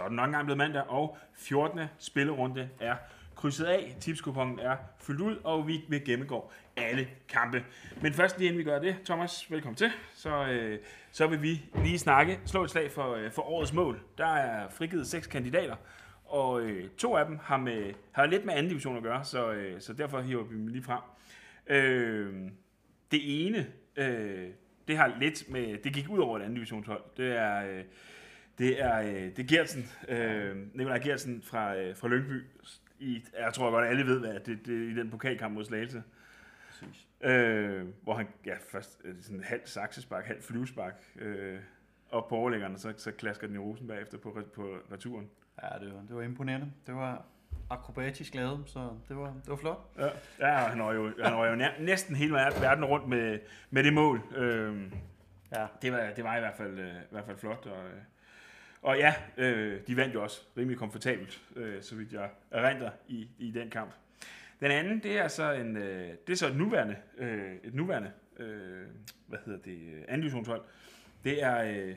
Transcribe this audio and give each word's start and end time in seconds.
Så 0.00 0.04
er 0.04 0.08
den 0.08 0.16
nok 0.16 0.26
engang 0.26 0.44
blevet 0.44 0.58
mandag, 0.58 0.82
og 0.88 1.18
14. 1.34 1.80
spillerunde 1.98 2.68
er 2.80 2.96
krydset 3.36 3.64
af. 3.64 3.96
Tipskupongen 4.00 4.58
er 4.58 4.76
fyldt 4.98 5.20
ud, 5.20 5.36
og 5.44 5.66
vi 5.66 5.84
vil 5.88 6.04
gennemgå 6.04 6.52
alle 6.76 7.08
kampe. 7.28 7.64
Men 8.02 8.12
først 8.12 8.38
lige 8.38 8.48
inden 8.48 8.58
vi 8.58 8.64
gør 8.64 8.78
det, 8.78 8.96
Thomas, 9.04 9.50
velkommen 9.50 9.76
til. 9.76 9.90
Så, 10.14 10.46
øh, 10.46 10.78
så 11.12 11.26
vil 11.26 11.42
vi 11.42 11.62
lige 11.74 11.98
snakke, 11.98 12.40
slå 12.46 12.64
et 12.64 12.70
slag 12.70 12.92
for, 12.92 13.14
øh, 13.14 13.32
for 13.32 13.42
årets 13.42 13.72
mål. 13.72 14.00
Der 14.18 14.26
er 14.26 14.68
frigivet 14.68 15.06
seks 15.06 15.26
kandidater, 15.26 15.76
og 16.24 16.62
øh, 16.62 16.90
to 16.98 17.16
af 17.16 17.26
dem 17.26 17.38
har, 17.42 17.56
med, 17.56 17.94
har 18.12 18.26
lidt 18.26 18.44
med 18.44 18.54
anden 18.54 18.68
division 18.68 18.96
at 18.96 19.02
gøre, 19.02 19.24
så, 19.24 19.52
øh, 19.52 19.80
så 19.80 19.92
derfor 19.92 20.20
hiver 20.20 20.44
vi 20.44 20.56
dem 20.56 20.66
lige 20.66 20.82
frem. 20.82 21.00
Øh, 21.66 22.34
det 23.10 23.46
ene, 23.46 23.66
øh, 23.96 24.48
det 24.88 24.96
har 24.96 25.16
lidt 25.20 25.50
med, 25.50 25.78
det 25.78 25.94
gik 25.94 26.08
ud 26.08 26.18
over 26.18 26.36
et 26.36 26.42
anden 26.42 26.54
divisionshold. 26.54 27.02
Det 27.16 27.36
er, 27.36 27.66
øh, 27.66 27.84
det 28.60 28.82
er, 28.82 29.00
øh, 29.00 29.14
det 29.14 29.38
er 29.38 29.56
Gertsen, 29.56 29.90
øh, 30.08 30.56
Nikolaj 30.74 30.98
Gertsen 30.98 31.42
fra, 31.42 31.76
øh, 31.76 31.96
fra 31.96 32.08
Lyngby. 32.08 32.44
I, 32.98 33.24
jeg 33.38 33.52
tror 33.54 33.70
godt, 33.70 33.84
at 33.84 33.90
alle 33.90 34.06
ved, 34.06 34.20
hvad 34.20 34.34
det, 34.34 34.66
det, 34.66 34.72
i 34.72 34.94
den 34.96 35.10
pokalkamp 35.10 35.54
mod 35.54 35.64
Slagelse. 35.64 36.02
Præcis. 36.70 37.06
Øh, 37.20 37.86
hvor 38.02 38.14
han, 38.14 38.28
ja, 38.46 38.54
først 38.72 39.00
øh, 39.04 39.14
sådan 39.20 39.36
en 39.36 39.44
halv 39.44 39.60
saksespark, 39.64 40.24
halv 40.26 40.42
flyvespark 40.42 40.94
øh, 41.18 41.58
op 42.10 42.28
på 42.28 42.34
overlæggeren, 42.34 42.74
og 42.74 42.80
så, 42.80 42.92
så 42.96 43.12
klasker 43.12 43.46
den 43.46 43.56
i 43.56 43.58
rosen 43.58 43.86
bagefter 43.88 44.18
på, 44.18 44.38
på 44.54 44.76
returen. 44.92 45.30
Ja, 45.62 45.68
det 45.84 45.94
var, 45.94 46.00
det 46.08 46.16
var 46.16 46.22
imponerende. 46.22 46.72
Det 46.86 46.94
var 46.94 47.24
akrobatisk 47.70 48.34
lavet, 48.34 48.62
så 48.66 48.90
det 49.08 49.16
var, 49.16 49.26
det 49.26 49.48
var 49.48 49.56
flot. 49.56 49.78
Ja, 49.98 50.08
ja 50.38 50.54
han 50.56 50.78
var 50.80 50.92
jo, 50.92 51.12
han 51.24 51.32
var 51.32 51.48
jo 51.48 51.56
nær, 51.56 51.70
næsten 51.80 52.16
hele 52.16 52.32
verden 52.34 52.84
rundt 52.84 53.08
med, 53.08 53.38
med 53.70 53.84
det 53.84 53.92
mål. 53.92 54.20
Øh, 54.36 54.92
Ja. 55.56 55.66
det, 55.82 55.92
var, 55.92 56.10
det 56.16 56.24
var 56.24 56.36
i 56.36 56.40
hvert 56.40 56.56
fald, 56.56 56.78
øh, 56.78 56.94
i 56.94 57.10
hvert 57.10 57.24
fald 57.24 57.38
flot. 57.38 57.66
Og, 57.66 57.84
øh, 57.86 58.00
og 58.82 58.96
ja, 58.98 59.14
øh, 59.36 59.80
de 59.86 59.96
vandt 59.96 60.14
jo 60.14 60.22
også 60.22 60.42
rimelig 60.56 60.78
komfortabelt, 60.78 61.40
øh, 61.56 61.82
så 61.82 61.94
vidt 61.94 62.12
jeg 62.12 62.30
erindrer 62.50 62.90
i, 63.08 63.28
i 63.38 63.50
den 63.50 63.70
kamp. 63.70 63.90
Den 64.60 64.70
anden, 64.70 65.02
det 65.02 65.18
er 65.18 65.28
så 65.28 65.52
en, 65.52 65.76
øh, 65.76 66.14
det 66.26 66.32
er 66.32 66.36
så 66.36 66.46
et 66.46 66.56
nuværende, 66.56 66.96
øh, 67.18 67.56
et 67.64 67.74
nuværende, 67.74 68.12
øh, 68.36 68.86
hvad 69.26 69.38
hedder 69.46 69.58
det, 69.58 70.04
anden 70.08 70.20
divisionshold. 70.20 70.62
Det 71.24 71.42
er 71.42 71.62
øh, 71.62 71.96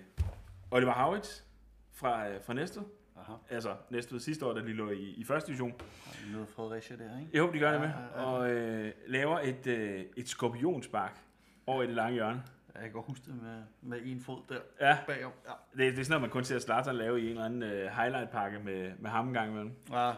Oliver 0.71 0.91
Havits 0.91 1.45
fra, 1.93 2.29
øh, 2.29 2.41
fra 2.41 2.53
Næstved. 2.53 2.83
Aha. 3.17 3.33
Altså 3.49 3.75
Næstved 3.89 4.19
sidste 4.19 4.45
år, 4.45 4.53
da 4.53 4.61
de 4.61 4.73
lå 4.73 4.89
i, 4.89 5.13
i 5.17 5.23
første 5.23 5.47
division. 5.47 5.73
Og 6.05 6.15
vi 6.25 6.33
møder 6.33 6.45
Fredericia 6.45 6.95
der, 6.97 7.19
ikke? 7.19 7.37
Jo, 7.37 7.51
de 7.53 7.59
gør 7.59 7.71
det 7.71 7.81
med. 7.81 7.89
Ja, 7.89 8.21
ja, 8.21 8.21
ja. 8.21 8.25
Og 8.25 8.51
øh, 8.51 8.91
laver 9.07 9.39
et, 9.39 9.67
øh, 9.67 10.03
et 10.17 10.29
skorpionspark 10.29 11.19
over 11.67 11.83
i 11.83 11.87
det 11.87 11.95
lange 11.95 12.13
hjørne. 12.13 12.43
Jeg 12.81 12.91
kan 12.91 13.01
huske 13.07 13.25
det 13.25 13.41
med, 13.41 13.63
med 13.81 13.99
en 14.05 14.19
fod 14.21 14.41
der 14.49 14.59
Ja, 14.81 14.97
bagom. 15.07 15.31
Ja. 15.47 15.51
det, 15.83 15.93
det 15.93 15.99
er 15.99 16.03
sådan 16.03 16.09
noget, 16.09 16.21
man 16.21 16.29
kun 16.29 16.43
ser 16.43 16.59
Zlatan 16.59 16.95
lave 16.95 17.19
i 17.21 17.23
en 17.23 17.29
eller 17.29 17.45
anden 17.45 17.63
øh, 17.63 17.91
highlight-pakke 17.91 18.59
med, 18.59 18.91
med 18.99 19.09
ham 19.09 19.27
en 19.27 19.33
gang 19.33 19.49
imellem. 19.49 19.71
ja. 19.91 20.11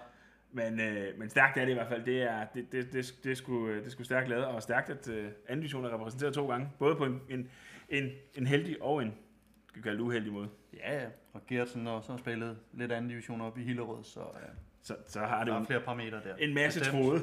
Men, 0.52 0.80
øh, 0.80 1.20
men 1.20 1.30
stærkt 1.30 1.58
er 1.58 1.66
det 1.66 1.72
i 1.72 1.74
hvert 1.74 1.88
fald. 1.88 2.06
Det 2.06 2.22
er, 2.22 2.46
det, 2.54 2.72
det, 2.72 2.94
det, 2.94 3.16
det, 3.24 3.32
er 3.32 3.36
sgu, 3.36 3.70
det 3.70 3.92
sgu 3.92 4.04
stærkt 4.04 4.30
lavet, 4.30 4.46
og 4.46 4.64
stærkt, 4.64 4.90
at 4.90 5.10
øh, 5.10 5.30
anden 5.48 5.60
division 5.62 5.86
er 5.86 5.94
repræsenteret 5.94 6.34
to 6.34 6.50
gange. 6.50 6.70
Både 6.80 6.96
på 6.96 7.06
en, 7.06 7.22
en, 7.30 7.50
en, 7.90 8.10
en 8.36 8.48
heldig 8.48 8.82
og 8.82 9.02
en 9.04 9.14
skal 9.68 9.82
kalde 9.84 9.98
det 9.98 10.04
uheldig 10.04 10.34
måde. 10.34 10.50
Ja, 10.78 11.02
ja. 11.02 11.08
Og 11.34 11.42
Gertsen 11.48 11.88
også 11.88 12.12
har 12.12 12.18
spillet 12.18 12.58
lidt 12.74 12.92
anden 12.92 13.10
division 13.10 13.42
op 13.42 13.58
i 13.58 13.64
Hillerød, 13.64 14.04
så 14.04 14.20
ja, 14.20 14.40
Så, 14.82 14.96
så 15.08 15.20
har 15.20 15.38
det 15.40 15.48
der 15.48 15.54
jo 15.56 15.62
er 15.62 15.66
flere 15.66 15.80
parametre 15.82 16.22
der. 16.24 16.36
en 16.36 16.54
masse 16.54 16.80
tråde. 16.92 17.22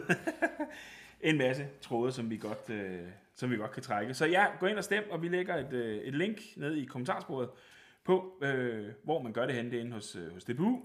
en 1.20 1.38
masse 1.38 1.68
tråde, 1.80 2.12
som 2.12 2.30
vi 2.30 2.36
godt, 2.36 2.70
øh, 2.70 3.00
som 3.34 3.50
vi 3.50 3.56
godt 3.56 3.70
kan 3.70 3.82
trække. 3.82 4.14
Så 4.14 4.26
ja, 4.26 4.46
gå 4.60 4.66
ind 4.66 4.78
og 4.78 4.84
stem, 4.84 5.04
og 5.10 5.22
vi 5.22 5.28
lægger 5.28 5.56
et, 5.56 5.72
øh, 5.72 5.96
et 5.96 6.14
link 6.14 6.40
ned 6.56 6.74
i 6.74 6.84
kommentarsporet 6.84 7.50
på, 8.04 8.38
øh, 8.42 8.92
hvor 9.04 9.22
man 9.22 9.32
gør 9.32 9.46
det 9.46 9.54
henne. 9.54 9.70
Det 9.70 9.76
er 9.76 9.80
inde 9.80 9.92
hos, 9.92 10.16
øh, 10.16 10.32
hos 10.32 10.44
DBU, 10.44 10.82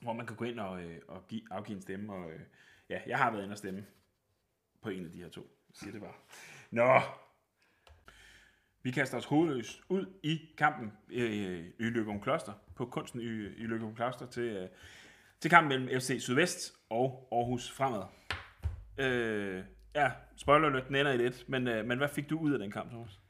hvor 0.00 0.12
man 0.12 0.26
kan 0.26 0.36
gå 0.36 0.44
ind 0.44 0.60
og, 0.60 0.82
øh, 0.82 1.00
og 1.08 1.28
give, 1.28 1.42
afgive 1.50 1.76
en 1.76 1.82
stemme. 1.82 2.12
Og, 2.12 2.30
øh, 2.30 2.40
ja, 2.88 3.00
jeg 3.06 3.18
har 3.18 3.30
været 3.30 3.42
inde 3.42 3.54
og 3.54 3.58
stemme 3.58 3.86
på 4.82 4.88
en 4.88 5.04
af 5.04 5.10
de 5.12 5.18
her 5.18 5.28
to. 5.28 5.40
Jeg 5.40 5.76
siger 5.76 5.92
det 5.92 6.00
bare. 6.00 6.14
Nå, 6.70 7.00
vi 8.82 8.90
kaster 8.90 9.16
os 9.16 9.24
hovedløst 9.24 9.80
ud 9.88 10.06
i 10.22 10.40
kampen 10.58 10.92
øh, 11.10 11.64
i 11.78 11.84
Løgum 11.84 12.20
Kloster, 12.20 12.52
på 12.74 12.86
kunsten 12.86 13.20
i, 13.20 13.24
i 13.44 13.66
Løgum 13.66 13.94
Kloster 13.94 14.26
til, 14.26 14.42
øh, 14.42 14.68
til 15.40 15.50
kampen 15.50 15.68
mellem 15.68 16.00
FC 16.00 16.16
Sydvest 16.20 16.74
og 16.90 17.28
Aarhus 17.32 17.70
Fremad. 17.70 18.02
Øh, 18.98 19.64
ja, 19.94 20.10
spoiler 20.36 20.68
alert, 20.68 20.88
den 20.88 20.96
ender 20.96 21.12
i 21.12 21.18
det, 21.18 21.44
men, 21.48 21.68
øh, 21.68 21.86
men 21.86 21.98
hvad 21.98 22.08
fik 22.08 22.30
du 22.30 22.38
ud 22.38 22.52
af 22.52 22.58
den 22.58 22.70
kamp, 22.70 22.90
Thomas? 22.90 23.20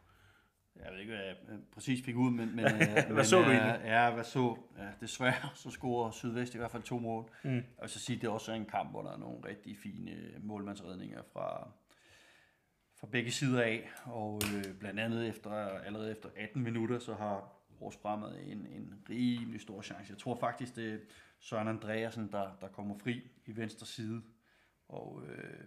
Jeg 0.77 0.93
ved 0.93 1.01
ikke, 1.01 1.13
hvad 1.13 1.25
jeg 1.25 1.37
øh, 1.49 1.59
præcis 1.73 2.05
fik 2.05 2.17
ud, 2.17 2.31
men... 2.31 2.57
men 2.57 2.65
øh, 2.83 2.93
Hvad 2.93 3.15
men, 3.15 3.25
så 3.25 3.37
du 3.37 3.43
øh, 3.43 3.57
egentlig? 3.57 3.81
Ja, 3.85 4.11
hvad 4.11 4.25
så? 4.25 4.57
Ja, 4.79 4.89
desværre 5.01 5.49
så 5.55 5.71
scorer 5.71 6.11
Sydvest 6.11 6.55
i 6.55 6.59
hvert 6.59 6.71
fald 6.71 6.83
to 6.83 6.99
mål. 6.99 7.31
Mm. 7.45 7.51
Vil 7.51 7.65
så 7.87 7.99
sige, 7.99 8.21
det 8.21 8.27
er 8.27 8.31
også 8.31 8.53
en 8.53 8.67
kamp, 8.67 8.91
hvor 8.91 9.03
der 9.03 9.13
er 9.13 9.19
nogle 9.19 9.49
rigtig 9.49 9.77
fine 9.79 10.17
målmandsredninger 10.41 11.23
fra, 11.33 11.69
fra 13.01 13.07
begge 13.07 13.31
sider 13.31 13.63
af. 13.63 13.91
Og 14.05 14.41
øh, 14.57 14.75
blandt 14.75 15.01
andet 15.01 15.29
efter, 15.29 15.51
allerede 15.69 16.11
efter 16.11 16.29
18 16.37 16.63
minutter, 16.63 16.99
så 16.99 17.15
har 17.15 17.63
Aarhus 17.71 17.97
Fremad 17.97 18.39
en, 18.47 18.67
en 18.67 18.95
rimelig 19.11 19.61
stor 19.61 19.83
chance. 19.83 20.11
Jeg 20.13 20.19
tror 20.19 20.37
faktisk, 20.37 20.77
det 20.77 20.95
er 20.95 20.99
Søren 21.41 21.69
Andreasen, 21.69 22.33
der, 22.33 22.57
der 22.61 22.69
kommer 22.69 22.99
fri 22.99 23.31
i 23.47 23.57
venstre 23.57 23.87
side. 23.87 24.23
Og, 24.89 25.23
øh, 25.29 25.67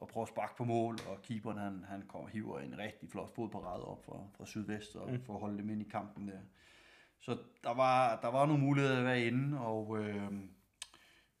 og 0.00 0.08
prøver 0.08 0.24
at 0.24 0.28
sparke 0.28 0.56
på 0.56 0.64
mål, 0.64 0.98
og 1.08 1.22
keeperen 1.22 1.58
han, 1.58 1.84
han 1.88 2.02
kommer, 2.08 2.28
hiver 2.28 2.60
en 2.60 2.78
rigtig 2.78 3.10
flot 3.10 3.34
fodparade 3.34 3.84
op 3.84 4.04
fra, 4.04 4.22
fra 4.36 4.46
sydvest, 4.46 4.96
og 4.96 5.10
mm. 5.10 5.24
for 5.24 5.34
at 5.34 5.40
holde 5.40 5.58
dem 5.58 5.70
ind 5.70 5.82
i 5.82 5.88
kampen 5.90 6.28
der. 6.28 6.40
Så 7.20 7.38
der 7.64 7.74
var, 7.74 8.20
der 8.20 8.28
var 8.28 8.46
nogle 8.46 8.62
muligheder 8.62 8.98
at 8.98 9.04
være 9.04 9.26
inde, 9.26 9.60
og 9.60 9.98
øh, 9.98 10.32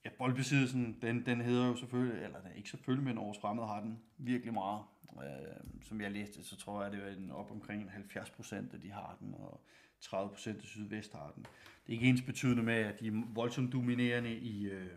ja, 0.04 0.10
boldbesiddelsen, 0.18 0.98
den, 1.02 1.26
den 1.26 1.40
hedder 1.40 1.66
jo 1.66 1.76
selvfølgelig, 1.76 2.24
eller 2.24 2.38
den 2.38 2.50
er 2.50 2.54
ikke 2.54 2.70
selvfølgelig, 2.70 3.04
men 3.04 3.18
Aarhus 3.18 3.38
Fremad 3.38 3.66
har 3.66 3.80
den 3.80 3.98
virkelig 4.18 4.54
meget. 4.54 4.82
Øh, 5.22 5.82
som 5.82 6.00
jeg 6.00 6.10
læste, 6.10 6.44
så 6.44 6.56
tror 6.56 6.82
jeg, 6.82 6.92
det 6.92 7.02
er 7.02 7.16
en 7.16 7.30
op 7.30 7.50
omkring 7.50 7.90
70 7.90 8.30
procent, 8.30 8.74
at 8.74 8.82
de 8.82 8.90
har 8.90 9.16
den, 9.20 9.34
og 9.34 9.60
30 10.00 10.30
procent 10.30 10.58
af 10.58 10.64
sydvest 10.64 11.12
har 11.12 11.32
den. 11.34 11.42
Det 11.86 11.88
er 11.88 11.92
ikke 11.92 12.08
ens 12.08 12.22
betydende 12.22 12.62
med, 12.62 12.74
at 12.74 13.00
de 13.00 13.06
er 13.06 13.34
voldsomt 13.34 13.72
dominerende 13.72 14.34
i, 14.34 14.64
øh, 14.64 14.90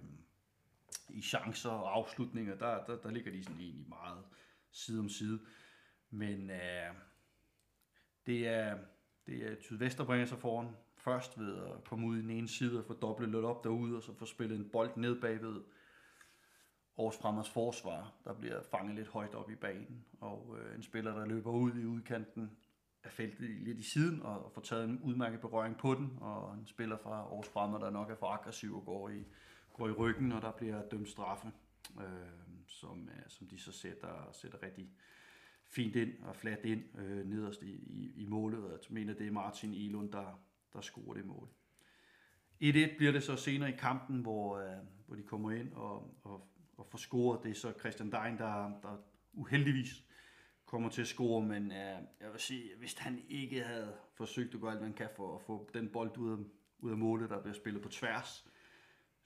i 1.10 1.22
chancer 1.22 1.70
og 1.70 1.96
afslutninger. 1.96 2.56
Der, 2.56 2.86
der, 2.86 2.98
der 2.98 3.12
ligger 3.12 3.32
de 3.32 3.44
sådan 3.44 3.62
egentlig 3.62 3.90
meget 3.90 4.24
side 4.72 5.00
om 5.00 5.10
side. 5.10 5.40
Men 6.10 6.50
øh, 6.50 6.94
det 8.26 8.48
er, 8.48 8.78
det 9.28 9.52
er 9.52 9.56
sydvest, 9.62 9.98
der 9.98 10.06
bringer 10.06 10.26
sig 10.26 10.40
foran 10.40 10.76
først 11.04 11.40
ved 11.40 11.58
at 11.58 11.84
komme 11.84 12.08
ud 12.08 12.18
i 12.18 12.22
den 12.22 12.30
ene 12.30 12.48
side 12.48 12.80
og 12.80 12.86
få 12.86 12.94
dobbelt 12.94 13.32
lidt 13.32 13.46
op 13.46 13.64
derude, 13.64 13.98
og 13.98 14.04
så 14.04 14.14
få 14.14 14.26
spillet 14.26 14.60
en 14.60 14.70
bold 14.70 14.92
ned 14.98 15.22
bagved 15.22 15.62
Aarhus 16.98 17.18
Fremmers 17.18 17.50
forsvar, 17.50 18.14
der 18.24 18.34
bliver 18.34 18.62
fanget 18.72 18.96
lidt 18.96 19.08
højt 19.08 19.36
op 19.36 19.52
i 19.52 19.56
banen, 19.56 20.06
og 20.22 20.58
øh, 20.60 20.76
en 20.76 20.84
spiller, 20.84 21.16
der 21.16 21.26
løber 21.26 21.52
ud 21.52 21.74
i 21.76 21.86
udkanten 21.86 22.58
af 23.04 23.12
feltet 23.12 23.50
lidt 23.50 23.80
i 23.80 23.84
siden, 23.84 24.22
og, 24.22 24.46
og 24.46 24.52
får 24.52 24.62
taget 24.62 24.86
en 24.86 25.00
udmærket 25.04 25.42
berøring 25.42 25.78
på 25.78 25.94
den, 25.94 26.18
og 26.22 26.54
en 26.54 26.68
spiller 26.68 26.98
fra 26.98 27.12
Aarhus 27.12 27.48
Fremmer, 27.48 27.80
der 27.80 27.90
nok 27.90 28.10
er 28.10 28.16
for 28.16 28.28
aggressiv 28.28 28.76
og 28.76 28.86
går 28.86 29.10
i, 29.10 29.24
går 29.74 29.88
i 29.88 29.92
ryggen, 29.92 30.28
når 30.28 30.40
der 30.40 30.52
bliver 30.52 30.90
dømt 30.90 31.10
straffe, 31.10 31.52
øh, 32.00 32.06
som, 32.68 33.10
øh, 33.10 33.24
som 33.28 33.48
de 33.48 33.60
så 33.60 33.72
sætter, 33.72 34.30
sætter 34.32 34.64
rigtig 34.64 34.90
fint 35.66 35.96
ind 35.96 36.24
og 36.24 36.36
fladt 36.36 36.66
ind 36.66 37.00
øh, 37.00 37.26
nederst 37.26 37.64
i, 37.64 37.72
i, 37.72 38.14
i 38.16 38.26
målet, 38.26 38.72
jeg 38.72 38.80
mener, 38.90 39.14
det 39.14 39.28
er 39.28 39.32
Martin 39.32 39.74
Elund, 39.74 40.12
der, 40.12 40.40
der 40.74 40.82
scorer 40.82 41.14
det 41.14 41.26
mål. 41.26 41.50
1-1 42.64 42.98
bliver 42.98 43.12
det 43.12 43.24
så 43.24 43.36
senere 43.36 43.70
i 43.70 43.76
kampen, 43.78 44.22
hvor, 44.22 44.58
øh, 44.58 44.78
hvor 45.08 45.16
de 45.16 45.24
kommer 45.24 45.52
ind 45.52 45.74
og, 45.74 46.18
og, 46.24 46.48
og 46.78 46.88
får 46.88 46.98
scoret. 46.98 47.44
Det 47.44 47.52
er 47.52 47.56
så 47.56 47.74
Christian 47.80 48.12
Dein, 48.12 48.38
der, 48.38 48.80
der 48.82 48.98
uheldigvis 49.34 50.04
kommer 50.66 50.90
til 50.90 51.02
at 51.02 51.08
score, 51.08 51.46
men 51.46 51.72
øh, 51.72 51.98
jeg 52.22 52.32
vil 52.32 52.40
sige, 52.40 52.70
hvis 52.78 52.94
han 52.94 53.22
ikke 53.30 53.64
havde 53.64 53.94
forsøgt 54.14 54.54
at 54.54 54.62
gøre 54.62 54.72
alt, 54.72 54.80
hvad 54.80 54.88
han 54.88 54.98
kan 54.98 55.10
for 55.16 55.36
at 55.36 55.42
få 55.42 55.70
den 55.74 55.90
bold 55.90 56.18
ud 56.18 56.32
af, 56.32 56.38
ud 56.80 56.92
af 56.92 56.98
målet, 56.98 57.30
der 57.30 57.42
bliver 57.42 57.54
spillet 57.54 57.82
på 57.82 57.90
tværs, 57.90 58.48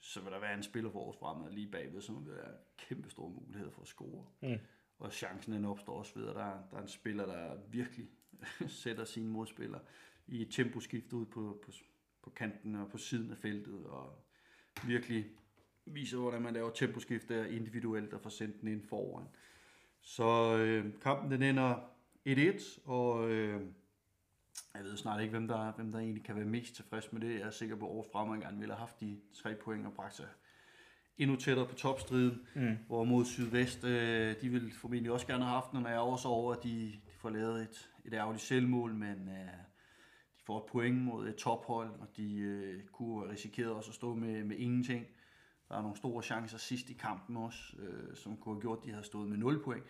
så 0.00 0.20
vil 0.20 0.32
der 0.32 0.40
være 0.40 0.54
en 0.54 0.62
spiller 0.62 0.90
for 0.90 1.04
vores 1.04 1.16
fremad 1.16 1.52
lige 1.52 1.70
bagved, 1.70 2.00
som 2.00 2.26
vil 2.26 2.34
være 2.34 2.52
kæmpe 2.76 3.10
store 3.10 3.30
muligheder 3.30 3.70
for 3.70 3.82
at 3.82 3.88
score. 3.88 4.26
Mm. 4.40 4.58
Og 4.98 5.12
chancen 5.12 5.52
den 5.52 5.64
opstår 5.64 5.98
også 5.98 6.18
ved, 6.18 6.28
at 6.28 6.34
der, 6.34 6.62
der 6.70 6.76
er 6.76 6.82
en 6.82 6.88
spiller, 6.88 7.26
der 7.26 7.56
virkelig 7.70 8.08
sætter 8.82 9.04
sine 9.04 9.28
modspillere 9.28 9.80
i 10.26 10.42
et 10.42 10.50
temposkift 10.50 11.12
ud 11.12 11.26
på, 11.26 11.62
på, 11.64 11.72
på 12.22 12.30
kanten 12.30 12.74
og 12.74 12.88
på 12.90 12.98
siden 12.98 13.30
af 13.30 13.38
feltet, 13.38 13.86
og 13.86 14.24
virkelig 14.86 15.26
viser, 15.84 16.18
hvordan 16.18 16.42
man 16.42 16.54
laver 16.54 16.70
temposkift 16.70 17.28
der 17.28 17.44
individuelt 17.44 18.12
og 18.12 18.20
får 18.20 18.30
sendt 18.30 18.60
den 18.60 18.68
ind 18.68 18.82
foran. 18.82 19.26
Så 20.00 20.56
øh, 20.56 21.00
kampen 21.02 21.30
den 21.30 21.42
ender 21.42 21.74
1-1, 22.28 22.80
og 22.84 23.30
øh, 23.30 23.60
jeg 24.78 24.84
ved 24.84 24.96
snart 24.96 25.20
ikke, 25.20 25.30
hvem 25.30 25.48
der, 25.48 25.72
hvem 25.72 25.92
der 25.92 25.98
egentlig 25.98 26.24
kan 26.24 26.36
være 26.36 26.44
mest 26.44 26.74
tilfreds 26.74 27.12
med 27.12 27.20
det. 27.20 27.34
Jeg 27.34 27.46
er 27.46 27.50
sikker 27.50 27.76
på, 27.76 27.84
at 27.84 27.90
Aarhus 27.90 28.12
Fremad 28.12 28.40
gerne 28.40 28.58
ville 28.58 28.74
have 28.74 28.80
haft 28.80 29.00
de 29.00 29.20
tre 29.42 29.54
point 29.54 29.86
og 29.86 29.92
bragt 29.92 30.14
sig 30.14 30.26
endnu 31.18 31.36
tættere 31.36 31.66
på 31.66 31.74
topstriden. 31.74 32.40
Mm. 32.54 32.78
Hvor 32.86 33.04
mod 33.04 33.24
Sydvest, 33.24 33.84
øh, 33.84 34.40
de 34.40 34.48
vil 34.48 34.72
formentlig 34.72 35.12
også 35.12 35.26
gerne 35.26 35.44
have 35.44 35.54
haft 35.54 35.72
den, 35.72 35.84
og 35.84 35.90
jeg 35.90 35.96
er 35.96 36.02
også 36.02 36.28
over, 36.28 36.54
at 36.54 36.64
de, 36.64 36.92
de 37.06 37.12
får 37.18 37.30
lavet 37.30 37.62
et, 37.62 37.90
et 38.04 38.14
ærgerligt 38.14 38.44
selvmål, 38.44 38.94
men 38.94 39.28
øh, 39.28 39.52
de 40.36 40.42
får 40.46 40.58
et 40.58 40.64
point 40.72 41.02
mod 41.02 41.28
et 41.28 41.36
tophold, 41.36 41.90
og 42.00 42.16
de 42.16 42.38
øh, 42.38 42.82
kunne 42.92 43.30
risikere 43.30 43.68
også 43.68 43.90
at 43.90 43.94
stå 43.94 44.14
med, 44.14 44.44
med 44.44 44.56
ingenting. 44.56 45.06
Der 45.68 45.76
er 45.76 45.82
nogle 45.82 45.96
store 45.96 46.22
chancer 46.22 46.58
sidst 46.58 46.90
i 46.90 46.92
kampen 46.92 47.36
også, 47.36 47.76
øh, 47.78 48.16
som 48.16 48.36
kunne 48.36 48.54
have 48.54 48.60
gjort, 48.60 48.78
at 48.78 48.84
de 48.84 48.90
havde 48.90 49.04
stået 49.04 49.28
med 49.28 49.36
0 49.38 49.62
point. 49.64 49.84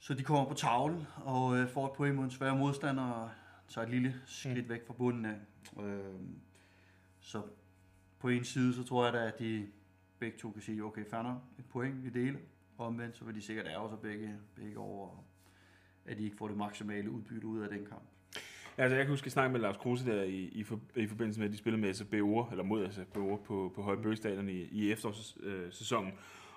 Så 0.00 0.14
de 0.14 0.22
kommer 0.22 0.48
på 0.48 0.54
tavlen 0.54 1.06
og 1.16 1.56
øh, 1.56 1.68
får 1.68 1.86
et 1.86 1.92
point 1.92 2.16
mod 2.16 2.24
en 2.24 2.30
svær 2.30 2.54
modstander 2.54 3.02
og 3.02 3.30
tager 3.68 3.84
et 3.84 3.90
lille 3.90 4.14
skridt 4.26 4.64
mm. 4.64 4.68
væk 4.68 4.86
fra 4.86 4.94
bunden 4.94 5.24
af. 5.24 5.36
Øh, 5.82 6.14
så 7.20 7.42
på 8.18 8.28
en 8.28 8.44
side, 8.44 8.74
så 8.74 8.84
tror 8.84 9.04
jeg 9.04 9.12
da, 9.12 9.26
at 9.26 9.38
de 9.38 9.66
begge 10.18 10.38
to 10.38 10.50
kan 10.50 10.62
sige, 10.62 10.84
okay, 10.84 11.04
fander 11.10 11.36
et 11.58 11.64
point, 11.64 12.04
vi 12.04 12.08
deler. 12.08 12.38
Og 12.78 12.86
omvendt, 12.86 13.16
så 13.16 13.24
vil 13.24 13.34
de 13.34 13.40
sikkert 13.40 13.66
ærge 13.66 13.88
sig 13.88 13.98
begge, 13.98 14.34
begge 14.54 14.78
over, 14.78 15.24
at 16.04 16.18
de 16.18 16.24
ikke 16.24 16.36
får 16.36 16.48
det 16.48 16.56
maksimale 16.56 17.10
udbytte 17.10 17.46
ud 17.46 17.60
af 17.60 17.68
den 17.68 17.86
kamp. 17.86 18.02
Altså, 18.78 18.96
jeg 18.96 19.04
kan 19.04 19.12
huske, 19.12 19.26
at 19.26 19.32
snakke 19.32 19.52
med 19.52 19.60
Lars 19.60 19.76
Kruse 19.76 20.06
der 20.06 20.22
i, 20.22 20.36
i, 20.36 20.64
for, 20.64 20.80
i 20.96 21.06
forbindelse 21.06 21.40
med, 21.40 21.48
at 21.48 21.52
de 21.52 21.58
spillede 21.58 21.82
med 21.82 21.94
SB 21.94 22.14
Ore, 22.14 22.48
eller 22.50 22.64
mod 22.64 22.90
SB 22.90 23.16
Ore 23.16 23.38
på, 23.44 23.72
på 23.74 23.82
Høje 23.82 24.02
Bøgestadion 24.02 24.48
i, 24.48 24.62
i 24.62 24.92
efterårssæsonen. 24.92 26.12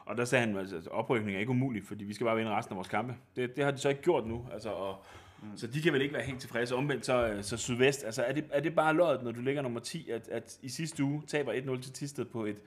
Og 0.06 0.18
der 0.18 0.26
sagde 0.26 0.46
han, 0.46 0.58
at 0.58 0.74
altså, 0.74 0.90
oprykning 0.90 1.36
er 1.36 1.40
ikke 1.40 1.50
umuligt, 1.50 1.88
fordi 1.88 2.06
vi 2.06 2.14
skal 2.14 2.26
bare 2.26 2.38
vinde 2.38 2.52
resten 2.52 2.74
af 2.74 2.76
vores 2.76 2.88
kampe. 2.88 3.16
Det, 3.36 3.56
det 3.56 3.64
har 3.64 3.72
de 3.72 3.78
så 3.78 3.90
ikke 3.90 4.02
gjort 4.02 4.28
nu. 4.28 4.48
Altså, 4.52 4.70
og, 4.70 5.04
mm. 5.42 5.58
Så 5.58 5.68
de 5.68 5.82
kan 5.82 5.94
vel 5.94 6.02
ikke 6.02 6.14
være 6.14 6.24
helt 6.24 6.40
tilfredse. 6.40 6.76
Omvendt 6.76 7.06
så, 7.06 7.28
øh, 7.28 7.44
så 7.44 7.58
Sydvest, 7.58 8.04
altså 8.04 8.24
er 8.24 8.34
det, 8.34 8.46
er 8.52 8.60
det 8.60 8.76
bare 8.76 8.94
løjet, 8.94 9.24
når 9.24 9.32
du 9.32 9.42
ligger 9.42 9.62
nummer 9.62 9.80
10, 9.80 10.10
at, 10.10 10.28
at 10.28 10.60
i 10.62 10.70
sidste 10.70 11.04
uge 11.04 11.24
taber 11.28 11.54
1-0 11.54 11.82
til 11.82 11.94
Tisted 11.94 12.26
på 12.26 12.46
et, 12.46 12.58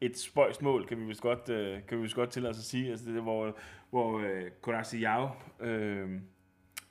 et 0.00 0.18
spøjst 0.18 0.62
mål, 0.62 0.86
kan 0.86 1.00
vi 1.00 1.04
vist 1.04 1.20
godt, 1.20 1.48
øh, 1.48 1.78
kan 1.88 1.98
vi 1.98 2.02
vist 2.02 2.14
godt 2.14 2.30
tillade 2.30 2.50
os 2.50 2.58
at 2.58 2.64
sige. 2.64 2.90
Altså 2.90 3.06
det, 3.06 3.22
hvor, 3.22 3.56
hvor 3.90 4.18
øh, 4.18 4.50
Konasi 4.60 5.02
Yao 5.02 5.30
øh, 5.60 6.20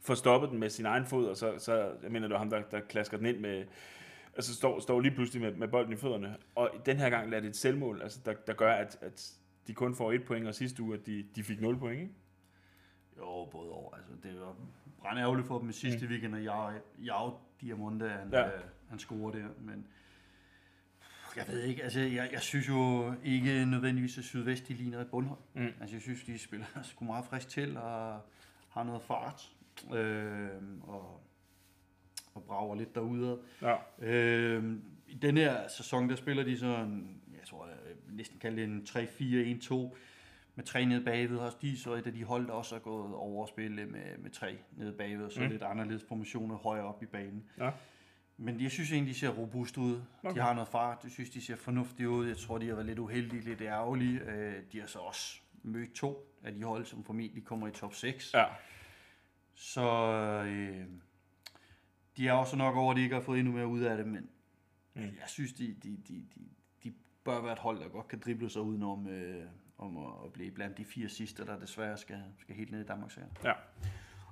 får 0.01 0.13
stoppet 0.13 0.49
den 0.49 0.59
med 0.59 0.69
sin 0.69 0.85
egen 0.85 1.05
fod, 1.05 1.25
og 1.25 1.37
så, 1.37 1.53
så 1.57 1.73
jeg 2.03 2.11
mener, 2.11 2.27
det 2.27 2.33
var 2.33 2.37
ham, 2.37 2.49
der, 2.49 2.61
der 2.61 2.79
klasker 2.79 3.17
den 3.17 3.25
ind 3.25 3.39
med, 3.39 3.65
altså 4.35 4.55
står, 4.55 4.79
står 4.79 4.99
lige 4.99 5.15
pludselig 5.15 5.41
med, 5.41 5.51
med 5.55 5.67
bolden 5.67 5.93
i 5.93 5.95
fødderne. 5.95 6.37
Og 6.55 6.71
den 6.85 6.97
her 6.97 7.09
gang 7.09 7.29
lader 7.29 7.41
det 7.41 7.49
et 7.49 7.55
selvmål, 7.55 8.01
altså 8.01 8.19
der, 8.25 8.33
der 8.47 8.53
gør, 8.53 8.73
at, 8.73 8.97
at 9.01 9.33
de 9.67 9.73
kun 9.73 9.95
får 9.95 10.11
et 10.11 10.25
point, 10.25 10.47
og 10.47 10.55
sidste 10.55 10.83
uge, 10.83 10.93
at 10.93 11.05
de, 11.05 11.25
de 11.35 11.43
fik 11.43 11.61
0 11.61 11.77
point, 11.79 12.01
ikke? 12.01 12.13
Jo, 13.17 13.45
både 13.51 13.71
over. 13.71 13.95
Altså, 13.95 14.11
det 14.23 14.39
var 14.39 14.55
brændærgerligt 15.05 15.47
for 15.47 15.59
dem 15.59 15.69
i 15.69 15.73
sidste 15.73 16.05
mm. 16.05 16.11
weekend, 16.11 16.35
og 16.35 16.43
jeg, 16.43 16.79
jeg 17.03 17.31
Diamonde, 17.61 18.09
han, 18.09 18.29
ja. 18.31 18.47
øh, 18.47 18.63
han 18.89 18.99
scorer 18.99 19.31
der, 19.31 19.47
men 19.59 19.87
jeg 21.35 21.45
ved 21.47 21.63
ikke, 21.63 21.83
altså 21.83 21.99
jeg, 21.99 22.29
jeg 22.31 22.41
synes 22.41 22.69
jo 22.69 23.13
ikke 23.23 23.65
nødvendigvis, 23.65 24.17
at 24.17 24.23
Sydvest 24.23 24.67
de 24.67 24.73
ligner 24.73 25.01
et 25.01 25.07
bundhold. 25.07 25.39
Mm. 25.53 25.67
Altså 25.81 25.95
jeg 25.95 26.01
synes, 26.01 26.23
de 26.23 26.39
spiller 26.39 26.65
sgu 26.83 27.05
meget 27.05 27.25
frisk 27.25 27.49
til 27.49 27.77
og 27.77 28.21
har 28.69 28.83
noget 28.83 29.01
fart 29.01 29.51
øh, 29.93 30.47
og, 30.83 31.21
og 32.33 32.43
brager 32.43 32.75
lidt 32.75 32.95
derude. 32.95 33.39
Ja. 33.61 33.75
Øh, 33.99 34.73
I 35.07 35.13
den 35.13 35.37
her 35.37 35.67
sæson, 35.67 36.09
der 36.09 36.15
spiller 36.15 36.43
de 36.43 36.57
sådan, 36.59 37.21
jeg 37.31 37.47
tror, 37.47 37.67
jeg 37.67 37.75
næsten 38.09 38.39
kalde 38.39 38.57
det 38.57 38.63
en 38.63 38.85
3-4-1-2 39.89 39.95
med 40.55 40.65
tre 40.65 40.85
nede 40.85 41.05
bagved. 41.05 41.37
Også 41.37 41.57
de 41.61 41.79
så 41.79 41.93
et 41.93 42.07
af 42.07 42.13
de 42.13 42.23
hold, 42.23 42.47
der 42.47 42.53
også 42.53 42.75
er 42.75 42.79
gået 42.79 43.13
over 43.15 43.43
at 43.43 43.49
spille 43.49 43.85
med, 43.85 44.17
med 44.17 44.29
tre 44.29 44.57
nede 44.71 44.93
bagved, 44.93 45.29
så 45.29 45.41
mm. 45.41 45.47
lidt 45.47 45.63
anderledes 45.63 46.03
formationer 46.07 46.57
højere 46.57 46.85
op 46.85 47.03
i 47.03 47.05
banen. 47.05 47.43
Ja. 47.57 47.71
Men 48.37 48.61
jeg 48.61 48.71
synes 48.71 48.91
egentlig, 48.91 49.13
de 49.13 49.19
ser 49.19 49.29
robust 49.29 49.77
ud. 49.77 50.01
Okay. 50.23 50.35
De 50.35 50.41
har 50.41 50.53
noget 50.53 50.69
fart. 50.69 50.99
Jeg 51.03 51.11
synes, 51.11 51.29
de 51.29 51.41
ser 51.41 51.55
fornuftige 51.55 52.09
ud. 52.09 52.27
Jeg 52.27 52.37
tror, 52.37 52.57
de 52.57 52.67
har 52.67 52.73
været 52.73 52.85
lidt 52.85 52.99
uheldige, 52.99 53.41
lidt 53.41 53.61
ærgerlige. 53.61 54.19
Øh, 54.19 54.53
de 54.71 54.79
har 54.79 54.87
så 54.87 54.99
også 54.99 55.39
mødt 55.63 55.93
to 55.93 56.37
af 56.43 56.53
de 56.53 56.63
hold, 56.63 56.85
som 56.85 57.03
formentlig 57.03 57.43
kommer 57.43 57.67
i 57.67 57.71
top 57.71 57.93
6. 57.93 58.33
Ja. 58.33 58.45
Så 59.53 59.89
øh, 60.47 60.85
de 62.17 62.27
er 62.27 62.33
også 62.33 62.55
nok 62.55 62.75
over, 62.75 62.91
at 62.91 62.97
de 62.97 63.03
ikke 63.03 63.15
har 63.15 63.21
fået 63.21 63.39
endnu 63.39 63.53
mere 63.53 63.67
ud 63.67 63.81
af 63.81 63.97
det, 63.97 64.07
men 64.07 64.29
mm. 64.93 65.01
jeg 65.01 65.27
synes, 65.27 65.53
de, 65.53 65.75
de, 65.83 65.97
de, 66.07 66.13
de, 66.35 66.41
de 66.83 66.93
bør 67.23 67.41
være 67.41 67.53
et 67.53 67.59
hold, 67.59 67.79
der 67.79 67.87
godt 67.87 68.07
kan 68.07 68.19
drible 68.19 68.49
sig 68.49 68.61
udenom 68.61 69.07
øh, 69.07 69.45
om 69.77 69.97
at, 69.97 70.33
blive 70.33 70.51
blandt 70.51 70.77
de 70.77 70.85
fire 70.85 71.09
sidste, 71.09 71.45
der 71.45 71.59
desværre 71.59 71.97
skal, 71.97 72.23
skal 72.39 72.55
helt 72.55 72.71
ned 72.71 72.81
i 72.81 72.85
Danmarks 72.85 73.19
Ja. 73.43 73.53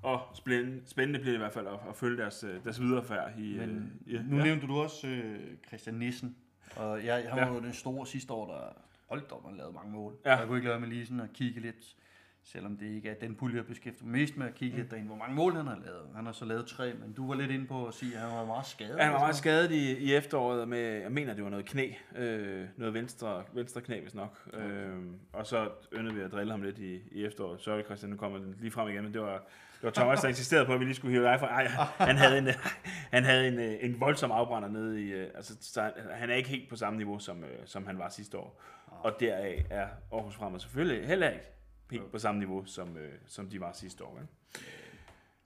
Og 0.02 0.22
spændende, 0.34 0.82
spændende 0.86 1.20
bliver 1.20 1.32
det 1.32 1.38
i 1.38 1.42
hvert 1.42 1.54
fald 1.54 1.68
at, 1.68 1.80
at 1.90 1.96
følge 1.96 2.18
deres, 2.18 2.44
øh, 2.44 2.64
deres 2.64 2.82
viderefærd. 2.82 3.40
I, 3.40 3.58
Men, 3.58 4.00
øh, 4.08 4.14
ja. 4.14 4.22
Nu 4.22 4.44
nævnte 4.44 4.68
du 4.68 4.78
også 4.78 5.08
øh, 5.08 5.58
Christian 5.68 5.96
Nissen, 5.96 6.36
og 6.76 7.06
jeg, 7.06 7.30
han 7.30 7.42
var 7.42 7.48
ja. 7.48 7.54
jo 7.54 7.60
den 7.60 7.74
store 7.74 8.08
sidste 8.08 8.34
år, 8.34 8.54
der 8.54 8.82
holdt 9.08 9.32
op 9.32 9.46
og 9.46 9.54
lavede 9.54 9.74
mange 9.74 9.92
mål. 9.92 10.18
Ja. 10.26 10.36
Jeg 10.36 10.48
kunne 10.48 10.58
ikke 10.58 10.68
lade 10.68 10.80
med 10.80 10.88
lige 10.88 11.06
sådan 11.06 11.20
at 11.20 11.34
kigge 11.34 11.60
lidt 11.60 11.96
selvom 12.44 12.78
det 12.78 12.86
ikke 12.86 13.10
er 13.10 13.14
den 13.14 13.36
pulje, 13.36 13.58
jeg 13.58 13.66
beskæftiger 13.66 14.10
mest 14.10 14.38
med 14.38 14.48
at 14.48 14.56
kigge 14.56 14.76
mm. 14.76 14.82
lidt 14.82 14.92
derinde, 14.92 15.08
hvor 15.08 15.18
mange 15.18 15.36
mål 15.36 15.56
han 15.56 15.68
har 15.68 15.80
lavet. 15.86 16.10
Han 16.16 16.26
har 16.26 16.34
så 16.34 16.46
lavet 16.46 16.68
tre, 16.68 16.94
men 16.94 17.14
du 17.14 17.28
var 17.28 17.36
lidt 17.36 17.52
inde 17.52 17.68
på 17.68 17.88
at 17.88 17.94
sige, 17.94 18.16
at 18.16 18.22
han 18.22 18.38
var 18.38 18.46
meget 18.46 18.66
skadet. 18.66 18.98
Ja, 18.98 19.04
han 19.04 19.14
var 19.14 19.20
meget 19.20 19.36
skadet 19.36 19.72
i, 19.72 19.98
i 19.98 20.14
efteråret 20.14 20.68
med, 20.68 20.80
jeg 20.80 21.12
mener, 21.12 21.34
det 21.34 21.44
var 21.44 21.50
noget 21.50 21.66
knæ, 21.66 21.92
øh, 22.16 22.66
noget 22.78 22.94
venstre, 22.94 23.44
venstre 23.54 23.82
knæ, 23.82 24.02
hvis 24.02 24.16
nok. 24.16 24.50
Okay. 24.54 24.70
Øh, 24.70 24.98
og 25.34 25.48
så 25.48 25.70
yndede 25.94 26.16
vi 26.16 26.22
at 26.22 26.32
drille 26.32 26.52
ham 26.52 26.62
lidt 26.62 26.80
i, 26.80 27.02
i 27.12 27.26
efteråret. 27.26 27.62
Sorry 27.62 27.84
Christian, 27.84 28.10
nu 28.10 28.18
kommer 28.18 28.38
den 28.38 28.56
lige 28.60 28.72
frem 28.72 28.90
igen, 28.90 29.04
men 29.04 29.14
det 29.14 29.22
var, 29.22 29.38
det 29.76 29.84
var 29.84 29.92
Thomas, 29.92 30.22
der 30.22 30.28
insisterede 30.36 30.66
på, 30.66 30.74
at 30.74 30.80
vi 30.80 30.86
lige 30.86 30.96
skulle 30.96 31.12
hive 31.12 31.24
dig 31.24 31.40
fra. 31.40 31.48
Ej, 31.48 31.68
han 31.98 32.18
havde 32.18 32.38
en, 32.38 32.48
han 33.16 33.24
havde 33.24 33.48
en, 33.48 33.90
en 33.92 34.00
voldsom 34.00 34.32
afbrænder 34.32 34.70
nede 34.70 35.02
i, 35.04 35.12
øh, 35.12 35.28
altså, 35.36 35.56
så 35.62 35.92
han 36.12 36.30
er 36.30 36.36
ikke 36.36 36.50
helt 36.50 36.70
på 36.70 36.76
samme 36.76 36.98
niveau, 36.98 37.20
som, 37.20 37.44
øh, 37.44 37.50
som 37.66 37.86
han 37.86 37.98
var 37.98 38.10
sidste 38.10 38.38
år. 38.38 38.62
Og 38.88 39.20
deraf 39.20 39.66
er 39.70 39.88
Aarhus 40.12 40.36
Fremad 40.36 40.60
selvfølgelig 40.60 41.08
heller 41.08 41.30
ikke 41.30 41.46
helt 41.92 42.12
på 42.12 42.20
samme 42.20 42.40
niveau, 42.40 42.66
som, 42.66 42.98
øh, 42.98 43.14
som 43.26 43.50
de 43.50 43.60
var 43.60 43.74
sidste 43.74 44.04
år. 44.04 44.20
Ikke? 44.20 44.68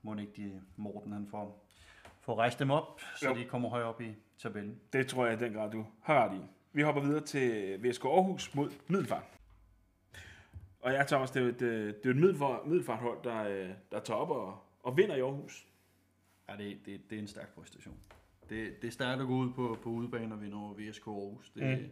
Må 0.01 0.15
ikke 0.15 0.33
de, 0.35 0.61
Morten 0.75 1.11
han 1.11 1.27
får, 1.31 1.67
får 2.19 2.35
rejst 2.35 2.59
dem 2.59 2.71
op, 2.71 3.01
så 3.15 3.29
jo. 3.29 3.35
de 3.35 3.45
kommer 3.45 3.69
højere 3.69 3.87
op 3.87 4.01
i 4.01 4.15
tabellen. 4.37 4.79
Det 4.93 5.07
tror 5.07 5.25
jeg 5.25 5.41
i 5.41 5.45
den 5.45 5.53
grad, 5.53 5.71
du 5.71 5.85
har 6.01 6.29
ret 6.29 6.37
i. 6.37 6.41
Vi 6.73 6.81
hopper 6.81 7.01
videre 7.01 7.25
til 7.25 7.77
VSK 7.83 8.05
Aarhus 8.05 8.55
mod 8.55 8.71
Middelfart. 8.87 9.23
Og 10.79 10.91
ja, 10.91 11.03
Thomas, 11.03 11.31
det 11.31 11.39
er 11.39 11.43
jo 11.43 11.49
et, 11.49 11.61
øh, 11.61 11.87
det 11.87 12.05
er 12.05 12.09
et 12.09 12.67
middelfarthold, 12.67 13.23
der, 13.23 13.43
øh, 13.43 13.69
der 13.91 13.99
tager 13.99 14.17
op 14.17 14.29
og, 14.29 14.63
og 14.83 14.97
vinder 14.97 15.15
i 15.15 15.19
Aarhus. 15.19 15.67
Ja, 16.49 16.57
det, 16.57 16.77
det, 16.85 17.09
det 17.09 17.15
er 17.15 17.19
en 17.19 17.27
stærk 17.27 17.55
præstation. 17.55 17.97
Det, 18.49 18.81
det 18.81 18.87
er 18.87 18.91
stærkt 18.91 19.21
at 19.21 19.27
gå 19.27 19.33
ud 19.33 19.53
på, 19.53 19.77
på 19.83 19.89
udebane 19.89 20.35
og 20.35 20.41
vinde 20.41 20.57
over 20.57 20.73
VSK 20.73 21.07
Aarhus. 21.07 21.49
Det, 21.49 21.63
mm. 21.63 21.89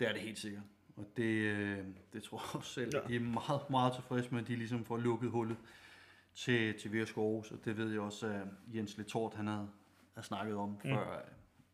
det 0.00 0.08
er 0.08 0.12
det 0.12 0.22
helt 0.22 0.38
sikkert. 0.38 0.62
Og 1.02 1.16
det, 1.16 1.32
øh, 1.32 1.78
det 2.12 2.22
tror 2.22 2.38
jeg 2.38 2.56
også 2.56 2.72
selv, 2.72 2.90
ja. 2.94 3.00
de 3.08 3.16
er 3.16 3.20
meget, 3.20 3.70
meget 3.70 3.94
tilfredse 3.94 4.30
med, 4.30 4.40
at 4.40 4.48
de 4.48 4.56
ligesom 4.56 4.84
får 4.84 4.96
lukket 4.96 5.30
hullet 5.30 5.56
til, 6.34 6.78
til 6.78 7.02
VSK 7.02 7.16
Aarhus, 7.16 7.52
og 7.52 7.64
det 7.64 7.76
ved 7.76 7.90
jeg 7.90 8.00
også, 8.00 8.26
at 8.26 8.46
Jens 8.74 8.98
Letort, 8.98 9.34
han 9.34 9.46
havde, 9.46 9.68
havde 10.14 10.26
snakket 10.26 10.56
om, 10.56 10.68
mm. 10.68 10.80
før, 10.80 11.22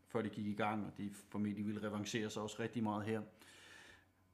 før 0.09 0.23
de 0.23 0.29
gik 0.29 0.47
i 0.47 0.53
gang, 0.53 0.87
og 0.87 0.93
de 0.99 1.11
formentlig 1.29 1.67
ville 1.67 1.83
revancere 1.83 2.31
sig 2.31 2.43
også 2.43 2.57
rigtig 2.61 2.83
meget 2.83 3.05
her. 3.05 3.23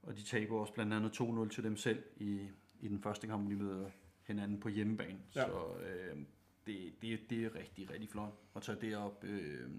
Og 0.03 0.17
de 0.17 0.23
taber 0.23 0.61
også 0.61 0.73
blandt 0.73 0.93
andet 0.93 1.21
2-0 1.21 1.49
til 1.49 1.65
dem 1.65 1.77
selv 1.77 2.03
i, 2.17 2.49
i 2.81 2.89
den 2.89 3.03
første 3.03 3.27
kamp, 3.27 3.51
de 3.51 3.57
møder 3.57 3.91
hinanden 4.23 4.61
på 4.61 4.69
hjemmebane. 4.69 5.19
Ja. 5.35 5.45
Så 5.45 5.75
øh, 5.77 6.17
det, 6.67 7.03
det, 7.03 7.31
det 7.31 7.45
er 7.45 7.55
rigtig, 7.55 7.91
rigtig 7.91 8.09
flot 8.09 8.33
at 8.57 8.63
tage 8.63 8.79
det 8.81 8.97
op. 8.97 9.25
Øh, 9.25 9.71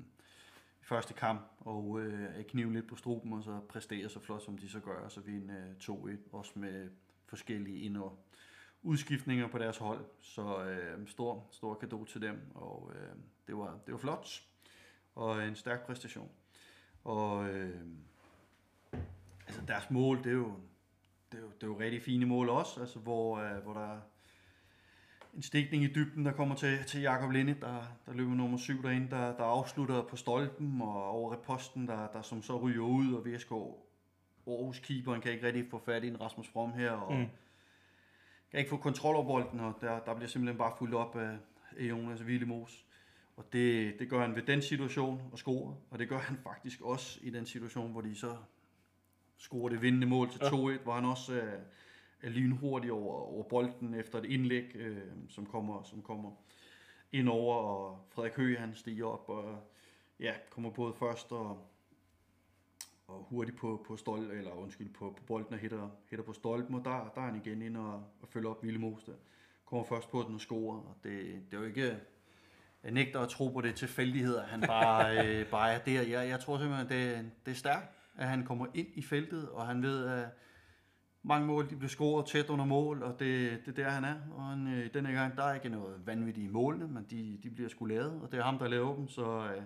første 0.86 1.14
kamp, 1.14 1.42
og 1.60 2.02
øh, 2.02 2.44
knive 2.44 2.74
lidt 2.74 2.88
på 2.88 2.96
struben, 2.96 3.34
og 3.34 3.44
så 3.44 3.60
præstere 3.70 4.10
så 4.10 4.20
flot, 4.20 4.44
som 4.44 4.58
de 4.58 4.70
så 4.70 4.80
gør, 4.80 5.00
og 5.00 5.12
så 5.12 5.22
vinde 5.22 5.76
øh, 5.90 5.96
2-1, 5.96 6.18
også 6.32 6.52
med 6.56 6.90
forskellige 7.26 7.80
ind- 7.80 7.98
og 7.98 8.20
udskiftninger 8.84 9.48
på 9.48 9.58
deres 9.58 9.78
hold. 9.78 10.06
Så 10.22 10.64
øh, 10.64 11.08
stor, 11.08 11.48
stor 11.52 11.74
kado 11.74 12.06
til 12.06 12.22
dem, 12.22 12.52
og 12.56 12.92
øh, 12.96 13.16
det, 13.48 13.58
var, 13.58 13.80
det 13.86 13.92
var 13.92 13.98
flot, 13.98 14.44
og 15.16 15.48
en 15.48 15.56
stærk 15.56 15.86
præstation. 15.86 16.32
Og 17.04 17.50
øh, 17.50 17.82
altså 19.48 19.62
deres 19.68 19.90
mål, 19.90 20.18
det 20.18 20.28
er 20.28 20.32
jo, 20.32 20.54
det 21.32 21.38
er 21.38 21.42
jo, 21.42 21.48
det 21.48 21.64
er 21.64 21.68
jo 21.68 21.80
rigtig 21.80 22.02
fine 22.02 22.26
mål 22.26 22.50
også, 22.50 22.80
altså 22.82 23.00
hvor, 23.00 23.38
øh, 23.38 23.64
hvor 23.64 23.74
der 23.74 24.00
en 25.36 25.42
stikning 25.42 25.84
i 25.84 25.88
dybden, 25.88 26.26
der 26.26 26.32
kommer 26.32 26.56
til, 26.56 26.84
til 26.88 27.02
Jakob 27.02 27.32
Linde, 27.32 27.56
der, 27.62 27.84
der 28.06 28.14
løber 28.14 28.36
nummer 28.36 28.58
7 28.58 28.84
derinde, 28.84 29.10
der, 29.10 29.38
der 29.38 29.44
afslutter 29.44 30.04
på 30.04 30.16
stolpen 30.16 30.82
og 30.82 31.10
over 31.10 31.34
reposten, 31.34 31.88
der, 31.88 32.08
der 32.08 32.22
som 32.22 32.42
så 32.42 32.58
ryger 32.58 32.84
ud, 32.84 33.14
og 33.14 33.26
VSK 33.26 33.52
Aarhus 34.48 34.80
keeperen 34.80 35.22
kan 35.22 35.32
ikke 35.32 35.48
rigtig 35.48 35.66
få 35.72 35.82
fat 35.86 36.04
i 36.04 36.08
en 36.08 36.22
Rasmus 36.22 36.48
From 36.48 36.74
her, 36.74 36.92
og 36.92 37.14
mm. 37.14 37.26
kan 38.52 38.60
ikke 38.60 38.70
få 38.70 38.78
kontrol 38.78 39.16
over 39.16 39.26
bolden, 39.26 39.60
og 39.60 39.74
der, 39.82 40.00
der 40.00 40.16
bliver 40.16 40.28
simpelthen 40.28 40.58
bare 40.58 40.74
fuldt 40.78 40.96
op 40.96 41.16
af, 41.16 41.38
af 41.78 41.84
Jonas 41.84 42.22
Willemos. 42.22 42.86
Og 43.38 43.54
det, 43.54 44.00
det 44.00 44.10
gør 44.10 44.22
han 44.22 44.36
ved 44.36 44.42
den 44.42 44.62
situation 44.62 45.22
og 45.32 45.38
score, 45.38 45.76
og 45.90 46.00
det 46.00 46.10
gør 46.10 46.20
han 46.20 46.38
faktisk 46.44 46.82
også 46.82 47.20
i 47.22 47.30
den 47.30 47.46
situation, 47.46 47.92
hvor 47.92 48.02
de 48.02 48.16
så 48.16 48.38
scorer 49.38 49.70
det 49.70 49.82
vindende 49.82 50.08
mål 50.08 50.30
til 50.30 50.40
2-1, 50.40 50.70
ja. 50.70 50.78
hvor 50.78 50.94
han 50.94 51.06
også... 51.06 51.34
Øh, 51.34 51.60
er 52.22 52.30
lynhurtig 52.30 52.92
over, 52.92 53.14
over 53.14 53.44
bolden 53.44 53.94
efter 53.94 54.20
et 54.20 54.26
indlæg, 54.26 54.76
øh, 54.76 54.98
som, 55.30 55.46
kommer, 55.46 55.84
som 55.84 56.02
kommer 56.02 56.32
ind 57.12 57.30
over, 57.30 57.56
og 57.56 58.06
Frederik 58.10 58.36
Høgh 58.36 58.60
han 58.60 58.76
stiger 58.76 59.06
op 59.06 59.30
og 59.30 59.60
ja, 60.20 60.34
kommer 60.50 60.70
både 60.70 60.94
først 60.94 61.32
og, 61.32 61.68
og 63.08 63.26
hurtigt 63.30 63.58
på, 63.58 63.86
på 63.88 63.98
stol, 63.98 64.32
eller 64.32 64.52
undskyld, 64.52 64.94
på, 64.94 65.16
på 65.18 65.24
bolden 65.24 65.54
og 65.54 65.60
hitter, 65.60 65.90
hitter 66.10 66.26
på 66.26 66.34
stolpen, 66.34 66.76
og 66.76 66.86
der, 66.86 67.12
der 67.16 67.22
er 67.22 67.26
han 67.26 67.42
igen 67.46 67.62
ind 67.62 67.78
og, 67.78 67.94
og 68.22 68.28
følger 68.28 68.50
op 68.50 68.64
Ville 68.64 68.80
Mos 68.80 69.04
der. 69.04 69.14
Kommer 69.66 69.86
først 69.86 70.12
på 70.12 70.24
den 70.28 70.34
og 70.34 70.42
scorer, 70.42 70.78
og 70.78 70.96
det, 71.04 71.42
det 71.52 71.58
er 71.58 71.62
jo 71.62 71.68
ikke, 71.68 72.00
jeg 72.84 72.92
nægter 72.92 73.20
at 73.20 73.30
tro 73.30 73.50
på 73.50 73.62
det 73.62 73.76
tilfældigheder, 73.76 74.44
han 74.44 74.62
bare, 74.62 75.18
øh, 75.28 75.50
bare 75.50 75.74
er 75.74 75.80
der. 75.80 76.02
Jeg, 76.02 76.30
jeg 76.30 76.40
tror 76.40 76.58
simpelthen, 76.58 76.90
det, 76.90 77.32
det 77.46 77.52
er 77.52 77.56
stærkt, 77.56 77.92
at 78.16 78.28
han 78.28 78.46
kommer 78.46 78.66
ind 78.74 78.88
i 78.94 79.02
feltet, 79.02 79.50
og 79.50 79.68
han 79.68 79.84
ved, 79.84 80.06
at 80.06 80.28
mange 81.26 81.48
mål 81.48 81.70
de 81.70 81.76
bliver 81.76 81.90
scoret 81.90 82.26
tæt 82.26 82.50
under 82.50 82.66
mål, 82.66 83.04
og 83.04 83.20
det, 83.20 83.60
det 83.66 83.80
er 83.80 83.84
der, 83.84 83.90
han 83.90 84.04
er. 84.04 84.16
Og 84.32 84.44
han, 84.44 84.68
øh, 84.68 84.94
denne 84.94 85.12
gang, 85.12 85.36
der 85.36 85.44
er 85.44 85.54
ikke 85.54 85.70
noget 85.70 86.08
vanvittigt 86.08 86.46
i 86.46 86.50
målene, 86.50 86.88
men 86.88 87.06
de, 87.10 87.40
de 87.44 87.50
bliver 87.50 87.70
sgu 87.70 87.86
lavet, 87.86 88.22
og 88.22 88.32
det 88.32 88.40
er 88.40 88.44
ham, 88.44 88.58
der 88.58 88.68
laver 88.68 88.96
dem, 88.96 89.08
så 89.08 89.46
øh, 89.56 89.62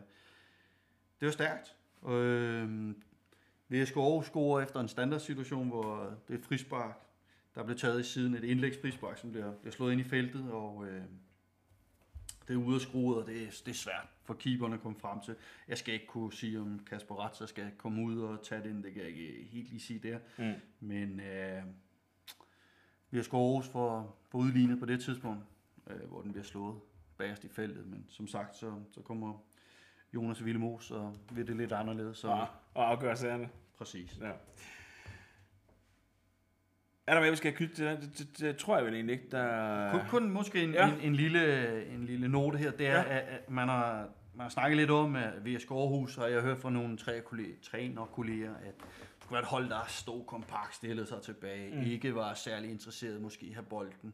det 1.20 1.28
er 1.28 1.32
stærkt. 1.32 1.76
Og, 2.02 2.14
øh, 2.14 2.94
VSK 3.70 3.98
Aarhus 3.98 4.26
scorer 4.26 4.62
efter 4.62 4.80
en 4.80 4.88
standardsituation, 4.88 5.68
hvor 5.68 6.14
det 6.28 6.40
er 6.40 6.44
frispark, 6.44 7.00
der 7.56 7.64
bliver 7.64 7.78
taget 7.78 8.00
i 8.00 8.04
siden, 8.04 8.36
et 8.36 8.44
indlægsfrispark, 8.44 9.18
som 9.18 9.32
bliver, 9.32 9.52
bliver 9.52 9.72
slået 9.72 9.92
ind 9.92 10.02
i 10.02 10.04
feltet, 10.04 10.52
og 10.52 10.86
øh, 10.88 11.02
det 12.50 12.56
er 12.56 12.60
ude 12.60 12.76
af 12.76 12.82
skruet, 12.82 13.18
og 13.18 13.28
det 13.28 13.42
er, 13.44 13.62
det 13.66 13.68
er 13.68 13.74
svært 13.74 14.08
for 14.24 14.34
keeperne 14.34 14.76
at 14.76 14.82
komme 14.82 15.00
frem 15.00 15.20
til. 15.22 15.36
Jeg 15.68 15.78
skal 15.78 15.94
ikke 15.94 16.08
kunne 16.08 16.34
sige, 16.34 16.60
om 16.60 16.80
Kasper 16.80 17.16
Ratzer 17.16 17.46
skal 17.46 17.72
komme 17.78 18.02
ud 18.04 18.22
og 18.22 18.44
tage 18.44 18.64
det 18.64 18.70
ind, 18.70 18.84
det 18.84 18.94
kan 18.94 19.02
jeg 19.02 19.10
ikke 19.10 19.48
helt 19.52 19.70
lige 19.70 19.80
sige 19.80 20.00
der. 20.00 20.20
Mm. 20.38 20.54
Men 20.80 21.20
øh, 21.20 21.64
vi 23.12 23.18
har 23.18 23.34
Aarhus 23.34 23.68
for, 23.68 24.16
for 24.30 24.38
udlignet 24.38 24.80
på 24.80 24.86
det 24.86 25.02
tidspunkt, 25.02 25.44
øh, 25.90 26.10
hvor 26.10 26.22
den 26.22 26.32
bliver 26.32 26.46
slået 26.46 26.80
bagerst 27.18 27.44
i 27.44 27.50
feltet, 27.50 27.88
men 27.88 28.06
som 28.10 28.28
sagt, 28.28 28.56
så, 28.56 28.74
så 28.92 29.02
kommer 29.02 29.44
Jonas 30.14 30.46
Villemos, 30.46 30.92
og 30.92 31.16
ved 31.32 31.46
det 31.46 31.58
lidt 31.58 31.72
anderledes. 31.72 32.18
Så, 32.18 32.28
Og, 32.28 32.48
og 32.74 32.90
afgøre 32.90 33.16
sagerne. 33.16 33.50
Præcis. 33.78 34.20
Ja. 34.22 34.32
Er 37.10 37.14
der 37.14 37.20
hvad, 37.22 37.30
vi 37.32 37.36
skal 37.36 37.54
have 37.58 37.68
til 37.70 37.86
det? 37.86 38.18
Det, 38.18 38.40
det, 38.40 38.58
tror 38.58 38.76
jeg 38.78 38.86
vel 38.86 38.94
egentlig 38.94 39.14
ikke, 39.14 39.28
der... 39.32 39.92
Kun, 39.92 40.02
kun 40.10 40.30
måske 40.30 40.64
en, 40.64 40.74
Ja. 40.74 40.88
en, 40.94 41.00
en, 41.02 41.16
lille, 41.16 41.86
en 41.94 42.06
lille 42.06 42.28
note 42.28 42.58
her, 42.58 42.72
det 42.72 42.88
er, 42.88 42.92
Ja. 42.98 43.04
at, 43.04 43.22
at 43.28 43.50
man, 43.50 43.68
har, 43.68 44.08
man 44.36 44.42
har 44.44 44.50
snakket 44.50 44.78
lidt 44.78 44.92
om, 44.92 45.16
at 45.16 45.46
VS 45.46 45.66
Aarhus, 45.72 46.18
og 46.18 46.32
jeg 46.32 46.42
har 46.42 46.48
hørt 46.48 46.58
fra 46.58 46.70
nogle 46.70 46.98
tre 46.98 47.22
kolleger, 47.22 47.56
trænerkolleger, 47.64 48.56
at 48.56 48.74
det 48.78 48.86
skulle 49.20 49.32
være 49.34 49.42
et 49.42 49.48
hold, 49.48 49.70
der 49.70 49.86
stod 49.88 50.24
kompakt, 50.26 50.76
stillede 50.76 51.08
sig 51.08 51.22
tilbage, 51.22 51.76
mm. 51.76 51.82
ikke 51.82 52.16
var 52.16 52.34
særlig 52.34 52.72
interesseret 52.72 53.22
måske 53.22 53.46
i 53.46 53.50
at 53.50 53.56
have 53.56 53.66
bolden. 53.66 54.14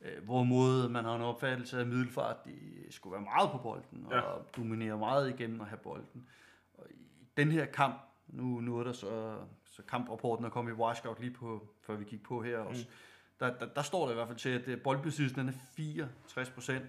Øh, 0.00 0.24
Hvorimod 0.24 0.88
man 0.88 1.04
har 1.04 1.16
en 1.16 1.22
opfattelse 1.22 1.80
af 1.80 1.86
Middelfart, 1.86 2.36
de 2.44 2.52
skulle 2.90 3.12
være 3.12 3.22
meget 3.36 3.50
på 3.50 3.58
bolden, 3.58 4.06
Ja. 4.10 4.20
og 4.20 4.46
dominere 4.56 4.98
meget 4.98 5.30
igennem 5.30 5.60
at 5.60 5.66
have 5.66 5.78
bolden. 5.78 6.26
Og 6.74 6.86
i 6.90 7.04
den 7.36 7.52
her 7.52 7.64
kamp, 7.66 7.96
nu, 8.28 8.44
nu 8.60 8.78
er 8.78 8.84
der 8.84 8.92
så, 8.92 9.36
så 9.76 9.82
kamprapporten 9.82 10.44
er 10.44 10.50
kommet 10.50 10.72
i 10.72 10.74
Wisecout 10.74 11.20
lige 11.20 11.32
på, 11.32 11.68
før 11.80 11.96
vi 11.96 12.04
gik 12.04 12.22
på 12.22 12.42
her 12.42 12.58
også, 12.58 12.86
mm. 12.88 12.94
der, 13.40 13.58
der, 13.58 13.66
der 13.74 13.82
står 13.82 14.04
der 14.04 14.12
i 14.12 14.14
hvert 14.14 14.28
fald 14.28 14.38
til, 14.38 14.48
at 14.48 14.68
øh, 14.68 14.82
boldbesiddelsen 14.82 15.48
er 15.48 15.52
64 15.76 16.50
procent 16.50 16.84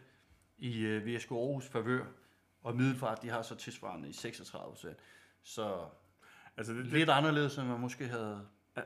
i 0.57 0.79
øh, 0.79 1.05
VSK 1.05 1.31
Aarhus 1.31 1.65
favør, 1.67 2.05
og 2.63 2.75
Middelfart 2.75 3.21
de 3.21 3.29
har 3.29 3.41
så 3.41 3.55
tilsvarende 3.55 4.09
i 4.09 4.13
36 4.13 4.71
procent. 4.71 4.97
Så 5.43 5.85
Altså, 6.57 6.73
det, 6.73 6.85
det, 6.85 6.93
lidt 6.93 7.09
anderledes, 7.09 7.57
end 7.57 7.67
man 7.67 7.79
måske 7.79 8.07
havde... 8.07 8.41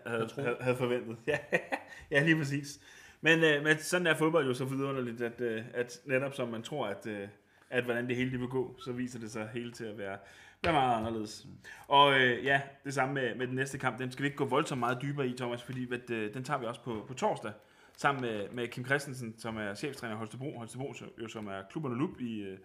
havde, 0.06 0.30
havde, 0.36 0.58
havde 0.62 0.78
forventet. 0.78 1.18
Ja, 1.28 1.38
ja 2.12 2.24
lige 2.24 2.36
præcis. 2.36 2.80
Men, 3.22 3.44
øh, 3.44 3.64
men 3.64 3.78
sådan 3.80 4.08
er 4.08 4.16
fodbold 4.16 4.48
jo 4.48 4.54
så 4.54 4.66
vidunderligt, 4.66 5.22
at, 5.22 5.42
øh, 5.42 5.64
at 5.74 6.02
netop 6.06 6.34
som 6.34 6.48
man 6.48 6.64
tror, 6.64 6.88
at, 6.88 7.08
øh, 7.08 7.28
at 7.70 7.84
hvordan 7.84 8.08
det 8.08 8.16
hele 8.16 8.32
det 8.32 8.40
vil 8.40 8.48
gå, 8.48 8.76
så 8.80 8.92
viser 8.92 9.20
det 9.20 9.32
sig 9.32 9.50
hele 9.54 9.72
til 9.72 9.86
at 9.86 9.98
være, 9.98 10.18
være 10.64 10.74
meget 10.74 10.98
anderledes. 10.98 11.48
Og 11.88 12.20
øh, 12.20 12.46
ja, 12.46 12.62
det 12.84 12.94
samme 12.94 13.14
med, 13.14 13.36
med 13.36 13.48
den 13.48 13.56
næste 13.56 13.78
kamp, 13.78 14.00
den 14.00 14.12
skal 14.12 14.24
vi 14.24 14.28
ikke 14.28 14.38
gå 14.38 14.46
voldsomt 14.46 14.80
meget 14.80 15.02
dybere 15.02 15.28
i, 15.28 15.38
Thomas, 15.38 15.64
fordi 15.64 15.94
at, 15.94 16.10
øh, 16.10 16.34
den 16.34 16.44
tager 16.44 16.60
vi 16.60 16.66
også 16.66 16.82
på, 16.82 17.06
på 17.08 17.14
torsdag, 17.14 17.52
sammen 17.98 18.22
med, 18.22 18.50
med 18.50 18.68
Kim 18.68 18.86
Christensen, 18.86 19.36
som 19.38 19.58
er 19.58 19.74
cheftræner 19.74 20.16
i 20.16 20.18
Holstebro, 20.18 20.58
Holstebro 20.58 20.94
jo, 21.22 21.28
som 21.28 21.48
er 21.48 21.62
klubberne 21.70 21.96
lup 21.96 22.20
i, 22.20 22.42
øh, 22.42 22.58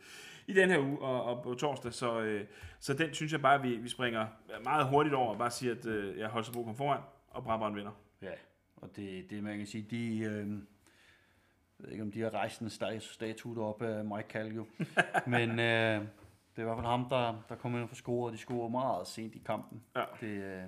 i 0.46 0.52
den 0.52 0.70
her 0.70 0.78
uge 0.78 0.98
og, 0.98 1.24
og 1.24 1.42
på 1.42 1.54
torsdag. 1.54 1.92
Så, 1.92 2.20
øh, 2.20 2.44
så 2.80 2.94
den 2.94 3.14
synes 3.14 3.32
jeg 3.32 3.42
bare, 3.42 3.54
at 3.54 3.62
vi, 3.62 3.76
vi 3.76 3.88
springer 3.88 4.26
meget 4.64 4.86
hurtigt 4.86 5.14
over 5.14 5.32
og 5.32 5.38
bare 5.38 5.50
siger, 5.50 5.74
at 5.74 5.86
øh, 5.86 6.18
ja, 6.18 6.28
Holstebro 6.28 6.62
kommer 6.62 6.76
foran, 6.76 7.00
og 7.30 7.44
Brabrand 7.44 7.74
vinder. 7.74 8.00
Ja, 8.22 8.32
og 8.76 8.90
det, 8.96 9.30
det 9.30 9.42
man 9.42 9.58
kan 9.58 9.66
sige, 9.66 9.86
de... 9.90 10.18
Øh, 10.18 10.48
jeg 11.78 11.84
ved 11.84 11.92
ikke, 11.92 12.02
om 12.02 12.12
de 12.12 12.20
har 12.20 12.34
rejst 12.34 12.60
en 12.60 12.66
sta- 12.66 12.98
statue 12.98 13.64
op 13.64 13.82
af 13.82 14.04
Mike 14.04 14.28
Calgio. 14.28 14.66
Men 15.26 15.60
øh, 15.60 16.02
det 16.56 16.62
er 16.62 16.66
i 16.66 16.68
hvert 16.68 16.76
fald 16.76 16.86
ham, 16.86 17.08
der, 17.08 17.42
der 17.48 17.54
kommer 17.54 17.78
ind 17.78 17.82
og 17.82 17.88
får 17.88 17.94
scoret, 17.94 18.26
og 18.26 18.32
de 18.32 18.38
scorer 18.38 18.68
meget 18.68 19.06
sent 19.06 19.34
i 19.34 19.38
kampen. 19.38 19.82
Ja. 19.96 20.04
Det, 20.20 20.26
øh, 20.26 20.62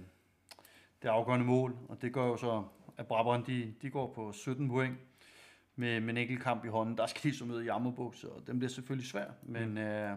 det 1.03 1.09
er 1.09 1.13
afgørende 1.13 1.47
mål, 1.47 1.77
og 1.89 2.03
det 2.03 2.13
gør 2.13 2.27
jo 2.27 2.37
så, 2.37 2.65
at 2.97 3.07
Brabrand, 3.07 3.45
de, 3.45 3.75
de 3.83 3.91
går 3.91 4.13
på 4.15 4.33
17 4.33 4.69
point 4.69 4.97
med, 5.77 6.01
med 6.01 6.11
en 6.11 6.17
enkelt 6.17 6.43
kamp 6.43 6.65
i 6.65 6.69
hånden. 6.69 6.99
Der 6.99 7.07
skal 7.07 7.31
de 7.31 7.37
så 7.37 7.45
møde 7.45 7.65
Jammerbuks, 7.65 8.25
og 8.25 8.47
den 8.47 8.59
bliver 8.59 8.71
selvfølgelig 8.71 9.11
svær, 9.11 9.31
men 9.43 9.79
øh, 9.79 10.17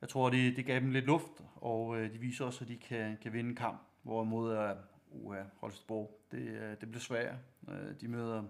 jeg 0.00 0.08
tror, 0.08 0.30
det, 0.30 0.56
det 0.56 0.66
gav 0.66 0.80
dem 0.80 0.90
lidt 0.90 1.04
luft, 1.04 1.44
og 1.56 2.00
øh, 2.00 2.12
de 2.12 2.18
viser 2.18 2.44
også, 2.44 2.64
at 2.64 2.68
de 2.68 2.76
kan, 2.76 3.16
kan 3.22 3.32
vinde 3.32 3.50
en 3.50 3.56
kamp, 3.56 3.80
hvorimod 4.02 4.56
øh, 4.56 4.70
uh, 5.10 5.36
Holstebro, 5.56 6.20
det, 6.32 6.38
øh, 6.38 6.70
det 6.80 6.90
bliver 6.90 7.00
svært. 7.00 7.34
Øh, 7.68 8.00
de 8.00 8.08
møder 8.08 8.42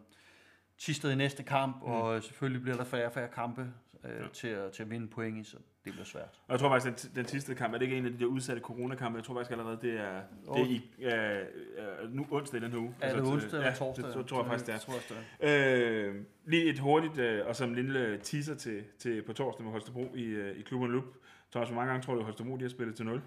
Tisted 0.79 1.13
i 1.13 1.15
næste 1.15 1.43
kamp, 1.43 1.77
mm. 1.77 1.83
og 1.83 2.23
selvfølgelig 2.23 2.63
bliver 2.63 2.77
der 2.77 2.85
færre 2.85 3.07
og 3.07 3.13
færre 3.13 3.29
kampe 3.29 3.73
øh, 4.05 4.11
Ja. 4.23 4.29
til, 4.33 4.49
at, 4.49 4.73
til 4.73 4.83
at 4.83 4.91
vinde 4.91 5.09
point 5.09 5.47
i, 5.47 5.51
så 5.51 5.57
det 5.85 5.93
bliver 5.93 6.05
svært. 6.05 6.41
Og 6.47 6.53
jeg 6.53 6.59
tror 6.61 6.69
faktisk, 6.69 7.05
den, 7.05 7.15
den 7.17 7.27
sidste 7.27 7.55
kamp, 7.55 7.75
er 7.75 7.79
det 7.79 7.85
ikke 7.85 7.97
en 7.97 8.07
af 8.07 8.13
de 8.13 8.19
der 8.19 8.27
udsatte 8.27 8.63
coronakampe? 8.63 9.17
Jeg 9.19 9.25
tror 9.25 9.35
faktisk 9.35 9.51
allerede, 9.51 9.79
det 9.83 10.01
er, 10.01 10.23
det 10.55 10.61
er 10.63 10.67
i, 10.67 10.95
øh, 10.99 12.03
øh, 12.03 12.11
nu 12.15 12.27
onsdag 12.31 12.61
i 12.61 12.65
den 12.65 12.71
her 12.73 12.79
uge. 12.79 12.95
Er 13.01 13.09
det 13.09 13.17
Altså, 13.17 13.33
onsdag 13.33 13.53
eller 13.59 13.71
ja, 13.71 13.75
torsdag? 13.75 14.05
Det, 14.05 14.13
så 14.13 14.23
tror 14.23 14.39
jeg 14.43 14.47
faktisk, 14.47 14.67
det 14.67 14.75
er. 14.75 14.79
Det 15.09 15.17
er. 15.41 16.09
Øh, 16.09 16.25
lige 16.45 16.65
et 16.65 16.79
hurtigt, 16.79 17.19
øh, 17.19 17.47
og 17.47 17.57
som 17.57 17.75
lille 17.75 18.19
teaser 18.23 18.55
til, 18.55 18.85
til 18.99 19.23
på 19.23 19.33
torsdag 19.33 19.63
med 19.65 19.73
Holstebro 19.73 20.15
i, 20.15 20.25
øh, 20.25 20.57
i 20.57 20.63
klubben 20.63 20.91
Loop. 20.93 21.05
Thomas, 21.53 21.69
hvor 21.69 21.77
mange 21.77 21.91
gange 21.91 22.05
tror 22.05 22.15
du, 22.15 22.19
at 22.21 22.25
Holstebro 22.25 22.57
de 22.57 22.63
har 22.63 22.69
spillet 22.69 22.97
til 22.97 23.07
0? 23.07 23.23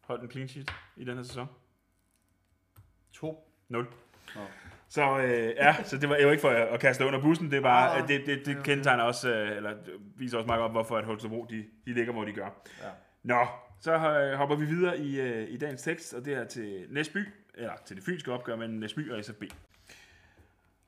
Holdt 0.00 0.22
en 0.22 0.30
clean 0.30 0.48
sheet 0.48 0.70
i 0.96 1.04
den 1.04 1.16
her 1.16 1.22
sæson? 1.22 1.46
To. 3.12 3.52
0. 3.68 3.86
Nå. 4.34 4.40
Så 4.90 5.18
øh, 5.18 5.54
ja, 5.56 5.76
så 5.84 5.98
det 5.98 6.08
var 6.08 6.16
jo 6.16 6.30
ikke 6.30 6.40
for 6.40 6.48
at, 6.48 6.68
at 6.68 6.80
kaste 6.80 7.06
under 7.06 7.20
bussen, 7.20 7.50
det 7.50 7.62
Ah, 7.64 8.02
at 8.02 8.08
det, 8.08 8.26
det, 8.26 8.46
det 8.46 8.56
okay. 8.56 8.64
kendetegner 8.64 9.02
også, 9.02 9.34
øh, 9.34 9.56
eller 9.56 9.74
viser 10.16 10.36
også 10.36 10.46
meget 10.46 10.62
op, 10.62 10.70
hvorfor 10.70 10.96
at 10.96 11.04
Holstebro 11.04 11.46
de, 11.50 11.64
de 11.86 11.92
ligger, 11.92 12.12
hvor 12.12 12.24
de 12.24 12.32
gør. 12.32 12.62
Ja. 12.82 12.88
Nå, 13.22 13.46
så 13.80 13.92
øh, 13.92 14.32
hopper 14.38 14.56
vi 14.56 14.64
videre 14.64 14.98
i, 14.98 15.20
øh, 15.20 15.50
i 15.50 15.56
dagens 15.56 15.82
tekst, 15.82 16.14
og 16.14 16.24
det 16.24 16.34
er 16.34 16.44
til 16.44 16.86
Næsby, 16.88 17.28
eller 17.54 17.72
til 17.84 17.96
det 17.96 18.04
fynske 18.04 18.32
opgør 18.32 18.56
mellem 18.56 18.78
Næsby 18.78 19.12
og 19.12 19.24
SFB. 19.24 19.42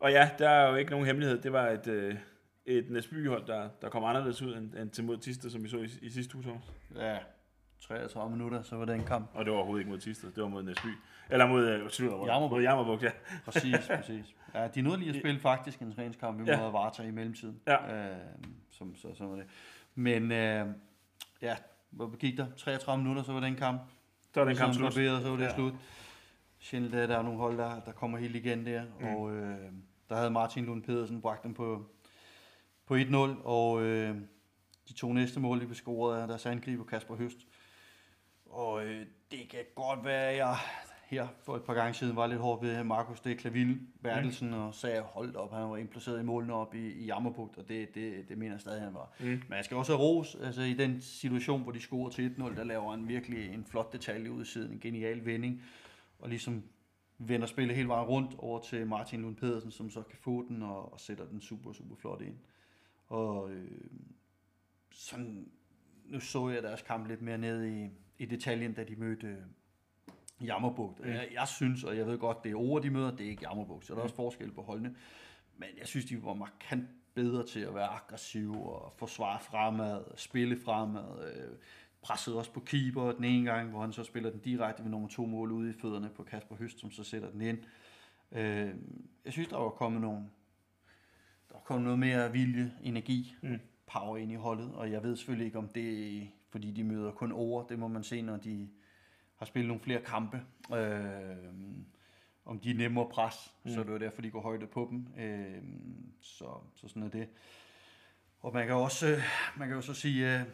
Og 0.00 0.12
ja, 0.12 0.30
der 0.38 0.48
er 0.48 0.70
jo 0.70 0.76
ikke 0.76 0.90
nogen 0.90 1.06
hemmelighed. 1.06 1.42
Det 1.42 1.52
var 1.52 1.68
et, 1.68 1.86
øh, 1.86 2.14
et 2.66 2.90
Næsby-hold, 2.90 3.46
der, 3.46 3.68
der 3.82 3.88
kom 3.88 4.04
anderledes 4.04 4.42
ud 4.42 4.56
end, 4.56 4.74
end 4.74 4.90
til 4.90 5.04
mod 5.04 5.18
Tisted, 5.18 5.50
som 5.50 5.64
vi 5.64 5.68
så 5.68 5.76
i, 5.76 5.88
i 6.02 6.10
sidste 6.10 6.36
uge. 6.36 6.60
Ja, 6.96 7.18
33 7.86 8.30
minutter, 8.30 8.62
så 8.62 8.76
var 8.76 8.84
det 8.84 8.94
en 8.94 9.04
kamp. 9.04 9.30
Og 9.34 9.44
det 9.44 9.50
var 9.52 9.56
overhovedet 9.58 9.80
ikke 9.80 9.90
mod 9.90 9.98
Tisted, 10.00 10.32
det 10.32 10.42
var 10.42 10.48
mod 10.48 10.62
Næsby. 10.62 10.86
Eller 11.30 11.46
mod, 11.46 11.68
øh, 11.68 11.90
Jammerbugt. 12.26 12.52
mod 12.52 12.62
Jammerbugt, 12.62 13.02
ja. 13.02 13.10
Præcis, 13.44 13.76
præcis. 13.96 14.34
Ja, 14.54 14.68
de 14.68 14.82
nåede 14.82 14.98
lige 14.98 15.10
at 15.10 15.16
spille 15.16 15.40
faktisk 15.40 15.78
en 15.78 15.92
træningskamp 15.94 16.36
imod 16.36 16.46
Ja. 16.48 16.60
Varta 16.70 17.02
i 17.02 17.10
mellemtiden. 17.10 17.60
Ja. 17.66 18.10
Øh, 18.10 18.16
som, 18.70 18.96
så, 18.96 19.14
så 19.14 19.24
var 19.26 19.36
det. 19.36 19.44
Men 19.94 20.32
øh, 20.32 20.66
ja, 21.42 21.56
hvor 21.90 22.16
gik 22.16 22.36
der? 22.36 22.46
33 22.56 23.02
minutter, 23.02 23.22
så 23.22 23.32
var 23.32 23.40
den 23.40 23.54
kamp. 23.56 23.80
Så 24.34 24.40
er 24.40 24.44
den 24.44 24.56
kamp 24.56 24.74
slut. 24.74 24.92
barberet, 24.94 25.22
så 25.22 25.28
var 25.30 25.36
det 25.36 25.44
Ja. 25.44 25.54
slut. 25.54 25.72
Sjældent 26.58 26.94
er 26.94 27.06
der 27.06 27.18
er 27.18 27.22
nogle 27.22 27.38
hold, 27.38 27.58
der, 27.58 27.80
der 27.80 27.92
kommer 27.92 28.18
helt 28.18 28.36
igen 28.36 28.66
der. 28.66 28.82
Mm. 29.00 29.06
Og 29.06 29.32
øh, 29.32 29.58
der 30.08 30.16
havde 30.16 30.30
Martin 30.30 30.64
Lund 30.64 30.82
Pedersen 30.82 31.20
bragt 31.20 31.42
dem 31.44 31.54
på, 31.54 31.86
på 32.86 32.94
1-0. 32.96 33.16
Og 33.44 33.82
øh, 33.82 34.16
de 34.88 34.92
to 34.92 35.12
næste 35.12 35.40
mål, 35.40 35.60
de 35.60 35.66
blev 35.66 35.74
scoret 35.74 36.20
af 36.20 36.28
deres 36.28 36.46
angriber 36.46 36.84
Kasper 36.84 37.16
Høst. 37.16 37.38
Og 38.52 38.86
øh, 38.86 39.06
det 39.30 39.48
kan 39.48 39.64
godt 39.74 40.04
være, 40.04 40.30
at 40.30 40.36
jeg 40.36 40.56
her 41.12 41.28
for 41.42 41.56
et 41.56 41.62
par 41.62 41.74
gange 41.74 41.94
siden 41.94 42.16
var 42.16 42.26
lidt 42.26 42.40
hård 42.40 42.64
ved 42.64 42.84
Markus 42.84 43.20
de 43.20 43.34
Klavil 43.34 43.80
Bertelsen 44.02 44.48
mm. 44.48 44.54
og 44.54 44.74
sagde, 44.74 45.00
hold 45.00 45.36
op, 45.36 45.52
han 45.52 45.70
var 45.70 45.76
indplaceret 45.76 46.20
i 46.20 46.22
målene 46.22 46.54
op 46.54 46.74
i, 46.74 46.92
i 46.92 47.04
Jammerbugt, 47.04 47.58
og 47.58 47.68
det, 47.68 47.94
det, 47.94 48.28
det 48.28 48.38
mener 48.38 48.52
jeg 48.52 48.60
stadig, 48.60 48.82
han 48.82 48.94
var. 48.94 49.12
Mm. 49.20 49.26
Men 49.26 49.56
jeg 49.56 49.64
skal 49.64 49.76
også 49.76 49.96
have 49.96 50.02
ros, 50.02 50.36
altså 50.42 50.62
i 50.62 50.74
den 50.74 51.00
situation, 51.00 51.62
hvor 51.62 51.72
de 51.72 51.80
scorer 51.80 52.10
til 52.10 52.34
1-0, 52.38 52.56
der 52.56 52.64
laver 52.64 52.90
han 52.90 53.08
virkelig 53.08 53.54
en 53.54 53.64
flot 53.64 53.92
detalje 53.92 54.32
ud 54.32 54.42
i 54.42 54.44
siden, 54.44 54.72
en 54.72 54.80
genial 54.80 55.24
vending, 55.24 55.62
og 56.18 56.28
ligesom 56.28 56.62
vender 57.18 57.46
spillet 57.46 57.76
hele 57.76 57.88
vejen 57.88 58.08
rundt 58.08 58.34
over 58.38 58.60
til 58.60 58.86
Martin 58.86 59.22
Lund 59.22 59.36
Pedersen, 59.36 59.70
som 59.70 59.90
så 59.90 60.02
kan 60.02 60.18
få 60.18 60.48
den 60.48 60.62
og, 60.62 60.92
og 60.92 61.00
sætter 61.00 61.24
den 61.26 61.40
super, 61.40 61.72
super 61.72 61.96
flot 61.96 62.20
ind. 62.20 62.36
Og 63.08 63.50
øh, 63.50 63.70
sådan, 64.90 65.48
nu 66.04 66.20
så 66.20 66.48
jeg 66.48 66.62
deres 66.62 66.82
kamp 66.82 67.08
lidt 67.08 67.22
mere 67.22 67.38
ned 67.38 67.64
i, 67.64 67.90
i 68.22 68.26
detaljen, 68.26 68.72
da 68.72 68.84
de 68.84 68.96
mødte 68.96 69.26
øh, 69.26 70.46
Jammerbugt. 70.46 71.00
Mm. 71.00 71.06
Jeg, 71.10 71.28
jeg 71.32 71.48
synes, 71.48 71.84
og 71.84 71.96
jeg 71.96 72.06
ved 72.06 72.18
godt, 72.18 72.44
det 72.44 72.52
er 72.52 72.56
ord, 72.56 72.82
de 72.82 72.90
møder, 72.90 73.10
det 73.16 73.26
er 73.26 73.30
ikke 73.30 73.48
Jammerbugt, 73.48 73.86
så 73.86 73.92
der 73.92 73.98
er 73.98 74.02
også 74.02 74.14
forskel 74.14 74.52
på 74.52 74.62
holdene. 74.62 74.96
Men 75.56 75.68
jeg 75.78 75.86
synes, 75.86 76.06
de 76.06 76.24
var 76.24 76.34
markant 76.34 76.88
bedre 77.14 77.46
til 77.46 77.60
at 77.60 77.74
være 77.74 77.86
aggressive 77.88 78.74
og 78.74 78.92
forsvare 78.92 79.40
fremad, 79.40 80.04
spille 80.16 80.56
fremad. 80.64 81.24
Øh, 81.34 81.56
pressede 82.02 82.38
også 82.38 82.52
på 82.52 82.60
keeper 82.60 83.12
den 83.12 83.24
ene 83.24 83.50
gang, 83.50 83.70
hvor 83.70 83.80
han 83.80 83.92
så 83.92 84.04
spiller 84.04 84.30
den 84.30 84.40
direkte 84.40 84.82
ved 84.82 84.90
nummer 84.90 85.08
to 85.08 85.26
mål 85.26 85.52
ude 85.52 85.70
i 85.70 85.72
fødderne 85.72 86.10
på 86.16 86.22
Kasper 86.22 86.56
Høst, 86.56 86.80
som 86.80 86.90
så 86.90 87.04
sætter 87.04 87.30
den 87.30 87.40
ind. 87.40 87.58
Øh, 88.32 88.74
jeg 89.24 89.32
synes, 89.32 89.48
der 89.48 89.56
var 89.56 89.68
kommet 89.68 90.00
nogle 90.00 90.18
der 91.48 91.54
var 91.54 91.60
kommet 91.64 91.84
noget 91.84 91.98
mere 91.98 92.32
vilje, 92.32 92.72
energi, 92.82 93.34
Mm. 93.42 93.58
power 93.86 94.16
ind 94.16 94.32
i 94.32 94.34
holdet, 94.34 94.70
og 94.74 94.90
jeg 94.90 95.02
ved 95.02 95.16
selvfølgelig 95.16 95.46
ikke, 95.46 95.58
om 95.58 95.68
det 95.68 96.28
fordi 96.52 96.70
de 96.70 96.84
møder 96.84 97.12
kun 97.12 97.32
over. 97.32 97.66
Det 97.66 97.78
må 97.78 97.88
man 97.88 98.02
se, 98.02 98.22
når 98.22 98.36
de 98.36 98.68
har 99.36 99.46
spillet 99.46 99.68
nogle 99.68 99.82
flere 99.82 100.00
kampe. 100.00 100.42
Øh, 100.74 101.36
om 102.44 102.58
de 102.60 102.70
er 102.70 102.74
nemme 102.74 103.00
at 103.00 103.08
presse, 103.08 103.50
mm. 103.64 103.70
så 103.70 103.82
det 103.82 103.90
er 103.94 103.98
derfor, 103.98 104.22
de 104.22 104.30
går 104.30 104.40
højde 104.40 104.66
på 104.66 104.88
dem. 104.90 105.22
Øh, 105.24 105.62
så, 106.20 106.44
så 106.74 106.88
sådan 106.88 107.02
er 107.02 107.08
det. 107.08 107.28
Og 108.40 108.52
man 108.54 108.66
kan 108.66 108.74
også, 108.74 109.06
øh, 109.06 109.22
man 109.56 109.68
kan 109.68 109.76
jo 109.76 109.82
så 109.82 109.94
sige, 109.94 110.34
øh, 110.34 110.46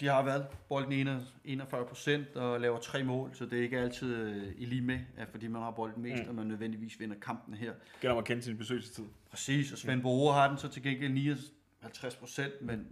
de 0.00 0.06
har 0.06 0.22
været 0.22 0.46
bolden 0.68 1.20
41 1.44 1.86
procent 1.86 2.36
og 2.36 2.60
laver 2.60 2.78
tre 2.78 3.04
mål, 3.04 3.34
så 3.34 3.46
det 3.46 3.58
er 3.58 3.62
ikke 3.62 3.78
altid 3.78 4.16
øh, 4.16 4.52
i 4.56 4.64
lige 4.64 4.82
med, 4.82 5.00
at 5.16 5.28
fordi 5.28 5.46
man 5.46 5.62
har 5.62 5.70
bolden 5.70 6.02
mest, 6.02 6.22
mm. 6.22 6.28
at 6.28 6.34
man 6.34 6.46
nødvendigvis 6.46 7.00
vinder 7.00 7.16
kampen 7.16 7.54
her. 7.54 7.72
Gælder 8.00 8.12
om 8.12 8.18
at 8.18 8.24
kende 8.24 8.42
sin 8.42 8.56
besøgelsestid. 8.56 9.04
Præcis, 9.30 9.72
og 9.72 9.78
Svend 9.78 10.02
Bore 10.02 10.34
har 10.34 10.48
den 10.48 10.58
så 10.58 10.68
til 10.68 10.82
gengæld 10.82 11.12
59 11.12 12.16
procent, 12.16 12.62
men, 12.62 12.86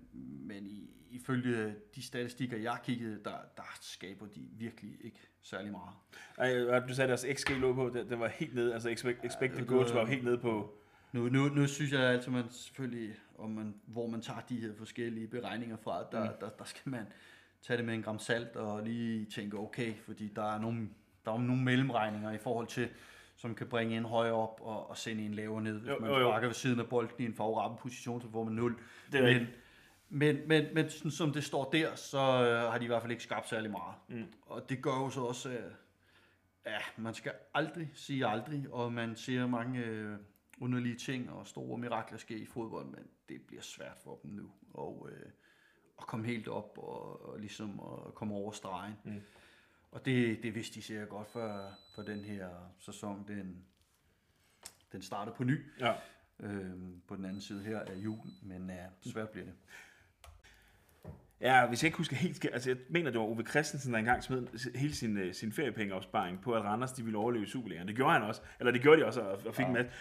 men 0.46 0.66
i, 0.66 0.90
ifølge 1.10 1.74
de 1.94 2.02
statistikker, 2.02 2.56
jeg 2.56 2.78
kiggede, 2.84 3.20
der, 3.24 3.36
der 3.56 3.78
skaber 3.80 4.26
de 4.26 4.40
virkelig 4.58 4.96
ikke 5.00 5.20
særlig 5.42 5.72
meget. 5.72 5.94
Ej, 6.70 6.78
du 6.78 6.94
sagde, 6.94 7.12
at 7.12 7.22
deres 7.22 7.40
XG 7.40 7.50
lå 7.50 7.74
på, 7.74 7.90
det, 7.94 8.10
det 8.10 8.18
var 8.18 8.28
helt 8.28 8.54
nede, 8.54 8.74
altså 8.74 8.88
expect, 8.88 9.24
expected 9.24 9.60
ja, 9.60 9.64
goals 9.64 9.94
var 9.94 10.06
helt 10.06 10.24
nede 10.24 10.38
på... 10.38 10.74
Nu, 11.12 11.28
nu, 11.28 11.48
nu 11.48 11.66
synes 11.66 11.92
jeg 11.92 12.00
altid, 12.00 12.32
man 12.32 12.44
selvfølgelig, 12.50 13.14
om 13.38 13.50
man, 13.50 13.74
hvor 13.86 14.06
man 14.06 14.20
tager 14.20 14.40
de 14.40 14.60
her 14.60 14.74
forskellige 14.78 15.26
beregninger 15.26 15.76
fra, 15.76 16.04
der, 16.12 16.24
mm. 16.24 16.36
der, 16.40 16.48
der 16.48 16.64
skal 16.64 16.90
man 16.90 17.06
tage 17.62 17.76
det 17.76 17.86
med 17.86 17.94
en 17.94 18.02
gram 18.02 18.18
salt 18.18 18.56
og 18.56 18.82
lige 18.82 19.24
tænke, 19.24 19.56
okay, 19.56 19.94
fordi 20.06 20.32
der 20.36 20.54
er 20.54 20.58
nogle, 20.60 20.88
der 21.24 21.32
er 21.32 21.38
nogle 21.38 21.62
mellemregninger 21.62 22.32
i 22.32 22.38
forhold 22.38 22.66
til, 22.66 22.88
som 23.36 23.54
kan 23.54 23.66
bringe 23.66 23.96
en 23.96 24.04
højere 24.04 24.34
op 24.34 24.60
og, 24.62 24.90
og 24.90 24.96
sende 24.96 25.24
en 25.24 25.34
lavere 25.34 25.62
ned. 25.62 25.80
Hvis 25.80 25.90
jo, 25.90 25.98
man 25.98 26.10
sparker 26.10 26.46
ved 26.46 26.54
siden 26.54 26.80
af 26.80 26.86
bolden 26.86 27.14
i 27.18 27.24
en 27.24 27.34
favorabel 27.34 27.78
position, 27.78 28.20
så 28.20 28.30
får 28.30 28.44
man 28.44 28.52
0. 28.52 28.76
Det 29.12 29.20
er 29.20 29.38
men, 29.38 29.46
men, 30.08 30.48
men, 30.48 30.74
men 30.74 30.90
sådan, 30.90 31.10
som 31.10 31.32
det 31.32 31.44
står 31.44 31.70
der, 31.70 31.94
så 31.94 32.18
øh, 32.18 32.70
har 32.70 32.78
de 32.78 32.84
i 32.84 32.86
hvert 32.86 33.02
fald 33.02 33.12
ikke 33.12 33.22
skabt 33.22 33.48
særlig 33.48 33.70
meget. 33.70 33.94
Mm. 34.08 34.32
Og 34.42 34.68
det 34.68 34.82
gør 34.82 34.94
jo 34.94 35.10
så 35.10 35.20
også, 35.20 35.50
øh, 35.50 35.72
ja, 36.66 36.78
man 36.96 37.14
skal 37.14 37.32
aldrig 37.54 37.90
sige 37.94 38.26
aldrig, 38.26 38.66
og 38.72 38.92
man 38.92 39.16
ser 39.16 39.46
mange 39.46 39.84
øh, 39.84 40.18
underlige 40.60 40.96
ting 40.96 41.30
og 41.30 41.46
store 41.46 41.78
mirakler 41.78 42.18
ske 42.18 42.38
i 42.38 42.46
fodbold, 42.46 42.86
men 42.86 43.06
det 43.28 43.42
bliver 43.42 43.62
svært 43.62 43.98
for 44.04 44.20
dem 44.22 44.30
nu. 44.30 44.50
Og, 44.74 45.08
øh, 45.12 45.30
at 45.98 46.06
komme 46.06 46.26
helt 46.26 46.48
op 46.48 46.78
og, 46.78 47.28
og 47.28 47.38
ligesom 47.38 47.80
at 47.80 48.14
komme 48.14 48.34
over 48.34 48.52
stregen. 48.52 48.94
Mm. 49.04 49.20
Og 49.90 50.04
det, 50.04 50.42
det 50.42 50.54
vidste 50.54 50.74
de 50.74 50.82
sikkert 50.82 51.08
godt 51.08 51.28
for, 51.28 51.72
for 51.94 52.02
den 52.02 52.24
her 52.24 52.48
sæson. 52.78 53.24
Den, 53.28 53.64
den 54.92 55.02
starter 55.02 55.32
på 55.32 55.44
ny. 55.44 55.66
Ja. 55.80 55.94
Øhm, 56.40 57.02
på 57.06 57.16
den 57.16 57.24
anden 57.24 57.40
side 57.40 57.62
her 57.62 57.80
af 57.80 57.94
julen, 57.94 58.38
men 58.42 58.70
ja, 58.70 58.86
svært 59.00 59.28
bliver 59.28 59.44
det. 59.44 59.54
Ja, 61.40 61.66
hvis 61.66 61.82
jeg 61.82 61.86
ikke 61.86 61.98
husker 61.98 62.16
helt 62.16 62.46
altså 62.52 62.70
jeg 62.70 62.78
mener, 62.88 63.10
det 63.10 63.20
var 63.20 63.26
Ove 63.26 63.44
Christensen, 63.50 63.92
der 63.92 63.98
engang 63.98 64.22
smed 64.22 64.74
hele 64.78 64.94
sin, 64.94 65.16
øh, 65.18 65.34
sin 65.34 65.52
feriepengeopsparing 65.52 66.40
på, 66.40 66.52
at 66.52 66.64
Randers 66.64 66.92
de 66.92 67.02
ville 67.02 67.18
overleve 67.18 67.46
Superligaen. 67.46 67.88
Det 67.88 67.96
gjorde 67.96 68.12
han 68.12 68.22
også, 68.22 68.42
eller 68.60 68.72
det 68.72 68.82
gjorde 68.82 69.00
de 69.00 69.06
også, 69.06 69.20
og 69.20 69.54
fik 69.54 69.62
ja. 69.62 69.66
en 69.66 69.72
masse. 69.72 69.92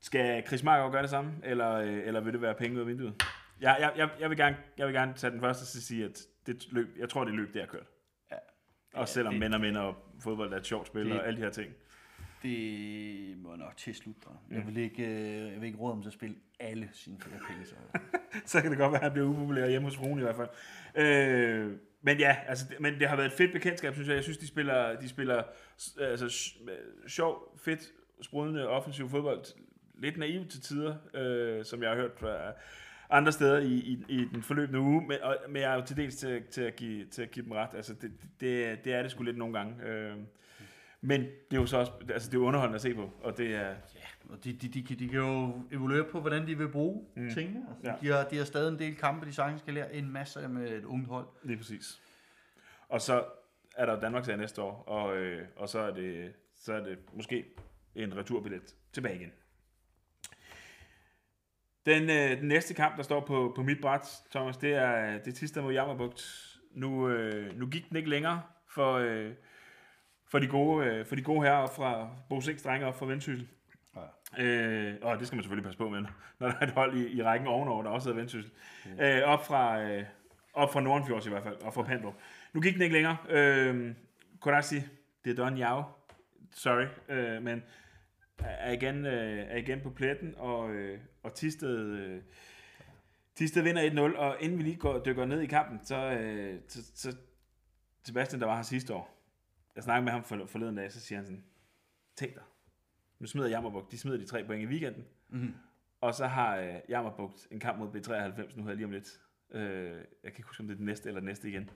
Skal 0.00 0.46
Chris 0.46 0.62
Marker 0.62 0.90
gøre 0.90 1.02
det 1.02 1.10
samme, 1.10 1.32
eller, 1.44 1.72
øh, 1.72 2.06
eller 2.06 2.20
vil 2.20 2.32
det 2.32 2.42
være 2.42 2.54
penge 2.54 2.76
ud 2.76 2.80
af 2.80 2.86
vinduet? 2.86 3.22
Jeg, 3.60 3.76
jeg, 3.80 3.92
jeg, 3.96 4.08
jeg, 4.20 4.30
vil 4.30 4.38
gerne, 4.38 4.56
jeg 4.78 4.86
vil 4.86 4.94
gerne 4.94 5.14
tage 5.14 5.30
den 5.30 5.40
første 5.40 5.66
til 5.66 5.78
at 5.78 5.82
sige, 5.82 6.04
at 6.04 6.20
det 6.46 6.72
løb, 6.72 6.88
jeg 6.98 7.08
tror, 7.08 7.24
det 7.24 7.34
løb, 7.34 7.54
det 7.54 7.62
er 7.62 7.66
kørt. 7.66 7.86
Ja. 8.30 8.36
Også 8.94 9.14
selvom 9.14 9.32
det, 9.34 9.40
mænd 9.40 9.54
og 9.54 9.60
mænd 9.60 9.76
og 9.76 9.96
fodbold 10.20 10.52
er 10.52 10.56
et 10.56 10.66
sjovt 10.66 10.86
spil 10.86 11.04
det, 11.04 11.20
og 11.20 11.26
alle 11.26 11.36
de 11.36 11.42
her 11.42 11.50
ting. 11.50 11.72
Det 12.42 13.38
må 13.38 13.56
nok 13.56 13.76
til 13.76 13.94
slut. 13.94 14.16
Jeg 14.50 14.58
mm. 14.58 14.66
vil 14.66 14.76
ikke, 14.76 15.06
øh, 15.06 15.52
jeg 15.52 15.60
vil 15.60 15.66
ikke 15.66 15.78
råde 15.78 15.92
om 15.92 16.02
til 16.02 16.08
at 16.08 16.12
spille 16.12 16.36
alle 16.60 16.88
sine 16.92 17.16
flere 17.20 17.40
penge. 17.48 17.66
Så. 17.66 17.74
så 18.52 18.60
kan 18.60 18.70
det 18.70 18.78
godt 18.78 18.92
være, 18.92 19.00
at 19.00 19.04
han 19.04 19.12
bliver 19.12 19.28
upopulær 19.28 19.68
hjemme 19.68 19.88
hos 19.88 19.96
fruen 19.96 20.18
i 20.18 20.22
hvert 20.22 20.36
fald. 20.36 20.48
Øh, 20.94 21.72
men 22.02 22.18
ja, 22.18 22.36
altså, 22.48 22.64
men 22.80 23.00
det 23.00 23.08
har 23.08 23.16
været 23.16 23.26
et 23.26 23.32
fedt 23.32 23.52
bekendtskab, 23.52 23.94
synes 23.94 24.08
jeg. 24.08 24.14
Jeg 24.14 24.22
synes, 24.22 24.38
de 24.38 24.46
spiller, 24.46 25.00
de 25.00 25.08
spiller 25.08 25.42
altså, 26.00 26.50
sjov, 27.08 27.58
fedt, 27.64 27.92
sprudende 28.22 28.68
offensiv 28.68 29.08
fodbold. 29.08 29.44
Lidt 29.98 30.16
naivt 30.16 30.50
til 30.50 30.60
tider, 30.60 30.96
øh, 31.14 31.64
som 31.64 31.82
jeg 31.82 31.90
har 31.90 31.96
hørt 31.96 32.12
fra 32.16 32.52
andre 33.10 33.32
steder 33.32 33.58
i, 33.58 33.74
i, 33.74 34.04
i 34.08 34.24
den 34.34 34.42
forløbende 34.42 34.80
uge, 34.80 35.06
men, 35.06 35.18
og, 35.22 35.36
men 35.48 35.62
jeg 35.62 35.72
er 35.72 35.74
jo 35.74 35.82
til 35.86 35.96
dels 35.96 36.16
til, 36.16 36.42
til, 36.50 36.62
at, 36.62 36.76
give, 36.76 37.06
til 37.06 37.22
at 37.22 37.30
give 37.30 37.44
dem 37.44 37.52
ret. 37.52 37.68
Altså, 37.74 37.94
det, 37.94 38.12
det, 38.40 38.84
det 38.84 38.94
er 38.94 39.02
det 39.02 39.10
sgu 39.10 39.22
lidt 39.22 39.38
nogle 39.38 39.58
gange. 39.58 39.84
Øh, 39.84 40.16
men 41.00 41.20
det 41.20 41.56
er 41.56 41.60
jo 41.60 41.66
så 41.66 41.78
også, 41.78 41.92
altså 42.10 42.30
det 42.30 42.36
er 42.36 42.40
underholdende 42.40 42.74
at 42.74 42.82
se 42.82 42.94
på, 42.94 43.10
og 43.22 43.38
det 43.38 43.54
er... 43.54 43.68
Ja, 43.68 44.06
og 44.30 44.44
de, 44.44 44.52
de, 44.52 44.68
de, 44.68 44.94
de 44.94 45.08
kan 45.08 45.18
jo 45.18 45.62
evaluere 45.72 46.04
på, 46.12 46.20
hvordan 46.20 46.46
de 46.46 46.58
vil 46.58 46.68
bruge 46.68 47.06
mm. 47.16 47.30
tingene. 47.30 47.66
Altså, 47.68 47.90
ja. 47.90 47.94
de, 48.00 48.16
har, 48.16 48.28
de 48.28 48.36
har 48.36 48.44
stadig 48.44 48.72
en 48.72 48.78
del 48.78 48.96
kampe, 48.96 49.26
de 49.26 49.32
sagtens 49.32 49.60
skal 49.60 49.74
lære 49.74 49.94
en 49.94 50.10
masse 50.10 50.48
med 50.48 50.70
et 50.70 50.84
ungt 50.84 51.08
hold. 51.08 51.26
Lige 51.42 51.56
præcis. 51.56 52.00
Og 52.88 53.00
så 53.00 53.24
er 53.76 53.86
der 53.86 54.00
Danmarks 54.00 54.28
næste 54.28 54.62
år, 54.62 54.82
og, 54.82 55.16
øh, 55.16 55.46
og 55.56 55.68
så, 55.68 55.78
er 55.78 55.94
det, 55.94 56.32
så 56.54 56.72
er 56.72 56.80
det 56.80 56.98
måske 57.12 57.44
en 57.94 58.16
returbillet 58.16 58.74
tilbage 58.92 59.16
igen. 59.16 59.32
Den, 61.86 62.02
øh, 62.02 62.40
den 62.40 62.48
næste 62.48 62.74
kamp, 62.74 62.96
der 62.96 63.02
står 63.02 63.20
på, 63.20 63.52
på 63.56 63.62
mit 63.62 63.80
bræt, 63.80 64.08
Thomas, 64.30 64.56
det 64.56 64.74
er, 64.74 65.18
det 65.18 65.28
er 65.28 65.32
Tisdag 65.32 65.62
mod 65.62 65.72
Jammerbugt. 65.72 66.22
Nu, 66.70 67.08
øh, 67.08 67.58
nu 67.58 67.66
gik 67.66 67.88
den 67.88 67.96
ikke 67.96 68.10
længere 68.10 68.42
for, 68.68 68.94
øh, 68.94 69.32
for, 70.28 70.38
de 70.38 70.46
gode, 70.46 70.86
øh, 70.86 71.06
for 71.06 71.16
de 71.16 71.22
gode 71.22 71.42
herrer 71.42 71.66
fra 71.66 72.10
Bo 72.28 72.40
Sings 72.40 72.62
drenge 72.62 72.86
op 72.86 72.98
fra 72.98 73.06
Vendsyssel. 73.06 73.48
Ja. 73.96 74.44
Øh, 74.44 74.96
og 75.02 75.18
det 75.18 75.26
skal 75.26 75.36
man 75.36 75.42
selvfølgelig 75.42 75.64
passe 75.64 75.78
på 75.78 75.88
med, 75.88 76.00
når 76.38 76.48
der 76.48 76.54
er 76.60 76.66
et 76.66 76.72
hold 76.72 76.96
i, 76.96 77.16
i 77.16 77.22
rækken 77.22 77.48
ovenover, 77.48 77.82
der 77.82 77.90
også 77.90 78.08
hedder 78.08 78.20
Vendsyssel. 78.20 78.52
Ja. 78.98 79.18
Øh, 79.18 79.28
op 79.28 79.46
fra, 79.46 79.82
øh, 79.82 80.04
op 80.52 80.72
fra 80.72 80.80
Nordenfjords 80.80 81.26
i 81.26 81.30
hvert 81.30 81.42
fald, 81.42 81.56
og 81.56 81.74
fra 81.74 81.82
Pandrup. 81.82 82.14
Nu 82.52 82.60
gik 82.60 82.74
den 82.74 82.82
ikke 82.82 82.94
længere. 82.94 83.16
Øh, 83.28 83.94
Kodasi, 84.40 84.76
det 85.24 85.30
er 85.30 85.44
done 85.44 85.66
jau. 85.66 85.84
Sorry, 86.52 86.86
øh, 87.08 87.42
men 87.42 87.62
er 88.38 88.72
igen, 88.72 89.06
øh, 89.06 89.38
er 89.38 89.56
igen 89.56 89.80
på 89.80 89.90
pletten, 89.90 90.34
og, 90.36 90.70
øh, 90.70 91.00
og 91.22 91.34
Tisted, 91.34 91.78
øh, 91.78 92.22
Tisted 93.34 93.62
vinder 93.62 94.10
1-0, 94.12 94.18
og 94.18 94.36
inden 94.40 94.58
vi 94.58 94.62
lige 94.62 94.76
går, 94.76 94.98
dykker 95.04 95.24
ned 95.24 95.40
i 95.40 95.46
kampen, 95.46 95.80
så, 95.84 95.96
øh, 95.96 96.60
så, 96.68 96.82
så 96.94 97.16
Sebastian, 98.04 98.40
der 98.40 98.46
var 98.46 98.56
her 98.56 98.62
sidste 98.62 98.94
år, 98.94 99.16
jeg 99.76 99.84
snakkede 99.84 100.04
med 100.04 100.12
ham 100.12 100.24
for, 100.24 100.46
forleden 100.46 100.76
dag, 100.76 100.92
så 100.92 101.00
siger 101.00 101.18
han 101.18 101.26
sådan, 101.26 101.44
tænk 102.16 102.34
dig, 102.34 102.42
nu 103.18 103.26
smider 103.26 103.48
Jammerbugt, 103.48 103.92
de 103.92 103.98
smider 103.98 104.18
de 104.18 104.26
tre 104.26 104.44
point 104.44 104.62
i 104.62 104.66
weekenden, 104.66 105.04
mm-hmm. 105.28 105.54
og 106.00 106.14
så 106.14 106.26
har 106.26 106.56
øh, 106.56 106.74
Jammerbugt 106.88 107.48
en 107.50 107.60
kamp 107.60 107.78
mod 107.78 107.88
B93 107.88 108.56
nu 108.56 108.66
her 108.66 108.74
lige 108.74 108.84
om 108.84 108.90
lidt. 108.90 109.20
Øh, 109.50 109.62
jeg 109.62 110.32
kan 110.32 110.34
ikke 110.36 110.46
huske, 110.46 110.60
om 110.60 110.66
det 110.66 110.74
er 110.74 110.76
den 110.76 110.86
næste 110.86 111.08
eller 111.08 111.20
næste 111.20 111.48
igen. 111.48 111.70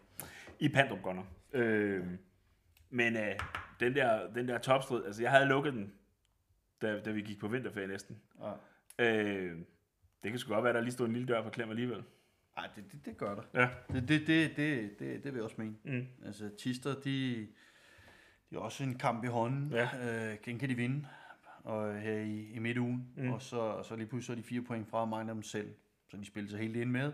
I 0.58 0.68
Pandrup 0.68 1.04
nok. 1.04 1.26
Øh, 1.52 2.06
men 2.90 3.16
øh, 3.16 3.38
den 3.80 3.94
der, 3.94 4.32
den 4.32 4.48
der 4.48 4.58
topstrid, 4.58 5.04
altså 5.04 5.22
jeg 5.22 5.30
havde 5.30 5.46
lukket 5.46 5.72
den 5.72 5.92
da, 6.82 7.00
da 7.00 7.10
vi 7.10 7.20
gik 7.20 7.40
på 7.40 7.48
vinterferie 7.48 7.86
næsten. 7.86 8.20
Ja. 8.40 8.52
Øh, 8.98 9.58
det 10.22 10.30
kan 10.30 10.38
sgu 10.38 10.54
godt 10.54 10.64
være, 10.64 10.70
at 10.70 10.74
der 10.74 10.80
lige 10.80 10.92
stod 10.92 11.06
en 11.06 11.12
lille 11.12 11.28
dør 11.28 11.42
på 11.42 11.50
klem 11.50 11.70
alligevel. 11.70 12.02
Nej, 12.56 12.68
det, 12.76 12.92
det, 12.92 13.04
det 13.04 13.16
gør 13.16 13.34
der. 13.34 13.42
Ja. 13.54 13.68
Det, 13.92 14.08
det, 14.08 14.26
det, 14.26 14.56
det, 14.56 14.98
det, 14.98 15.24
det 15.24 15.24
vil 15.24 15.34
jeg 15.34 15.42
også 15.42 15.56
mene. 15.58 15.74
Mm. 15.84 16.06
Altså, 16.24 16.50
Tister, 16.58 16.94
de, 16.94 17.46
de 18.50 18.54
har 18.54 18.58
også 18.58 18.84
en 18.84 18.98
kamp 18.98 19.24
i 19.24 19.26
hånden. 19.26 19.72
Ja. 19.72 19.88
Øh, 20.32 20.38
den 20.44 20.58
kan 20.58 20.68
de 20.68 20.74
vinde 20.74 21.06
og 21.64 22.00
her 22.00 22.18
i, 22.18 22.50
i 22.52 22.58
midtugen. 22.58 23.12
Mm. 23.16 23.32
Og 23.32 23.42
så, 23.42 23.82
så 23.82 23.96
lige 23.96 24.06
pludselig 24.06 24.26
så 24.26 24.32
er 24.32 24.36
de 24.36 24.42
fire 24.42 24.62
point 24.62 24.88
fra 24.88 25.04
mange 25.04 25.30
af 25.30 25.34
dem 25.34 25.42
selv. 25.42 25.74
Så 26.10 26.16
de 26.16 26.24
spiller 26.24 26.50
sig 26.50 26.60
helt 26.60 26.76
ind 26.76 26.90
med. 26.90 27.12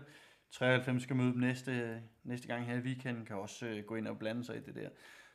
93 0.51 1.03
skal 1.03 1.15
møde 1.15 1.31
dem 1.31 1.39
næste, 1.39 2.01
næste 2.23 2.47
gang 2.47 2.65
her 2.65 2.75
i 2.75 2.79
weekenden, 2.79 3.25
kan 3.25 3.35
også 3.35 3.67
øh, 3.67 3.83
gå 3.83 3.95
ind 3.95 4.07
og 4.07 4.19
blande 4.19 4.43
sig 4.43 4.57
i 4.57 4.59
det 4.59 4.75
der. 4.75 4.89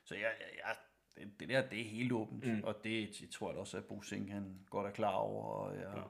Så 0.05 0.15
jeg, 0.15 0.23
jeg, 0.23 0.47
jeg 0.67 0.77
det, 1.17 1.41
det 1.41 1.49
der, 1.49 1.69
det 1.69 1.81
er 1.81 1.85
helt 1.85 2.13
åbent, 2.13 2.47
mm. 2.47 2.61
og 2.65 2.75
det 2.85 3.21
jeg 3.21 3.31
tror 3.31 3.51
jeg 3.51 3.59
også, 3.59 3.77
at 3.77 3.85
Bo 3.85 4.03
Sing, 4.03 4.33
han 4.33 4.59
godt 4.71 4.87
er 4.87 4.91
klar 4.91 5.13
over, 5.13 5.45
og 5.45 5.75
jeg, 5.75 5.93
ja. 5.97 6.03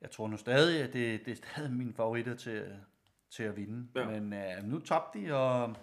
jeg 0.00 0.10
tror 0.10 0.28
nu 0.28 0.36
stadig, 0.36 0.82
at 0.82 0.92
det, 0.92 1.24
det 1.24 1.32
er 1.32 1.36
stadig 1.36 1.72
mine 1.72 1.94
favoritter 1.94 2.34
til, 2.34 2.76
til 3.30 3.42
at 3.42 3.56
vinde. 3.56 3.88
Ja. 3.94 4.20
Men 4.20 4.32
uh, 4.32 4.70
nu 4.70 4.78
tabte 4.78 5.20
de, 5.20 5.34
og 5.34 5.76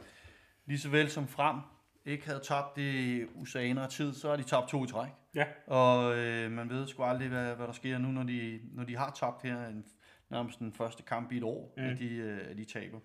lige 0.66 0.80
så 0.80 0.90
vel 0.90 1.10
som 1.10 1.28
frem 1.28 1.60
ikke 2.06 2.26
havde 2.26 2.40
tabt 2.40 2.78
i 2.78 3.24
usanere 3.36 3.88
tid, 3.88 4.14
så 4.14 4.30
har 4.30 4.36
de 4.36 4.44
tabt 4.44 4.70
to 4.70 4.84
i 4.84 4.88
træk. 4.88 5.10
Ja. 5.36 5.46
Og 5.68 6.10
uh, 6.10 6.52
man 6.52 6.70
ved 6.70 6.88
sgu 6.88 7.04
aldrig, 7.04 7.30
hvad, 7.30 7.56
hvad 7.56 7.68
der 7.68 7.74
sker 7.74 7.98
nu, 7.98 8.08
når 8.08 8.24
de, 8.24 8.60
når 8.74 8.84
de 8.84 8.98
har 8.98 9.12
tabt 9.20 9.42
her 9.42 9.68
en, 9.68 9.86
nærmest 10.30 10.60
den 10.60 10.74
første 10.74 11.04
kamp 11.04 11.32
i 11.32 11.38
et 11.38 11.44
år, 11.44 11.74
mm. 11.78 11.84
at, 11.84 12.00
de, 12.00 12.40
uh, 12.44 12.52
at 12.52 12.58
de 12.58 12.66
taber. 12.66 13.00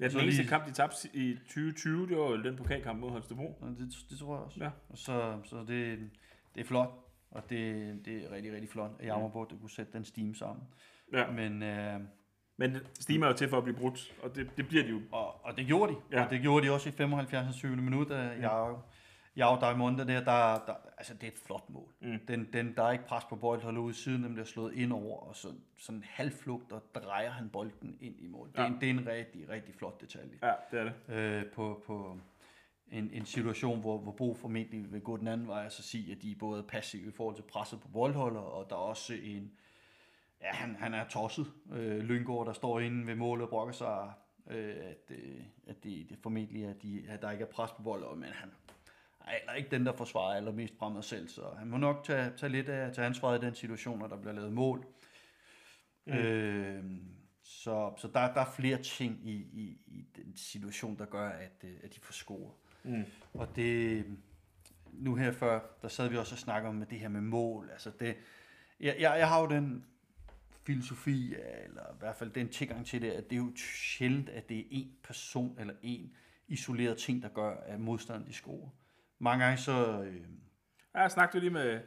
Ja, 0.00 0.08
den 0.08 0.20
eneste 0.20 0.42
lige... 0.42 0.48
kamp, 0.48 0.66
de 0.66 0.72
tabte 0.72 1.08
i 1.14 1.34
2020, 1.34 2.08
det 2.08 2.16
var 2.16 2.28
den 2.28 2.56
pokalkamp 2.56 3.00
mod 3.00 3.10
Holstebro. 3.10 3.64
Det, 3.78 3.94
det 4.10 4.18
tror 4.18 4.36
jeg 4.36 4.44
også. 4.44 4.60
Ja. 4.60 4.70
Og 4.88 4.98
så, 4.98 5.40
så 5.44 5.64
det, 5.68 6.10
det 6.54 6.60
er 6.60 6.64
flot, 6.64 6.90
og 7.30 7.50
det, 7.50 7.94
det 8.04 8.24
er 8.24 8.32
rigtig, 8.32 8.52
rigtig 8.52 8.70
flot, 8.70 8.90
at 8.98 9.06
Jammerborg 9.06 9.48
ja. 9.52 9.56
kunne 9.56 9.70
sætte 9.70 9.92
den 9.92 10.04
steam 10.04 10.34
sammen. 10.34 10.64
Ja. 11.12 11.30
Men, 11.30 11.62
øh, 11.62 12.00
men 12.56 12.76
steam 13.00 13.22
er 13.22 13.26
jo 13.26 13.32
til 13.32 13.48
for 13.48 13.58
at 13.58 13.64
blive 13.64 13.76
brudt, 13.76 14.14
og 14.22 14.34
det, 14.34 14.50
det 14.56 14.68
bliver 14.68 14.84
de 14.84 14.90
jo. 14.90 15.00
Og, 15.12 15.44
og 15.44 15.56
det 15.56 15.66
gjorde 15.66 15.92
de. 15.92 15.98
Ja. 16.12 16.24
Og 16.24 16.30
det 16.30 16.40
gjorde 16.40 16.66
de 16.66 16.72
også 16.72 16.88
i 16.88 16.92
75. 16.92 17.54
7. 17.54 17.68
minut. 17.68 18.10
Ja. 18.10 18.16
Jeg 18.16 18.74
Ja, 19.36 19.56
der 19.60 19.66
er 19.66 19.76
måneder 19.76 20.04
der, 20.04 20.24
der, 20.24 20.64
der, 20.66 20.74
altså 20.98 21.14
det 21.14 21.22
er 21.22 21.28
et 21.28 21.38
flot 21.38 21.70
mål. 21.70 21.92
Mm. 22.00 22.18
Den, 22.28 22.48
den, 22.52 22.74
der 22.76 22.82
er 22.82 22.92
ikke 22.92 23.04
pres 23.04 23.24
på 23.24 23.36
bolden, 23.36 23.64
holder 23.64 23.80
ud 23.80 23.92
siden, 23.92 24.22
den 24.22 24.32
bliver 24.32 24.46
slået 24.46 24.74
ind 24.74 24.92
over, 24.92 25.18
og 25.20 25.36
så 25.36 25.48
sådan 25.78 25.98
en 25.98 26.04
halvflugt, 26.08 26.72
og 26.72 26.82
drejer 26.94 27.30
han 27.30 27.48
bolden 27.48 27.96
ind 28.00 28.20
i 28.20 28.26
mål. 28.26 28.48
Det, 28.48 28.58
er, 28.58 28.62
Ja. 28.62 28.68
en, 28.68 28.80
det 28.80 28.86
er 28.86 28.90
en 28.90 29.06
rigtig, 29.06 29.48
rigtig 29.48 29.74
flot 29.74 30.00
detalje. 30.00 30.38
Ja, 30.42 30.52
det 30.70 30.80
er 30.80 30.84
det. 30.84 31.14
Øh, 31.14 31.46
på, 31.52 31.82
på 31.86 32.18
en, 32.92 33.10
en 33.12 33.24
situation, 33.26 33.80
hvor, 33.80 33.98
hvor 33.98 34.12
Bo 34.12 34.34
formentlig 34.34 34.92
vil 34.92 35.00
gå 35.00 35.16
den 35.16 35.28
anden 35.28 35.46
vej, 35.48 35.64
og 35.64 35.72
så 35.72 35.82
sige, 35.82 36.12
at 36.12 36.22
de 36.22 36.30
er 36.32 36.36
både 36.38 36.62
passive 36.62 37.08
i 37.08 37.12
forhold 37.12 37.36
til 37.36 37.42
presset 37.42 37.80
på 37.80 37.88
boldholder, 37.88 38.40
og 38.40 38.70
der 38.70 38.76
er 38.76 38.80
også 38.80 39.14
en, 39.14 39.52
ja, 40.40 40.52
han, 40.52 40.76
han 40.76 40.94
er 40.94 41.08
tosset, 41.08 41.46
øh, 41.72 41.98
Lyngård, 41.98 42.46
der 42.46 42.52
står 42.52 42.80
inde 42.80 43.06
ved 43.06 43.14
målet 43.14 43.44
og 43.44 43.50
brokker 43.50 43.72
sig, 43.74 44.12
øh, 44.50 44.76
at, 44.80 45.10
øh, 45.16 45.40
at 45.66 45.84
det, 45.84 46.06
det 46.10 46.18
formentlig 46.22 46.64
er, 46.64 46.72
de, 46.72 47.04
at 47.08 47.22
der 47.22 47.30
ikke 47.30 47.44
er 47.44 47.48
pres 47.48 47.70
på 47.72 47.82
bold, 47.82 48.16
men 48.16 48.28
han 48.28 48.50
er 49.26 49.30
heller 49.38 49.54
ikke 49.54 49.70
den, 49.70 49.86
der 49.86 49.96
forsvarer 49.96 50.36
allermest 50.36 50.78
fremad 50.78 51.02
selv, 51.02 51.28
så 51.28 51.42
han 51.58 51.68
må 51.68 51.76
nok 51.76 52.04
tage, 52.04 52.32
tage 52.36 52.52
lidt 52.52 52.68
af 52.68 52.92
til 52.94 53.00
ansvaret 53.00 53.42
i 53.42 53.46
den 53.46 53.54
situation, 53.54 53.98
når 53.98 54.06
der 54.06 54.16
bliver 54.16 54.34
lavet 54.34 54.52
mål. 54.52 54.86
Mm. 56.06 56.12
Øh, 56.12 56.84
så 57.42 57.92
så 57.98 58.08
der, 58.14 58.34
der 58.34 58.40
er 58.40 58.52
flere 58.56 58.82
ting 58.82 59.28
i, 59.28 59.34
i, 59.34 59.78
i 59.86 60.06
den 60.16 60.36
situation, 60.36 60.98
der 60.98 61.04
gør, 61.04 61.28
at, 61.28 61.64
øh, 61.64 61.76
at 61.82 61.94
de 61.94 62.00
får 62.00 62.12
score. 62.12 62.50
Mm. 62.84 63.04
Og 63.34 63.56
det, 63.56 64.04
nu 64.92 65.14
her 65.14 65.32
før, 65.32 65.60
der 65.82 65.88
sad 65.88 66.08
vi 66.08 66.16
også 66.16 66.34
og 66.34 66.38
snakkede 66.38 66.68
om 66.68 66.74
med 66.74 66.86
det 66.86 67.00
her 67.00 67.08
med 67.08 67.20
mål. 67.20 67.70
Altså 67.72 67.90
det, 68.00 68.16
jeg, 68.80 68.96
jeg, 69.00 69.18
jeg 69.18 69.28
har 69.28 69.40
jo 69.40 69.46
den 69.46 69.84
filosofi, 70.62 71.34
eller 71.64 71.82
i 71.82 71.98
hvert 71.98 72.16
fald 72.16 72.30
den 72.30 72.48
tilgang 72.48 72.86
til 72.86 73.02
det, 73.02 73.10
at 73.10 73.30
det 73.30 73.36
er 73.36 73.40
jo 73.40 73.52
sjældent, 73.56 74.28
at 74.28 74.48
det 74.48 74.58
er 74.58 74.64
en 74.70 74.92
person 75.02 75.56
eller 75.60 75.74
en 75.82 76.12
isoleret 76.48 76.98
ting, 76.98 77.22
der 77.22 77.28
gør, 77.28 77.56
at 77.56 77.80
modstanderen 77.80 78.28
de 78.28 78.32
scorer. 78.32 78.68
Mange 79.20 79.44
gange 79.44 79.58
så... 79.58 80.02
Øh, 80.02 80.14
Ja, 80.94 81.00
jeg 81.00 81.10
snakkede 81.10 81.40
lige 81.40 81.50
med, 81.52 81.80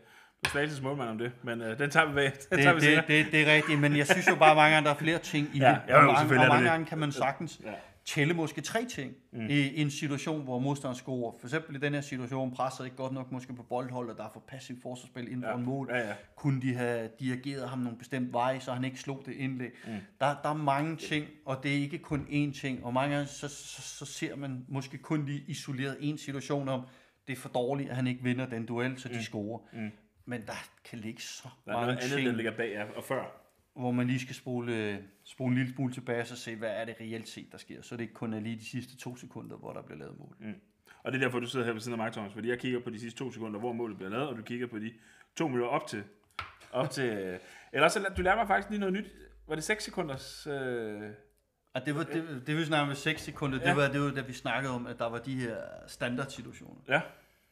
Slagelses 0.47 0.81
målmand 0.81 1.09
om 1.09 1.17
det, 1.17 1.31
men 1.43 1.61
øh, 1.61 1.79
den 1.79 1.89
tager 1.89 2.11
vi. 2.13 2.21
Den 2.25 2.31
det, 2.51 2.59
tager 2.59 2.73
vi 2.73 2.79
det, 2.79 2.83
senere. 2.83 3.05
det, 3.07 3.25
det 3.31 3.47
er 3.49 3.53
rigtigt, 3.55 3.79
men 3.79 3.97
jeg 3.97 4.07
synes 4.07 4.27
jo 4.27 4.35
bare, 4.35 4.51
at 4.51 4.55
mange 4.57 4.73
gange, 4.73 4.87
der 4.87 4.93
er 4.93 4.97
flere 4.97 5.19
ting 5.19 5.49
i 5.53 5.57
Ja, 5.59 5.77
det. 5.87 5.93
jo, 5.93 5.97
og 5.97 6.03
mange, 6.13 6.31
og 6.39 6.47
mange 6.47 6.63
det. 6.63 6.71
gange 6.71 6.85
kan 6.85 6.97
man 6.97 7.11
sagtens 7.11 7.61
Ja. 7.65 7.71
tælle 8.05 8.33
måske 8.33 8.61
tre 8.61 8.85
ting 8.85 9.13
mm. 9.33 9.45
i, 9.49 9.53
i 9.59 9.81
en 9.81 9.91
situation, 9.91 10.43
hvor 10.43 10.59
modstanderen 10.59 10.95
scorer. 10.95 11.33
For 11.39 11.47
eksempel 11.47 11.75
i 11.75 11.79
den 11.79 11.93
her 11.93 12.01
situation, 12.01 12.55
presser 12.55 12.83
ikke 12.83 12.95
godt 12.97 13.11
nok 13.13 13.31
måske 13.31 13.53
på 13.53 13.63
boldhold, 13.63 14.09
og 14.09 14.17
der 14.17 14.23
er 14.23 14.29
for 14.33 14.43
passivt 14.47 14.81
forsvarsspil 14.81 15.27
inden 15.27 15.41
for 15.43 15.49
Ja. 15.49 15.55
en 15.57 15.65
mål. 15.65 15.89
Ja, 15.91 15.97
ja. 16.07 16.13
Kunne 16.35 16.61
de 16.61 16.73
have 16.75 17.09
dirigeret 17.19 17.69
ham 17.69 17.79
nogle 17.79 17.97
bestemt 17.97 18.33
vej, 18.33 18.59
så 18.59 18.73
han 18.73 18.83
ikke 18.83 18.99
slog 18.99 19.23
det 19.25 19.33
indlæg. 19.33 19.71
Mm. 19.87 19.91
Der, 20.19 20.35
der 20.43 20.49
er 20.49 20.53
mange 20.53 20.95
ting, 20.95 21.25
og 21.45 21.63
det 21.63 21.71
er 21.71 21.75
ikke 21.81 21.97
kun 21.97 22.27
én 22.29 22.59
ting. 22.59 22.85
Og 22.85 22.93
mange 22.93 23.15
gange 23.15 23.27
så, 23.27 23.47
så, 23.47 23.81
så 23.81 24.05
ser 24.05 24.35
man 24.35 24.65
måske 24.69 24.97
kun 24.97 25.25
lige 25.25 25.43
isoleret 25.47 25.97
en 25.99 26.17
situation 26.17 26.69
om, 26.69 26.81
det 27.27 27.33
er 27.33 27.37
for 27.37 27.49
dårligt, 27.49 27.89
at 27.89 27.95
han 27.95 28.07
ikke 28.07 28.23
vinder 28.23 28.45
den 28.45 28.65
duel, 28.65 28.99
så 28.99 29.09
de 29.09 29.23
scorer. 29.23 29.59
Mm. 29.73 29.91
Men 30.25 30.41
der 30.41 30.67
kan 30.85 30.99
ligge 30.99 31.21
så 31.21 31.47
Der 31.65 31.71
er 31.71 31.75
mange 31.75 31.85
noget 31.87 31.97
andet, 32.03 32.15
ting 32.15 32.27
der 32.27 32.35
ligger 32.35 32.57
bag 32.57 32.95
og 32.95 33.03
før. 33.03 33.23
hvor 33.75 33.91
man 33.91 34.07
lige 34.07 34.19
skal 34.19 34.35
spole, 34.35 35.03
spole 35.23 35.51
en 35.51 35.57
lille 35.57 35.73
smule 35.75 35.93
tilbage 35.93 36.21
og 36.21 36.27
se, 36.27 36.55
hvad 36.55 36.69
er 36.69 36.85
det 36.85 36.95
reelt 37.01 37.27
set, 37.29 37.51
der 37.51 37.57
sker. 37.57 37.81
Så 37.81 37.95
det 37.97 38.01
ikke 38.01 38.13
kun 38.13 38.33
er 38.33 38.39
lige 38.39 38.55
de 38.55 38.65
sidste 38.65 38.97
to 38.97 39.15
sekunder, 39.15 39.57
hvor 39.57 39.73
der 39.73 39.81
bliver 39.81 39.97
lavet 39.99 40.19
mål. 40.19 40.35
Mm. 40.39 40.53
Og 41.03 41.11
det 41.11 41.17
er 41.17 41.23
derfor, 41.25 41.39
du 41.39 41.47
sidder 41.47 41.65
her 41.65 41.73
ved 41.73 41.81
siden 41.81 41.93
af 41.93 41.97
mig, 42.05 42.13
Thomas, 42.13 42.33
fordi 42.33 42.49
jeg 42.49 42.59
kigger 42.59 42.79
på 42.79 42.89
de 42.89 42.99
sidste 42.99 43.19
to 43.19 43.31
sekunder, 43.31 43.59
hvor 43.59 43.73
målet 43.73 43.97
bliver 43.97 44.09
lavet, 44.09 44.27
og 44.27 44.37
du 44.37 44.41
kigger 44.41 44.67
på 44.67 44.79
de 44.79 44.93
to 45.35 45.47
minutter 45.47 45.67
op 45.67 45.87
til. 45.87 46.03
Op 46.71 46.89
til 46.89 47.03
øh, 47.03 47.39
eller 47.73 47.87
så 47.87 48.13
du 48.17 48.21
lærer 48.21 48.35
mig 48.35 48.47
faktisk 48.47 48.69
lige 48.69 48.79
noget 48.79 48.93
nyt. 48.93 49.11
Var 49.47 49.55
det 49.55 49.63
6 49.63 49.83
sekunders... 49.83 50.47
Øh, 50.47 51.01
Og 51.73 51.85
det 51.85 51.95
var, 51.95 52.03
det, 52.03 52.43
det 52.47 52.57
var 52.57 52.63
snakke 52.63 52.87
med 52.87 52.95
6 52.95 53.21
sekunder, 53.21 53.59
Ja. 53.63 53.67
det 53.69 53.77
var, 53.77 53.87
det 53.87 54.01
var 54.01 54.11
da 54.11 54.21
vi 54.21 54.33
snakkede 54.33 54.73
om, 54.73 54.87
at 54.87 54.99
der 54.99 55.05
var 55.09 55.17
de 55.19 55.35
her 55.35 55.57
standardsituationer. 55.87 56.81
ja, 56.87 57.01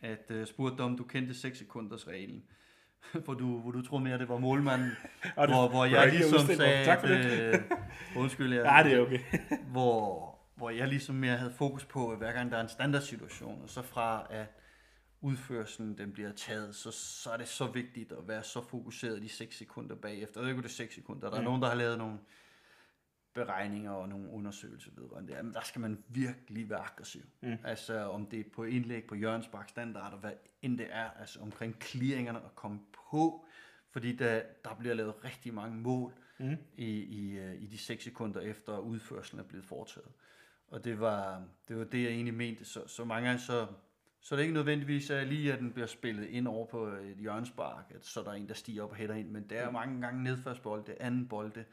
At 0.02 0.32
uh, 0.32 0.46
spurgte 0.46 0.82
om 0.82 0.98
du 0.98 1.04
kendte 1.04 1.34
6 1.34 1.58
sekunders 1.58 2.08
reglen. 2.08 2.44
hvor, 3.26 3.34
du, 3.34 3.60
hvor 3.60 3.72
du 3.72 3.82
troede 3.82 4.04
mere, 4.04 4.18
det 4.18 4.30
var 4.30 4.38
målmanden. 4.38 4.92
Og 5.38 5.48
det- 5.48 5.56
hvor, 5.56 5.68
hvor 5.68 5.86
jeg 5.86 6.06
ikke 6.06 6.18
ligesom 6.18 6.48
sagde, 6.56 6.86
Tak 6.86 7.00
for 7.00 7.08
at, 7.08 7.26
øh, 7.26 7.60
undskyld, 8.24 8.54
jeg, 8.54 8.66
ja, 8.66 8.90
det 8.90 8.98
er 8.98 9.02
okay. 9.02 9.20
hvor, 9.72 10.36
hvor 10.56 10.70
jeg 10.70 10.88
ligesom 10.88 11.16
mere 11.16 11.38
havde 11.38 11.54
fokus 11.58 11.86
på, 11.86 12.12
at 12.12 12.18
hver 12.18 12.32
gang 12.32 12.52
der 12.52 12.58
er 12.58 12.62
en 12.62 12.70
standardsituation, 12.70 13.60
og 13.64 13.70
så 13.70 13.82
fra 13.82 14.28
at 14.30 14.46
udførelsen 15.22 15.98
den 15.98 16.12
bliver 16.12 16.32
taget, 16.32 16.76
så, 16.76 16.92
så 16.92 17.30
er 17.30 17.38
det 17.38 17.48
så 17.48 17.66
vigtigt 17.66 18.12
at 18.12 18.28
være 18.28 18.44
så 18.44 18.62
fokuseret 18.70 19.22
de 19.22 19.30
6 19.30 19.58
sekunder 19.58 19.96
bagefter. 19.96 20.40
Jeg 20.40 20.42
ved 20.42 20.50
ikke, 20.50 20.58
om 20.60 20.64
det 20.64 20.70
er 20.70 20.74
6 20.76 20.96
sekunder. 20.96 21.30
Der 21.30 21.36
er 21.36 21.40
Mm. 21.42 21.46
nogen, 21.46 21.62
der 21.62 21.68
har 21.68 21.76
lavet 21.76 21.98
nogle 21.98 22.18
beregninger 23.34 23.92
og 23.92 24.10
nogle 24.10 24.30
undersøgelser 24.30 24.92
vedrørende 24.96 25.30
det. 25.32 25.38
Jamen, 25.38 25.54
der 25.54 25.62
skal 25.64 25.82
man 25.82 26.04
virkelig 26.08 26.70
være 26.70 26.80
aggressiv. 26.80 27.22
Mm. 27.42 27.58
Altså 27.64 28.10
om 28.10 28.26
det 28.26 28.40
er 28.40 28.50
på 28.54 28.64
indlæg, 28.64 29.06
på 29.08 29.16
hjørnsbak, 29.16 29.70
standard, 29.70 30.14
og 30.14 30.20
hvad 30.20 30.32
end 30.62 30.78
det 30.78 30.88
er, 30.90 31.10
altså 31.20 31.40
omkring 31.40 31.76
clearingerne 31.84 32.42
og 32.42 32.56
komme 32.56 32.80
på, 33.12 33.46
fordi 33.90 34.16
der, 34.16 34.42
der 34.64 34.76
bliver 34.80 34.94
lavet 34.94 35.24
rigtig 35.24 35.54
mange 35.54 35.78
mål 35.78 36.14
mm. 36.40 36.58
i, 36.78 36.90
i, 36.90 37.40
øh, 37.40 37.62
i 37.62 37.66
de 37.66 37.78
6 37.78 38.04
sekunder 38.04 38.42
efter 38.42 38.78
udførelsen 38.78 39.40
er 39.40 39.44
blevet 39.44 39.66
foretaget. 39.66 40.12
Og 40.68 40.84
det 40.84 41.00
var, 41.00 41.44
det 41.68 41.78
var 41.78 41.84
det, 41.84 42.04
jeg 42.04 42.12
egentlig 42.12 42.34
mente. 42.34 42.66
Så, 42.66 42.88
så 42.88 43.06
mange 43.06 43.28
gange 43.28 43.42
så, 43.42 43.68
så 44.22 44.36
er 44.36 44.38
det 44.38 44.44
ikke 44.44 44.54
nødvendigvis 44.54 45.10
at 45.10 45.28
lige, 45.28 45.54
at 45.54 45.60
den 45.60 45.72
bliver 45.72 45.88
spillet 45.88 46.28
ind 46.28 46.48
over 46.48 46.66
på 46.66 46.88
et 46.88 47.18
hjørnspark, 47.18 47.92
at 47.96 48.06
så 48.06 48.20
er 48.20 48.24
der 48.24 48.32
en, 48.32 48.48
der 48.48 48.54
stiger 48.54 48.84
op 48.84 48.90
og 48.90 48.96
hætter 48.96 49.16
ind, 49.16 49.30
men 49.30 49.50
det 49.50 49.58
er 49.58 49.72
mange 49.72 50.02
gange 50.02 50.24
nedførsbolde, 50.24 51.02
anden 51.02 51.28
bolde, 51.28 51.66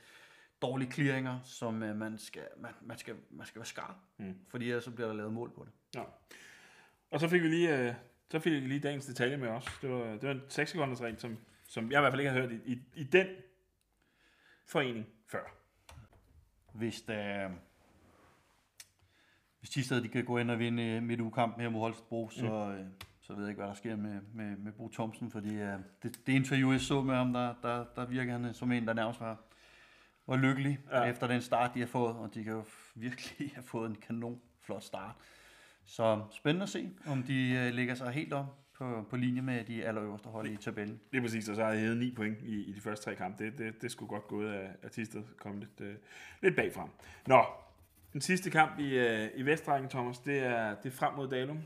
dårlige 0.62 0.92
clearinger, 0.92 1.40
som 1.44 1.82
øh, 1.82 1.96
man, 1.96 2.18
skal, 2.18 2.42
man, 2.56 2.70
man, 2.82 2.98
skal, 2.98 3.14
man 3.30 3.46
skal 3.46 3.58
være 3.58 3.66
skarp, 3.66 3.94
mm. 4.18 4.34
fordi 4.48 4.68
ellers 4.68 4.84
så 4.84 4.90
bliver 4.90 5.08
der 5.08 5.14
lavet 5.14 5.32
mål 5.32 5.50
på 5.50 5.64
det. 5.64 6.00
Ja. 6.00 6.04
Og 7.10 7.20
så 7.20 7.28
fik 7.28 7.42
vi 7.42 7.48
lige, 7.48 7.78
øh, 7.78 7.94
så 8.30 8.38
fik 8.38 8.52
vi 8.52 8.60
lige 8.60 8.80
dagens 8.80 9.06
detalje 9.06 9.36
med 9.36 9.48
os. 9.48 9.78
Det 9.82 9.90
var, 9.90 10.04
det 10.04 10.22
var 10.22 10.30
en 10.30 10.42
6 10.48 10.70
sekunders 10.70 11.00
regel, 11.00 11.18
som, 11.18 11.38
som 11.68 11.90
jeg 11.90 11.98
i 11.98 12.00
hvert 12.00 12.12
fald 12.12 12.20
ikke 12.20 12.30
har 12.30 12.40
hørt 12.40 12.52
i, 12.52 12.72
i, 12.72 12.78
i 12.94 13.04
den 13.04 13.26
forening 14.66 15.06
før. 15.26 15.54
Hvis, 16.72 17.02
der, 17.02 17.50
hvis 19.58 19.70
Tisted 19.70 20.02
de 20.02 20.08
kan 20.08 20.24
gå 20.24 20.38
ind 20.38 20.50
og 20.50 20.58
vinde 20.58 21.00
midtugekampen 21.00 21.62
her 21.62 21.68
mod 21.68 21.80
Holstebro, 21.80 22.28
så, 22.30 22.46
øh, 22.46 22.86
så 23.20 23.32
ved 23.32 23.42
jeg 23.42 23.50
ikke, 23.50 23.60
hvad 23.60 23.68
der 23.68 23.74
sker 23.74 23.96
med, 23.96 24.20
med, 24.34 24.56
med 24.56 24.72
Bo 24.72 24.88
Thomsen, 24.88 25.30
fordi 25.30 25.54
øh, 25.54 25.78
det, 26.02 26.26
det 26.26 26.32
interview, 26.32 26.70
jeg 26.70 26.80
så 26.80 27.02
med 27.02 27.14
ham, 27.14 27.32
der, 27.32 27.54
der, 27.62 27.84
der 27.96 28.06
virker 28.06 28.32
han 28.32 28.54
som 28.54 28.72
en, 28.72 28.86
der 28.86 28.92
nærmest 28.92 29.20
var, 29.20 29.36
var 30.28 30.36
lykkelig 30.36 30.78
Ja. 30.92 31.02
efter 31.04 31.26
den 31.26 31.42
start, 31.42 31.74
de 31.74 31.80
har 31.80 31.86
fået, 31.86 32.16
og 32.16 32.34
de 32.34 32.44
kan 32.44 32.52
jo 32.52 32.64
virkelig 32.94 33.50
have 33.54 33.62
fået 33.64 33.90
en 33.90 33.96
kanon 34.06 34.40
flot 34.60 34.82
start. 34.82 35.14
Så 35.84 36.22
spændende 36.30 36.62
at 36.62 36.68
se, 36.68 36.90
om 37.06 37.22
de 37.22 37.50
øh, 37.50 37.74
lægger 37.74 37.94
sig 37.94 38.10
helt 38.10 38.32
om 38.32 38.46
på, 38.78 39.06
på 39.10 39.16
linje 39.16 39.42
med 39.42 39.64
de 39.64 39.84
allerøverste 39.84 40.28
hold 40.28 40.48
i 40.50 40.56
tabellen. 40.56 41.00
Det 41.10 41.18
er 41.18 41.22
præcis, 41.22 41.48
og 41.48 41.56
så 41.56 41.64
har 41.64 41.70
jeg 41.70 41.80
hævet 41.80 41.96
9 41.96 42.14
point 42.14 42.38
i, 42.42 42.64
i 42.64 42.72
de 42.72 42.80
første 42.80 43.04
tre 43.04 43.14
kampe. 43.14 43.44
Det, 43.44 43.58
det, 43.58 43.82
det 43.82 43.90
skulle 43.90 44.08
godt 44.08 44.28
gået 44.28 44.52
af, 44.52 44.90
Tisted 44.90 45.22
komme 45.40 45.60
lidt, 45.60 45.80
øh, 45.80 45.94
lidt 46.42 46.56
bagfra. 46.56 46.88
Nå, 47.26 47.44
den 48.12 48.20
sidste 48.20 48.50
kamp 48.50 48.78
i, 48.78 48.98
øh, 48.98 49.28
i 49.36 49.42
Vestrækken, 49.42 49.90
Thomas, 49.90 50.18
det 50.18 50.38
er, 50.38 50.74
det 50.74 50.92
er 50.92 50.96
frem 50.96 51.14
mod 51.14 51.28
Dalum. 51.28 51.60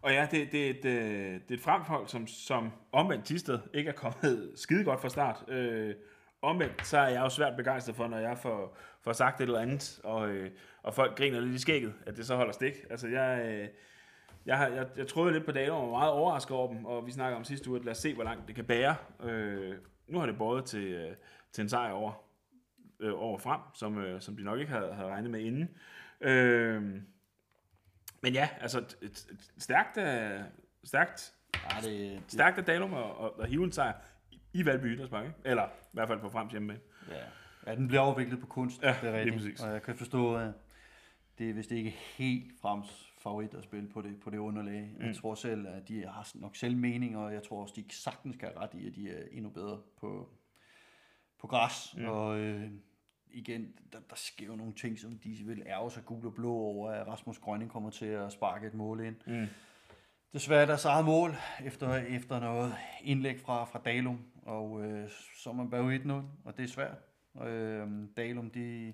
Og 0.00 0.12
ja, 0.12 0.28
det, 0.30 0.52
det, 0.52 0.66
er 0.66 0.70
et, 0.70 0.84
øh, 0.84 1.32
det 1.34 1.50
er 1.50 1.54
et 1.54 1.60
fremhold, 1.60 2.08
som, 2.08 2.26
som 2.26 2.70
omvendt 2.92 3.24
Tisted 3.24 3.58
ikke 3.74 3.88
er 3.88 3.94
kommet 3.94 4.52
skide 4.56 4.84
godt 4.84 5.00
fra 5.00 5.08
start. 5.08 5.44
Øh, 5.48 5.94
omvendt, 6.42 6.86
så 6.86 6.98
er 6.98 7.08
jeg 7.08 7.20
jo 7.20 7.28
svært 7.28 7.56
begejstret 7.56 7.96
for, 7.96 8.08
når 8.08 8.18
jeg 8.18 8.38
får, 8.38 8.76
får 9.00 9.12
sagt 9.12 9.40
et 9.40 9.44
eller 9.44 9.60
andet, 9.60 10.00
og, 10.04 10.28
øh, 10.28 10.50
og 10.82 10.94
folk 10.94 11.16
griner 11.16 11.40
lidt 11.40 11.54
i 11.54 11.58
skægget, 11.58 11.94
at 12.06 12.16
det 12.16 12.26
så 12.26 12.36
holder 12.36 12.52
stik. 12.52 12.74
Altså, 12.90 13.08
jeg, 13.08 13.42
øh, 13.46 13.68
jeg, 14.46 14.58
har, 14.58 14.68
jeg, 14.68 14.86
jeg 14.96 15.06
troede 15.06 15.32
lidt 15.32 15.44
på 15.44 15.52
Dalum 15.52 15.76
og 15.76 15.92
var 15.92 15.98
meget 15.98 16.12
overrasket 16.12 16.56
over 16.56 16.72
dem, 16.72 16.84
og 16.84 17.06
vi 17.06 17.12
snakker 17.12 17.36
om 17.36 17.44
sidste 17.44 17.70
uge, 17.70 17.78
at 17.78 17.84
lad 17.84 17.90
os 17.90 17.98
se, 17.98 18.14
hvor 18.14 18.24
langt 18.24 18.48
det 18.48 18.54
kan 18.54 18.64
bære. 18.64 18.96
Øh, 19.24 19.76
nu 20.08 20.18
har 20.18 20.26
det 20.26 20.38
båret 20.38 20.64
til, 20.64 20.84
øh, 20.84 21.16
til 21.52 21.62
en 21.62 21.68
sejr 21.68 21.92
over, 21.92 22.12
øh, 23.00 23.22
over 23.22 23.38
frem, 23.38 23.60
som, 23.74 23.98
øh, 23.98 24.20
som 24.20 24.36
de 24.36 24.44
nok 24.44 24.58
ikke 24.58 24.72
havde, 24.72 24.94
havde 24.94 25.08
regnet 25.08 25.30
med 25.30 25.40
inden. 25.40 25.68
Øh, 26.20 26.82
men 28.22 28.32
ja, 28.32 28.48
altså 28.60 28.78
et, 28.78 28.98
et, 29.02 29.26
et 29.30 29.62
stærkt, 29.62 29.96
øh, 29.96 30.40
stærkt, 30.84 31.34
Ja, 31.74 31.80
det, 31.80 32.22
stærkt 32.28 32.58
af 32.58 32.64
Dalum 32.64 32.94
at, 32.94 33.04
at, 33.04 33.30
at 33.40 33.48
hive 33.48 33.64
en 33.64 33.72
sejr 33.72 33.92
i- 34.60 34.66
Valby 34.66 34.94
Idrætspark, 34.94 35.24
ikke? 35.26 35.36
Eller 35.44 35.64
i 35.66 35.68
hvert 35.92 36.08
fald 36.08 36.20
på 36.20 36.28
frems 36.28 36.52
hjemme 36.52 36.66
med. 36.68 36.76
Ja. 37.10 37.16
ja, 37.70 37.76
den 37.76 37.88
bliver 37.88 38.02
afviklet 38.02 38.40
på 38.40 38.46
kunst, 38.46 38.82
Ja, 38.82 38.96
det 39.02 39.08
er 39.08 39.12
rigtigt. 39.12 39.36
præcis. 39.36 39.60
Og 39.62 39.72
jeg 39.72 39.82
kan 39.82 39.96
forstå, 39.96 40.36
at 40.36 40.50
det 41.38 41.50
er 41.50 41.54
vist 41.54 41.70
ikke 41.70 41.90
helt 41.90 42.52
frems 42.60 43.12
favorit 43.18 43.54
at 43.54 43.62
spille 43.62 43.88
på 43.88 44.02
det, 44.02 44.20
på 44.20 44.30
det 44.30 44.38
underlag. 44.38 44.90
Mm. 44.98 45.06
Jeg 45.06 45.16
tror 45.16 45.34
selv, 45.34 45.66
at 45.68 45.88
de 45.88 46.02
har 46.06 46.30
nok 46.34 46.56
selv 46.56 46.76
mening, 46.76 47.16
og 47.16 47.34
jeg 47.34 47.42
tror 47.42 47.62
også, 47.62 47.74
de 47.76 47.84
sagtens 47.90 48.36
kan 48.36 48.48
have 48.48 48.60
ret 48.60 48.74
i, 48.74 48.86
at 48.86 48.94
de 48.94 49.10
er 49.10 49.22
endnu 49.32 49.50
bedre 49.50 49.80
på, 50.00 50.28
på 51.40 51.46
græs. 51.46 51.94
Mm. 51.96 52.04
Og 52.04 52.38
øh, 52.38 52.70
igen, 53.30 53.72
der, 53.92 53.98
der 54.10 54.16
sker 54.16 54.46
jo 54.46 54.56
nogle 54.56 54.72
ting, 54.72 54.98
som 54.98 55.18
de 55.18 55.30
vil 55.44 55.62
ærge 55.66 55.90
sig 55.90 56.04
gul 56.04 56.26
og 56.26 56.34
blå 56.34 56.52
over, 56.52 56.90
at 56.90 57.06
Rasmus 57.08 57.38
Grønning 57.38 57.70
kommer 57.70 57.90
til 57.90 58.06
at 58.06 58.32
sparke 58.32 58.66
et 58.66 58.74
mål 58.74 59.00
ind. 59.00 59.16
Mm. 59.26 59.46
Desværre 60.32 60.66
deres 60.66 60.84
eget 60.84 61.04
mål, 61.04 61.34
efter, 61.64 61.94
efter 61.94 62.40
noget 62.40 62.74
indlæg 63.02 63.40
fra, 63.40 63.64
fra 63.64 63.80
Dalum, 63.84 64.20
og 64.48 64.84
øh, 64.84 65.10
så 65.34 65.50
er 65.50 65.54
man 65.54 65.70
bag 65.70 65.96
1-0, 65.96 66.12
og 66.44 66.56
det 66.56 66.64
er 66.64 66.68
svært. 66.68 66.98
Øh, 67.46 67.88
Dalum, 68.16 68.50
de... 68.50 68.88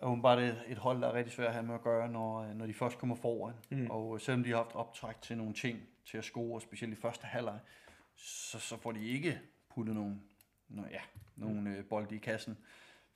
er 0.00 0.06
åbenbart 0.06 0.38
et, 0.38 0.62
et 0.66 0.78
hold, 0.78 1.02
der 1.02 1.08
er 1.08 1.12
rigtig 1.12 1.32
svært 1.32 1.48
at 1.48 1.54
have 1.54 1.66
med 1.66 1.74
at 1.74 1.82
gøre, 1.82 2.08
når, 2.08 2.54
når 2.54 2.66
de 2.66 2.74
først 2.74 2.98
kommer 2.98 3.16
foran. 3.16 3.54
Mm. 3.70 3.90
Og 3.90 4.20
selvom 4.20 4.44
de 4.44 4.50
har 4.50 4.56
haft 4.56 4.74
optræk 4.74 5.22
til 5.22 5.36
nogle 5.36 5.54
ting 5.54 5.78
til 6.06 6.18
at 6.18 6.24
score, 6.24 6.60
specielt 6.60 6.92
i 6.92 7.00
første 7.00 7.26
halvleg, 7.26 7.58
så, 8.16 8.58
så 8.58 8.76
får 8.76 8.92
de 8.92 9.06
ikke 9.06 9.40
puttet 9.74 9.94
nogle, 9.94 10.16
nogle, 10.68 10.90
ja, 10.90 11.00
nogle 11.36 11.70
øh, 11.70 11.84
bolde 11.84 12.14
i 12.16 12.18
kassen 12.18 12.58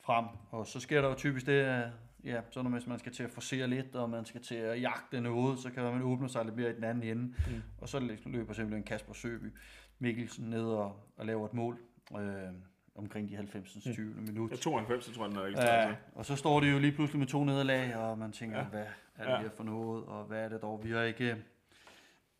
frem. 0.00 0.24
Og 0.50 0.66
så 0.66 0.80
sker 0.80 1.00
der 1.00 1.08
jo 1.08 1.14
typisk 1.14 1.46
det, 1.46 1.60
at 1.60 1.90
ja, 2.24 2.40
så 2.50 2.62
når 2.62 2.70
man 2.70 2.98
skal 2.98 3.12
til 3.12 3.22
at 3.22 3.30
forsere 3.30 3.68
lidt, 3.68 3.96
og 3.96 4.10
man 4.10 4.24
skal 4.24 4.42
til 4.42 4.54
at 4.54 4.80
jagte 4.80 5.20
noget, 5.20 5.58
så 5.58 5.70
kan 5.70 5.82
man 5.82 6.02
åbne 6.02 6.28
sig 6.28 6.44
lidt 6.44 6.56
mere 6.56 6.70
i 6.70 6.74
den 6.74 6.84
anden 6.84 7.02
ende. 7.02 7.22
Mm. 7.22 7.62
Og 7.78 7.88
så 7.88 8.18
løber 8.26 8.52
simpelthen 8.52 8.82
Kasper 8.82 9.12
Søby 9.12 9.52
Mikkelsen 9.98 10.50
ned 10.50 10.64
og, 10.64 10.96
og 11.16 11.26
laver 11.26 11.46
et 11.46 11.54
mål. 11.54 11.78
Øh, 12.18 12.52
omkring 12.98 13.28
de 13.28 13.36
90. 13.36 13.76
20. 13.82 14.14
Mm. 14.16 14.22
minut. 14.22 14.50
Ja, 14.50 14.56
92, 14.56 15.06
tror 15.14 15.24
jeg, 15.24 15.30
den 15.30 15.38
er 15.38 15.46
ikke 15.46 15.60
ja, 15.60 15.94
og 16.14 16.26
så 16.26 16.36
står 16.36 16.60
det 16.60 16.72
jo 16.72 16.78
lige 16.78 16.92
pludselig 16.92 17.18
med 17.18 17.26
to 17.26 17.44
nederlag, 17.44 17.96
og 17.96 18.18
man 18.18 18.32
tænker, 18.32 18.58
ja. 18.58 18.64
hvad 18.64 18.84
er 19.16 19.24
det 19.24 19.32
ja. 19.32 19.40
her 19.40 19.50
for 19.56 19.64
noget, 19.64 20.04
og 20.04 20.24
hvad 20.24 20.44
er 20.44 20.48
det 20.48 20.62
dog? 20.62 20.84
Vi 20.84 20.90
har 20.90 21.02
ikke, 21.02 21.36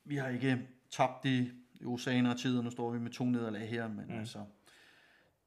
vi 0.04 0.16
har 0.16 0.28
ikke 0.28 0.68
tabt 0.90 1.24
i, 1.24 1.50
i 1.80 1.84
oceaner 1.84 2.30
og 2.30 2.38
tid, 2.38 2.58
og 2.58 2.64
nu 2.64 2.70
står 2.70 2.90
vi 2.90 2.98
med 2.98 3.10
to 3.10 3.24
nederlag 3.24 3.68
her, 3.68 3.88
men 3.88 4.04
mm. 4.08 4.18
altså, 4.18 4.38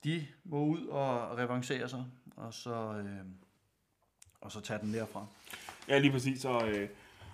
de 0.04 0.28
må 0.44 0.66
ud 0.66 0.86
og 0.86 1.38
revancere 1.38 1.90
sig, 1.90 2.06
og 2.36 2.54
så, 2.54 2.74
øh, 2.74 3.26
og 4.42 4.52
så 4.52 4.62
tage 4.62 4.80
den 4.80 4.94
derfra. 4.94 5.26
Ja, 5.88 6.00
lige 6.00 6.12
præcis, 6.12 6.46
og, 6.46 6.70
øh, 6.70 6.90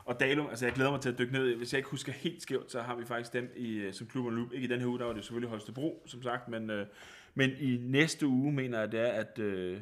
og 0.07 0.19
Dalum, 0.19 0.49
altså 0.49 0.65
jeg 0.65 0.73
glæder 0.73 0.91
mig 0.91 1.01
til 1.01 1.09
at 1.09 1.19
dykke 1.19 1.33
ned. 1.33 1.55
Hvis 1.55 1.73
jeg 1.73 1.77
ikke 1.77 1.89
husker 1.89 2.11
helt 2.11 2.41
skævt, 2.41 2.71
så 2.71 2.81
har 2.81 2.95
vi 2.95 3.05
faktisk 3.05 3.33
dem 3.33 3.53
i, 3.55 3.75
øh, 3.75 3.93
som 3.93 4.07
klub 4.07 4.25
og 4.25 4.31
loop. 4.31 4.53
Ikke 4.53 4.65
i 4.65 4.67
den 4.67 4.79
her 4.79 4.87
uge, 4.87 4.99
der 4.99 5.05
var 5.05 5.13
det 5.13 5.23
selvfølgelig 5.23 5.49
Holstebro, 5.49 6.03
som 6.05 6.23
sagt, 6.23 6.47
men, 6.47 6.69
øh, 6.69 6.87
men 7.33 7.49
i 7.59 7.77
næste 7.77 8.27
uge 8.27 8.51
mener 8.51 8.79
jeg, 8.79 8.91
det 8.91 8.99
er, 8.99 9.11
at, 9.11 9.39
øh, 9.39 9.81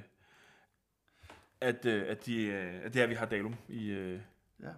at, 1.61 1.85
øh, 1.85 2.03
at, 2.07 2.25
de, 2.25 2.45
øh, 2.45 2.85
at 2.85 2.93
det 2.93 2.99
er, 2.99 3.03
at 3.03 3.09
vi 3.09 3.15
har 3.15 3.25
Dalum 3.25 3.55
i... 3.69 3.89
Øh, 3.89 4.19
ja, 4.63 4.69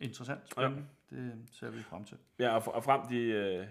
interessant. 0.00 0.40
Spændende. 0.50 0.86
Ja. 1.12 1.16
Det 1.16 1.32
ser 1.52 1.70
vi 1.70 1.82
frem 1.82 2.04
til. 2.04 2.16
Ja, 2.38 2.56
og, 2.56 2.74
og 2.74 2.84
frem 2.84 3.00
de, 3.08 3.18
øh, 3.18 3.66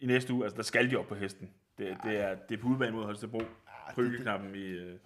i 0.00 0.06
næste 0.06 0.32
uge, 0.32 0.44
altså 0.44 0.56
der 0.56 0.62
skal 0.62 0.90
de 0.90 0.96
op 0.96 1.06
på 1.06 1.14
hesten. 1.14 1.50
Det, 1.78 1.96
det, 2.04 2.20
er, 2.20 2.34
det 2.34 2.58
er 2.58 2.62
på 2.62 2.68
udbanen 2.68 2.94
mod 2.94 3.04
Holstebro. 3.04 3.38
Ja, 3.40 3.92
Krykeknappen 3.94 4.54
i... 4.54 4.66
Øh, 4.66 4.98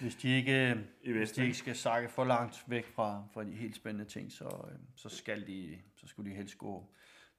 hvis 0.00 0.14
de 0.14 0.36
ikke, 0.36 0.76
I 1.02 1.12
hvis 1.12 1.32
de 1.32 1.42
ikke 1.42 1.56
skal 1.56 1.76
sakke 1.76 2.08
for 2.08 2.24
langt 2.24 2.64
væk 2.66 2.86
fra, 2.86 3.24
fra 3.34 3.44
de 3.44 3.52
helt 3.52 3.76
spændende 3.76 4.10
ting, 4.10 4.32
så, 4.32 4.44
øh, 4.44 4.78
så, 4.96 5.08
skal 5.08 5.46
de, 5.46 5.78
så 5.96 6.06
skulle 6.06 6.30
de 6.30 6.36
helst 6.36 6.58
gå 6.58 6.90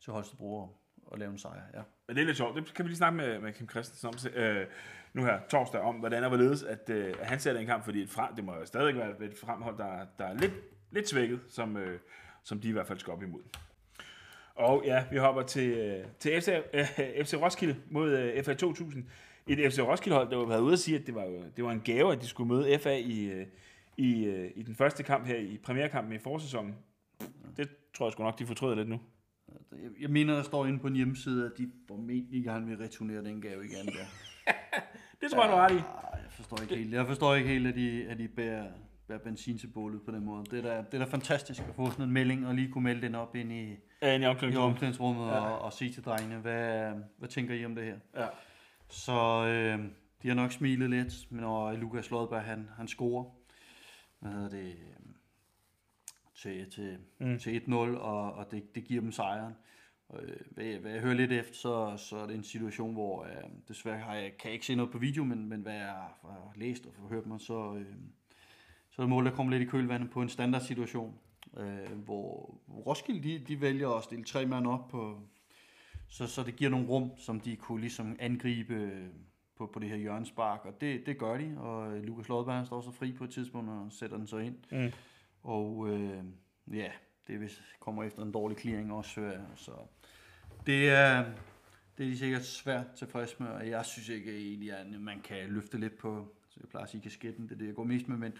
til 0.03 0.13
Holstebro 0.13 0.77
og 1.05 1.19
lave 1.19 1.31
en 1.31 1.37
sejr. 1.37 1.61
Ja. 1.73 1.81
Men 2.07 2.15
det 2.15 2.21
er 2.21 2.25
lidt 2.25 2.37
sjovt. 2.37 2.55
Det 2.55 2.73
kan 2.73 2.85
vi 2.85 2.89
lige 2.89 2.97
snakke 2.97 3.17
med, 3.17 3.39
med 3.39 3.53
Kim 3.53 3.69
Christensen 3.69 4.07
om 4.07 4.41
øh, 4.41 4.67
nu 5.13 5.23
her 5.23 5.39
torsdag, 5.49 5.81
om 5.81 5.95
hvordan 5.95 6.23
er 6.23 6.27
hvorledes, 6.27 6.63
at, 6.63 6.89
øh, 6.89 7.13
at 7.19 7.27
han 7.27 7.39
sætter 7.39 7.61
en 7.61 7.67
kamp, 7.67 7.83
fordi 7.83 8.01
et 8.01 8.09
frem, 8.09 8.35
det 8.35 8.43
må 8.43 8.55
jo 8.55 8.65
stadig 8.65 8.95
være 8.95 9.09
et 9.09 9.37
fremhold, 9.37 9.77
der, 9.77 10.05
der 10.19 10.25
er 10.25 10.33
lidt, 10.33 10.53
lidt 10.91 11.09
svækket, 11.09 11.39
som, 11.47 11.77
øh, 11.77 11.99
som 12.43 12.61
de 12.61 12.69
i 12.69 12.71
hvert 12.71 12.87
fald 12.87 12.99
skal 12.99 13.13
op 13.13 13.23
imod. 13.23 13.41
Og 14.55 14.83
ja, 14.85 15.05
vi 15.11 15.17
hopper 15.17 15.41
til, 15.41 15.69
øh, 15.69 16.05
til 16.19 16.41
FC, 16.41 16.47
øh, 16.73 17.25
FC 17.25 17.33
Roskilde 17.33 17.75
mod 17.89 18.11
øh, 18.11 18.43
FA 18.43 18.53
2000. 18.53 19.09
Et 19.47 19.73
FC 19.73 19.79
Roskilde 19.79 20.15
hold, 20.17 20.29
der 20.29 20.37
var 20.37 20.59
ude 20.59 20.73
at 20.73 20.79
sige, 20.79 20.99
at 20.99 21.07
det 21.07 21.15
var, 21.15 21.25
det 21.55 21.63
var 21.63 21.71
en 21.71 21.81
gave, 21.81 22.11
at 22.11 22.21
de 22.21 22.27
skulle 22.27 22.47
møde 22.47 22.79
FA 22.79 22.97
i, 22.97 23.25
øh, 23.25 23.47
i, 23.97 24.23
øh, 24.25 24.51
i 24.55 24.63
den 24.63 24.75
første 24.75 25.03
kamp 25.03 25.27
her, 25.27 25.37
i 25.37 25.57
premierkampen 25.57 26.13
i 26.15 26.19
forsæsonen. 26.19 26.75
Det 27.57 27.69
tror 27.93 28.05
jeg 28.05 28.13
sgu 28.13 28.23
nok, 28.23 28.39
de 28.39 28.45
fortryder 28.45 28.75
lidt 28.75 28.89
nu. 28.89 28.99
Jeg 30.01 30.09
mener, 30.09 30.35
der 30.35 30.43
står 30.43 30.65
inde 30.65 30.79
på 30.79 30.87
en 30.87 30.95
hjemmeside, 30.95 31.45
at 31.45 31.51
de 31.57 31.71
formentlig 31.87 32.43
gerne 32.43 32.67
vil 32.67 32.77
returnere 32.77 33.23
den 33.23 33.41
gave 33.41 33.65
igen 33.65 33.85
der. 33.85 34.05
det 35.21 35.31
tror 35.31 35.43
jeg, 35.43 35.51
du 35.51 35.57
ret 35.57 35.71
i. 35.71 35.83
Jeg 36.23 36.31
forstår 36.31 36.61
ikke 36.61 36.75
helt, 36.75 36.93
jeg 36.93 37.07
forstår 37.07 37.35
ikke 37.35 37.49
helt 37.49 37.67
at 37.67 37.75
de, 37.75 38.07
at 38.09 38.17
de 38.17 38.27
bærer, 38.27 38.67
bærer 39.07 39.19
benzin 39.19 39.57
til 39.57 39.67
bålet 39.67 40.01
på 40.05 40.11
den 40.11 40.25
måde. 40.25 40.45
Det 40.51 40.59
er, 40.59 40.61
da, 40.61 40.83
det 40.91 40.93
er 40.93 41.05
da 41.05 41.11
fantastisk 41.11 41.61
at 41.69 41.75
få 41.75 41.91
sådan 41.91 42.05
en 42.05 42.11
melding, 42.11 42.47
og 42.47 42.55
lige 42.55 42.71
kunne 42.71 42.83
melde 42.83 43.01
den 43.01 43.15
op 43.15 43.35
ind 43.35 43.51
i, 43.51 43.77
ja, 44.01 44.15
ind 44.15 44.23
i 44.23 44.27
omklædningsrummet, 44.27 44.53
i 44.53 44.73
omklædningsrummet 44.73 45.27
ja. 45.27 45.39
og, 45.39 45.61
og 45.61 45.73
sige 45.73 45.93
til 45.93 46.03
drengene, 46.03 46.37
hvad, 46.37 46.91
hvad 47.17 47.29
tænker 47.29 47.53
I 47.53 47.65
om 47.65 47.75
det 47.75 47.83
her? 47.83 47.97
Ja. 48.15 48.27
Så 48.95 49.45
øh, 49.45 49.79
de 50.21 50.27
har 50.27 50.35
nok 50.35 50.51
smilet 50.51 50.89
lidt, 50.89 51.31
når 51.31 51.71
Lukas 51.71 52.11
Lodberg 52.11 52.43
han, 52.43 52.69
han 52.77 52.87
scorer. 52.87 53.25
Hvad 54.19 54.31
hedder 54.31 54.49
det? 54.49 54.75
til, 56.35 56.71
til, 56.71 56.97
mm. 57.19 57.39
til 57.39 57.61
1-0, 57.67 57.73
og, 57.73 58.33
og 58.33 58.51
det, 58.51 58.75
det 58.75 58.83
giver 58.83 59.01
dem 59.01 59.11
sejren. 59.11 59.53
Og, 60.09 60.23
øh, 60.23 60.37
hvad, 60.51 60.65
jeg, 60.65 60.79
hvad 60.79 60.91
jeg 60.91 61.01
hører 61.01 61.13
lidt 61.13 61.31
efter, 61.31 61.53
så, 61.53 61.93
så 61.97 62.17
er 62.17 62.27
det 62.27 62.35
en 62.35 62.43
situation, 62.43 62.93
hvor 62.93 63.23
øh, 63.23 63.49
desværre 63.67 63.99
har 63.99 64.15
jeg, 64.15 64.37
kan 64.37 64.47
jeg 64.47 64.53
ikke 64.53 64.65
se 64.65 64.75
noget 64.75 64.91
på 64.91 64.97
video, 64.97 65.23
men, 65.23 65.49
men 65.49 65.61
hvad 65.61 65.73
jeg 65.73 65.85
har 65.85 66.53
læst 66.55 66.85
og 66.85 67.09
hørt 67.09 67.25
mig, 67.25 67.41
så, 67.41 67.75
øh, 67.75 67.95
så 68.91 69.01
er 69.01 69.03
det 69.03 69.09
mål, 69.09 69.25
der 69.25 69.31
kommer 69.31 69.51
lidt 69.51 69.67
i 69.67 69.71
kølvandet 69.71 70.09
på 70.09 70.21
en 70.21 70.29
standardsituation, 70.29 71.19
øh, 71.57 71.91
hvor 72.05 72.57
Roskilde 72.85 73.23
de, 73.23 73.45
de 73.47 73.61
vælger 73.61 73.89
at 73.89 74.03
stille 74.03 74.23
tre 74.23 74.45
mand 74.45 74.67
op, 74.67 74.87
på, 74.87 75.19
så, 76.15 76.27
så 76.27 76.43
det 76.43 76.55
giver 76.55 76.69
nogle 76.69 76.87
rum, 76.87 77.11
som 77.17 77.39
de 77.39 77.55
kunne 77.55 77.81
ligesom 77.81 78.15
angribe 78.19 79.09
på, 79.57 79.65
på 79.73 79.79
det 79.79 79.89
her 79.89 79.95
hjørnespark, 79.95 80.65
og 80.65 80.81
det, 80.81 81.05
det 81.05 81.17
gør 81.17 81.37
de, 81.37 81.57
og 81.57 81.97
Lukas 81.97 82.27
Lodberg 82.27 82.65
står 82.65 82.81
så 82.81 82.91
fri 82.91 83.11
på 83.11 83.23
et 83.23 83.29
tidspunkt 83.29 83.69
og 83.69 83.87
sætter 83.91 84.17
den 84.17 84.27
så 84.27 84.37
ind. 84.37 84.57
Mm. 84.71 84.91
Og 85.43 85.89
øh, 85.89 86.23
ja, 86.73 86.91
det 87.27 87.37
hvis, 87.37 87.61
kommer 87.79 88.03
efter 88.03 88.23
en 88.23 88.31
dårlig 88.31 88.57
clearing 88.57 88.93
også. 88.93 89.21
Øh, 89.21 89.39
så 89.55 89.71
det 90.65 90.89
er, 90.89 91.25
det 91.97 92.05
er 92.05 92.09
de 92.09 92.17
sikkert 92.17 92.45
svært 92.45 92.85
tilfreds 92.97 93.39
med, 93.39 93.47
og 93.47 93.69
jeg 93.69 93.85
synes 93.85 94.09
ikke 94.09 94.37
egentlig, 94.37 94.73
at 94.73 95.01
man 95.01 95.21
kan 95.21 95.49
løfte 95.49 95.77
lidt 95.77 95.97
på, 95.97 96.35
så 96.49 96.59
jeg 96.63 96.69
plejer 96.69 96.83
at 96.83 96.89
sige 96.89 97.01
kasketten, 97.01 97.43
det 97.43 97.51
er 97.51 97.57
det, 97.57 97.67
jeg 97.67 97.75
går 97.75 97.83
mest 97.83 98.07
med, 98.07 98.17
men 98.17 98.33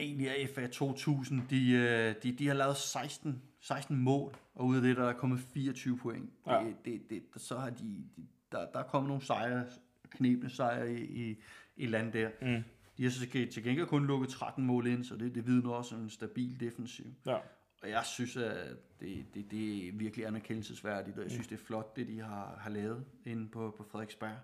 egentlig 0.00 0.26
er 0.26 0.46
FA 0.54 0.66
2000, 0.66 1.42
de, 1.50 1.70
øh, 1.72 2.14
de, 2.22 2.32
de 2.32 2.46
har 2.46 2.54
lavet 2.54 2.76
16, 2.76 3.42
16 3.60 3.96
mål, 3.96 4.36
og 4.54 4.66
ud 4.66 4.76
af 4.76 4.82
det, 4.82 4.96
der 4.96 5.08
er 5.08 5.12
kommet 5.12 5.40
24 5.40 5.98
point. 5.98 6.30
Ja. 6.46 6.64
Det, 6.64 6.76
det, 6.84 7.10
det, 7.10 7.22
så 7.36 7.58
har 7.58 7.70
de, 7.70 8.04
de 8.16 8.26
der, 8.52 8.66
der 8.72 8.78
er 8.78 8.82
kommet 8.82 9.08
nogle 9.08 9.22
sejre, 9.22 9.64
knebne 10.10 10.50
sejre 10.50 10.92
i, 10.92 11.30
i, 11.30 11.36
i 11.76 11.86
land 11.86 12.12
der. 12.12 12.30
Mm. 12.42 12.64
De 12.96 13.02
har 13.02 13.10
så 13.10 13.26
til 13.30 13.64
gengæld 13.64 13.86
kun 13.86 14.06
lukket 14.06 14.28
13 14.28 14.64
mål 14.66 14.86
ind, 14.86 15.04
så 15.04 15.16
det, 15.16 15.34
det 15.34 15.46
vidner 15.46 15.70
også 15.70 15.94
om 15.94 16.02
en 16.02 16.10
stabil 16.10 16.60
defensiv. 16.60 17.06
Ja. 17.26 17.36
Og 17.82 17.90
jeg 17.90 18.04
synes, 18.04 18.36
at 18.36 18.76
det, 19.00 19.24
det, 19.34 19.50
det 19.50 19.88
er 19.88 19.92
virkelig 19.92 20.26
anerkendelsesværdigt, 20.26 21.16
og 21.16 21.22
jeg 21.22 21.30
synes, 21.30 21.46
det 21.46 21.60
er 21.60 21.64
flot, 21.64 21.96
det 21.96 22.08
de 22.08 22.20
har, 22.20 22.58
har 22.60 22.70
lavet 22.70 23.04
inde 23.26 23.48
på, 23.48 23.74
på 23.76 23.82
Frederiksberg. 23.82 24.36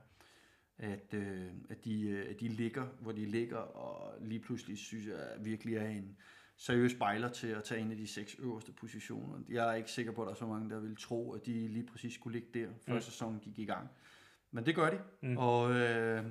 At, 0.78 1.14
øh, 1.14 1.46
at, 1.70 1.84
de, 1.84 2.08
øh, 2.08 2.30
at 2.30 2.40
de 2.40 2.48
ligger, 2.48 2.86
hvor 3.00 3.12
de 3.12 3.26
ligger, 3.26 3.56
og 3.56 4.14
lige 4.20 4.40
pludselig 4.40 4.78
synes 4.78 5.06
jeg 5.06 5.36
virkelig 5.40 5.76
er 5.76 5.88
en 5.88 6.16
seriøs 6.56 6.92
spejler 6.92 7.28
til 7.28 7.46
at 7.46 7.64
tage 7.64 7.80
en 7.80 7.90
af 7.90 7.96
de 7.96 8.06
seks 8.06 8.36
øverste 8.38 8.72
positioner. 8.72 9.38
Jeg 9.48 9.70
er 9.70 9.74
ikke 9.74 9.90
sikker 9.90 10.12
på, 10.12 10.22
at 10.22 10.26
der 10.26 10.32
er 10.32 10.36
så 10.36 10.46
mange, 10.46 10.70
der 10.70 10.80
vil 10.80 10.96
tro, 10.96 11.32
at 11.32 11.46
de 11.46 11.68
lige 11.68 11.86
præcis 11.86 12.14
skulle 12.14 12.38
ligge 12.38 12.60
der, 12.60 12.68
før 12.86 12.94
mm. 12.94 13.00
sæsonen 13.00 13.40
gik 13.40 13.58
i 13.58 13.64
gang. 13.64 13.88
Men 14.50 14.66
det 14.66 14.74
gør 14.74 14.90
de, 14.90 14.98
mm. 15.22 15.36
og... 15.36 15.72
Øh, 15.72 16.24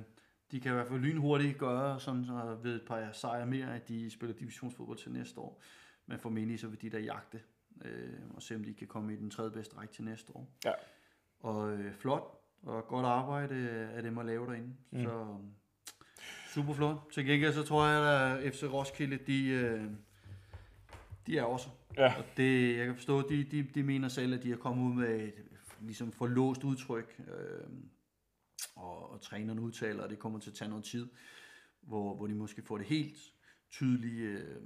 de 0.50 0.60
kan 0.60 0.72
i 0.72 0.74
hvert 0.74 0.86
fald 0.88 1.00
lynhurtigt 1.00 1.58
gøre, 1.58 2.00
sådan 2.00 2.24
så 2.24 2.58
ved 2.62 2.76
et 2.76 2.86
par 2.86 3.12
sejre 3.12 3.46
mere, 3.46 3.74
at 3.74 3.88
de 3.88 4.10
spiller 4.10 4.36
divisionsfodbold 4.36 4.98
til 4.98 5.12
næste 5.12 5.40
år. 5.40 5.62
Men 6.06 6.18
formentlig 6.18 6.60
så 6.60 6.68
vil 6.68 6.82
de 6.82 6.90
der 6.90 6.98
jagte, 6.98 7.40
øh, 7.84 8.20
og 8.34 8.42
se 8.42 8.54
om 8.54 8.64
de 8.64 8.74
kan 8.74 8.86
komme 8.86 9.12
i 9.12 9.16
den 9.16 9.30
tredje 9.30 9.50
bedste 9.50 9.76
række 9.76 9.94
til 9.94 10.04
næste 10.04 10.36
år. 10.36 10.50
Ja. 10.64 10.72
Og 11.40 11.72
øh, 11.72 11.92
flot, 11.94 12.35
og 12.66 12.88
godt 12.88 13.06
arbejde 13.06 13.54
af 13.70 14.02
dem 14.02 14.18
at 14.18 14.26
lave 14.26 14.46
derinde. 14.46 14.74
Mm. 14.90 15.02
Så 15.02 15.36
super 16.54 16.74
flot. 16.74 16.96
Til 17.12 17.26
gengæld 17.26 17.52
så 17.52 17.62
tror 17.62 17.86
jeg, 17.86 18.38
at 18.38 18.54
FC 18.54 18.62
Roskilde, 18.62 19.18
de, 19.26 19.48
øh, 19.48 19.84
de 21.26 21.38
er 21.38 21.42
også. 21.42 21.68
Ja. 21.96 22.18
Og 22.18 22.24
det, 22.36 22.76
jeg 22.76 22.86
kan 22.86 22.94
forstå, 22.94 23.28
de, 23.28 23.44
de, 23.44 23.62
de 23.62 23.82
mener 23.82 24.08
selv, 24.08 24.34
at 24.34 24.42
de 24.42 24.50
har 24.50 24.56
kommet 24.56 24.84
ud 24.84 24.94
med 24.94 25.20
et 25.20 25.34
ligesom 25.80 26.12
forlåst 26.12 26.64
udtryk. 26.64 27.20
Øh, 27.28 27.68
og, 28.76 29.10
og 29.10 29.20
træneren 29.20 29.58
udtaler, 29.58 30.04
at 30.04 30.10
det 30.10 30.18
kommer 30.18 30.38
til 30.38 30.50
at 30.50 30.56
tage 30.56 30.68
noget 30.68 30.84
tid, 30.84 31.08
hvor, 31.80 32.16
hvor 32.16 32.26
de 32.26 32.34
måske 32.34 32.62
får 32.62 32.78
det 32.78 32.86
helt 32.86 33.18
tydelige 33.70 34.22
øh, 34.22 34.56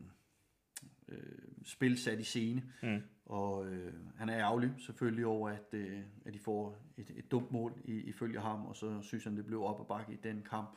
øh, 1.09 1.19
spil 1.65 1.99
sat 1.99 2.21
i 2.21 2.25
scene. 2.25 2.63
Mm. 2.83 3.03
Og 3.31 3.67
øh, 3.67 3.93
han 4.19 4.29
er 4.29 4.39
ærgerlig 4.39 4.71
selvfølgelig 4.79 5.27
over, 5.27 5.49
at, 5.51 5.67
øh, 5.73 5.99
at 6.25 6.35
de 6.35 6.39
får 6.39 6.77
et, 6.97 7.11
et 7.17 7.31
dumt 7.31 7.53
mål 7.53 7.73
i, 7.85 7.93
ifølge 7.93 8.41
ham, 8.41 8.67
og 8.67 8.77
så 8.77 9.03
synes 9.03 9.25
han, 9.25 9.37
det 9.37 9.47
blev 9.47 9.65
op 9.65 9.81
og 9.81 9.87
bakke 9.87 10.13
i 10.13 10.17
den 10.23 10.47
kamp. 10.51 10.71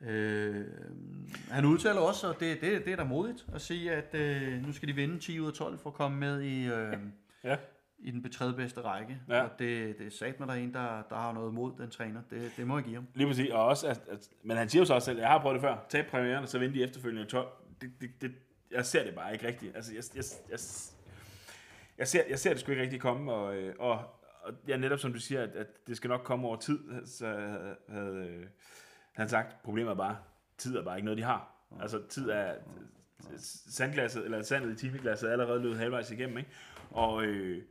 Øh, 0.00 0.66
han 1.50 1.64
udtaler 1.64 2.00
også, 2.00 2.28
og 2.28 2.40
det, 2.40 2.60
det, 2.60 2.84
det 2.84 2.92
er 2.92 2.96
da 2.96 3.04
modigt 3.04 3.46
at 3.54 3.60
sige, 3.60 3.92
at 3.92 4.14
øh, 4.14 4.66
nu 4.66 4.72
skal 4.72 4.88
de 4.88 4.94
vinde 4.94 5.18
10 5.18 5.40
ud 5.40 5.46
af 5.46 5.52
12 5.52 5.78
for 5.78 5.90
at 5.90 5.96
komme 5.96 6.18
med 6.18 6.42
i, 6.42 6.66
øh, 6.66 6.96
ja 7.44 7.56
i 8.04 8.10
den 8.10 8.32
tredje 8.32 8.54
bedste 8.54 8.80
række. 8.80 9.18
Ja. 9.28 9.42
Og 9.42 9.50
det, 9.58 9.98
det 9.98 10.06
er 10.06 10.10
sat 10.10 10.40
med 10.40 10.48
der 10.48 10.54
en, 10.54 10.74
der, 10.74 11.02
der 11.10 11.16
har 11.16 11.32
noget 11.32 11.54
mod 11.54 11.72
den 11.78 11.90
træner. 11.90 12.20
Det, 12.30 12.52
det 12.56 12.66
må 12.66 12.76
jeg 12.76 12.84
give 12.84 12.94
ham. 12.94 13.06
Lige 13.14 13.26
præcis. 13.26 13.50
Og 13.50 13.64
også, 13.64 13.86
at, 13.86 14.00
at, 14.10 14.28
men 14.42 14.56
han 14.56 14.68
siger 14.68 14.80
jo 14.80 14.86
så 14.86 14.94
også 14.94 15.06
selv, 15.06 15.18
jeg 15.18 15.28
har 15.28 15.40
prøvet 15.40 15.54
det 15.54 15.62
før. 15.62 15.86
Tag 15.88 16.06
premieren, 16.06 16.42
og 16.42 16.48
så 16.48 16.58
vinde 16.58 16.74
de 16.74 16.82
efterfølgende 16.82 17.26
12. 17.26 17.48
Det, 17.80 17.90
det, 18.00 18.10
det, 18.20 18.32
jeg 18.70 18.86
ser 18.86 19.04
det 19.04 19.14
bare 19.14 19.32
ikke 19.32 19.46
rigtigt. 19.46 19.76
Altså, 19.76 19.94
jeg, 19.94 20.02
jeg, 20.16 20.24
jeg, 20.50 20.58
jeg, 21.98 22.08
ser, 22.08 22.22
jeg 22.28 22.38
ser 22.38 22.50
det 22.50 22.60
sgu 22.60 22.70
ikke 22.70 22.82
rigtig 22.82 23.00
komme, 23.00 23.32
og, 23.32 23.56
og, 23.78 23.98
og 24.42 24.54
ja, 24.68 24.76
netop 24.76 24.98
som 24.98 25.12
du 25.12 25.20
siger, 25.20 25.42
at, 25.42 25.50
at 25.50 25.66
det 25.86 25.96
skal 25.96 26.08
nok 26.08 26.20
komme 26.24 26.46
over 26.46 26.56
tid, 26.56 27.06
så 27.06 27.26
havde, 27.26 27.76
havde 27.88 28.48
han 29.12 29.28
sagt, 29.28 29.62
problemet 29.62 29.90
er 29.90 29.94
bare, 29.94 30.16
tid 30.58 30.76
er 30.76 30.84
bare 30.84 30.96
ikke 30.96 31.04
noget, 31.04 31.18
de 31.18 31.22
har. 31.22 31.50
Altså 31.80 32.02
tid 32.08 32.28
er 32.30 32.54
sandglasset, 33.68 34.24
eller 34.24 34.42
sandet 34.42 34.72
i 34.72 34.76
timeglasset 34.76 35.28
er 35.28 35.32
allerede 35.32 35.60
løbet 35.60 35.78
halvvejs 35.78 36.10
igennem, 36.10 36.38
ikke? 36.38 36.50
Og, 36.90 37.24
øh, 37.24 37.62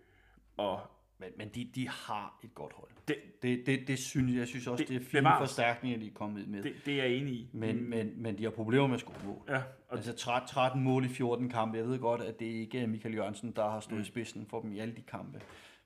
og 0.57 0.81
Men, 1.17 1.31
men 1.37 1.49
de, 1.49 1.71
de 1.75 1.89
har 1.89 2.39
et 2.43 2.55
godt 2.55 2.73
hold. 2.73 2.91
Det, 3.07 3.15
Det, 3.41 3.65
det, 3.65 3.87
det 3.87 3.99
synes 3.99 4.35
jeg 4.35 4.47
synes 4.47 4.67
også, 4.67 4.81
Det- 4.81 4.89
det, 4.89 4.95
er 5.01 5.05
fine 5.05 5.21
bevares. 5.21 5.49
forstærkninger, 5.49 5.99
de 5.99 6.07
er 6.07 6.13
kommet 6.13 6.47
med. 6.47 6.63
det, 6.63 6.73
det 6.85 6.93
er 6.99 7.03
jeg 7.03 7.13
enig 7.15 7.33
i. 7.33 7.49
Men, 7.53 7.89
men, 7.89 8.21
men 8.21 8.37
de 8.37 8.43
har 8.43 8.49
problemer 8.51 8.87
med 8.87 8.93
at 8.93 8.99
score 8.99 9.25
mål. 9.25 9.43
Ja, 9.49 9.57
og 9.87 9.97
Altså 9.97 10.13
13 10.13 10.47
13 10.49 10.83
mål 10.83 11.05
i 11.05 11.07
14 11.07 11.49
kampe. 11.49 11.77
Jeg 11.77 11.87
ved 11.87 11.99
godt, 11.99 12.21
at 12.21 12.39
det 12.39 12.45
ikke 12.45 12.79
er 12.79 12.87
Michael 12.87 13.15
Jørgensen, 13.15 13.51
der 13.51 13.69
har 13.69 13.79
stået 13.79 13.97
mm. 13.97 14.01
i 14.01 14.05
spidsen 14.05 14.45
for 14.45 14.61
dem 14.61 14.73
i 14.73 14.79
alle 14.79 14.95
de 14.95 15.01
kampe. 15.01 15.41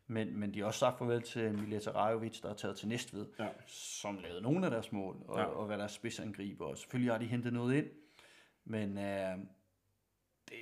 Men, 0.08 0.40
men 0.40 0.54
de 0.54 0.60
har 0.60 0.66
også 0.66 0.80
sagt 0.80 0.98
farvel 0.98 1.22
til 1.22 1.54
Mileta 1.54 1.90
Rajovic, 1.92 2.42
der 2.42 2.50
er 2.50 2.54
taget 2.54 2.78
til 2.78 2.88
Næstved, 2.88 3.26
Ja. 3.40 3.48
som 3.68 4.20
lavede 4.24 4.42
nogle 4.42 4.66
af 4.66 4.72
deres 4.72 4.92
mål, 4.92 5.16
og, 5.28 5.40
ja. 5.40 5.44
og 5.46 5.66
hvad 5.66 5.78
deres 5.78 5.92
spidsangriber. 5.92 6.66
Og 6.66 6.78
selvfølgelig 6.78 7.14
har 7.14 7.20
de 7.20 7.26
hentet 7.26 7.54
noget 7.54 7.76
ind, 7.78 7.86
men 8.66 8.98
øh, 8.98 9.38
det, 10.50 10.56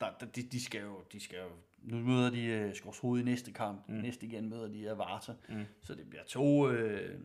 der, 0.00 0.06
der, 0.20 0.26
de, 0.26 0.42
de, 0.42 0.64
skal 0.64 0.80
jo, 0.80 1.00
de 1.12 1.20
skal 1.20 1.38
jo, 1.38 1.48
nu 1.82 1.96
møder 1.96 2.30
de 2.30 2.68
uh, 2.68 2.74
Skorshoved 2.74 3.20
i 3.20 3.24
næste 3.24 3.52
kamp, 3.52 3.88
mm. 3.88 3.94
næste 3.94 4.26
igen 4.26 4.48
møder 4.48 4.68
de 4.68 4.90
Avarta, 4.90 5.32
mm. 5.48 5.64
så 5.82 5.94
det 5.94 6.08
bliver 6.08 6.24
to 6.24 6.70
øh, 6.70 7.20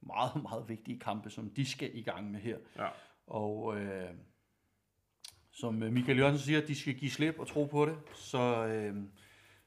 meget, 0.00 0.42
meget 0.50 0.68
vigtige 0.68 0.98
kampe, 0.98 1.30
som 1.30 1.50
de 1.50 1.66
skal 1.66 1.90
i 1.94 2.02
gang 2.02 2.30
med 2.30 2.40
her. 2.40 2.58
ja. 2.78 2.88
Og 3.26 3.80
øh, 3.80 4.10
som 5.58 5.82
øh, 5.82 5.92
Michael 5.92 6.18
Jørgensen 6.18 6.46
siger, 6.46 6.62
at 6.62 6.68
de 6.68 6.74
skal 6.74 6.94
give 6.94 7.10
slip 7.10 7.38
og 7.38 7.46
tro 7.46 7.64
på 7.64 7.86
det, 7.86 7.96
så, 8.14 8.66
øh, 8.66 8.96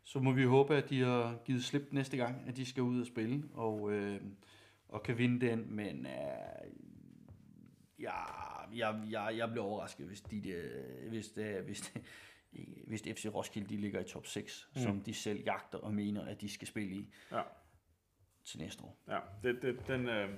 så 0.04 0.20
må 0.20 0.32
vi 0.32 0.44
håbe, 0.44 0.76
at 0.76 0.90
de 0.90 1.02
har 1.02 1.40
givet 1.46 1.64
slip 1.64 1.88
næste 1.92 2.18
gang, 2.18 2.48
at 2.48 2.58
de 2.58 2.66
skal 2.66 2.84
ud 2.84 3.02
og 3.02 3.08
spille 3.08 3.44
og, 3.54 3.92
øh, 3.92 4.22
og 4.88 5.04
kan 5.04 5.18
vinde 5.18 5.48
den. 5.48 5.76
Men 5.76 6.06
øh, 6.06 6.72
ja, 8.00 8.12
jeg, 8.74 9.02
jeg, 9.10 9.34
jeg 9.38 9.50
bliver 9.50 9.66
overrasket, 9.66 10.08
hvis, 10.08 10.22
de, 10.22 10.50
øh, 10.50 11.10
hvis, 11.10 11.30
det, 11.30 11.64
hvis, 11.64 11.82
det, 11.82 12.02
hvis 12.88 13.02
FC 13.02 13.26
Roskilde 13.34 13.70
de 13.70 13.78
ligger 13.78 14.00
i 14.00 14.04
top 14.04 14.28
6, 14.28 14.70
mm. 14.76 14.82
som 14.82 15.02
de 15.02 15.14
selv 15.14 15.44
jagter 15.46 15.78
og 15.78 15.94
mener, 15.94 16.26
at 16.26 16.42
de 16.42 16.50
skal 16.50 16.68
spille 16.68 16.96
i 16.96 17.14
Ja. 17.32 17.42
til 18.46 18.60
næste 18.60 18.84
år. 18.84 18.98
Ja, 19.08 19.20
det, 19.44 19.62
det, 19.62 19.88
den, 19.88 20.08
øh, 20.10 20.30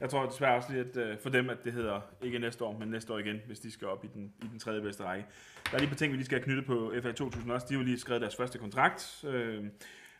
jeg 0.00 0.10
tror 0.10 0.26
desværre 0.26 0.56
også 0.56 0.72
lige, 0.72 0.84
at 0.84 0.96
øh, 0.96 1.18
for 1.18 1.30
dem, 1.30 1.50
at 1.50 1.64
det 1.64 1.72
hedder 1.72 2.00
ikke 2.22 2.38
næste 2.38 2.64
år, 2.64 2.78
men 2.78 2.88
næste 2.88 3.12
år 3.12 3.18
igen, 3.18 3.40
hvis 3.46 3.60
de 3.60 3.70
skal 3.70 3.88
op 3.88 4.04
i 4.04 4.08
den, 4.14 4.34
i 4.42 4.46
den 4.46 4.58
tredje 4.58 4.80
bedste 4.80 5.04
række. 5.04 5.26
Der 5.64 5.74
er 5.74 5.78
lige 5.78 5.88
par 5.88 5.96
ting, 5.96 6.12
vi 6.12 6.16
lige 6.16 6.26
skal 6.26 6.38
have 6.38 6.44
knyttet 6.44 6.66
på 6.66 6.94
FA 7.02 7.12
2000 7.12 7.52
også. 7.52 7.66
De 7.68 7.74
har 7.74 7.80
jo 7.80 7.84
lige 7.86 7.98
skrevet 7.98 8.20
deres 8.22 8.36
første 8.36 8.58
kontrakt, 8.58 9.24
øh, 9.24 9.64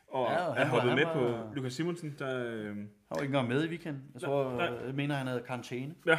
og 0.08 0.26
Ja, 0.30 0.44
og 0.46 0.50
er 0.50 0.54
han 0.54 0.66
var- 0.66 0.72
hoppet 0.72 0.90
han 0.90 0.96
med 0.98 1.04
var- 1.04 1.46
på 1.48 1.54
Lukas 1.54 1.72
Simonsen, 1.72 2.14
der... 2.18 2.44
Øh, 2.46 2.64
Han 2.66 2.88
var 3.10 3.16
ikke 3.16 3.26
engang 3.26 3.48
med 3.48 3.64
i 3.64 3.68
weekenden. 3.68 4.02
Jeg 4.14 4.22
tror, 4.22 4.56
Nej, 4.56 4.64
jeg 4.86 4.94
mener, 4.94 5.14
han 5.14 5.26
havde 5.26 5.42
karantæne. 5.46 5.94
Ja. 6.06 6.12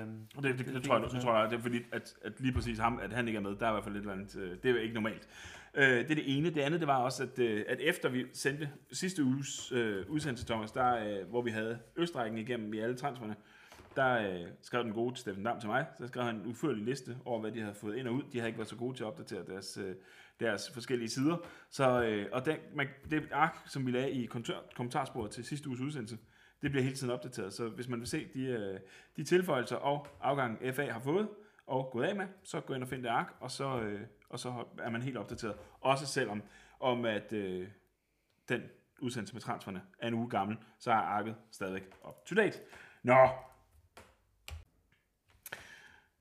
Øh, 0.00 0.06
og 0.36 0.42
det, 0.42 0.58
det, 0.58 0.66
det, 0.66 0.74
det, 0.74 0.82
tror 0.84 0.98
jeg, 0.98 1.10
det 1.12 1.20
tror 1.22 1.40
jeg, 1.40 1.50
det 1.50 1.56
er 1.58 1.60
fordi, 1.62 1.78
at, 1.92 2.14
at 2.24 2.40
lige 2.40 2.52
præcis 2.54 2.78
ham, 2.78 2.98
at 3.02 3.12
han 3.12 3.28
ikke 3.28 3.36
er 3.36 3.40
med, 3.42 3.56
der 3.56 3.66
er 3.66 3.70
i 3.70 3.72
hvert 3.72 3.84
fald 3.84 3.94
lidt 3.94 4.02
eller 4.04 4.14
andet, 4.14 4.36
øh, 4.36 4.56
det 4.62 4.70
er 4.70 4.80
ikke 4.80 4.94
normalt. 4.94 5.28
Øh, 5.74 5.84
det 5.84 6.10
er 6.10 6.14
det 6.14 6.38
ene. 6.38 6.50
Det 6.50 6.60
andet, 6.60 6.80
det 6.80 6.88
var 6.88 6.96
også, 6.96 7.22
at, 7.22 7.38
øh, 7.38 7.64
at 7.68 7.80
efter 7.80 8.08
vi 8.08 8.24
sendte 8.32 8.70
sidste 8.92 9.24
uges 9.24 9.72
øh, 9.72 10.04
udsendelse, 10.08 10.46
Thomas, 10.46 10.72
der, 10.72 10.96
øh, 11.20 11.28
hvor 11.30 11.42
vi 11.42 11.50
havde 11.50 11.78
Østrækken 11.96 12.38
igennem 12.38 12.74
i 12.74 12.78
alle 12.78 12.96
transferne, 12.96 13.34
der 13.96 14.32
øh, 14.32 14.46
skrev 14.62 14.84
den 14.84 14.92
gode 14.92 15.16
Steffen 15.16 15.44
Dam 15.44 15.60
til 15.60 15.68
mig, 15.68 15.86
så 15.98 16.06
skrev 16.06 16.24
han 16.24 16.34
en 16.36 16.46
udførlig 16.46 16.84
liste 16.84 17.16
over, 17.24 17.40
hvad 17.40 17.52
de 17.52 17.60
havde 17.60 17.74
fået 17.74 17.96
ind 17.96 18.08
og 18.08 18.14
ud. 18.14 18.22
De 18.32 18.38
havde 18.38 18.48
ikke 18.48 18.58
været 18.58 18.68
så 18.68 18.76
gode 18.76 18.96
til 18.96 19.04
at 19.04 19.08
opdatere 19.08 19.40
deres, 19.48 19.78
øh, 19.84 19.94
deres 20.42 20.70
forskellige 20.70 21.08
sider. 21.08 21.36
Så, 21.70 22.02
øh, 22.02 22.26
og 22.32 22.46
den, 22.46 22.56
man, 22.74 22.88
det 23.10 23.28
ark, 23.32 23.58
som 23.66 23.86
vi 23.86 23.90
lagde 23.90 24.10
i 24.10 24.26
kommentarsporet 24.76 25.30
til 25.30 25.44
sidste 25.44 25.68
uges 25.68 25.80
udsendelse, 25.80 26.18
det 26.62 26.70
bliver 26.70 26.82
hele 26.82 26.96
tiden 26.96 27.12
opdateret. 27.12 27.52
Så 27.52 27.68
hvis 27.68 27.88
man 27.88 27.98
vil 28.00 28.08
se 28.08 28.28
de, 28.34 28.44
øh, 28.44 28.80
de 29.16 29.24
tilføjelser 29.24 29.76
og 29.76 30.06
afgangen 30.20 30.74
FA 30.74 30.90
har 30.90 31.00
fået 31.00 31.28
og 31.66 31.90
gået 31.92 32.04
af 32.04 32.16
med, 32.16 32.26
så 32.42 32.60
gå 32.60 32.74
ind 32.74 32.82
og 32.82 32.88
find 32.88 33.02
det 33.02 33.08
ark, 33.08 33.34
og 33.40 33.50
så, 33.50 33.80
øh, 33.80 34.00
og 34.28 34.38
så 34.38 34.64
er 34.78 34.90
man 34.90 35.02
helt 35.02 35.16
opdateret. 35.16 35.54
Også 35.80 36.06
selvom 36.06 36.42
om 36.80 37.04
at 37.04 37.32
øh, 37.32 37.68
den 38.48 38.62
udsendelse 39.00 39.34
med 39.34 39.42
transferne 39.42 39.82
er 39.98 40.08
en 40.08 40.14
uge 40.14 40.30
gammel, 40.30 40.56
så 40.78 40.90
er 40.90 40.94
arket 40.94 41.34
stadigvæk 41.50 41.82
up 42.08 42.24
to 42.26 42.34
date. 42.34 42.58
Nå, 43.02 43.28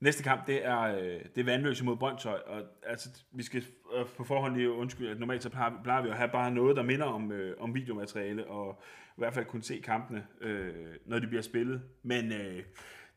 Næste 0.01 0.23
kamp, 0.23 0.47
det 0.47 0.65
er, 0.65 0.81
øh, 0.81 1.19
det 1.35 1.37
er 1.37 1.43
Vandløse 1.43 1.85
mod 1.85 1.97
Brøndshøj, 1.97 2.39
og 2.47 2.61
altså, 2.83 3.09
vi 3.31 3.43
skal 3.43 3.63
øh, 3.95 4.05
på 4.17 4.23
forhånd 4.23 4.55
lige 4.55 4.71
undskylde, 4.71 5.11
at 5.11 5.19
normalt 5.19 5.43
så 5.43 5.49
plejer, 5.49 5.71
plejer 5.83 6.01
vi 6.01 6.09
at 6.09 6.17
have 6.17 6.29
bare 6.29 6.51
noget, 6.51 6.77
der 6.77 6.83
minder 6.83 7.05
om, 7.05 7.31
øh, 7.31 7.55
om 7.59 7.75
videomateriale, 7.75 8.47
og 8.47 8.81
i 9.07 9.17
hvert 9.17 9.33
fald 9.33 9.45
kunne 9.45 9.63
se 9.63 9.81
kampene, 9.83 10.27
øh, 10.41 10.73
når 11.05 11.19
de 11.19 11.27
bliver 11.27 11.41
spillet. 11.41 11.81
Men 12.03 12.31
øh, 12.31 12.63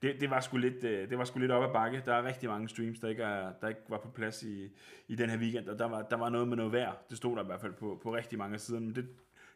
det, 0.03 0.21
det, 0.21 0.31
var 0.31 0.41
sgu 0.41 0.57
lidt, 0.57 0.85
øh, 0.85 1.11
det 1.11 1.19
var 1.19 1.25
sgu 1.25 1.39
lidt 1.39 1.51
op 1.51 1.69
ad 1.69 1.73
bakke. 1.73 2.03
Der 2.05 2.15
er 2.15 2.25
rigtig 2.25 2.49
mange 2.49 2.69
streams, 2.69 2.99
der 2.99 3.09
ikke, 3.09 3.23
er, 3.23 3.53
der 3.61 3.69
ikke 3.69 3.81
var 3.89 3.99
på 3.99 4.09
plads 4.09 4.43
i, 4.43 4.69
i 5.09 5.15
den 5.15 5.31
her 5.31 5.39
weekend, 5.39 5.69
og 5.69 5.79
der 5.79 5.89
var, 5.89 6.03
der 6.03 6.17
var 6.17 6.29
noget 6.29 6.49
med 6.49 6.57
noget 6.57 6.73
vejr. 6.73 6.93
Det 7.11 7.17
stod 7.17 7.37
der 7.37 7.43
i 7.43 7.47
hvert 7.47 7.61
fald 7.61 7.73
på, 7.73 8.01
på 8.03 8.15
rigtig 8.15 8.39
mange 8.39 8.59
sider. 8.59 8.81
Men 8.81 8.95
det, 8.95 9.09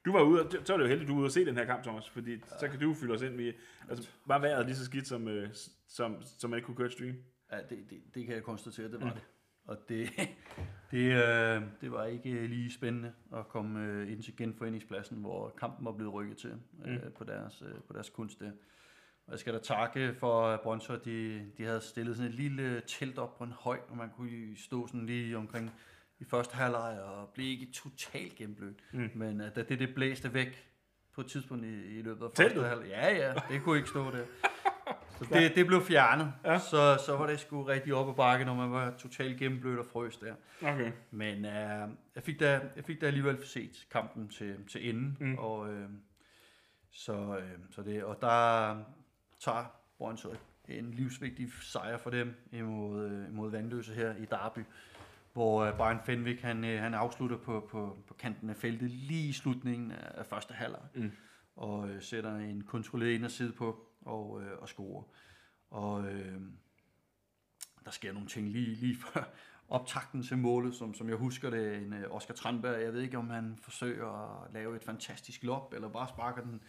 du 0.04 0.12
var 0.12 0.22
ude, 0.22 0.48
så 0.64 0.72
er 0.72 0.76
det 0.76 0.84
jo 0.84 0.88
heldigt, 0.88 1.08
du 1.08 1.14
var 1.14 1.20
ude 1.20 1.26
og 1.26 1.32
se 1.32 1.44
den 1.44 1.56
her 1.56 1.64
kamp, 1.64 1.82
Thomas, 1.82 2.10
fordi 2.10 2.32
ja. 2.32 2.58
så 2.60 2.68
kan 2.68 2.80
du 2.80 2.94
fylde 2.94 3.14
os 3.14 3.22
ind. 3.22 3.36
Vi, 3.36 3.52
altså, 3.88 4.10
var 4.26 4.38
vejret 4.38 4.66
lige 4.66 4.76
så 4.76 4.84
skidt, 4.84 5.08
som, 5.08 5.28
øh, 5.28 5.48
som, 5.88 6.16
som 6.22 6.50
man 6.50 6.58
ikke 6.58 6.66
kunne 6.66 6.76
køre 6.76 6.86
et 6.86 6.92
stream? 6.92 7.16
ja, 7.52 7.56
det, 7.56 7.90
det, 7.90 8.02
det 8.14 8.26
kan 8.26 8.34
jeg 8.34 8.42
konstatere, 8.42 8.90
det 8.90 9.00
var 9.00 9.06
mm. 9.06 9.12
det. 9.12 9.22
Og 9.64 9.88
det, 9.88 10.10
det, 10.90 11.12
øh, 11.12 11.62
det 11.80 11.92
var 11.92 12.04
ikke 12.04 12.46
lige 12.46 12.72
spændende 12.72 13.12
at 13.36 13.48
komme 13.48 13.86
øh, 13.86 14.12
ind 14.12 14.22
til 14.22 14.36
genforeningspladsen, 14.36 15.18
hvor 15.18 15.54
kampen 15.58 15.84
var 15.84 15.92
blevet 15.92 16.14
rykket 16.14 16.36
til 16.36 16.50
øh, 16.84 16.92
Mm. 17.04 17.12
på, 17.16 17.24
deres, 17.24 17.62
øh, 17.62 17.74
på 17.86 17.92
deres 17.92 18.10
kunst 18.10 18.40
der. 18.40 18.50
Og 19.26 19.32
jeg 19.32 19.38
skal 19.38 19.54
da 19.54 19.58
takke 19.58 20.14
for 20.14 20.46
at 20.46 20.60
Brøndshøj, 20.60 20.96
de, 20.96 21.46
de 21.58 21.64
havde 21.64 21.80
stillet 21.80 22.16
sådan 22.16 22.30
et 22.30 22.34
lille 22.38 22.82
telt 22.86 23.18
op 23.18 23.38
på 23.38 23.44
en 23.44 23.52
høj, 23.52 23.78
og 23.88 23.96
man 23.96 24.10
kunne 24.10 24.56
stå 24.56 24.86
sådan 24.86 25.06
lige 25.06 25.36
omkring 25.36 25.70
i 26.20 26.24
første 26.24 26.56
halvleg 26.56 27.00
og 27.02 27.28
blive 27.28 27.48
ikke 27.50 27.72
totalt 27.72 28.34
gennemblødt. 28.34 28.78
Mm. 28.92 29.10
Men 29.14 29.40
uh, 29.40 29.46
da 29.56 29.62
det, 29.62 29.78
det 29.78 29.94
blæste 29.94 30.34
væk 30.34 30.68
på 31.14 31.20
et 31.20 31.26
tidspunkt 31.26 31.64
i, 31.64 31.98
i 31.98 32.02
løbet 32.02 32.24
af 32.24 32.30
første 32.36 32.62
halvleg, 32.62 32.88
ja 32.88 33.16
ja, 33.16 33.34
det 33.48 33.62
kunne 33.62 33.76
ikke 33.76 33.88
stå 33.88 34.10
der. 34.10 34.24
Så 35.18 35.26
det, 35.32 35.54
det 35.54 35.66
blev 35.66 35.82
fjernet, 35.82 36.32
Ja. 36.44 36.58
så, 36.58 36.98
så 37.06 37.16
var 37.16 37.26
det 37.26 37.40
sgu 37.40 37.62
rigtig 37.62 37.94
op 37.94 38.08
ad 38.08 38.14
bakke, 38.14 38.44
når 38.44 38.54
man 38.54 38.70
var 38.72 38.90
totalt 38.98 39.38
gennemblødt 39.38 39.78
og 39.78 39.86
frøs 39.86 40.16
der. 40.16 40.34
Okay. 40.62 40.92
Men 41.10 41.44
uh, 41.44 41.50
jeg, 42.14 42.22
fik 42.22 42.40
da, 42.40 42.60
jeg 42.76 42.84
fik 42.84 43.00
da 43.00 43.06
alligevel 43.06 43.46
set 43.46 43.86
kampen 43.90 44.28
til, 44.28 44.56
til 44.68 44.88
enden, 44.88 45.16
Mm. 45.20 45.38
og, 45.38 45.58
uh, 45.58 45.74
så, 46.90 47.12
uh, 47.12 47.42
så 47.70 47.82
det, 47.82 48.04
og 48.04 48.18
der 48.20 48.76
tager 49.44 49.64
Brøndshøj 49.98 50.36
en 50.68 50.90
livsvigtig 50.90 51.48
sejr 51.62 51.96
for 51.98 52.10
dem 52.10 52.34
imod, 52.52 53.06
uh, 53.22 53.28
imod 53.28 53.50
Vandløse 53.50 53.94
her 53.94 54.14
i 54.16 54.24
Derby, 54.24 54.60
hvor 55.32 55.68
uh, 55.70 55.76
Brian 55.76 55.98
Fenwick 56.04 56.40
han, 56.40 56.64
uh, 56.64 56.70
han 56.70 56.94
afslutter 56.94 57.36
på, 57.36 57.68
på, 57.70 57.96
på 58.08 58.14
kanten 58.14 58.50
af 58.50 58.56
feltet 58.56 58.90
lige 58.90 59.28
i 59.28 59.32
slutningen 59.32 59.92
af, 59.92 60.26
første 60.26 60.54
halvleg, 60.54 60.80
Mm. 60.94 61.10
og 61.56 61.78
uh, 61.78 61.90
sætter 62.00 62.36
en 62.36 62.62
kontrolleret 62.64 63.10
ind 63.12 63.24
og 63.24 63.30
side 63.30 63.52
på 63.52 63.84
og, 64.06 64.30
uh, 64.30 64.42
og 64.62 64.68
scorer. 64.68 65.02
Og 65.70 65.94
uh, 65.98 66.42
der 67.84 67.90
sker 67.90 68.12
nogle 68.12 68.28
ting 68.28 68.48
lige, 68.48 68.74
lige 68.74 68.96
før 69.12 69.22
optakten 69.68 70.22
til 70.22 70.38
målet, 70.38 70.74
som, 70.74 70.94
som 70.94 71.08
jeg 71.08 71.16
husker 71.16 71.50
det, 71.50 71.76
en 71.76 71.92
uh, 71.92 72.16
Oscar 72.16 72.34
Tranberg, 72.34 72.82
jeg 72.82 72.92
ved 72.92 73.00
ikke, 73.00 73.18
om 73.18 73.30
han 73.30 73.58
forsøger 73.62 74.42
at 74.44 74.52
lave 74.54 74.76
et 74.76 74.82
fantastisk 74.84 75.42
lop, 75.44 75.72
eller 75.74 75.88
bare 75.88 76.08
sparker 76.08 76.42
den 76.42 76.60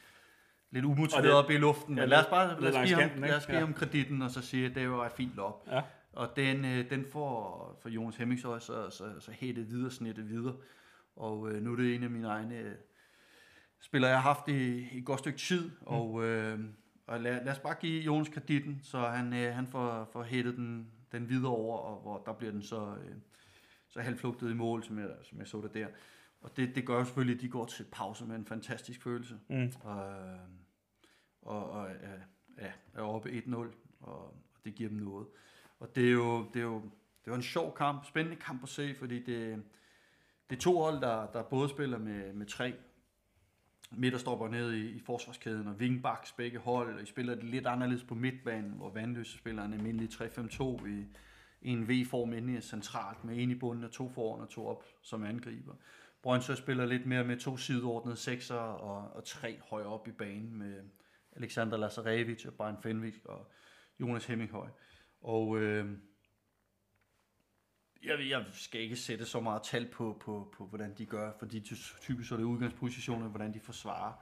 lidt 0.71 0.85
umotiveret 0.85 1.31
op 1.33 1.49
i 1.51 1.57
luften. 1.57 1.95
ja, 1.97 2.01
Men 2.01 2.09
lad 2.09 2.19
os 2.19 2.25
bare 2.29 2.61
lad 2.61 2.75
os 2.75 2.87
give, 2.89 3.01
ham, 3.01 3.21
lad 3.21 3.35
os 3.37 3.45
give 3.45 3.57
Ja. 3.57 3.65
ham 3.65 3.73
kreditten, 3.73 4.21
og 4.21 4.31
så 4.31 4.41
sige, 4.41 4.65
at 4.65 4.75
det 4.75 4.89
var 4.91 5.05
et 5.05 5.11
fint 5.11 5.35
lop. 5.35 5.63
Ja. 5.67 5.81
Og 6.19 6.35
den, 6.35 6.65
øh, 6.65 6.89
den 6.89 7.05
får 7.05 7.79
for 7.81 7.89
Jonas 7.89 8.15
Hemmingshøj 8.15 8.59
så, 8.59 8.89
så, 8.89 9.19
så 9.19 9.31
hættet 9.31 9.69
videre, 9.69 9.91
snittet 9.91 10.29
videre. 10.29 10.55
Og 11.15 11.51
øh, 11.51 11.63
nu 11.63 11.71
er 11.71 11.75
det 11.75 11.95
en 11.95 12.03
af 12.03 12.09
mine 12.09 12.27
egne 12.27 12.57
øh, 12.57 12.75
spillere, 13.81 14.11
jeg 14.11 14.21
har 14.21 14.33
haft 14.33 14.47
i, 14.47 14.89
i 14.91 14.97
et 14.97 15.05
godt 15.05 15.19
stykke 15.19 15.39
tid. 15.39 15.71
Og, 15.81 16.25
øh, 16.25 16.59
og 17.07 17.19
lad, 17.19 17.45
lad 17.45 17.51
os 17.51 17.59
bare 17.59 17.75
give 17.81 18.01
Jonas 18.01 18.29
kreditten, 18.29 18.79
så 18.83 18.99
han, 18.99 19.33
øh, 19.33 19.53
han 19.55 19.67
får, 19.67 20.09
får 20.13 20.23
hættet 20.23 20.55
den, 20.55 20.91
den 21.11 21.29
videre 21.29 21.51
over, 21.51 21.77
og 21.77 22.01
hvor 22.01 22.23
der 22.25 22.33
bliver 22.33 22.51
den 22.51 22.61
så, 22.61 22.95
øh, 23.05 23.15
så 23.89 24.01
halvflugtet 24.01 24.51
i 24.51 24.53
mål, 24.53 24.83
som 24.83 24.99
jeg, 24.99 25.09
som 25.23 25.39
jeg 25.39 25.47
så 25.47 25.61
det 25.61 25.73
der. 25.73 25.87
Og 26.41 26.57
det, 26.57 26.75
det 26.75 26.85
gør 26.85 26.97
jo 26.97 27.05
selvfølgelig, 27.05 27.35
at 27.35 27.41
de 27.41 27.49
går 27.49 27.65
til 27.65 27.85
pause 27.91 28.25
med 28.25 28.35
en 28.35 28.45
fantastisk 28.45 29.03
følelse. 29.03 29.39
Mm. 29.49 29.73
Og, 29.81 30.05
og, 31.41 31.69
og 31.71 31.89
er, 32.57 32.71
er, 32.93 33.01
oppe 33.01 33.29
1-0, 33.29 33.55
og, 33.55 33.71
og 34.01 34.35
det 34.65 34.75
giver 34.75 34.89
dem 34.89 34.97
noget. 34.97 35.27
Og 35.79 35.95
det 35.95 36.07
er 36.07 36.11
jo, 36.11 36.45
det 36.53 36.59
er 36.59 36.63
jo, 36.63 36.81
det 37.25 37.31
var 37.31 37.35
en 37.35 37.43
sjov 37.43 37.75
kamp, 37.75 38.05
spændende 38.05 38.41
kamp 38.41 38.63
at 38.63 38.69
se, 38.69 38.95
fordi 38.95 39.23
det, 39.23 39.63
det 40.49 40.55
er 40.55 40.59
to 40.59 40.77
hold, 40.77 41.01
der, 41.01 41.27
der 41.31 41.43
både 41.43 41.69
spiller 41.69 41.97
med, 41.97 42.33
med 42.33 42.45
tre 42.45 42.73
midterstopper 43.91 44.47
ned 44.47 44.73
i, 44.73 44.89
i 44.89 44.99
forsvarskæden, 44.99 45.67
og 45.67 45.73
wingbacks 45.73 46.31
begge 46.31 46.59
hold, 46.59 46.95
og 46.95 47.01
I 47.01 47.05
spiller 47.05 47.35
det 47.35 47.43
lidt 47.43 47.67
anderledes 47.67 48.03
på 48.03 48.15
midtbanen, 48.15 48.71
hvor 48.71 48.89
Vandløse 48.89 49.37
spiller 49.37 49.63
en 49.63 49.73
almindelig 49.73 50.09
3-5-2 50.09 50.87
i, 50.87 51.05
i 51.61 51.69
en 51.69 51.89
V-form 51.89 52.33
inde 52.33 52.57
i 52.57 52.61
centralt, 52.61 53.23
med 53.23 53.43
en 53.43 53.51
i 53.51 53.55
bunden 53.55 53.83
og 53.83 53.91
to 53.91 54.09
foran 54.09 54.41
og 54.41 54.49
to 54.49 54.67
op 54.67 54.83
som 55.01 55.23
angriber. 55.23 55.73
Brøndshøj 56.21 56.55
spiller 56.55 56.85
lidt 56.85 57.05
mere 57.05 57.23
med 57.23 57.37
to 57.37 57.57
sideordnede 57.57 58.17
sekser 58.17 58.55
og, 58.55 59.15
og 59.15 59.23
tre 59.25 59.59
højere 59.69 59.87
op 59.87 60.07
i 60.07 60.11
banen 60.11 60.57
med 60.57 60.83
Alexander 61.35 61.77
Lazarevic 61.77 62.45
og 62.45 62.53
Brian 62.53 62.77
Fenwick 62.83 63.25
og 63.25 63.51
Jonas 63.99 64.25
Hemminghøj. 64.25 64.67
Og 65.21 65.57
øh, 65.57 65.97
jeg, 68.03 68.29
jeg 68.29 68.45
skal 68.51 68.81
ikke 68.81 68.95
sætte 68.95 69.25
så 69.25 69.39
meget 69.39 69.61
tal 69.63 69.87
på, 69.91 70.17
på, 70.19 70.53
på 70.57 70.65
hvordan 70.65 70.93
de 70.97 71.05
gør, 71.05 71.31
fordi 71.39 71.59
typisk 72.01 72.29
så 72.29 72.35
er 72.35 72.37
det 72.37 72.45
udgangspositioner, 72.45 73.27
hvordan 73.27 73.53
de 73.53 73.59
forsvarer. 73.59 74.13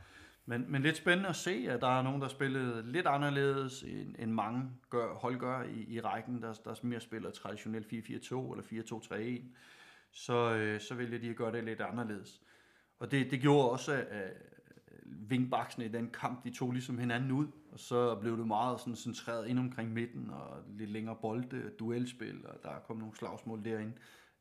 Men, 0.45 0.71
men 0.71 0.81
lidt 0.81 0.97
spændende 0.97 1.29
at 1.29 1.35
se, 1.35 1.67
at 1.69 1.81
der 1.81 1.99
er 1.99 2.01
nogen, 2.01 2.21
der 2.21 2.27
spillede 2.27 2.91
lidt 2.91 3.07
anderledes, 3.07 3.83
end, 3.83 4.15
end 4.19 4.31
mange 4.31 4.71
gør, 4.89 5.13
hold 5.13 5.39
gør 5.39 5.63
i, 5.63 5.85
i 5.87 6.01
rækken, 6.01 6.41
der, 6.41 6.53
der 6.53 6.75
mere 6.83 6.99
spiller 6.99 7.31
traditionelt 7.31 7.85
4-4-2 7.85 7.89
eller 7.93 8.63
4-2-3-1. 9.41 9.57
Så, 10.11 10.55
øh, 10.55 10.81
så 10.81 10.95
vælger 10.95 11.19
de 11.19 11.29
at 11.29 11.35
gøre 11.35 11.51
det 11.51 11.63
lidt 11.63 11.81
anderledes. 11.81 12.41
Og 12.99 13.11
det, 13.11 13.31
det 13.31 13.41
gjorde 13.41 13.69
også, 13.69 14.05
at 14.09 14.33
vingbaksene 15.07 15.85
i 15.85 15.87
den 15.87 16.09
kamp, 16.09 16.43
de 16.43 16.53
tog 16.53 16.71
ligesom 16.71 16.97
hinanden 16.97 17.31
ud, 17.31 17.47
og 17.71 17.79
så 17.79 18.15
blev 18.15 18.37
det 18.37 18.47
meget 18.47 18.79
sådan 18.79 18.95
centreret 18.95 19.47
ind 19.47 19.59
omkring 19.59 19.93
midten, 19.93 20.29
og 20.29 20.63
lidt 20.69 20.89
længere 20.89 21.15
bolde, 21.21 21.71
duelspil, 21.79 22.45
og 22.47 22.63
der 22.63 22.79
kom 22.79 22.97
nogle 22.97 23.15
slagsmål 23.15 23.65
derinde 23.65 23.93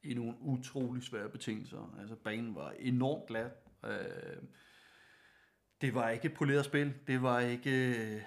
i 0.02 0.14
nogle 0.14 0.34
utrolig 0.40 1.02
svære 1.02 1.28
betingelser. 1.28 1.96
Altså 2.00 2.14
banen 2.14 2.54
var 2.54 2.72
enormt 2.78 3.26
glat. 3.26 3.52
Øh, 3.84 4.42
det 5.80 5.94
var 5.94 6.08
ikke 6.08 6.28
poleret 6.28 6.64
spil, 6.64 6.94
det 7.06 7.22
var 7.22 7.40
ikke 7.40 7.88
øh, 7.88 8.22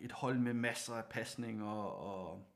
et 0.00 0.12
hold 0.12 0.38
med 0.38 0.54
masser 0.54 0.94
af 0.94 1.04
pasning 1.04 1.64
og, 1.64 1.98
og, 1.98 2.46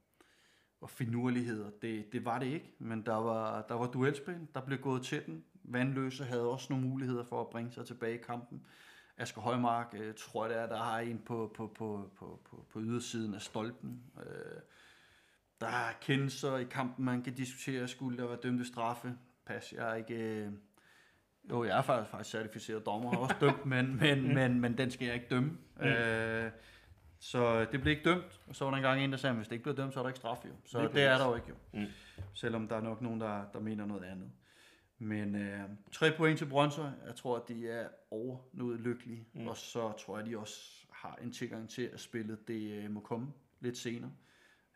og 0.80 0.90
finurligheder. 0.90 1.70
Det, 1.82 2.12
det 2.12 2.24
var 2.24 2.38
det 2.38 2.46
ikke, 2.46 2.74
men 2.78 3.06
der 3.06 3.14
var, 3.14 3.62
der 3.62 3.74
var 3.74 3.86
duelspil, 3.86 4.46
der 4.54 4.60
blev 4.60 4.78
gået 4.78 5.02
til 5.02 5.26
den. 5.26 5.44
Vandløse 5.64 6.24
havde 6.24 6.50
også 6.50 6.66
nogle 6.70 6.88
muligheder 6.88 7.24
for 7.24 7.40
at 7.40 7.50
bringe 7.50 7.72
sig 7.72 7.86
tilbage 7.86 8.14
i 8.14 8.22
kampen. 8.22 8.66
Asger 9.18 9.40
Højmark, 9.40 9.94
øh, 9.98 10.14
tror 10.14 10.46
jeg 10.46 10.54
det 10.54 10.62
er, 10.62 10.66
der 10.66 10.76
har 10.76 10.98
en 10.98 11.22
på, 11.26 11.52
på, 11.56 11.66
på, 11.78 12.10
på, 12.18 12.40
på, 12.50 12.66
på 12.72 12.80
ydersiden 12.80 13.34
af 13.34 13.42
stolpen. 13.42 14.02
Øh, 14.18 14.60
der 15.60 15.66
er 15.66 15.92
kendelser 16.00 16.56
i 16.56 16.64
kampen, 16.64 17.04
man 17.04 17.22
kan 17.22 17.34
diskutere, 17.34 17.88
skulle 17.88 18.18
der 18.18 18.26
være 18.26 18.38
dømte 18.42 18.64
straffe. 18.64 19.14
Pas, 19.46 19.72
jeg 19.72 19.90
er 19.90 19.94
ikke... 19.94 20.14
Øh, 20.14 20.52
jo, 21.50 21.64
jeg 21.64 21.78
er 21.78 21.82
faktisk, 21.82 22.10
faktisk 22.10 22.30
certificeret 22.30 22.86
dommer, 22.86 23.10
har 23.10 23.18
også 23.18 23.36
dømt, 23.40 23.66
men, 23.66 23.96
men, 23.96 24.20
mm. 24.28 24.34
men, 24.34 24.60
men 24.60 24.78
den 24.78 24.90
skal 24.90 25.06
jeg 25.06 25.14
ikke 25.14 25.26
dømme. 25.30 25.58
Mm. 25.76 25.86
Øh, 25.86 26.50
så 27.18 27.64
det 27.64 27.80
blev 27.80 27.96
ikke 27.96 28.10
dømt, 28.10 28.40
og 28.46 28.56
så 28.56 28.64
var 28.64 28.70
der 28.70 28.76
engang 28.76 29.00
en, 29.00 29.12
der 29.12 29.16
sagde, 29.16 29.30
at 29.30 29.36
hvis 29.36 29.48
det 29.48 29.54
ikke 29.54 29.62
blev 29.62 29.76
dømt, 29.76 29.94
så 29.94 30.00
er 30.00 30.02
der 30.02 30.08
ikke 30.08 30.18
straf 30.18 30.44
jo. 30.44 30.52
Så 30.64 30.82
det, 30.82 30.94
det 30.94 31.02
er 31.02 31.18
der 31.18 31.28
jo 31.28 31.34
ikke 31.34 31.48
jo. 31.48 31.54
Mm. 31.72 31.86
Selvom 32.34 32.68
der 32.68 32.76
er 32.76 32.80
nok 32.80 33.02
nogen, 33.02 33.20
der, 33.20 33.44
der 33.52 33.60
mener 33.60 33.86
noget 33.86 34.04
andet. 34.04 34.30
Men 34.98 35.34
øh, 35.34 35.68
tre 35.92 36.12
point 36.16 36.38
til 36.38 36.46
Brøndshøj. 36.46 36.90
Jeg 37.06 37.16
tror, 37.16 37.36
at 37.36 37.48
de 37.48 37.68
er 37.68 37.88
over 38.10 38.38
noget 38.52 38.80
lykkelige. 38.80 39.26
Mm. 39.32 39.46
Og 39.46 39.56
så 39.56 39.92
tror 39.92 40.16
jeg, 40.16 40.26
at 40.26 40.30
de 40.30 40.38
også 40.38 40.86
har 40.90 41.18
en 41.22 41.32
tilgang 41.32 41.68
til, 41.68 41.82
at 41.82 42.00
spillet 42.00 42.48
det 42.48 42.72
øh, 42.72 42.90
må 42.90 43.00
komme 43.00 43.32
lidt 43.60 43.78
senere. 43.78 44.12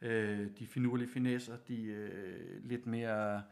Øh, 0.02 0.50
de 0.58 0.66
finurlige 0.66 1.08
finesser, 1.08 1.56
de 1.56 1.82
øh, 1.82 2.64
lidt 2.64 2.86
mere 2.86 3.42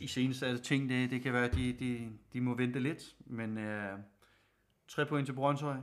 i 0.00 0.06
seneste 0.06 0.58
ting, 0.58 0.88
det, 0.88 1.10
det 1.10 1.22
kan 1.22 1.32
være, 1.32 1.44
at 1.44 1.54
de, 1.54 1.72
de, 1.72 2.12
de 2.32 2.40
må 2.40 2.54
vente 2.54 2.80
lidt. 2.80 3.16
Men 3.26 3.58
øh, 3.58 3.98
tre 4.88 5.06
point 5.06 5.26
til 5.26 5.32
Brøndshøj. 5.32 5.76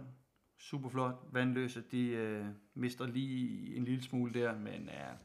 Super 0.58 0.90
flot. 0.90 1.16
Vandløse, 1.32 1.84
de 1.92 2.08
øh, 2.08 2.46
mister 2.74 3.08
lige 3.08 3.76
en 3.76 3.86
lille 3.86 4.04
smule 4.04 4.34
der, 4.34 4.60
men 4.60 4.90
øh, 4.90 5.18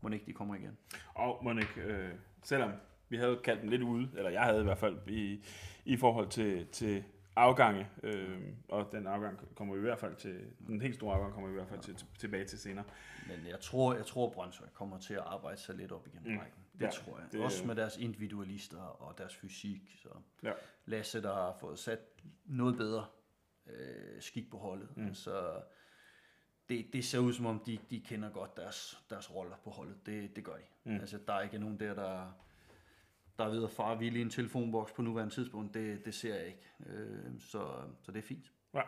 må 0.00 0.08
ikke 0.08 0.26
de 0.26 0.32
kommer 0.32 0.54
igen. 0.54 0.78
Og 1.14 1.44
må 1.44 1.50
ikke, 1.50 1.80
øh, 1.80 2.10
selvom 2.42 2.72
vi 3.08 3.16
havde 3.16 3.40
kaldt 3.44 3.62
dem 3.62 3.70
lidt 3.70 3.82
ude, 3.82 4.10
eller 4.16 4.30
jeg 4.30 4.42
havde 4.42 4.60
i 4.60 4.64
hvert 4.64 4.78
fald, 4.78 5.08
i, 5.08 5.44
i 5.84 5.96
forhold 5.96 6.28
til, 6.28 6.66
til 6.66 7.04
afgange, 7.36 7.88
øh, 8.02 8.40
og 8.68 8.88
den 8.92 9.06
afgang 9.06 9.54
kommer 9.54 9.74
vi 9.74 9.80
i 9.80 9.82
hvert 9.82 9.98
fald 9.98 10.16
til, 10.16 10.40
den 10.66 10.80
helt 10.80 10.94
store 10.94 11.14
afgang 11.14 11.32
kommer 11.32 11.48
vi 11.48 11.52
i 11.52 11.56
hvert 11.56 11.68
fald 11.68 11.80
til, 11.80 12.04
tilbage 12.18 12.44
til 12.44 12.58
senere. 12.58 12.84
Men 13.26 13.46
jeg 13.50 13.60
tror, 13.60 13.94
jeg 13.94 14.06
tror 14.06 14.30
Brøndshøj 14.30 14.68
kommer 14.74 14.98
til 14.98 15.14
at 15.14 15.22
arbejde 15.26 15.60
sig 15.60 15.74
lidt 15.74 15.92
op 15.92 16.06
igen 16.06 16.20
mm. 16.32 16.38
rækken. 16.38 16.62
Det 16.72 16.84
ja, 16.84 16.90
tror 16.90 17.18
jeg. 17.18 17.32
Det, 17.32 17.40
Også 17.40 17.66
med 17.66 17.74
deres 17.74 17.96
individualister 17.96 18.78
og 18.78 19.18
deres 19.18 19.36
fysik. 19.36 19.96
Så 20.02 20.08
ja. 20.42 20.52
Lasse, 20.86 21.22
der 21.22 21.34
har 21.34 21.56
fået 21.60 21.78
sat 21.78 21.98
noget 22.44 22.76
bedre 22.76 23.06
øh, 23.66 24.20
skik 24.20 24.50
på 24.50 24.58
holdet. 24.58 24.96
Mm. 24.96 25.14
Så 25.14 25.62
det, 26.68 26.92
det 26.92 27.04
ser 27.04 27.18
ud 27.18 27.32
som 27.32 27.46
om, 27.46 27.58
de, 27.66 27.78
de 27.90 28.00
kender 28.00 28.30
godt 28.30 28.56
deres, 28.56 29.02
deres 29.10 29.34
roller 29.34 29.56
på 29.64 29.70
holdet. 29.70 30.06
Det, 30.06 30.36
det 30.36 30.44
gør 30.44 30.52
de. 30.52 30.62
Mm. 30.84 31.00
Altså, 31.00 31.18
der 31.26 31.32
er 31.32 31.40
ikke 31.40 31.58
nogen 31.58 31.80
der, 31.80 31.94
der, 31.94 32.32
der 33.38 33.44
er 33.44 33.48
ved 33.48 33.64
at 33.64 33.70
fare 33.70 33.98
vildt 33.98 34.16
i 34.16 34.20
en 34.20 34.30
telefonboks 34.30 34.92
på 34.92 35.02
nuværende 35.02 35.34
tidspunkt. 35.34 35.74
Det, 35.74 36.04
det 36.04 36.14
ser 36.14 36.34
jeg 36.34 36.46
ikke. 36.46 36.70
Øh, 36.86 37.40
så, 37.40 37.68
så 38.02 38.12
det 38.12 38.18
er 38.18 38.22
fint. 38.22 38.52
Ja. 38.74 38.82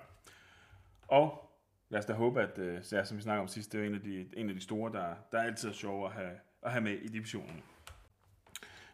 Og 1.09 1.51
lad 1.89 1.99
os 1.99 2.07
da 2.07 2.13
håbe, 2.13 2.43
at 2.43 2.59
øh, 2.59 2.83
ja, 2.93 3.05
som 3.05 3.17
vi 3.17 3.23
snakker 3.23 3.43
om 3.43 3.49
sidst, 3.49 3.73
det 3.73 3.81
er 3.81 3.87
en 3.87 3.95
af 3.95 4.01
de, 4.01 4.29
en 4.37 4.49
af 4.49 4.55
de 4.55 4.61
store, 4.61 4.93
der, 4.93 5.15
der 5.33 5.39
er 5.39 5.43
altid 5.43 5.69
er 5.69 5.73
sjove 5.73 6.07
at 6.07 6.13
have, 6.13 6.33
at 6.63 6.71
have 6.73 6.83
med 6.83 6.93
i 6.93 7.09
divisionen. 7.09 7.63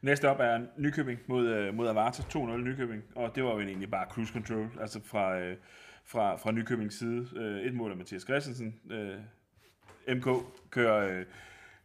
Næste 0.02 0.30
op 0.30 0.40
er 0.40 0.66
Nykøbing 0.76 1.20
mod, 1.26 1.46
øh, 1.46 1.74
mod 1.74 1.88
Avarta, 1.88 2.22
2-0 2.22 2.38
Nykøbing, 2.38 3.04
og 3.14 3.34
det 3.34 3.44
var 3.44 3.52
jo 3.52 3.60
egentlig 3.60 3.90
bare 3.90 4.10
cruise 4.10 4.32
control, 4.32 4.70
altså 4.80 5.00
fra, 5.04 5.38
øh, 5.38 5.56
fra, 6.06 6.36
fra 6.36 6.50
Nykøbings 6.50 6.98
side. 6.98 7.28
Øh, 7.36 7.60
et 7.60 7.74
mål 7.74 7.90
af 7.90 7.96
Mathias 7.96 8.22
Christensen. 8.22 8.80
Øh, 8.90 9.20
MK 10.16 10.26
kører, 10.70 11.18
øh, 11.18 11.26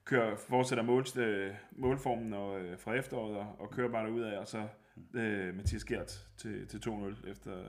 kører, 0.05 0.35
fortsætter 0.35 0.83
mål, 0.83 1.05
øh, 1.17 1.53
målformen 1.71 2.33
og, 2.33 2.61
øh, 2.61 2.79
fra 2.79 2.93
efteråret 2.93 3.37
og, 3.37 3.55
og 3.59 3.71
kører 3.71 3.89
bare 3.89 4.11
ud 4.11 4.21
af, 4.21 4.37
og 4.37 4.47
så 4.47 4.67
øh, 5.13 5.55
Mathias 5.55 5.83
Gert 5.83 6.27
til, 6.37 6.67
til 6.67 6.77
2-0 6.77 7.29
efter, 7.29 7.63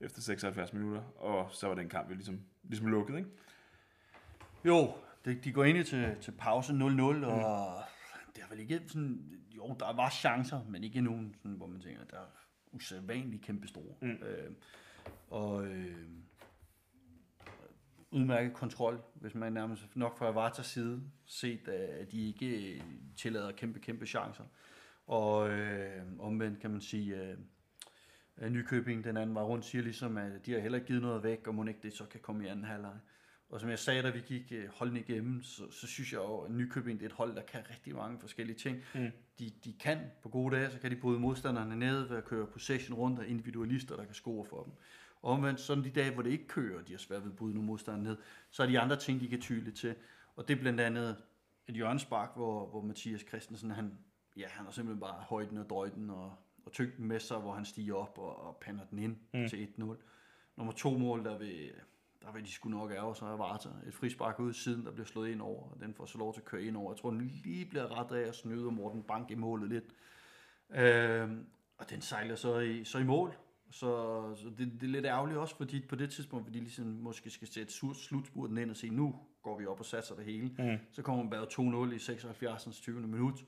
efter 0.00 0.20
76 0.20 0.72
minutter, 0.72 1.02
og 1.16 1.50
så 1.52 1.68
var 1.68 1.74
den 1.74 1.88
kamp 1.88 2.10
jo 2.10 2.14
ligesom, 2.14 2.40
ligesom 2.62 2.86
lukket, 2.86 3.16
ikke? 3.16 3.30
Jo, 4.64 4.94
de, 5.24 5.34
de 5.34 5.52
går 5.52 5.64
ind 5.64 5.84
til, 5.84 6.16
til 6.20 6.32
pause 6.32 6.72
0-0, 6.72 6.76
mm. 6.76 6.82
og 7.24 7.82
det 8.36 8.42
er 8.42 8.48
vel 8.50 8.60
ikke 8.60 8.80
sådan, 8.86 9.40
jo, 9.56 9.76
der 9.80 9.96
var 9.96 10.10
chancer, 10.10 10.60
men 10.68 10.84
ikke 10.84 11.00
nogen, 11.00 11.34
sådan, 11.38 11.56
hvor 11.56 11.66
man 11.66 11.80
tænker, 11.80 12.04
der 12.04 12.16
er 12.16 12.26
usædvanligt 12.72 13.42
kæmpe 13.42 13.68
store. 13.68 13.94
Mm. 14.00 14.08
Øh, 14.08 14.50
og 15.30 15.66
øh, 15.66 16.08
udmærket 18.10 18.52
kontrol, 18.54 19.00
hvis 19.14 19.34
man 19.34 19.52
nærmest 19.52 19.96
nok 19.96 20.18
fra 20.18 20.28
Avatas 20.28 20.66
side 20.66 21.02
set, 21.26 21.68
at 21.68 22.12
de 22.12 22.28
ikke 22.28 22.74
øh, 22.74 22.80
tillader 23.16 23.52
kæmpe, 23.52 23.78
kæmpe 23.78 24.06
chancer. 24.06 24.44
Og 25.06 25.50
øh, 25.50 26.02
omvendt 26.18 26.60
kan 26.60 26.70
man 26.70 26.80
sige, 26.80 27.16
øh, 27.22 28.50
Nykøbing, 28.50 29.04
den 29.04 29.16
anden 29.16 29.34
var 29.34 29.42
rundt, 29.42 29.64
siger 29.64 29.82
ligesom, 29.82 30.16
at 30.16 30.46
de 30.46 30.52
har 30.52 30.60
heller 30.60 30.78
ikke 30.78 30.86
givet 30.86 31.02
noget 31.02 31.22
væk, 31.22 31.46
og 31.46 31.54
må 31.54 31.64
ikke 31.64 31.80
det 31.82 31.92
så 31.92 32.04
kan 32.04 32.20
komme 32.20 32.44
i 32.44 32.46
anden 32.46 32.64
halvleg. 32.64 32.98
Og 33.54 33.60
som 33.60 33.70
jeg 33.70 33.78
sagde, 33.78 34.02
da 34.02 34.10
vi 34.10 34.20
gik 34.20 34.52
øh, 34.52 34.68
holdene 34.68 35.00
igennem, 35.00 35.42
så, 35.42 35.70
så 35.70 35.86
synes 35.86 36.12
jeg 36.12 36.18
jo, 36.18 36.38
at 36.38 36.50
Nykøbing 36.50 37.00
det 37.00 37.06
er 37.06 37.08
et 37.08 37.14
hold, 37.14 37.36
der 37.36 37.42
kan 37.42 37.60
rigtig 37.70 37.94
mange 37.94 38.18
forskellige 38.20 38.56
ting. 38.56 38.78
Mm. 38.94 39.10
De, 39.38 39.50
de 39.64 39.72
kan 39.72 39.98
på 40.22 40.28
gode 40.28 40.56
dage, 40.56 40.70
så 40.70 40.78
kan 40.78 40.90
de 40.90 40.96
bryde 40.96 41.20
modstanderne 41.20 41.76
ned 41.76 42.08
ved 42.08 42.16
at 42.16 42.24
køre 42.24 42.46
possession 42.46 42.98
rundt 42.98 43.20
af 43.20 43.24
individualister, 43.28 43.96
der 43.96 44.04
kan 44.04 44.14
score 44.14 44.44
for 44.44 44.62
dem. 44.62 44.72
Og 45.22 45.32
omvendt, 45.32 45.60
sådan 45.60 45.84
de 45.84 45.90
dage, 45.90 46.14
hvor 46.14 46.22
det 46.22 46.30
ikke 46.30 46.46
kører, 46.46 46.82
de 46.82 46.92
har 46.92 46.98
svært 46.98 47.22
ved 47.22 47.30
at 47.30 47.36
bryde 47.36 47.54
nogle 47.54 47.66
modstandere 47.66 48.02
ned, 48.02 48.16
så 48.50 48.62
er 48.62 48.66
de 48.66 48.80
andre 48.80 48.96
ting, 48.96 49.20
de 49.20 49.28
kan 49.28 49.40
tyle 49.40 49.70
til. 49.70 49.94
Og 50.36 50.48
det 50.48 50.56
er 50.56 50.60
blandt 50.60 50.80
andet 50.80 51.16
et 51.68 51.74
hjørnespark, 51.74 52.30
hvor, 52.36 52.66
hvor 52.66 52.80
Mathias 52.80 53.20
Christensen, 53.28 53.70
han, 53.70 53.98
ja, 54.36 54.46
han 54.48 54.64
har 54.64 54.72
simpelthen 54.72 55.00
bare 55.00 55.20
højden 55.20 55.58
og 55.58 55.70
drøjden 55.70 56.10
og, 56.10 56.32
og 56.66 56.72
tyngden 56.72 57.06
med 57.06 57.20
sig, 57.20 57.38
hvor 57.38 57.52
han 57.52 57.64
stiger 57.64 57.94
op 57.94 58.18
og, 58.18 58.46
og 58.46 58.56
pander 58.60 58.84
den 58.84 58.98
ind 58.98 59.16
mm. 59.34 59.48
til 59.48 59.68
1-0. 59.78 59.84
Nummer 60.56 60.72
to 60.72 60.98
mål, 60.98 61.24
der 61.24 61.38
vil, 61.38 61.70
der 62.24 62.32
vil 62.32 62.44
de 62.44 62.52
sgu 62.52 62.68
nok 62.68 62.90
ærge 62.90 63.16
sig 63.16 63.28
af 63.28 63.38
Varta. 63.38 63.68
Et 63.86 63.94
frispark 63.94 64.40
ud 64.40 64.52
siden, 64.52 64.84
der 64.84 64.92
bliver 64.92 65.06
slået 65.06 65.28
ind 65.30 65.40
over, 65.40 65.70
og 65.70 65.80
den 65.80 65.94
får 65.94 66.06
så 66.06 66.18
lov 66.18 66.34
til 66.34 66.40
at 66.40 66.44
køre 66.44 66.62
ind 66.62 66.76
over. 66.76 66.92
Jeg 66.92 66.98
tror, 66.98 67.10
den 67.10 67.20
lige 67.44 67.64
bliver 67.64 68.00
ret 68.00 68.16
af 68.16 68.28
at 68.28 68.34
snyde 68.34 68.70
Morten 68.70 69.02
Bank 69.02 69.30
i 69.30 69.34
målet 69.34 69.68
lidt. 69.68 69.84
Øh, 70.70 71.30
og 71.78 71.90
den 71.90 72.00
sejler 72.00 72.34
så 72.34 72.58
i, 72.58 72.84
så 72.84 72.98
i 72.98 73.04
mål, 73.04 73.34
så, 73.70 74.20
så 74.36 74.48
det, 74.58 74.72
det 74.80 74.82
er 74.82 74.92
lidt 74.92 75.06
ærgerligt 75.06 75.38
også, 75.38 75.56
fordi 75.56 75.86
på 75.88 75.96
det 75.96 76.10
tidspunkt, 76.10 76.46
fordi 76.46 76.58
de 76.58 76.64
ligesom 76.64 76.86
måske 76.86 77.30
skal 77.30 77.48
sætte 77.48 77.72
slutspurten 77.72 78.58
ind 78.58 78.70
og 78.70 78.76
sige, 78.76 78.94
nu 78.94 79.14
går 79.42 79.58
vi 79.58 79.66
op 79.66 79.80
og 79.80 79.86
satser 79.86 80.14
det 80.14 80.24
hele. 80.24 80.50
Mm. 80.58 80.78
Så 80.92 81.02
kommer 81.02 81.22
man 81.22 81.30
bare 81.30 81.90
2-0 81.90 81.94
i 81.94 81.98
76. 81.98 82.80
20. 82.80 83.00
minut. 83.00 83.44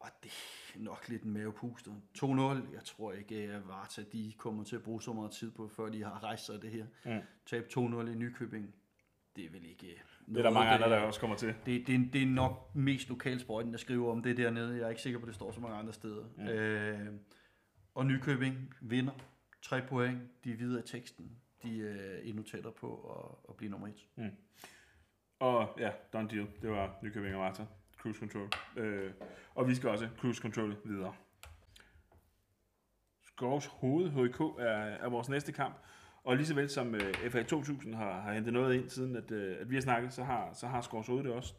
Og 0.00 0.08
det 0.22 0.32
er 0.74 0.78
nok 0.78 1.08
lidt 1.08 1.22
en 1.22 1.32
mavepuster. 1.32 1.92
2-0, 2.18 2.74
jeg 2.74 2.84
tror 2.84 3.12
ikke, 3.12 3.36
at 3.36 3.68
Varta 3.68 4.02
de 4.12 4.32
kommer 4.38 4.64
til 4.64 4.76
at 4.76 4.82
bruge 4.82 5.02
så 5.02 5.12
meget 5.12 5.30
tid 5.30 5.50
på, 5.50 5.68
før 5.68 5.88
de 5.88 6.04
har 6.04 6.24
rejst 6.24 6.46
sig 6.46 6.62
det 6.62 6.70
her. 6.70 6.86
Mm. 7.04 7.20
Tab 7.46 7.64
2-0 7.64 7.78
i 7.80 8.14
Nykøbing, 8.14 8.74
det 9.36 9.44
er 9.44 9.50
vel 9.50 9.64
ikke... 9.64 10.02
Det 10.26 10.38
er 10.38 10.42
der 10.42 10.50
mange 10.50 10.70
andre, 10.70 10.90
der 10.90 10.98
også 10.98 11.20
kommer 11.20 11.36
til. 11.36 11.54
Det, 11.66 11.86
det, 11.86 12.12
det 12.12 12.22
er 12.22 12.26
nok 12.26 12.70
mest 12.74 13.08
lokalsprøjten, 13.08 13.72
der 13.72 13.78
skriver 13.78 14.12
om 14.12 14.22
det 14.22 14.36
dernede. 14.36 14.76
Jeg 14.76 14.84
er 14.84 14.88
ikke 14.88 15.02
sikker 15.02 15.18
på, 15.18 15.24
at 15.24 15.26
det 15.26 15.34
står 15.34 15.52
så 15.52 15.60
mange 15.60 15.76
andre 15.76 15.92
steder. 15.92 16.24
Mm. 16.36 16.48
Øh, 16.48 17.12
og 17.94 18.06
Nykøbing 18.06 18.74
vinder. 18.80 19.12
Tre 19.62 19.82
point. 19.82 20.20
De 20.44 20.52
er 20.52 20.56
videre 20.56 20.80
i 20.80 20.86
teksten. 20.86 21.30
De 21.62 21.88
er 21.88 22.20
endnu 22.22 22.42
tættere 22.42 22.72
på 22.72 22.94
at, 22.94 23.50
at 23.50 23.56
blive 23.56 23.70
nummer 23.70 23.88
et. 23.88 24.06
Mm. 24.16 24.30
Og 25.38 25.74
ja, 25.78 25.90
done 26.12 26.28
deal. 26.28 26.46
Det 26.62 26.70
var 26.70 26.98
Nykøbing 27.02 27.34
og 27.34 27.40
Marta. 27.40 27.66
Cruise 28.06 28.20
control. 28.20 28.48
Øh, 28.76 29.10
og 29.54 29.68
vi 29.68 29.74
skal 29.74 29.88
også 29.88 30.08
cruise 30.18 30.42
control 30.42 30.76
videre. 30.84 31.14
Skovs 33.26 33.66
Hoved 33.66 34.10
HK 34.10 34.40
er, 34.40 34.76
er 35.04 35.08
vores 35.08 35.28
næste 35.28 35.52
kamp. 35.52 35.76
Og 36.24 36.36
lige 36.36 36.46
så 36.46 36.54
vel 36.54 36.70
som 36.70 36.94
øh, 36.94 37.30
FA 37.30 37.42
2000 37.42 37.94
har, 37.94 38.20
har 38.20 38.34
hentet 38.34 38.52
noget 38.52 38.74
ind, 38.74 38.90
siden 38.90 39.16
at, 39.16 39.30
øh, 39.30 39.56
at 39.60 39.70
vi 39.70 39.74
har 39.74 39.82
snakket, 39.82 40.12
så 40.12 40.24
har, 40.24 40.52
så 40.52 40.66
har 40.66 40.80
Skorsrode 40.80 41.24
det 41.24 41.32
også. 41.32 41.54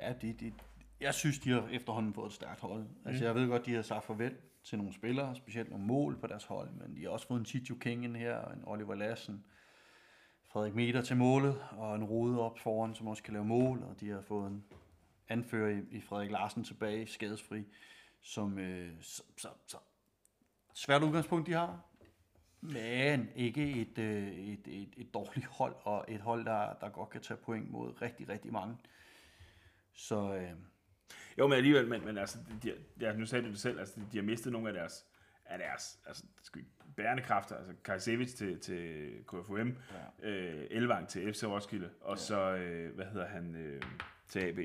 Ja, 0.00 0.12
det, 0.12 0.40
det, 0.40 0.54
jeg 1.00 1.14
synes, 1.14 1.38
de 1.38 1.50
har 1.50 1.68
efterhånden 1.72 2.14
fået 2.14 2.26
et 2.26 2.32
stærkt 2.32 2.60
hold. 2.60 2.86
Altså, 3.04 3.24
jeg 3.24 3.34
ved 3.34 3.48
godt, 3.48 3.66
de 3.66 3.74
har 3.74 3.82
sagt 3.82 4.04
farvel 4.04 4.36
til 4.64 4.78
nogle 4.78 4.94
spillere, 4.94 5.36
specielt 5.36 5.70
nogle 5.70 5.84
mål 5.84 6.18
på 6.20 6.26
deres 6.26 6.44
hold, 6.44 6.70
men 6.70 6.96
de 6.96 7.02
har 7.02 7.10
også 7.10 7.26
fået 7.26 7.38
en 7.38 7.46
Chicho 7.46 7.74
King 7.74 8.04
ind 8.04 8.16
her, 8.16 8.36
og 8.36 8.54
en 8.54 8.62
Oliver 8.66 8.94
Lassen, 8.94 9.44
Frederik 10.52 10.74
Meter 10.74 11.02
til 11.02 11.16
målet, 11.16 11.56
og 11.70 11.96
en 11.96 12.04
Rode 12.04 12.40
op 12.40 12.58
foran, 12.58 12.94
som 12.94 13.06
også 13.06 13.22
kan 13.22 13.32
lave 13.32 13.44
mål, 13.44 13.82
og 13.82 14.00
de 14.00 14.08
har 14.08 14.20
fået 14.20 14.46
en 14.46 14.64
anfører 15.28 15.70
i, 15.70 15.96
i 15.96 16.00
Frederik 16.00 16.30
Larsen 16.30 16.64
tilbage, 16.64 17.06
skadesfri, 17.06 17.64
som 18.20 18.58
øh, 18.58 18.92
så, 19.00 19.22
så, 19.36 19.48
så 19.66 19.76
svært 20.74 21.02
udgangspunkt, 21.02 21.46
de 21.46 21.52
har, 21.52 21.80
men 22.60 23.30
ikke 23.34 23.80
et, 23.80 23.98
øh, 23.98 24.28
et, 24.28 24.60
et, 24.66 24.94
et 24.96 25.14
dårligt 25.14 25.46
hold, 25.46 25.74
og 25.82 26.04
et 26.08 26.20
hold, 26.20 26.44
der, 26.44 26.74
der 26.80 26.88
godt 26.88 27.10
kan 27.10 27.20
tage 27.20 27.38
point 27.38 27.70
mod 27.70 28.02
rigtig, 28.02 28.28
rigtig 28.28 28.52
mange. 28.52 28.76
Så 29.92 30.34
øh, 30.34 30.52
Jo, 31.38 31.46
men 31.46 31.56
alligevel, 31.56 31.88
men, 31.88 32.04
men 32.04 32.18
altså, 32.18 32.38
de, 32.62 32.74
de, 33.00 33.18
nu 33.18 33.26
sagde 33.26 33.44
du 33.44 33.50
det 33.50 33.60
selv, 33.60 33.78
altså, 33.78 34.00
de 34.12 34.18
har 34.18 34.24
mistet 34.24 34.52
nogle 34.52 34.68
af 34.68 34.74
deres, 34.74 35.06
af 35.44 35.58
deres 35.58 35.98
altså, 36.06 36.24
bærende 36.96 37.22
kræfter, 37.22 37.56
altså 37.56 37.72
Kajsevic 37.84 38.34
til, 38.34 38.60
til 38.60 39.10
KFUM, 39.26 39.76
ja. 40.22 40.28
øh, 40.28 40.66
Elvang 40.70 41.08
til 41.08 41.32
FC 41.32 41.44
Roskilde, 41.44 41.90
og 42.00 42.16
ja. 42.16 42.22
så, 42.22 42.54
øh, 42.54 42.94
hvad 42.94 43.06
hedder 43.06 43.26
han, 43.26 43.54
øh, 43.54 43.82
til 44.28 44.40
AB, 44.40 44.58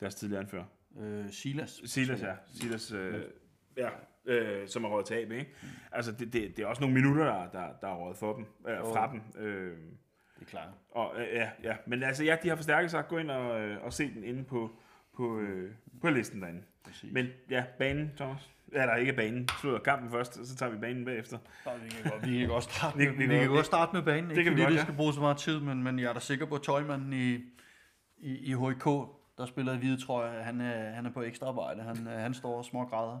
deres 0.00 0.14
tidligere 0.14 0.40
anfører. 0.42 0.64
øh, 1.00 1.30
Silas. 1.30 1.80
Silas, 1.84 2.22
ja. 2.22 2.34
Silas, 2.60 2.92
øh, 2.92 3.20
ja, 3.76 3.88
øh, 4.26 4.68
som 4.68 4.84
er 4.84 4.88
råd 4.88 5.04
til 5.04 5.14
AB, 5.14 5.32
ikke? 5.32 5.54
Altså, 5.92 6.12
det, 6.12 6.32
det, 6.32 6.56
det 6.56 6.62
er 6.62 6.66
også 6.66 6.80
nogle 6.80 6.94
minutter, 6.94 7.24
der, 7.24 7.50
der, 7.52 7.68
der 7.80 7.88
er 7.88 7.94
råd 7.94 8.14
for 8.14 8.32
dem, 8.36 8.44
øh, 8.68 8.78
fra 8.78 9.12
dem. 9.12 9.42
Øh, 9.44 9.76
Det 10.38 10.40
er 10.40 10.44
klart. 10.44 10.68
og, 10.90 11.12
øh, 11.20 11.26
ja, 11.32 11.50
ja, 11.62 11.76
men 11.86 12.02
altså, 12.02 12.24
ja, 12.24 12.36
de 12.42 12.48
har 12.48 12.56
forstærket 12.56 12.90
sig. 12.90 13.04
Gå 13.08 13.18
ind 13.18 13.30
og, 13.30 13.60
øh, 13.60 13.84
og 13.84 13.92
se 13.92 14.14
den 14.14 14.24
inde 14.24 14.44
på, 14.44 14.70
på, 15.16 15.38
øh, 15.40 15.72
på 16.00 16.10
listen 16.10 16.42
derinde. 16.42 16.62
Præcis. 16.84 17.12
Men 17.12 17.26
ja, 17.50 17.64
banen, 17.78 18.10
Thomas. 18.16 18.50
Eller 18.72 18.96
ikke 18.96 19.12
banen. 19.12 19.48
Slutter 19.60 19.78
kampen 19.80 20.10
først, 20.10 20.38
og 20.38 20.46
så 20.46 20.56
tager 20.56 20.72
vi 20.72 20.78
banen 20.78 21.04
bagefter. 21.04 21.38
vi 21.84 21.88
kan 21.90 22.10
godt, 22.12 22.26
vi 22.30 22.38
kan 22.38 22.48
godt 22.48 22.64
starte 22.64 22.98
Vi- 22.98 23.04
med, 23.04 23.12
vi 23.16 23.22
vi, 23.22 23.28
kan 23.28 23.38
kan 23.40 23.48
godt- 23.50 23.66
starte 23.66 23.92
med 23.96 24.02
banen. 24.02 24.30
Ikke 24.30 24.44
kan 24.44 24.52
vi 24.52 24.56
fordi 24.56 24.62
godt, 24.62 24.70
det 24.72 24.78
ja. 24.78 24.82
skal 24.82 24.94
bruge 24.94 25.12
så 25.14 25.20
meget 25.20 25.36
tid, 25.36 25.60
men, 25.60 25.82
men 25.82 25.98
jeg 25.98 26.08
er 26.08 26.12
da 26.12 26.20
sikker 26.20 26.46
på, 26.46 26.54
at 26.54 26.62
tøjmanden 26.62 27.12
i, 27.12 27.34
i, 28.18 28.38
i 28.38 28.52
HK, 28.54 28.86
der 29.38 29.46
spiller 29.46 29.72
i 29.72 29.76
hvide 29.76 30.04
trøje, 30.04 30.42
han 30.42 30.60
er, 30.60 30.90
han 30.90 31.06
er 31.06 31.10
på 31.10 31.22
ekstra 31.22 31.46
arbejde. 31.46 31.82
Han, 31.82 32.06
øh, 32.06 32.12
han 32.12 32.34
står 32.34 32.58
og 32.58 32.64
smågræder 32.64 33.18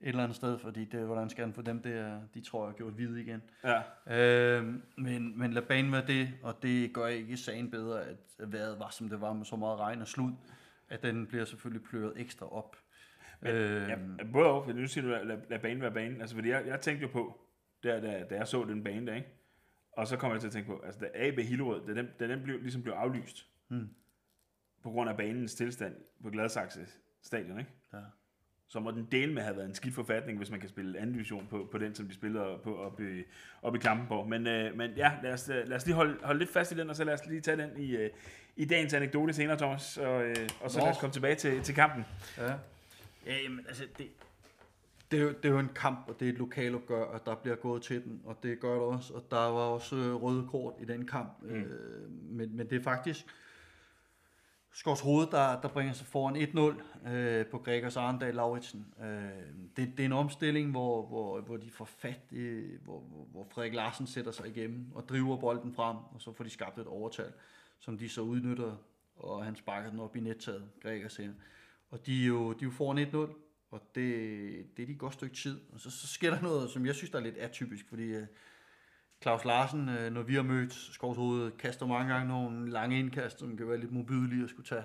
et 0.00 0.08
eller 0.08 0.22
andet 0.22 0.36
sted, 0.36 0.58
fordi 0.58 0.84
det, 0.84 1.06
hvordan 1.06 1.30
skal 1.30 1.44
han 1.44 1.54
få 1.54 1.62
dem 1.62 1.82
der, 1.82 2.20
de 2.34 2.40
trøjer 2.40 2.72
gjort 2.72 2.92
hvide 2.92 3.20
igen. 3.22 3.42
Ja, 3.64 3.82
Øh, 4.06 4.64
men, 4.96 5.38
men 5.38 5.52
lad 5.52 5.62
banen 5.62 5.92
være 5.92 6.06
det, 6.06 6.28
og 6.42 6.62
det 6.62 6.92
gør 6.92 7.06
ikke 7.06 7.36
sagen 7.36 7.70
bedre, 7.70 8.04
at 8.04 8.16
vejret 8.38 8.78
var, 8.78 8.90
som 8.90 9.08
det 9.08 9.20
var 9.20 9.32
med 9.32 9.44
så 9.44 9.56
meget 9.56 9.78
regn 9.80 10.00
og 10.00 10.08
slud, 10.08 10.32
at 10.88 11.02
den 11.02 11.26
bliver 11.26 11.44
selvfølgelig 11.44 11.82
pløret 11.88 12.12
ekstra 12.16 12.52
op. 12.52 12.76
Men, 13.40 13.54
øh, 13.54 13.88
ja, 13.88 13.96
både 14.32 14.46
og, 14.46 14.64
for 14.64 14.72
nu 14.72 14.86
siger 14.86 15.04
du, 15.04 15.26
lad, 15.26 15.38
lad 15.50 15.58
banen 15.58 15.82
være 15.82 15.92
banen. 15.92 16.20
Altså, 16.20 16.36
fordi 16.36 16.48
jeg, 16.48 16.66
jeg 16.66 16.80
tænkte 16.80 17.02
jo 17.02 17.12
på, 17.12 17.40
da, 17.84 18.00
da, 18.00 18.24
da 18.30 18.34
jeg 18.36 18.48
så 18.48 18.64
den 18.64 18.84
bane 18.84 19.06
der, 19.06 19.14
ikke? 19.14 19.28
Og 19.92 20.06
så 20.06 20.16
kom 20.16 20.32
jeg 20.32 20.40
til 20.40 20.46
at 20.46 20.52
tænke 20.52 20.66
på, 20.66 20.82
altså 20.84 21.00
da 21.00 21.08
AB 21.14 21.38
Hillerød, 21.38 21.86
da 21.86 21.94
den, 21.94 22.08
da 22.20 22.28
den 22.28 22.42
blev, 22.42 22.60
ligesom 22.60 22.82
blev 22.82 22.92
aflyst, 22.94 23.46
Hmm. 23.68 23.88
På 24.88 24.92
grund 24.92 25.10
af 25.10 25.16
banens 25.16 25.54
tilstand 25.54 25.94
på 26.22 26.30
Gladsaxe 26.30 26.80
stadion, 27.22 27.58
ikke? 27.58 27.70
Ja. 27.92 27.98
så 28.68 28.80
må 28.80 28.90
den 28.90 29.08
del 29.12 29.32
med 29.32 29.42
have 29.42 29.56
været 29.56 29.66
en 29.68 29.74
skidt 29.74 29.94
forfatning, 29.94 30.38
hvis 30.38 30.50
man 30.50 30.60
kan 30.60 30.68
spille 30.68 30.98
anden 30.98 31.12
division 31.12 31.46
på, 31.50 31.68
på 31.72 31.78
den, 31.78 31.94
som 31.94 32.06
de 32.08 32.14
spiller 32.14 32.58
på 32.58 32.76
op 32.76 33.00
i, 33.00 33.22
op 33.62 33.74
i 33.74 33.78
Klampenborg. 33.78 34.28
Men, 34.28 34.46
øh, 34.46 34.76
men 34.76 34.90
ja, 34.90 35.12
lad 35.22 35.32
os, 35.32 35.48
øh, 35.48 35.68
lad 35.68 35.76
os 35.76 35.86
lige 35.86 35.94
holde, 35.94 36.18
holde 36.22 36.38
lidt 36.38 36.50
fast 36.50 36.72
i 36.72 36.74
den, 36.74 36.90
og 36.90 36.96
så 36.96 37.04
lad 37.04 37.14
os 37.14 37.26
lige 37.26 37.40
tage 37.40 37.56
den 37.56 37.70
i, 37.76 37.96
øh, 37.96 38.10
i 38.56 38.64
dagens 38.64 38.94
anekdote 38.94 39.32
senere, 39.32 39.56
Thomas. 39.58 39.98
Og, 39.98 40.24
øh, 40.24 40.36
og 40.60 40.70
så 40.70 40.78
Nå. 40.78 40.84
lad 40.84 40.92
os 40.92 40.98
komme 41.00 41.12
tilbage 41.12 41.34
til, 41.34 41.62
til 41.62 41.74
kampen. 41.74 42.04
Ja. 42.38 42.52
Ja, 43.26 43.36
jamen, 43.44 43.64
altså, 43.68 43.84
det, 43.98 44.06
det, 45.10 45.18
er 45.18 45.22
jo, 45.22 45.28
det 45.28 45.44
er 45.44 45.48
jo 45.48 45.58
en 45.58 45.70
kamp, 45.74 46.08
og 46.08 46.20
det 46.20 46.28
er 46.28 46.32
et 46.32 46.38
lokalopgør, 46.38 47.04
og 47.04 47.26
der 47.26 47.34
bliver 47.34 47.56
gået 47.56 47.82
til 47.82 48.04
den, 48.04 48.22
og 48.24 48.38
det 48.42 48.60
gør 48.60 48.72
det 48.72 48.82
også, 48.82 49.14
og 49.14 49.26
der 49.30 49.36
var 49.36 49.60
også 49.60 49.96
øh, 49.96 50.14
røde 50.14 50.48
kort 50.48 50.74
i 50.80 50.84
den 50.84 51.06
kamp. 51.06 51.42
Mm. 51.42 51.54
Øh, 51.54 52.10
men, 52.10 52.56
men 52.56 52.70
det 52.70 52.78
er 52.78 52.82
faktisk 52.82 53.26
Skovs 54.72 55.00
Hoved, 55.00 55.26
der, 55.26 55.60
der 55.60 55.68
bringer 55.68 55.92
sig 55.92 56.06
foran 56.06 56.36
1-0 56.36 57.08
øh, 57.10 57.46
på 57.46 57.58
Gregers 57.58 57.96
Arendal 57.96 58.34
Lauritsen. 58.34 58.94
Øh, 59.00 59.06
det, 59.76 59.92
det 59.96 60.00
er 60.00 60.04
en 60.04 60.12
omstilling, 60.12 60.70
hvor, 60.70 61.06
hvor, 61.06 61.40
hvor 61.40 61.56
de 61.56 61.70
får 61.70 61.84
fat, 61.84 62.20
i, 62.30 62.62
hvor, 62.84 63.00
hvor, 63.00 63.24
hvor 63.30 63.46
Frederik 63.50 63.74
Larsen 63.74 64.06
sætter 64.06 64.32
sig 64.32 64.48
igennem 64.48 64.86
og 64.94 65.08
driver 65.08 65.36
bolden 65.36 65.74
frem, 65.74 65.96
og 65.96 66.20
så 66.20 66.32
får 66.32 66.44
de 66.44 66.50
skabt 66.50 66.78
et 66.78 66.86
overtal, 66.86 67.32
som 67.78 67.98
de 67.98 68.08
så 68.08 68.20
udnytter, 68.20 68.76
og 69.16 69.44
han 69.44 69.56
sparker 69.56 69.90
den 69.90 70.00
op 70.00 70.16
i 70.16 70.20
nettaget, 70.20 70.68
Gregers 70.82 71.16
her. 71.16 71.30
Og 71.90 72.06
de 72.06 72.22
er 72.22 72.26
jo, 72.26 72.52
de 72.52 72.58
er 72.58 72.66
jo 72.66 72.70
foran 72.70 72.98
1-0, 72.98 73.16
og 73.70 73.80
det, 73.94 74.76
det 74.76 74.82
er 74.82 74.86
de 74.86 74.92
et 74.92 74.98
godt 74.98 75.14
stykke 75.14 75.36
tid. 75.36 75.60
Og 75.72 75.80
så, 75.80 75.90
så 75.90 76.06
sker 76.06 76.30
der 76.30 76.40
noget, 76.40 76.70
som 76.70 76.86
jeg 76.86 76.94
synes, 76.94 77.10
der 77.10 77.18
er 77.18 77.22
lidt 77.22 77.36
atypisk, 77.36 77.88
fordi 77.88 78.02
øh, 78.02 78.26
Claus 79.22 79.44
Larsen, 79.44 79.88
øh, 79.88 80.12
når 80.12 80.22
vi 80.22 80.34
har 80.34 80.42
mødt 80.42 80.72
Skovshoved, 80.74 81.50
kaster 81.50 81.86
mange 81.86 82.12
gange 82.14 82.28
nogle 82.28 82.70
lange 82.70 82.98
indkast, 82.98 83.38
som 83.38 83.56
kan 83.56 83.68
være 83.68 83.78
lidt 83.78 83.92
mobilige 83.92 84.44
at 84.44 84.50
skulle 84.50 84.66
tage, 84.66 84.84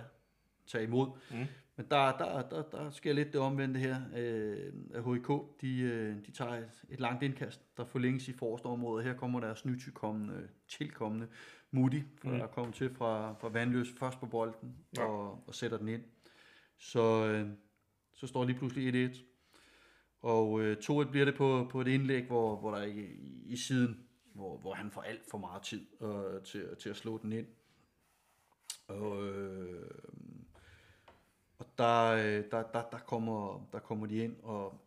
tage 0.67 0.83
imod. 0.83 1.07
Mm. 1.31 1.37
Men 1.75 1.85
der, 1.91 2.17
der, 2.17 2.41
der, 2.49 2.61
der 2.61 2.89
sker 2.89 3.13
lidt 3.13 3.33
det 3.33 3.41
omvendte 3.41 3.79
her. 3.79 4.01
Øh, 4.17 4.73
af 4.93 5.03
HIK, 5.13 5.27
de, 5.61 5.79
øh, 5.79 6.15
de 6.25 6.31
tager 6.31 6.51
et, 6.51 6.83
et 6.89 6.99
langt 6.99 7.23
indkast, 7.23 7.77
der 7.77 7.85
forlænges 7.85 8.27
i 8.27 8.33
forreste 8.33 8.65
område. 8.65 9.03
Her 9.03 9.13
kommer 9.13 9.39
deres 9.39 9.65
nytilkommende, 9.65 10.47
tilkommende 10.67 11.27
Moody, 11.71 12.03
for 12.21 12.29
Mm. 12.29 12.37
der 12.37 12.47
kommer 12.47 12.71
til 12.71 12.95
fra, 12.95 13.33
fra 13.33 13.49
Vandløs 13.49 13.87
først 13.99 14.19
på 14.19 14.25
bolden 14.25 14.75
Ja. 14.97 15.03
og, 15.05 15.43
og 15.47 15.55
sætter 15.55 15.77
den 15.77 15.87
ind. 15.87 16.01
Så, 16.77 17.25
øh, 17.27 17.47
så 18.13 18.27
står 18.27 18.45
lige 18.45 18.57
pludselig 18.57 19.11
1-1. 19.11 19.23
Og 20.21 20.61
øh, 20.61 20.77
2-1 20.83 21.09
bliver 21.11 21.25
det 21.25 21.35
på, 21.35 21.67
på 21.71 21.81
et 21.81 21.87
indlæg, 21.87 22.25
hvor, 22.27 22.55
hvor 22.59 22.71
der 22.75 22.81
ikke 22.83 23.13
i, 23.13 23.43
i 23.45 23.55
siden, 23.57 23.99
hvor, 24.33 24.57
hvor 24.57 24.73
han 24.73 24.91
får 24.91 25.01
alt 25.01 25.29
for 25.31 25.37
meget 25.37 25.61
tid 25.61 25.85
øh, 26.01 26.43
til, 26.43 26.75
til 26.75 26.89
at 26.89 26.95
slå 26.97 27.17
den 27.17 27.31
ind. 27.31 27.47
Og, 28.87 29.23
øh, 29.23 29.91
og 31.57 31.65
der, 31.77 32.03
øh, 32.11 32.43
der, 32.51 32.63
der, 32.63 32.83
der, 32.91 32.99
kommer, 32.99 33.67
der 33.73 33.79
kommer 33.79 34.07
de 34.07 34.17
ind, 34.17 34.35
og 34.43 34.81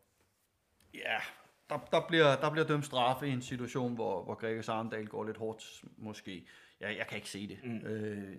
ja, 0.95 1.19
der, 1.71 1.79
der, 1.79 2.07
bliver, 2.09 2.37
der 2.37 2.51
bliver 2.51 2.67
dømt 2.67 2.87
straffe 2.87 3.29
i 3.29 3.31
en 3.31 3.43
situation, 3.43 3.95
hvor, 3.95 4.25
hvor 4.25 4.35
Gregers 4.35 4.69
Arndal 4.69 5.07
går 5.07 5.25
lidt 5.25 5.37
hårdt, 5.37 5.85
måske. 5.97 6.47
Jeg, 6.81 6.97
jeg 6.97 7.07
kan 7.07 7.17
ikke 7.17 7.31
se 7.31 7.49
det 7.49 7.59
Mm. 7.65 7.87
øh, 7.87 8.37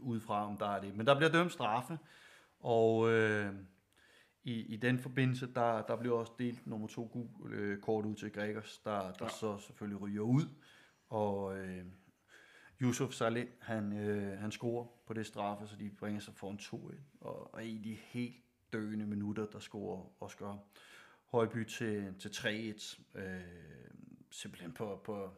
udefra, 0.00 0.46
om 0.46 0.56
der 0.56 0.66
er 0.66 0.80
det. 0.80 0.96
Men 0.96 1.06
der 1.06 1.14
bliver 1.16 1.30
dømt 1.30 1.52
straffe, 1.52 1.98
og 2.60 3.10
øh, 3.10 3.54
i, 4.46 4.60
i 4.60 4.76
den 4.76 4.98
forbindelse, 4.98 5.46
der, 5.54 5.82
der 5.82 5.96
bliver 5.96 6.18
også 6.18 6.32
delt 6.38 6.66
nummer 6.66 6.86
to 6.88 7.08
gul 7.12 7.52
øh, 7.52 7.80
kort 7.80 8.06
ud 8.06 8.14
til 8.14 8.32
Gregers, 8.32 8.78
der, 8.84 9.12
der 9.12 9.24
Ja. 9.24 9.28
så 9.28 9.58
selvfølgelig 9.58 10.00
ryger 10.00 10.22
ud. 10.22 10.44
Og 11.08 11.58
øh, 11.58 11.84
Yusuf 12.82 13.12
Saleh, 13.12 13.46
han, 13.60 13.92
øh, 13.92 14.38
han 14.38 14.50
scorer 14.52 14.86
på 15.06 15.12
det 15.14 15.26
straffe, 15.26 15.66
så 15.66 15.76
de 15.76 15.90
bringer 15.90 16.20
sig 16.20 16.34
foran 16.34 16.58
2-1. 16.62 16.94
Og, 17.20 17.54
og 17.54 17.64
i 17.64 17.78
de 17.78 17.94
helt 17.94 18.36
døende 18.72 19.06
minutter, 19.06 19.46
der 19.46 19.58
scorer 19.58 20.22
Oscar 20.22 20.58
Højby 21.24 21.64
til, 21.64 22.14
til 22.18 22.28
3-1. 22.28 23.18
Øh, 23.20 23.40
simpelthen 24.30 24.72
på, 24.72 25.00
på 25.04 25.30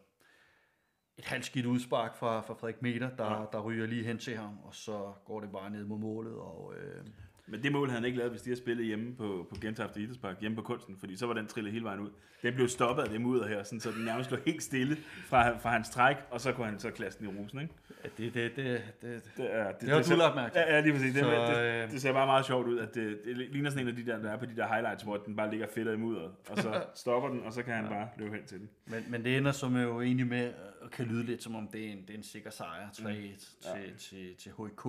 et 1.17 1.25
halvskidt 1.25 1.67
udspark 1.67 2.17
fra, 2.17 2.41
fra 2.41 2.55
Frederik 2.55 2.83
Meter, 2.83 3.17
der, 3.17 3.41
ja. 3.41 3.45
der 3.53 3.61
ryger 3.61 3.87
lige 3.87 4.05
hen 4.05 4.19
til 4.19 4.37
ham, 4.37 4.59
og 4.63 4.75
så 4.75 5.13
går 5.25 5.41
det 5.41 5.53
bare 5.53 5.71
ned 5.71 5.85
mod 5.85 5.99
målet. 5.99 6.35
Og, 6.35 6.75
øh, 6.77 7.07
Men 7.51 7.63
det 7.63 7.73
mål 7.73 7.89
havde 7.89 8.01
han 8.01 8.05
ikke 8.05 8.19
lavet, 8.19 8.31
hvis 8.31 8.43
de 8.43 8.51
havde 8.51 8.61
spillet 8.61 8.87
hjemme 8.87 9.15
på, 9.17 9.47
på 9.51 9.57
Gentofte 9.61 10.01
Idrætspark, 10.01 10.41
hjemme 10.41 10.57
på 10.57 10.63
kunsten, 10.63 10.97
fordi 10.99 11.17
så 11.17 11.27
var 11.27 11.35
den 11.35 11.47
trillet 11.47 11.73
hele 11.73 11.85
vejen 11.85 12.01
ud. 12.01 12.11
Den 12.43 12.55
blev 12.55 12.69
stoppet 12.69 13.03
af 13.03 13.09
det 13.09 13.21
mudder 13.21 13.49
her, 13.49 13.63
sådan, 13.63 13.81
så 13.81 13.91
den 13.91 14.05
nærmest 14.05 14.31
lå 14.31 14.37
helt 14.47 14.63
stille 14.63 14.97
fra, 15.27 15.59
fra 15.59 15.71
hans 15.71 15.91
træk, 15.91 16.17
og 16.31 16.41
så 16.41 16.53
kunne 16.53 16.67
han 16.67 16.79
så 16.79 16.91
klasse 16.91 17.19
den 17.19 17.29
i 17.29 17.41
rosen, 17.41 17.61
ikke? 17.61 17.75
ja, 18.05 18.09
det, 18.19 18.35
det, 18.35 18.57
det, 18.57 18.83
det, 19.03 19.23
Det, 19.37 19.55
er, 19.55 19.73
det, 19.73 19.81
Det 19.81 19.89
har 19.91 20.03
du 20.03 20.17
lagt 20.17 20.35
mærke 20.35 20.53
til. 20.55 20.61
Ja, 20.61 20.75
ja, 20.75 20.81
lige 20.81 20.93
præcis. 20.93 21.15
Det, 21.15 21.23
Så, 21.23 21.31
det, 21.31 21.85
øh, 21.85 21.91
det, 21.91 22.03
ser 22.03 22.13
bare 22.13 22.27
meget 22.27 22.47
sjovt 22.47 22.67
ud, 22.67 22.79
at 22.79 22.95
det, 22.95 23.21
det 23.25 23.37
ligner 23.37 23.71
sådan 23.71 23.85
en 23.85 23.89
af 23.89 23.97
de 23.97 24.07
der, 24.07 24.19
der 24.19 24.31
er 24.31 24.37
på 24.37 24.47
de 24.47 24.57
der 24.57 24.69
highlights, 24.69 25.03
hvor 25.03 25.17
den 25.17 25.37
bare 25.37 25.51
ligger 25.51 25.67
fedt 25.75 25.89
i 25.89 25.97
mudderet, 25.97 26.31
og 26.51 26.59
så 26.59 26.85
stopper 27.03 27.29
den, 27.29 27.43
og 27.43 27.53
så 27.53 27.63
kan 27.63 27.75
han 27.75 27.89
bare 27.89 28.09
løbe 28.17 28.37
hen 28.37 28.47
til 28.47 28.59
den. 28.59 28.69
Men, 28.87 29.05
men 29.09 29.25
det 29.25 29.37
ender 29.37 29.53
som 29.53 29.77
jo 29.77 30.01
egentlig 30.01 30.27
med 30.27 30.45
at 30.45 30.91
kan 30.93 31.07
lyde 31.07 31.25
lidt 31.25 31.43
som 31.43 31.55
om 31.55 31.69
det 31.73 31.87
er 31.87 31.93
en, 31.93 32.03
det 32.03 32.11
er 32.11 32.15
en 32.15 32.23
sikker 32.23 32.51
sejr 32.51 32.89
3-1 32.93 33.03
mm. 33.03 33.09
Ja. 33.09 33.31
til, 33.75 33.97
til, 33.99 34.37
til 34.37 34.53
HK, 34.53 34.87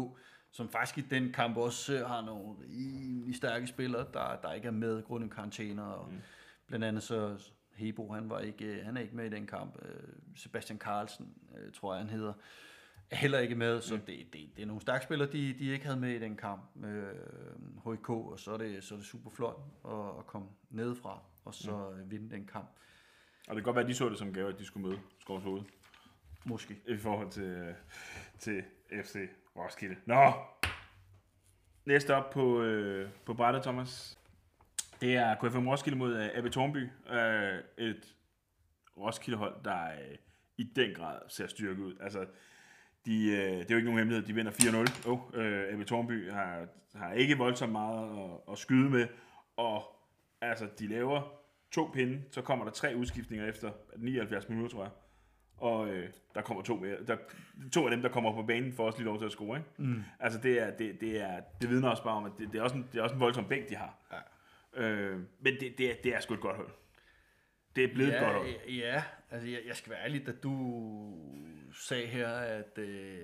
som 0.51 0.69
faktisk 0.69 0.97
i 0.97 1.09
den 1.09 1.33
kamp 1.33 1.57
også 1.57 1.93
øh, 1.93 2.07
har 2.07 2.21
nogle 2.21 2.55
rimelig 2.69 3.35
stærke 3.35 3.67
spillere, 3.67 4.05
der, 4.13 4.35
der 4.35 4.53
ikke 4.53 4.67
er 4.67 4.71
med 4.71 5.03
grundet 5.03 5.31
karantæner. 5.31 5.83
Og 5.83 6.11
Mm. 6.11 6.19
Blandt 6.67 6.85
andet 6.85 7.03
så 7.03 7.37
Hebo, 7.75 8.13
han, 8.13 8.29
var 8.29 8.39
ikke, 8.39 8.65
øh, 8.65 8.85
han 8.85 8.97
er 8.97 9.01
ikke 9.01 9.15
med 9.15 9.25
i 9.25 9.29
den 9.29 9.47
kamp. 9.47 9.75
Øh, 9.85 10.03
Sebastian 10.35 10.79
Carlsen, 10.79 11.33
tror 11.73 11.93
jeg 11.93 12.01
han 12.03 12.09
hedder, 12.09 12.33
er 13.11 13.15
heller 13.15 13.39
ikke 13.39 13.55
med, 13.55 13.81
så 13.81 13.95
Mm. 13.95 14.01
det, 14.01 14.33
det, 14.33 14.49
det 14.55 14.61
er 14.61 14.65
nogle 14.65 14.81
stærke 14.81 15.03
spillere, 15.03 15.31
de, 15.31 15.53
de 15.59 15.71
ikke 15.71 15.85
havde 15.85 15.99
med 15.99 16.09
i 16.15 16.19
den 16.19 16.35
kamp. 16.37 16.61
Øh, 16.85 17.93
HK, 17.93 18.09
og 18.09 18.39
så 18.39 18.51
er 18.51 18.57
det, 18.57 18.83
så 18.83 18.93
er 18.93 18.97
det 18.97 19.07
super 19.07 19.29
flot 19.29 19.59
at, 19.85 20.19
at 20.19 20.27
komme 20.27 20.47
nedefra, 20.69 21.21
og 21.45 21.53
så 21.53 21.93
mm. 21.97 22.11
vinde 22.11 22.29
den 22.35 22.45
kamp. 22.47 22.69
Og 23.47 23.55
det 23.55 23.63
kan 23.63 23.63
godt 23.63 23.75
være, 23.75 23.83
at 23.83 23.89
de 23.89 23.95
så 23.95 24.09
det 24.09 24.17
som 24.17 24.33
gave, 24.33 24.49
at 24.53 24.59
de 24.59 24.65
skulle 24.65 24.87
møde 24.87 24.99
Hoved 25.27 25.61
Måske. 26.45 26.75
i 26.87 26.97
forhold 26.97 27.31
til, 27.31 27.75
til 28.39 28.63
FC 29.03 29.15
Roskilde. 29.59 29.95
Nå! 30.05 30.33
Næste 31.85 32.15
op 32.15 32.29
på, 32.29 32.61
øh, 32.61 33.09
på 33.25 33.33
brættet, 33.33 33.63
Thomas. 33.63 34.19
Det 35.01 35.15
er 35.15 35.35
KFM 35.35 35.67
Roskilde 35.67 35.97
mod 35.97 36.15
øh, 36.15 36.29
AB 36.33 36.51
Tornby. 36.51 36.89
Øh, 37.11 37.87
et 37.87 38.15
Roskilde-hold, 38.97 39.63
der 39.63 39.85
øh, 39.85 40.17
i 40.57 40.63
den 40.63 40.95
grad 40.95 41.19
ser 41.27 41.47
styrke 41.47 41.81
ud. 41.81 41.95
Altså, 42.01 42.25
de, 43.05 43.31
øh, 43.31 43.37
det 43.37 43.61
er 43.61 43.65
jo 43.69 43.75
ikke 43.75 43.85
nogen 43.85 43.97
hemmelighed, 43.97 44.27
de 44.27 44.33
vinder 44.33 44.51
4-0. 44.51 45.09
Oh, 45.09 45.19
øh, 45.33 45.73
AB 45.73 45.85
Tornby 45.87 46.31
har, 46.31 46.67
har 46.95 47.13
ikke 47.13 47.37
voldsomt 47.37 47.71
meget 47.71 48.19
at, 48.19 48.51
at 48.51 48.57
skyde 48.57 48.89
med, 48.89 49.07
og 49.57 49.83
altså, 50.41 50.67
de 50.79 50.87
laver 50.87 51.39
to 51.71 51.89
pinde, 51.93 52.23
så 52.31 52.41
kommer 52.41 52.65
der 52.65 52.71
tre 52.71 52.95
udskiftninger 52.95 53.47
efter 53.47 53.71
79 53.97 54.49
minutter, 54.49 54.75
tror 54.75 54.83
jeg. 54.83 54.91
Og 55.61 55.89
øh, 55.89 56.09
der 56.35 56.41
kommer 56.41 56.63
to 56.63 56.75
mere. 56.75 56.97
Der, 57.07 57.17
to 57.73 57.85
af 57.85 57.91
dem, 57.91 58.01
der 58.01 58.09
kommer 58.09 58.33
på 58.33 58.43
banen, 58.43 58.73
får 58.73 58.85
også 58.85 58.99
lige 58.99 59.05
lov 59.05 59.17
til 59.19 59.25
at 59.25 59.31
score. 59.31 59.57
Ikke? 59.57 59.69
Mm. 59.77 60.03
Altså, 60.19 60.39
det, 60.39 60.61
er, 60.61 60.77
det, 60.77 61.01
det, 61.01 61.21
er, 61.21 61.39
det 61.61 61.69
vidner 61.69 61.89
også 61.89 62.03
bare 62.03 62.13
om, 62.15 62.25
at 62.25 62.31
det, 62.37 62.51
det, 62.51 62.59
er, 62.59 62.63
også 62.63 62.75
en, 62.75 62.87
det 62.91 62.99
er 62.99 63.03
også 63.03 63.13
en 63.15 63.19
voldsom 63.21 63.45
bænk, 63.47 63.69
de 63.69 63.75
har. 63.75 63.93
Ja. 64.11 64.81
Øh, 64.83 65.19
men 65.39 65.53
det, 65.59 65.73
det, 65.77 65.91
er, 65.91 65.95
det 66.03 66.15
er 66.15 66.19
sgu 66.19 66.33
et 66.33 66.39
godt 66.39 66.55
hold. 66.55 66.69
Det 67.75 67.83
er 67.83 67.93
blevet 67.93 68.13
et 68.13 68.19
godt 68.19 68.33
hold. 68.33 68.47
Ja, 68.47 68.73
ja, 68.93 69.03
altså 69.31 69.47
jeg, 69.47 69.59
jeg 69.67 69.75
skal 69.75 69.91
være 69.91 70.03
ærlig, 70.03 70.25
da 70.27 70.31
du 70.31 71.13
sagde 71.73 72.07
her, 72.07 72.27
at 72.29 72.77
øh, 72.77 73.19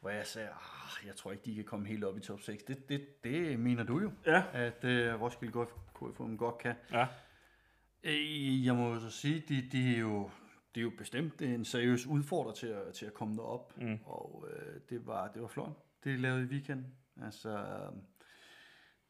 hvor 0.00 0.10
jeg 0.10 0.26
sagde, 0.26 0.48
ah, 0.48 1.06
jeg 1.06 1.16
tror 1.16 1.32
ikke, 1.32 1.44
de 1.44 1.54
kan 1.54 1.64
komme 1.64 1.86
helt 1.86 2.04
op 2.04 2.16
i 2.16 2.20
top 2.20 2.40
6. 2.40 2.62
Det, 2.62 2.88
det, 2.88 3.24
det 3.24 3.58
mener 3.60 3.82
du 3.84 4.00
jo, 4.00 4.12
Ja. 4.26 4.42
at 4.52 4.84
øh, 4.84 5.20
Roskilde 5.20 5.52
godt, 5.52 5.68
KFM 5.94 6.36
godt 6.36 6.58
kan. 6.58 6.74
Ja. 6.92 7.06
Øh, 8.04 8.66
Jeg 8.66 8.74
må 8.74 8.92
jo 8.94 9.00
så 9.00 9.10
sige, 9.10 9.42
de, 9.48 9.68
de 9.72 9.94
er 9.94 9.98
jo, 10.00 10.30
det 10.74 10.80
er 10.80 10.82
jo 10.82 10.92
bestemt 10.98 11.42
en 11.42 11.64
seriøs 11.64 12.06
udfordrer 12.06 12.52
til 12.52 12.66
at, 12.66 12.94
til 12.94 13.06
at 13.06 13.14
komme 13.14 13.36
derop, 13.36 13.76
mm. 13.76 13.98
og 14.04 14.48
øh, 14.50 14.80
det, 14.90 15.06
var, 15.06 15.28
det 15.28 15.42
var 15.42 15.48
flot, 15.48 15.72
det 16.04 16.12
de 16.12 16.22
lavede 16.22 16.42
i 16.42 16.46
weekenden. 16.46 16.86
Altså, 17.22 17.48
øh, 17.48 17.92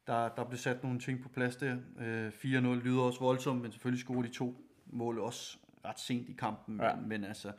der, 0.07 0.29
der 0.29 0.43
blev 0.43 0.57
sat 0.57 0.83
nogle 0.83 0.99
ting 0.99 1.23
på 1.23 1.29
plads 1.29 1.55
der. 1.55 1.77
Øh, 1.99 2.27
4-0 2.27 2.47
lyder 2.83 3.01
også 3.01 3.19
voldsomt, 3.19 3.61
men 3.61 3.71
selvfølgelig 3.71 4.03
scorede 4.03 4.27
de 4.27 4.33
to 4.33 4.55
mål 4.85 5.19
også 5.19 5.57
ret 5.85 5.99
sent 5.99 6.29
i 6.29 6.33
kampen, 6.33 6.79
Ja. 6.81 6.95
men, 6.95 7.09
men 7.09 7.23
altså, 7.23 7.51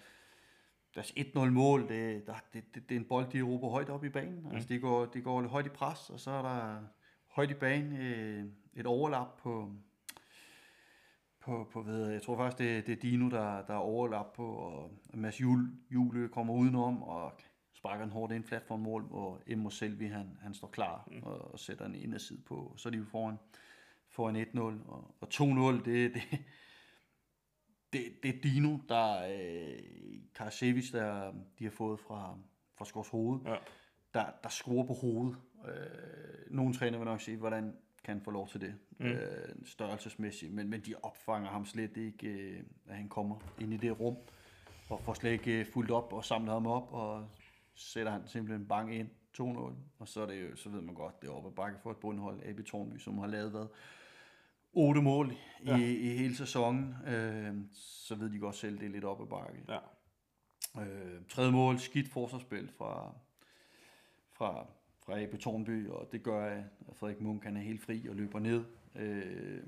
deres 0.95 1.11
1-0 1.11 1.39
mål, 1.39 1.89
det, 1.89 2.27
der, 2.27 2.35
det, 2.53 2.75
det, 2.75 2.89
det 2.89 2.95
er 2.95 3.01
en 3.01 3.07
bold, 3.07 3.31
de 3.31 3.43
råber 3.43 3.69
højt 3.69 3.89
op 3.91 4.05
i 4.05 4.09
banen. 4.09 4.47
Altså, 4.53 4.69
de 4.69 4.79
går, 4.79 5.05
de 5.07 5.21
går 5.21 5.43
højt 5.43 5.67
i 5.67 5.69
pres, 5.69 6.11
og 6.11 6.21
så 6.21 6.31
er 6.31 6.43
der 6.43 6.83
højt 7.29 7.51
i 7.51 7.55
banen 7.55 7.97
øh, 7.97 8.45
et 8.75 8.87
overlap 8.87 9.37
på, 9.39 9.73
på, 11.43 11.69
på 11.73 11.83
ved, 11.83 12.11
jeg, 12.11 12.23
tror 12.23 12.37
faktisk, 12.37 12.59
det, 12.59 12.87
det 12.87 12.93
er 12.93 13.01
Dino, 13.01 13.31
der, 13.31 13.63
der 13.67 13.75
er 13.75 13.79
overlap 13.79 14.33
på, 14.33 14.47
og 14.47 14.91
Mads 15.15 15.41
Jule, 15.41 15.69
Jule 15.91 16.29
kommer 16.29 16.55
udenom, 16.55 17.03
og 17.03 17.33
sparker 17.73 18.05
en 18.05 18.11
hårdt 18.11 18.33
ind 18.33 18.45
flat 18.45 18.63
for 18.63 18.75
en 18.75 18.83
mål, 18.83 19.07
og 19.11 19.43
Emmo 19.47 19.71
Selvi, 19.71 20.07
han, 20.07 20.39
han 20.43 20.55
står 20.55 20.69
klar 20.69 21.09
mm. 21.11 21.23
og, 21.23 21.53
og 21.53 21.59
sætter 21.59 21.87
en 21.87 21.95
inderside 21.95 22.43
på, 22.47 22.75
så 22.77 22.89
er 22.89 22.91
de 22.91 22.99
jo 22.99 23.05
foran, 23.05 23.37
foran 24.09 24.37
1-0, 24.37 24.61
og, 24.61 25.15
og 25.21 25.29
2-0, 25.35 25.85
det, 25.85 26.15
det, 26.15 26.23
det, 27.93 28.03
det 28.23 28.37
er 28.37 28.41
Dino, 28.43 28.79
der 28.89 29.23
øh, 29.25 29.79
Karasevic, 30.35 30.91
der 30.93 31.33
de 31.59 31.65
har 31.65 31.71
fået 31.71 32.01
fra, 32.01 32.39
fra 32.79 32.85
Skors 32.85 33.09
Hoved, 33.09 33.41
Ja. 33.47 33.57
der, 34.15 34.25
der 34.43 34.49
scorer 34.49 34.87
på 34.87 34.93
hovedet. 34.95 35.37
Øh, 35.69 36.55
nogle 36.55 36.75
træner 36.75 36.99
vil 36.99 37.05
nok 37.05 37.21
sige, 37.21 37.37
hvordan 37.37 37.77
kan 38.05 38.21
få 38.21 38.31
lov 38.31 38.49
til 38.49 38.61
det, 38.61 38.75
mm. 38.99 39.07
øh, 39.07 39.49
størrelsesmæssigt, 39.65 40.53
men, 40.53 40.69
men 40.69 40.81
de 40.81 40.95
opfanger 41.03 41.51
ham 41.51 41.65
slet 41.67 41.97
ikke, 41.97 42.29
øh, 42.29 42.63
at 42.89 42.97
han 42.97 43.09
kommer 43.09 43.37
ind 43.61 43.73
i 43.73 43.77
det 43.77 44.01
rum, 44.01 44.17
og 44.89 45.01
får 45.01 45.15
slet 45.15 45.33
ikke 45.33 45.61
øh, 45.61 45.67
fuldt 45.67 45.91
op 45.91 46.13
og 46.13 46.25
samlet 46.25 46.53
ham 46.53 46.67
op, 46.67 46.93
og 46.93 47.29
sætter 47.75 48.13
han 48.13 48.23
simpelthen 48.27 48.69
bang 48.69 48.95
ind 48.95 49.09
2-0, 49.41 49.43
og 49.99 50.09
så, 50.09 50.23
er 50.23 50.27
det 50.27 50.51
jo, 50.51 50.57
så 50.57 50.69
ved 50.69 50.81
man 50.81 50.95
godt, 50.95 51.23
det 51.23 51.29
er 51.29 51.33
oppe 51.33 51.49
ad 51.49 51.55
bakke 51.55 51.79
for 51.83 51.91
et 51.91 51.97
bundhold, 51.97 52.41
AB 52.45 52.61
Tornby, 52.67 52.99
som 52.99 53.19
har 53.19 53.27
lavet 53.27 53.51
hvad, 53.51 53.67
8 54.73 55.03
mål 55.03 55.33
i, 55.33 55.37
Ja. 55.67 55.77
i 55.77 56.17
hele 56.17 56.37
sæsonen, 56.37 56.95
øh, 57.07 57.55
så 57.73 58.15
ved 58.15 58.31
de 58.31 58.39
godt 58.39 58.57
selv, 58.57 58.79
det 58.79 58.87
er 58.87 58.91
lidt 58.91 59.05
op 59.05 59.21
ad 59.23 59.27
bakke. 59.27 59.65
Ja. 59.69 59.79
Øh, 60.83 61.25
tredje 61.29 61.53
mål, 61.53 61.79
skidt 61.79 62.09
forsvarsspil 62.09 62.71
fra, 62.79 63.15
fra, 64.33 64.67
fra 65.07 65.21
AB 65.23 65.39
Tornby, 65.39 65.89
og 65.89 66.09
det 66.13 66.23
gør, 66.23 66.47
at 66.47 66.65
Frederik 66.97 67.21
Munk 67.21 67.45
han 67.45 67.57
er 67.57 67.61
helt 67.61 67.81
fri 67.83 68.07
og 68.09 68.17
løber 68.17 68.39
ned. 68.39 68.65
Øh, 68.97 69.63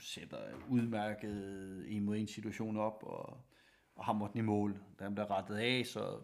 sætter 0.00 0.38
udmærket 0.68 1.84
en 1.88 2.04
mod 2.04 2.16
en 2.16 2.26
situation 2.26 2.76
op, 2.76 3.02
og, 3.02 3.40
og 3.96 4.04
hammer 4.04 4.28
den 4.28 4.38
i 4.38 4.42
mål. 4.42 4.78
Han 5.00 5.14
bliver 5.14 5.30
rettet 5.30 5.56
af, 5.56 5.86
så 5.86 6.18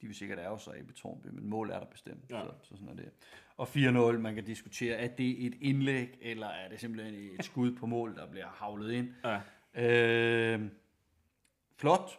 de 0.00 0.06
vil 0.06 0.16
sikkert 0.16 0.38
ærge 0.38 0.58
sig 0.60 0.76
AB 0.78 0.92
Tornby, 0.94 1.26
men 1.26 1.46
mål 1.48 1.70
er 1.70 1.78
der 1.78 1.86
bestemt, 1.86 2.24
Ja. 2.30 2.40
så, 2.40 2.50
så 2.62 2.76
sådan 2.76 2.88
er 2.88 2.94
det. 2.94 3.10
Og 3.56 3.68
4-0, 3.68 4.18
man 4.18 4.34
kan 4.34 4.44
diskutere, 4.44 4.96
er 4.96 5.08
det 5.08 5.46
et 5.46 5.54
indlæg, 5.60 6.18
eller 6.20 6.46
er 6.46 6.68
det 6.68 6.80
simpelthen 6.80 7.14
et 7.14 7.44
skud 7.44 7.76
på 7.76 7.86
mål, 7.86 8.16
der 8.16 8.30
bliver 8.30 8.46
havlet 8.46 8.92
ind? 8.92 9.08
Ja. 9.24 9.40
Øh, 10.54 10.70
flot. 11.76 12.18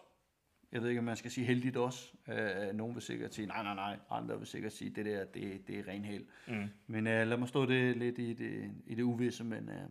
Jeg 0.73 0.81
ved 0.81 0.89
ikke, 0.89 0.99
om 0.99 1.05
man 1.05 1.15
skal 1.15 1.31
sige 1.31 1.47
heldigt 1.47 1.77
også. 1.77 2.13
Øh, 2.27 2.75
nogen 2.75 2.95
vil 2.95 3.01
sikkert 3.01 3.33
sige, 3.33 3.47
nej, 3.47 3.63
nej, 3.63 3.75
nej. 3.75 3.97
Andre 4.09 4.37
vil 4.37 4.47
sikkert 4.47 4.73
sige, 4.73 4.89
det 4.89 5.05
der, 5.05 5.25
det, 5.25 5.67
det 5.67 5.79
er 5.79 5.87
ren 5.87 6.05
held. 6.05 6.25
Mm. 6.47 6.69
Men 6.87 7.07
øh, 7.07 7.27
lad 7.27 7.37
mig 7.37 7.47
stå 7.47 7.65
det 7.65 7.97
lidt 7.97 8.19
i 8.19 8.33
det, 8.33 8.71
i 8.85 8.95
det 8.95 9.03
uvisse, 9.03 9.43
men 9.43 9.69
øh, 9.69 9.89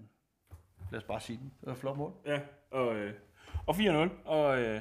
lad 0.91 0.99
os 0.99 1.05
bare 1.05 1.21
sige 1.21 1.39
den. 1.39 1.53
Det 1.61 1.67
var 1.67 1.73
et 1.73 1.79
flot 1.79 1.97
mål. 1.97 2.13
Ja, 2.27 2.41
og, 2.71 2.97
øh, 2.97 3.15
og 3.67 3.75
4-0, 3.75 4.11
og 4.25 4.61
øh, 4.61 4.81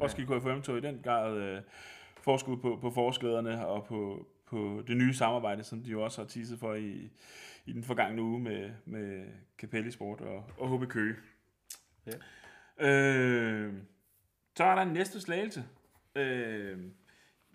Roskilde 0.00 0.40
KFM 0.40 0.62
tog 0.62 0.78
i 0.78 0.80
den 0.80 1.00
grad 1.04 1.36
øh, 1.36 1.62
forskud 2.22 2.56
på, 2.56 2.78
på 2.80 2.90
forsklæderne 2.90 3.66
og 3.66 3.84
på, 3.84 4.26
på 4.46 4.82
det 4.86 4.96
nye 4.96 5.14
samarbejde, 5.14 5.64
som 5.64 5.82
de 5.82 5.90
jo 5.90 6.04
også 6.04 6.22
har 6.22 6.28
teaset 6.28 6.58
for 6.58 6.74
i, 6.74 7.10
i 7.66 7.72
den 7.72 7.82
forgangne 7.82 8.22
uge 8.22 8.40
med, 8.40 8.70
med 8.84 9.26
Capelli 9.58 9.90
Sport 9.90 10.20
og, 10.20 10.44
og 10.58 10.78
HB 10.78 10.88
Køge. 10.88 11.16
Ja. 12.06 12.12
Øh, 12.78 13.74
så 14.56 14.64
er 14.64 14.74
der 14.74 14.82
en 14.82 14.92
næste 14.92 15.20
slagelse. 15.20 15.64
Øh, 16.14 16.78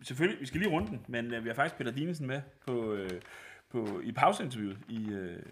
selvfølgelig, 0.02 0.42
vi 0.42 0.46
skal 0.46 0.60
lige 0.60 0.72
runde 0.72 0.88
den, 0.88 1.06
men 1.08 1.34
øh, 1.34 1.44
vi 1.44 1.50
har 1.50 1.56
faktisk 1.56 1.78
Peter 1.78 1.92
Dinesen 1.92 2.28
med 2.28 2.42
på, 2.66 2.94
øh, 2.94 3.22
på, 3.70 4.00
i 4.04 4.12
pauseinterviewet 4.12 4.78
i, 4.90 5.10
øh, 5.10 5.44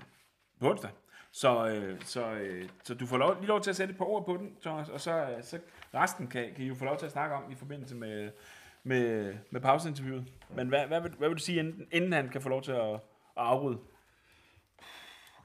på 0.59 0.69
onsdag. 0.69 0.89
Så, 1.31 1.67
øh, 1.67 2.01
så, 2.01 2.31
øh, 2.33 2.69
så 2.83 2.93
du 2.93 3.05
får 3.05 3.17
lov, 3.17 3.35
lige 3.35 3.47
lov 3.47 3.61
til 3.61 3.69
at 3.69 3.75
sætte 3.75 3.91
et 3.91 3.97
par 3.97 4.05
ord 4.05 4.25
på 4.25 4.37
den, 4.37 4.55
Thomas, 4.61 4.89
og 4.89 5.01
så, 5.01 5.29
øh, 5.29 5.43
så 5.43 5.59
resten 5.93 6.27
kan, 6.27 6.53
kan 6.55 6.65
I 6.65 6.67
jo 6.67 6.75
få 6.75 6.85
lov 6.85 6.97
til 6.97 7.05
at 7.05 7.11
snakke 7.11 7.35
om 7.35 7.51
i 7.51 7.55
forbindelse 7.55 7.95
med, 7.95 8.31
med, 8.83 9.35
med 9.51 9.61
pauseinterviewet. 9.61 10.25
Men 10.55 10.67
hvad, 10.67 10.87
hvad, 10.87 11.01
vil, 11.01 11.11
hvad 11.11 11.29
vil 11.29 11.37
du 11.37 11.43
sige, 11.43 11.59
inden, 11.59 11.87
inden 11.91 12.13
han 12.13 12.29
kan 12.29 12.41
få 12.41 12.49
lov 12.49 12.63
til 12.63 12.71
at, 12.71 12.93
at 12.93 12.99
afbryde? 13.35 13.79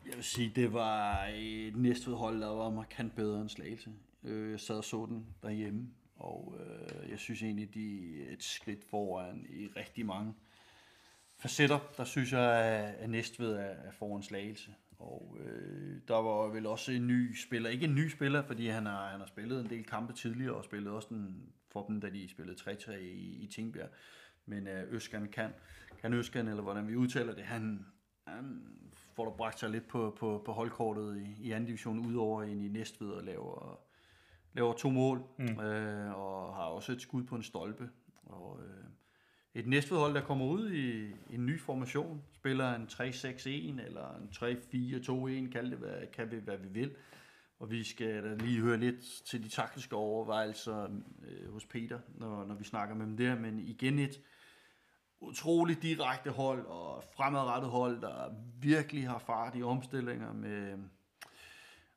Jeg 0.07 0.15
vil 0.15 0.25
sige, 0.25 0.53
det 0.57 0.73
var 0.73 1.27
et 1.35 1.77
næste 1.77 2.11
hold, 2.11 2.41
der 2.41 2.49
var 2.49 2.71
markant 2.71 3.17
bedre 3.17 3.41
end 3.41 3.49
Slagelse. 3.49 3.91
Øh, 4.25 4.51
Jeg 4.51 4.61
sad 4.61 4.77
og 4.77 4.85
så 4.85 5.07
den 5.09 5.27
derhjemme, 5.43 5.89
og 6.17 6.55
øh, 6.61 7.11
jeg 7.11 7.19
synes 7.19 7.43
egentlig, 7.43 7.75
de 7.75 8.17
er 8.29 8.33
et 8.33 8.43
skridt 8.43 8.85
foran 8.85 9.47
i 9.51 9.67
rigtig 9.67 10.07
mange 10.07 10.35
facetter. 11.39 11.79
Der 11.97 12.05
synes 12.05 12.33
jeg, 12.33 12.53
at- 12.65 13.11
Næstved 13.11 13.53
er 13.53 13.91
foran 13.91 14.23
Slagelse. 14.23 14.75
Og 14.99 15.37
øh, 15.41 16.01
der 16.09 16.15
var 16.17 16.49
vel 16.49 16.67
også 16.67 16.93
en 16.93 17.07
ny 17.07 17.35
spiller, 17.37 17.71
ikke 17.71 17.85
en 17.85 17.95
ny 17.95 18.09
spiller, 18.09 18.43
fordi 18.43 18.67
han 18.67 18.87
har, 18.87 19.09
han 19.09 19.21
har 19.21 19.27
spillet 19.27 19.61
en 19.61 19.71
del 19.71 19.85
kampe 19.85 20.13
tidligere, 20.13 20.55
og 20.55 20.65
spillet 20.65 20.93
også 20.93 21.09
den, 21.11 21.53
for 21.69 21.87
dem, 21.87 22.01
da 22.01 22.11
de 22.11 22.29
spillede 22.29 22.57
3-3 22.61 22.93
i, 22.93 23.45
i 23.45 23.47
Tingbjerg. 23.47 23.89
Men 24.47 24.67
øh, 24.67 24.93
Øskan 24.95 25.29
kan, 25.29 25.51
kan 26.01 26.13
Øskan, 26.13 26.49
eller 26.49 26.63
hvordan 26.63 26.89
vi 26.89 26.97
udtaler 26.97 27.35
det, 27.35 27.45
han, 27.45 27.87
han 28.27 28.63
får 29.17 29.25
da 29.25 29.31
bragt 29.37 29.59
sig 29.61 29.71
lidt 29.71 29.89
på, 29.89 30.17
på, 30.19 30.43
på 30.47 30.53
holdkortet 30.53 31.17
i, 31.19 31.43
i 31.47 31.51
anden 31.53 31.67
division, 31.67 32.07
udover 32.07 32.43
ind 32.43 32.63
i 32.65 32.69
Næstved 32.69 33.11
og 33.11 33.25
laver, 33.25 33.81
laver 34.55 34.73
to 34.73 34.91
mål, 34.91 35.23
mm. 35.39 35.61
øh, 35.61 36.19
og 36.19 36.55
har 36.55 36.63
også 36.63 36.93
et 36.93 37.03
skud 37.03 37.25
på 37.25 37.35
en 37.35 37.43
stolpe. 37.43 37.91
Og, 38.23 38.61
øh, 38.63 38.85
et 39.55 39.67
Næstved-hold, 39.67 40.15
der 40.15 40.21
kommer 40.21 40.47
ud 40.47 40.71
i, 40.71 41.07
i 41.31 41.35
en 41.35 41.47
ny 41.47 41.61
formation, 41.61 42.23
spiller 42.35 42.75
en 42.75 42.87
3-6-1 42.93 43.49
eller 43.87 44.17
en 44.17 44.29
3-4-2-1, 45.49 45.53
kald 45.53 45.71
det 45.71 45.79
hvad, 45.79 46.07
kan 46.13 46.31
vi, 46.31 46.37
hvad 46.37 46.57
vi 46.57 46.69
vil. 46.69 46.95
Og 47.59 47.71
vi 47.71 47.85
skal 47.85 48.25
da 48.25 48.35
lige 48.35 48.61
høre 48.61 48.77
lidt 48.77 49.01
til 49.27 49.45
de 49.45 49.49
taktiske 49.49 49.97
overvejelser 49.97 50.89
øh, 51.29 51.53
hos 51.53 51.65
Peter, 51.65 51.99
når, 52.15 52.45
når 52.45 52.55
vi 52.55 52.65
snakker 52.65 52.95
med 52.95 53.07
dem 53.07 53.17
der. 53.17 53.39
Men 53.39 53.59
igen 53.59 53.99
et 53.99 54.21
utroligt 55.21 55.83
direkte 55.83 56.31
hold 56.31 56.67
og 56.67 57.05
fremadrettet 57.17 57.71
hold, 57.71 58.01
der 58.01 58.35
virkelig 58.61 59.09
har 59.09 59.19
fart 59.19 59.57
i 59.57 59.63
omstillinger 59.63 60.33
med, 60.33 60.79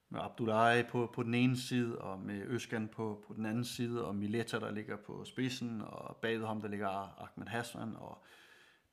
med 0.09 0.19
Abdullahi 0.23 0.83
på, 0.83 1.11
på 1.13 1.23
den 1.23 1.33
ene 1.33 1.57
side, 1.57 1.97
og 2.01 2.19
med 2.19 2.43
Øskan 2.45 2.87
på, 2.87 3.23
på 3.27 3.33
den 3.33 3.45
anden 3.45 3.65
side, 3.65 4.05
og 4.05 4.15
Mileta, 4.15 4.59
der 4.59 4.71
ligger 4.71 4.97
på 4.97 5.25
spidsen, 5.25 5.81
og 5.81 6.17
bagved 6.17 6.45
ham, 6.45 6.61
der 6.61 6.67
ligger 6.67 6.89
Ahmed 7.23 7.47
Hassan, 7.47 7.95
og 7.95 8.23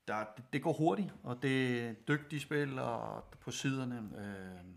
der, 0.08 0.24
det, 0.36 0.44
det 0.52 0.62
går 0.62 0.72
hurtigt, 0.72 1.14
og 1.22 1.42
det 1.42 1.80
er 1.80 1.92
dygtige 1.92 2.40
spillere 2.40 3.22
på 3.40 3.50
siderne. 3.50 4.10
Øh, 4.18 4.74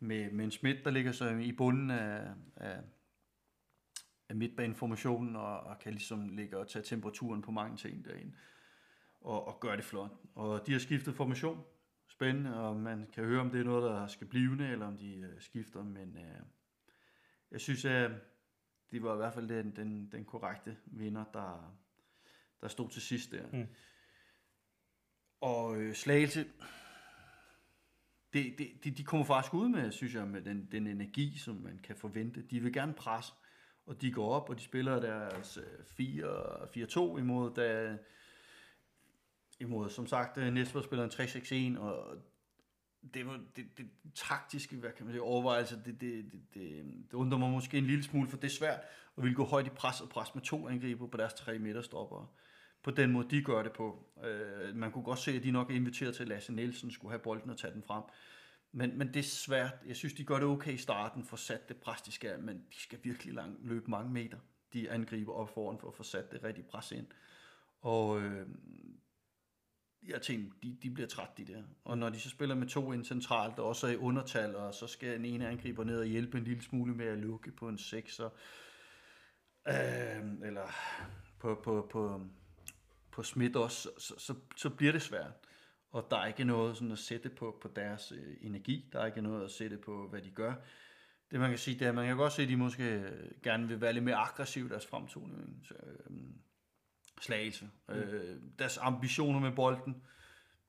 med, 0.00 0.30
med 0.30 0.44
en 0.44 0.50
Schmidt, 0.50 0.84
der 0.84 0.90
ligger 0.90 1.12
så 1.12 1.28
i 1.28 1.52
bunden 1.52 1.90
af, 1.90 2.34
af, 2.56 2.80
af 4.28 4.36
midtbaneformationen, 4.36 5.36
og, 5.36 5.60
og 5.60 5.78
kan 5.78 5.92
ligesom 5.92 6.28
ligge 6.28 6.58
og 6.58 6.68
tage 6.68 6.82
temperaturen 6.82 7.42
på 7.42 7.50
mange 7.50 7.76
ting 7.76 8.04
derinde, 8.04 8.32
og, 9.20 9.48
og 9.48 9.60
gøre 9.60 9.76
det 9.76 9.84
flot. 9.84 10.10
Og 10.34 10.66
de 10.66 10.72
har 10.72 10.78
skiftet 10.78 11.14
formation, 11.14 11.64
spændende, 12.18 12.60
og 12.60 12.76
man 12.76 13.06
kan 13.12 13.24
høre, 13.24 13.40
om 13.40 13.50
det 13.50 13.60
er 13.60 13.64
noget, 13.64 13.90
der 13.90 14.06
skal 14.06 14.26
blive, 14.26 14.72
eller 14.72 14.86
om 14.86 14.98
de 14.98 15.30
uh, 15.34 15.40
skifter, 15.40 15.82
men 15.82 16.16
uh, 16.16 16.46
jeg 17.50 17.60
synes, 17.60 17.84
at 17.84 18.10
det 18.90 19.02
var 19.02 19.14
i 19.14 19.16
hvert 19.16 19.34
fald 19.34 19.48
den, 19.48 19.76
den, 19.76 20.12
den 20.12 20.24
korrekte 20.24 20.76
vinder, 20.86 21.24
der, 21.32 21.78
der 22.60 22.68
stod 22.68 22.90
til 22.90 23.02
sidst 23.02 23.30
der. 23.30 23.46
Mm. 23.52 23.66
Og 25.40 25.76
øh, 25.76 25.94
Slagelse, 25.94 26.46
det, 28.32 28.58
det, 28.58 28.84
de, 28.84 28.90
de 28.90 29.04
kommer 29.04 29.26
faktisk 29.26 29.54
ud 29.54 29.68
med, 29.68 29.92
synes 29.92 30.14
jeg, 30.14 30.28
med 30.28 30.42
den, 30.42 30.68
den 30.72 30.86
energi, 30.86 31.38
som 31.38 31.56
man 31.56 31.78
kan 31.78 31.96
forvente. 31.96 32.42
De 32.42 32.60
vil 32.60 32.72
gerne 32.72 32.94
presse, 32.94 33.32
og 33.86 34.00
de 34.02 34.12
går 34.12 34.34
op, 34.34 34.50
og 34.50 34.56
de 34.56 34.62
spiller 34.62 35.00
deres 35.00 35.58
4-4-2 35.58 35.60
øh, 37.00 37.22
imod, 37.22 37.54
da, 37.54 37.98
imod 39.60 39.90
som 39.90 40.06
sagt, 40.06 40.38
øh, 40.38 40.66
spiller 40.66 41.04
en 41.04 41.10
3-6-1, 41.10 41.80
og 41.80 42.16
det 43.14 43.26
var 43.26 43.32
det, 43.32 43.56
det, 43.56 43.78
det 43.78 43.90
taktiske, 44.14 44.76
hvad 44.76 44.90
kan 44.90 45.06
man 45.06 45.14
sige, 45.14 45.22
overvejelse, 45.22 45.76
det, 45.84 46.00
det, 46.00 46.32
det, 46.32 46.40
det, 46.54 46.60
øh, 46.60 46.84
det 46.84 47.14
undrer 47.14 47.38
mig 47.38 47.50
måske 47.50 47.78
en 47.78 47.86
lille 47.86 48.04
smule, 48.04 48.28
for 48.28 48.36
det 48.36 48.44
er 48.44 48.54
svært 48.54 48.80
at 49.16 49.22
ville 49.22 49.36
gå 49.36 49.44
højt 49.44 49.66
i 49.66 49.70
pres 49.70 50.00
og 50.00 50.08
pres 50.08 50.34
med 50.34 50.42
to 50.42 50.68
angriber 50.68 51.06
på 51.06 51.16
deres 51.16 51.34
tre 51.34 51.58
midterstopper. 51.58 52.34
På 52.82 52.90
den 52.90 53.12
måde, 53.12 53.30
de 53.30 53.42
gør 53.42 53.62
det 53.62 53.72
på. 53.72 54.06
Øh, 54.24 54.76
man 54.76 54.92
kunne 54.92 55.04
godt 55.04 55.18
se, 55.18 55.30
at 55.30 55.42
de 55.42 55.50
nok 55.50 55.70
er 55.70 55.74
inviteret 55.74 56.14
til, 56.14 56.22
at 56.22 56.28
Lasse 56.28 56.52
Nielsen 56.52 56.90
skulle 56.90 57.12
have 57.12 57.22
bolden 57.22 57.50
og 57.50 57.58
tage 57.58 57.74
den 57.74 57.82
frem. 57.82 58.02
Men, 58.72 58.98
men 58.98 59.08
det 59.08 59.16
er 59.16 59.22
svært. 59.22 59.74
Jeg 59.86 59.96
synes, 59.96 60.14
de 60.14 60.24
gør 60.24 60.34
det 60.34 60.44
okay 60.44 60.72
i 60.72 60.76
starten, 60.76 61.24
for 61.24 61.36
sat 61.36 61.68
det 61.68 61.76
pres, 61.76 62.02
de 62.02 62.12
skal, 62.12 62.40
men 62.40 62.56
de 62.56 62.80
skal 62.80 62.98
virkelig 63.02 63.34
lang, 63.34 63.58
løbe 63.62 63.90
mange 63.90 64.12
meter. 64.12 64.38
De 64.72 64.90
angriber 64.90 65.32
op 65.32 65.54
foran 65.54 65.78
for 65.78 65.88
at 65.88 65.94
få 65.94 66.02
sat 66.02 66.32
det 66.32 66.44
rigtige 66.44 66.66
pres 66.70 66.92
ind. 66.92 67.06
Og 67.80 68.20
øh, 68.20 68.46
jeg 70.06 70.22
tænkte, 70.22 70.58
de, 70.62 70.76
de 70.82 70.90
bliver 70.90 71.08
træt, 71.08 71.28
de 71.36 71.44
der. 71.44 71.62
Og 71.84 71.98
når 71.98 72.08
de 72.08 72.20
så 72.20 72.30
spiller 72.30 72.54
med 72.54 72.66
to 72.66 72.92
ind 72.92 73.04
centralt, 73.04 73.58
og 73.58 73.66
også 73.66 73.86
er 73.86 73.90
i 73.90 73.96
undertal, 73.96 74.56
og 74.56 74.74
så 74.74 74.86
skal 74.86 75.18
en 75.18 75.24
ene 75.24 75.48
angriber 75.48 75.84
ned 75.84 76.00
og 76.00 76.06
hjælpe 76.06 76.38
en 76.38 76.44
lille 76.44 76.62
smule 76.62 76.94
med 76.94 77.06
at 77.06 77.18
lukke 77.18 77.50
på 77.50 77.68
en 77.68 77.78
sekser, 77.78 78.28
øh, 79.68 80.48
eller 80.48 80.66
på, 81.38 81.60
på, 81.64 81.88
på, 81.90 82.20
på 83.10 83.22
Schmidt 83.22 83.56
også, 83.56 83.90
så, 83.98 84.14
så, 84.18 84.34
så 84.56 84.70
bliver 84.70 84.92
det 84.92 85.02
svært. 85.02 85.32
Og 85.90 86.06
der 86.10 86.16
er 86.16 86.26
ikke 86.26 86.44
noget 86.44 86.76
sådan 86.76 86.92
at 86.92 86.98
sætte 86.98 87.28
på, 87.28 87.58
på 87.62 87.68
deres 87.76 88.12
øh, 88.12 88.36
energi, 88.40 88.90
der 88.92 89.00
er 89.00 89.06
ikke 89.06 89.22
noget 89.22 89.44
at 89.44 89.50
sætte 89.50 89.76
på, 89.76 90.08
hvad 90.08 90.22
de 90.22 90.30
gør. 90.30 90.54
Det 91.30 91.40
man 91.40 91.50
kan 91.50 91.58
sige, 91.58 91.78
det 91.78 91.84
er, 91.84 91.88
at 91.88 91.94
man 91.94 92.06
kan 92.06 92.16
godt 92.16 92.32
se, 92.32 92.42
at 92.42 92.48
de 92.48 92.56
måske 92.56 93.12
gerne 93.42 93.68
vil 93.68 93.80
være 93.80 93.92
lidt 93.92 94.04
mere 94.04 94.16
aggressive 94.16 94.66
i 94.66 94.68
deres 94.68 94.86
fremtoning. 94.86 95.60
Så, 95.64 95.74
øh, 95.74 96.16
slagelse. 97.22 97.70
Mm. 97.88 97.94
Øh, 97.94 98.36
deres 98.58 98.78
ambitioner 98.78 99.40
med 99.40 99.52
bolden 99.52 100.02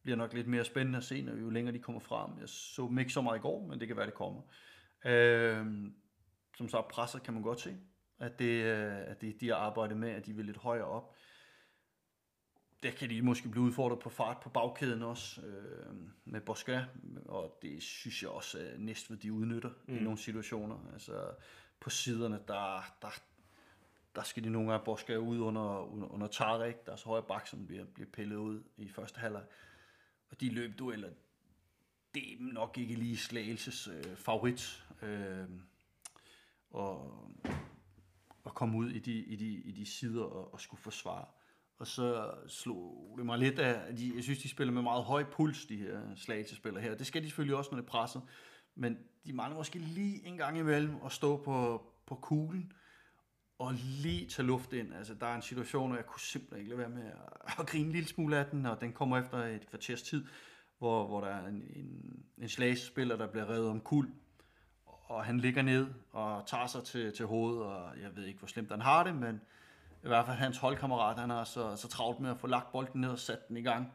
bliver 0.04 0.18
nok 0.18 0.34
lidt 0.34 0.48
mere 0.48 0.66
spændende 0.66 0.98
at 0.98 1.04
se, 1.04 1.22
når 1.22 1.36
jo 1.36 1.50
længere 1.50 1.74
de 1.74 1.80
kommer 1.80 2.02
frem. 2.02 2.40
Jeg 2.40 2.50
så 2.50 2.88
dem 2.88 3.00
ikke 3.00 3.14
så 3.14 3.22
meget 3.22 3.38
i 3.38 3.42
går, 3.42 3.68
men 3.68 3.80
det 3.80 3.88
kan 3.88 3.98
være, 3.98 4.06
det 4.06 4.14
kommer. 4.14 4.42
Øh, 5.06 5.66
som 6.58 6.70
så 6.70 6.82
presser 6.82 7.20
kan 7.20 7.34
man 7.34 7.44
godt 7.44 7.62
se, 7.62 7.78
at 8.20 8.40
det, 8.40 8.64
øh, 8.64 8.98
at 8.98 9.22
det, 9.22 9.42
de 9.42 9.48
har 9.48 9.56
arbejdet 9.56 9.98
med, 9.98 10.10
at 10.10 10.26
de 10.26 10.34
vil 10.34 10.46
lidt 10.46 10.58
højere 10.58 10.86
op. 10.86 11.16
Der 12.84 12.92
kan 12.92 13.10
de 13.10 13.22
måske 13.22 13.50
blive 13.50 13.64
udfordret 13.64 14.00
på 14.00 14.10
fart 14.10 14.38
på 14.44 14.50
bagkæden 14.50 15.04
også, 15.04 15.42
øh, 15.42 15.96
med 16.26 16.42
Bosca, 16.42 16.86
og 17.26 17.60
det 17.62 17.84
synes 17.84 18.24
jeg 18.24 18.32
også, 18.32 18.60
at 18.60 18.80
Næstved 18.80 19.18
de 19.18 19.34
udnytter 19.34 19.70
mm. 19.88 19.98
i 19.98 20.00
nogle 20.00 20.18
situationer. 20.18 20.78
Altså 20.94 21.32
på 21.80 21.90
siderne, 21.90 22.40
der, 22.48 22.96
der, 23.02 23.22
der 24.16 24.24
skal 24.24 24.44
de 24.44 24.50
nogle 24.50 24.72
gange 24.72 24.86
Boska 24.86 25.16
ud 25.16 25.40
under, 25.40 25.94
under, 25.94 26.08
under 26.08 26.28
Tarek, 26.28 26.86
deres 26.86 27.04
højre 27.04 27.24
bak, 27.24 27.48
som 27.48 27.68
bliver, 27.68 27.86
bliver 27.86 28.10
pillet 28.10 28.36
ud 28.36 28.64
i 28.78 28.90
første 28.90 29.20
halvleg. 29.20 29.44
Og 30.30 30.42
de 30.42 30.50
løbdueller, 30.50 31.10
det 32.16 32.34
er 32.34 32.38
nok 32.40 32.78
ikke 32.78 32.96
lige 32.96 33.18
Slagelses 33.18 33.88
øh, 33.88 34.16
favorit. 34.16 34.86
Øh, 35.02 35.50
og, 36.72 37.26
at 38.46 38.54
komme 38.54 38.78
ud 38.78 38.90
i 38.90 39.00
de, 39.00 39.12
i 39.12 39.36
de, 39.36 39.48
i 39.48 39.72
de 39.72 39.86
sider 39.86 40.24
og, 40.24 40.54
og 40.54 40.62
skulle 40.62 40.82
forsvare. 40.82 41.26
Og 41.78 41.88
så 41.88 42.32
slog 42.48 43.16
det 43.18 43.26
mig 43.26 43.40
lidt 43.40 43.60
af, 43.60 43.90
at 43.90 43.98
de, 43.98 44.12
jeg 44.16 44.24
synes, 44.24 44.40
de 44.40 44.50
spiller 44.50 44.74
med 44.74 44.82
meget 44.82 45.04
høj 45.04 45.24
puls, 45.24 45.66
de 45.66 45.78
her 45.78 46.16
slagelsespillere 46.16 46.84
her. 46.84 46.96
Det 46.96 47.08
skal 47.08 47.22
de 47.22 47.28
selvfølgelig 47.28 47.56
også, 47.56 47.72
når 47.72 47.78
det 47.78 47.86
presser. 47.86 48.22
Men 48.76 48.98
de 49.26 49.34
mangler 49.34 49.58
måske 49.58 49.80
lige 49.80 50.28
en 50.28 50.38
gang 50.38 50.58
imellem 50.58 50.96
at 51.06 51.12
stå 51.12 51.38
på, 51.38 51.86
på 52.06 52.16
kuglen 52.16 52.74
og 53.60 53.74
lige 53.74 54.26
tage 54.26 54.46
luft 54.46 54.74
ind. 54.74 54.94
Altså, 54.94 55.14
der 55.14 55.28
er 55.28 55.36
en 55.36 55.42
situation, 55.42 55.88
hvor 55.88 55.98
jeg 55.98 56.06
kunne 56.06 56.22
simpelthen 56.22 56.60
ikke 56.60 56.70
lade 56.70 56.80
være 56.80 56.90
med 56.90 57.06
at, 57.06 57.60
at 57.60 57.68
grine 57.68 57.86
en 57.86 57.92
lille 57.92 58.08
smule 58.08 58.38
af 58.38 58.46
den, 58.46 58.66
og 58.66 58.82
den 58.82 58.94
kommer 58.94 59.18
efter 59.18 59.38
et 59.38 59.70
kvarters 59.70 60.02
tid, 60.02 60.26
hvor, 60.78 61.08
hvor 61.08 61.22
der 61.22 61.28
er 61.28 61.48
en, 61.48 61.64
en, 61.76 62.24
en 62.38 62.50
slagspiller, 62.50 63.16
der 63.18 63.28
bliver 63.28 63.50
revet 63.50 63.70
om 63.70 63.82
kul, 63.82 64.10
og 64.86 65.26
han 65.26 65.40
ligger 65.40 65.62
ned 65.62 65.88
og 66.12 66.44
tager 66.48 66.68
sig 66.68 66.84
til, 66.84 67.14
til 67.14 67.26
hovedet, 67.26 67.64
og 67.64 67.90
jeg 68.02 68.16
ved 68.16 68.26
ikke, 68.26 68.40
hvor 68.40 68.48
slemt 68.48 68.72
han 68.72 68.82
har 68.82 69.04
det, 69.04 69.16
men 69.16 69.42
i 70.04 70.08
hvert 70.08 70.26
fald 70.26 70.38
hans 70.38 70.58
holdkammerat, 70.58 71.20
han 71.20 71.30
har 71.30 71.44
så, 71.44 71.76
så 71.76 71.88
travlt 71.88 72.20
med 72.20 72.30
at 72.30 72.38
få 72.38 72.48
lagt 72.48 72.72
bolden 72.72 73.02
ned 73.02 73.10
og 73.10 73.20
sat 73.20 73.48
den 73.48 73.58
i 73.58 73.62
gang, 73.62 73.92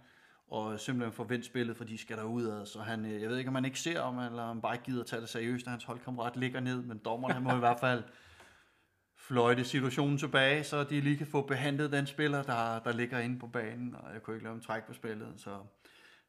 og 0.49 0.81
simpelthen 0.81 1.13
få 1.13 1.25
vendt 1.25 1.45
spillet, 1.45 1.77
for 1.77 1.85
de 1.85 1.99
skal 1.99 2.17
derudad. 2.17 2.67
Så 2.67 2.81
han, 2.81 3.05
øh, 3.05 3.23
jeg 3.23 3.31
ved 3.31 3.39
ikke, 3.39 3.49
om 3.49 3.55
han 3.55 3.65
ikke 3.65 3.81
ser, 3.81 4.01
om, 4.01 4.19
eller 4.19 4.43
om 4.43 4.49
han 4.49 4.61
bare 4.61 4.75
ikke 4.75 4.85
gider 4.85 5.01
at 5.01 5.07
tage 5.07 5.21
det 5.21 5.29
seriøst, 5.29 5.67
når 5.67 5.71
hans 5.71 5.85
holdkammerat 5.85 6.37
ligger 6.37 6.61
ned, 6.61 6.83
men 6.83 6.99
dommeren 6.99 7.35
han 7.35 7.43
må 7.43 7.57
i 7.57 7.59
hvert 7.59 7.81
fald 7.81 8.03
fløjte 9.29 9.65
situationen 9.65 10.19
tilbage, 10.19 10.65
så 10.65 10.85
de 10.85 11.01
lige 11.01 11.17
kan 11.17 11.27
få 11.27 11.43
behandlet 11.43 11.93
den 11.93 12.07
spiller, 12.07 12.43
der, 12.43 12.79
der 12.79 12.93
ligger 12.93 13.19
inde 13.19 13.39
på 13.39 13.47
banen, 13.47 13.95
og 13.95 14.13
jeg 14.13 14.23
kunne 14.23 14.37
ikke 14.37 14.45
lade 14.45 14.55
dem 14.55 14.63
trække 14.63 14.87
på 14.87 14.95
spillet, 14.95 15.33
så 15.37 15.59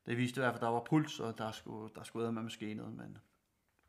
det 0.06 0.18
viste 0.18 0.40
i 0.40 0.42
hvert 0.42 0.54
fald, 0.54 0.62
at 0.62 0.66
der 0.66 0.72
var 0.72 0.84
puls, 0.90 1.20
og 1.20 1.38
der 1.38 1.52
skulle, 1.52 1.94
der 1.96 2.04
skulle 2.04 2.32
med 2.32 2.44
måske 2.44 2.74
noget, 2.74 2.94
men 2.94 3.18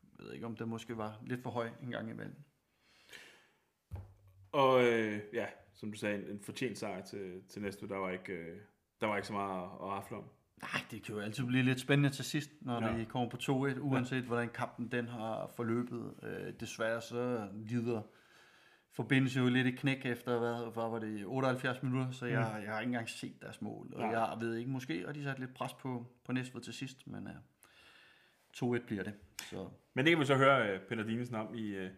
jeg 0.03 0.27
ved 0.27 0.33
ikke, 0.33 0.47
om 0.47 0.57
det 0.57 0.69
måske 0.69 0.97
var 0.97 1.21
lidt 1.27 1.43
for 1.43 1.51
høj 1.51 1.69
en 1.83 1.91
gang 1.91 2.11
imellem. 2.11 2.37
Og 4.53 4.85
øh, 4.85 5.21
ja, 5.33 5.47
som 5.75 5.93
du 5.93 5.99
sagde, 5.99 6.31
en, 6.31 6.41
fortjent 6.41 6.79
sejr 6.79 7.05
til, 7.05 7.43
til 7.49 7.63
næste 7.63 7.89
der 7.89 7.97
var 7.97 8.11
ikke, 8.11 8.33
øh, 8.33 8.59
der 9.01 9.07
var 9.07 9.17
ikke 9.17 9.29
så 9.29 9.33
meget 9.33 9.63
at, 9.63 9.99
at 9.99 10.13
om. 10.13 10.25
Nej, 10.63 10.81
det 10.91 11.03
kan 11.03 11.15
jo 11.15 11.21
altid 11.21 11.45
blive 11.45 11.63
lidt 11.63 11.81
spændende 11.81 12.11
til 12.11 12.25
sidst, 12.25 12.51
når 12.61 12.87
ja. 12.87 12.99
det 12.99 13.09
kommer 13.09 13.29
på 13.29 13.37
2-1, 13.37 13.81
uanset 13.81 14.17
ja. 14.17 14.27
hvordan 14.27 14.49
kampen 14.49 14.93
den 14.93 15.09
har 15.09 15.51
forløbet. 15.57 16.15
Øh, 16.23 16.53
desværre 16.61 17.01
så 17.01 17.49
lider 17.55 18.03
forbindelse 18.97 19.41
jo 19.41 19.49
lidt 19.49 19.67
et 19.67 19.79
knæk 19.79 20.07
efter, 20.07 20.39
hvad, 20.39 20.73
hvad 20.73 20.91
var 20.91 20.99
det, 20.99 21.27
78 21.27 21.83
minutter, 21.83 22.11
så 22.11 22.27
jeg, 22.27 22.53
mm. 22.57 22.65
jeg 22.65 22.73
har 22.73 22.81
ikke 22.81 22.89
engang 22.89 23.09
set 23.09 23.43
deres 23.43 23.63
mål. 23.63 23.93
Og 23.95 24.01
ja. 24.01 24.25
jeg 24.25 24.41
ved 24.41 24.57
ikke, 24.57 24.71
måske 24.71 25.09
og 25.09 25.15
de 25.15 25.25
sat 25.25 25.39
lidt 25.39 25.55
pres 25.55 25.73
på, 25.73 26.07
på 26.25 26.33
Næstved 26.33 26.63
til 26.63 26.75
sidst, 26.75 27.07
men 27.07 27.29
uh, 28.63 28.73
øh, 28.73 28.79
2-1 28.81 28.87
bliver 28.87 29.03
det. 29.03 29.15
Så. 29.51 29.69
Men 29.95 30.05
det 30.05 30.13
kan 30.13 30.21
vi 30.21 30.25
så 30.25 30.37
høre 30.37 30.75
uh, 30.75 30.81
Peter 30.81 31.03
Dinesen 31.03 31.35
om 31.35 31.55
i, 31.55 31.85
uh, 31.85 31.91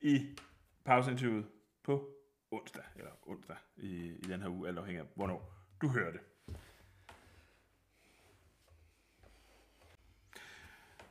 i 0.00 0.38
pauseinterviewet 0.84 1.46
på 1.82 2.08
onsdag, 2.50 2.84
eller 2.96 3.10
onsdag 3.22 3.56
i, 3.76 3.96
i 4.06 4.22
den 4.28 4.42
her 4.42 4.48
uge, 4.48 4.68
eller 4.68 4.80
afhængig 4.80 5.00
af, 5.00 5.08
hvornår 5.14 5.54
du 5.80 5.88
hører 5.88 6.12
det. 6.12 6.20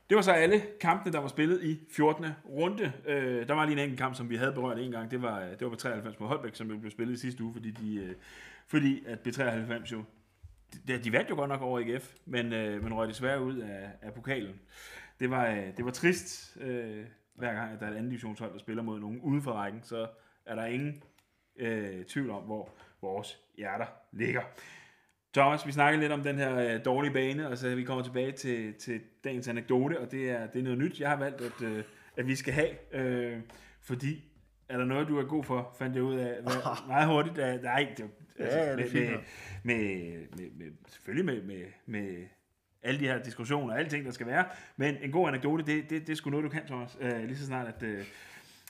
Det 0.09 0.15
var 0.15 0.21
så 0.21 0.31
alle 0.31 0.61
kampene, 0.81 1.13
der 1.13 1.19
var 1.19 1.27
spillet 1.27 1.63
i 1.63 1.79
14. 1.91 2.25
runde. 2.49 2.93
Øh, 3.05 3.47
der 3.47 3.53
var 3.53 3.65
lige 3.65 3.73
en 3.73 3.79
enkelt 3.79 3.99
kamp, 3.99 4.15
som 4.15 4.29
vi 4.29 4.35
havde 4.35 4.53
berørt 4.53 4.79
en 4.79 4.91
gang. 4.91 5.11
Det 5.11 5.21
var, 5.21 5.39
det 5.39 5.61
var 5.61 5.69
på 5.69 5.75
93 5.75 6.19
mod 6.19 6.27
Holbæk, 6.27 6.55
som 6.55 6.71
jo 6.71 6.77
blev 6.77 6.91
spillet 6.91 7.13
i 7.13 7.17
sidste 7.17 7.43
uge, 7.43 7.53
fordi, 7.53 7.71
de, 7.71 7.95
øh, 7.95 8.15
fordi 8.67 9.03
at 9.05 9.27
B93 9.27 9.91
jo... 9.91 10.03
De, 10.87 10.97
de 11.03 11.11
vandt 11.11 11.29
jo 11.29 11.35
godt 11.35 11.49
nok 11.49 11.61
over 11.61 11.79
IGF, 11.79 12.13
men, 12.25 12.53
øh, 12.53 12.83
men 12.83 12.93
røg 12.93 13.07
desværre 13.07 13.43
ud 13.43 13.57
af, 13.57 13.89
af 14.01 14.13
pokalen. 14.13 14.59
Det 15.19 15.29
var, 15.29 15.47
øh, 15.47 15.77
det 15.77 15.85
var 15.85 15.91
trist, 15.91 16.57
øh, 16.61 17.05
hver 17.35 17.53
gang 17.53 17.73
at 17.73 17.79
der 17.79 17.85
er 17.85 17.91
et 17.91 17.95
andet 17.95 18.11
divisionshold, 18.11 18.53
der 18.53 18.59
spiller 18.59 18.83
mod 18.83 18.99
nogen 18.99 19.19
ude 19.19 19.41
for 19.41 19.51
rækken, 19.51 19.83
så 19.83 20.07
er 20.45 20.55
der 20.55 20.65
ingen 20.65 21.03
øh, 21.55 22.05
tvivl 22.05 22.29
om, 22.29 22.43
hvor 22.43 22.69
vores 23.01 23.39
hjerter 23.57 23.85
ligger. 24.11 24.41
Thomas, 25.39 25.67
vi 25.67 25.71
snakkede 25.71 26.01
lidt 26.01 26.11
om 26.11 26.23
den 26.23 26.37
her 26.37 26.57
øh, 26.57 26.85
dårlige 26.85 27.13
bane, 27.13 27.49
og 27.49 27.57
så 27.57 27.75
vi 27.75 27.83
kommer 27.83 28.03
tilbage 28.03 28.31
til, 28.31 28.73
til 28.73 29.01
dagens 29.23 29.47
anekdote, 29.47 29.99
og 29.99 30.11
det 30.11 30.29
er, 30.29 30.47
det 30.47 30.59
er 30.59 30.63
noget 30.63 30.79
nyt, 30.79 30.99
jeg 30.99 31.09
har 31.09 31.15
valgt, 31.15 31.41
at, 31.41 31.61
øh, 31.61 31.83
at 32.17 32.27
vi 32.27 32.35
skal 32.35 32.53
have, 32.53 32.93
øh, 32.93 33.37
fordi 33.81 34.23
er 34.69 34.77
der 34.77 34.85
noget, 34.85 35.07
du 35.07 35.17
er 35.19 35.23
god 35.23 35.43
for, 35.43 35.75
fandt 35.79 35.95
jeg 35.95 36.03
ud 36.03 36.15
af 36.15 36.41
hvad, 36.43 36.53
meget 36.87 37.07
hurtigt. 37.07 37.37
Nej, 37.63 37.93
det, 37.97 38.05
altså, 38.39 38.59
ja, 38.59 38.75
det 38.75 38.93
med, 38.93 39.09
med, 39.63 40.13
med, 40.37 40.49
med, 40.57 40.71
selvfølgelig 40.87 41.25
med, 41.25 41.41
med, 41.43 41.65
med 41.85 42.25
alle 42.83 42.99
de 42.99 43.05
her 43.05 43.23
diskussioner 43.23 43.73
og 43.73 43.79
alle 43.79 43.89
ting, 43.89 44.05
der 44.05 44.11
skal 44.11 44.27
være, 44.27 44.45
men 44.77 44.95
en 45.01 45.11
god 45.11 45.27
anekdote, 45.27 45.65
det, 45.65 45.89
det, 45.89 46.01
det 46.01 46.09
er 46.09 46.15
sgu 46.15 46.29
noget, 46.29 46.43
du 46.43 46.49
kan, 46.49 46.65
Thomas, 46.65 46.97
øh, 47.01 47.23
lige 47.23 47.37
så 47.37 47.45
snart, 47.45 47.67
at, 47.67 47.83
øh, 47.83 48.05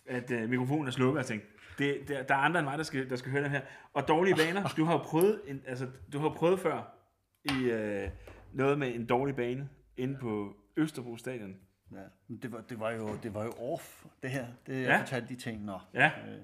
at 0.07 0.31
øh, 0.31 0.49
mikrofonen 0.49 0.87
er 0.87 0.91
slukket, 0.91 1.13
og 1.13 1.17
jeg 1.17 1.25
tænkte, 1.25 1.47
det, 1.79 1.97
der, 2.07 2.23
der 2.23 2.35
er 2.35 2.39
andre 2.39 2.59
end 2.59 2.67
mig, 2.67 2.77
der 2.77 2.83
skal, 2.83 3.09
der 3.09 3.15
skal 3.15 3.31
høre 3.31 3.43
den 3.43 3.51
her. 3.51 3.61
Og 3.93 4.07
dårlige 4.07 4.35
baner, 4.35 4.73
du 4.77 4.85
har 4.85 4.93
jo 4.93 4.97
prøvet, 4.99 5.41
en, 5.47 5.61
altså, 5.67 5.87
du 6.13 6.19
har 6.19 6.29
prøvet 6.29 6.59
før 6.59 6.95
i 7.43 7.63
øh, 7.63 8.09
noget 8.53 8.79
med 8.79 8.95
en 8.95 9.05
dårlig 9.05 9.35
bane 9.35 9.69
inde 9.97 10.17
på 10.21 10.55
Østerbro 10.77 11.17
Stadion. 11.17 11.55
Ja, 11.91 11.97
men 12.27 12.37
det 12.41 12.51
var, 12.51 12.61
det 12.69 12.79
var, 12.79 12.91
jo, 12.91 13.09
det 13.23 13.33
var 13.33 13.43
jo 13.43 13.51
off, 13.73 14.05
det 14.23 14.29
her. 14.31 14.45
Det, 14.67 14.73
jeg 14.81 14.83
Ja. 14.87 14.99
fortalte 15.01 15.27
de 15.27 15.35
ting, 15.35 15.65
nå. 15.65 15.79
Ja. 15.93 16.05
Øh, 16.27 16.37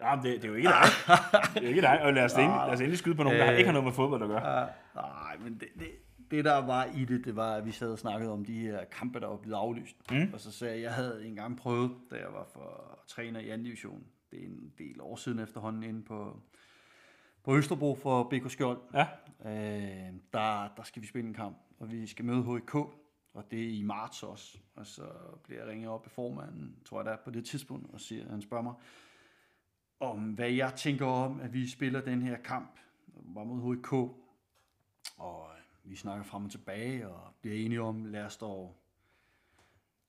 Ja, 0.00 0.16
men 0.16 0.24
det, 0.24 0.34
det 0.42 0.44
er 0.44 0.48
jo 0.48 0.54
ikke 0.54 0.68
dig. 0.68 0.82
Det 1.54 1.56
er 1.56 1.62
jo 1.62 1.68
ikke 1.68 1.80
dig. 1.80 2.02
Og 2.02 2.12
lad 2.14 2.24
os, 2.24 2.32
endelig, 2.32 2.50
lad 2.66 2.72
os 2.74 2.80
endelig 2.80 2.98
skyde 2.98 3.14
på 3.14 3.22
nogen, 3.22 3.38
der 3.38 3.52
Øh. 3.52 3.58
ikke 3.58 3.64
har 3.66 3.72
noget 3.72 3.84
med 3.84 3.92
fodbold 3.92 4.22
at 4.22 4.28
gøre. 4.28 4.62
Ah, 4.62 4.68
nej, 4.94 5.36
men 5.40 5.54
det, 5.54 5.68
det, 5.78 5.88
det, 6.30 6.44
der 6.44 6.56
var 6.66 6.84
i 6.96 7.04
det, 7.04 7.24
det 7.24 7.36
var, 7.36 7.54
at 7.54 7.66
vi 7.66 7.70
sad 7.70 7.92
og 7.92 7.98
snakkede 7.98 8.32
om 8.32 8.44
de 8.44 8.58
her 8.60 8.84
kampe, 8.84 9.20
der 9.20 9.26
var 9.26 9.36
blevet 9.36 9.56
aflyst. 9.56 9.96
Mm. 10.10 10.30
Og 10.32 10.40
så 10.40 10.52
sagde 10.52 10.72
jeg, 10.72 10.78
at 10.78 10.84
jeg 10.84 10.92
havde 10.92 11.26
engang 11.26 11.58
prøvet, 11.58 11.92
da 12.10 12.16
jeg 12.16 12.26
var 12.32 12.46
for 12.52 12.98
træner 13.08 13.40
i 13.40 13.48
anden 13.48 13.64
division. 13.64 14.04
Det 14.30 14.42
er 14.42 14.46
en 14.46 14.72
del 14.78 15.00
år 15.00 15.16
siden 15.16 15.38
efterhånden 15.38 15.82
inde 15.82 16.02
på, 16.02 16.42
på 17.42 17.56
Østerbro 17.56 17.94
for 17.94 18.22
BK 18.22 18.50
Skjold. 18.50 18.80
Ja. 18.94 19.06
Øh, 19.44 20.14
der, 20.32 20.68
der 20.76 20.82
skal 20.82 21.02
vi 21.02 21.06
spille 21.06 21.28
en 21.28 21.34
kamp, 21.34 21.58
og 21.78 21.92
vi 21.92 22.06
skal 22.06 22.24
møde 22.24 22.42
HK, 22.42 22.74
og 23.34 23.50
det 23.50 23.64
er 23.64 23.78
i 23.78 23.82
marts 23.82 24.22
også. 24.22 24.58
Og 24.74 24.86
så 24.86 25.08
bliver 25.44 25.60
jeg 25.60 25.70
ringet 25.70 25.88
op 25.88 26.04
af 26.04 26.10
formanden, 26.10 26.76
tror 26.84 26.98
jeg 26.98 27.04
der 27.04 27.12
er 27.12 27.24
på 27.24 27.30
det 27.30 27.44
tidspunkt, 27.44 27.94
og 27.94 28.00
siger, 28.00 28.30
han 28.30 28.42
spørger 28.42 28.62
mig, 28.62 28.74
om 30.00 30.18
hvad 30.18 30.50
jeg 30.50 30.74
tænker 30.74 31.06
om, 31.06 31.40
at 31.40 31.52
vi 31.52 31.68
spiller 31.68 32.00
den 32.00 32.22
her 32.22 32.36
kamp, 32.36 32.78
var 33.06 33.44
mod 33.44 33.76
HK, 33.76 33.92
og 35.16 35.50
øh, 35.56 35.90
vi 35.90 35.96
snakker 35.96 36.24
frem 36.24 36.44
og 36.44 36.50
tilbage, 36.50 37.08
og 37.08 37.34
bliver 37.40 37.56
enige 37.56 37.82
om, 37.82 38.04
lad 38.04 38.24
os 38.24 38.36
dog, 38.36 38.76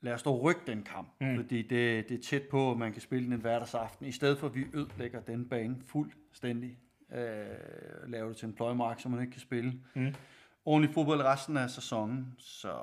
lad 0.01 0.13
os 0.13 0.23
dog 0.23 0.41
rykke 0.43 0.61
den 0.67 0.83
kamp, 0.83 1.07
mm. 1.21 1.35
fordi 1.35 1.61
det, 1.61 2.09
det 2.09 2.17
er 2.17 2.21
tæt 2.21 2.43
på, 2.43 2.71
at 2.71 2.77
man 2.77 2.91
kan 2.93 3.01
spille 3.01 3.25
den 3.25 3.33
en 3.33 3.41
hverdagsaften, 3.41 4.05
i 4.05 4.11
stedet 4.11 4.37
for 4.37 4.47
at 4.47 4.55
vi 4.55 4.65
ødelægger 4.73 5.19
den 5.19 5.49
bane 5.49 5.75
fuldstændig, 5.85 6.77
øh, 7.11 7.21
laver 8.07 8.27
det 8.27 8.37
til 8.37 8.45
en 8.47 8.53
pløjemark, 8.53 8.99
så 8.99 9.09
man 9.09 9.21
ikke 9.21 9.31
kan 9.31 9.41
spille 9.41 9.73
Mm. 9.95 10.13
ordentlig 10.65 10.93
fodbold 10.93 11.21
resten 11.21 11.57
af 11.57 11.69
sæsonen, 11.69 12.35
så, 12.37 12.73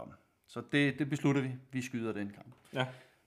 så 0.48 0.62
det, 0.72 0.98
det 0.98 1.10
beslutter 1.10 1.42
vi, 1.42 1.50
vi 1.72 1.82
skyder 1.82 2.12
den 2.12 2.30
kamp. 2.30 2.54
Ja. 2.72 2.86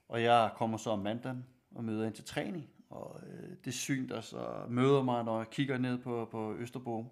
Og 0.10 0.24
jeg 0.24 0.52
kommer 0.56 0.78
så 0.78 0.90
om 0.90 1.00
mandagen 1.00 1.46
og 1.76 1.84
møder 1.84 2.06
ind 2.06 2.14
til 2.14 2.26
træning, 2.26 2.70
og 2.90 3.22
øh, 3.28 3.50
det 3.66 3.74
syn, 3.74 4.10
der 4.10 4.22
så 4.22 4.66
møder 4.70 5.04
mig, 5.04 5.24
når 5.24 5.38
jeg 5.38 5.50
kigger 5.50 5.78
ned 5.78 5.98
på, 5.98 6.28
på 6.32 6.56
Østerbro 6.56 7.06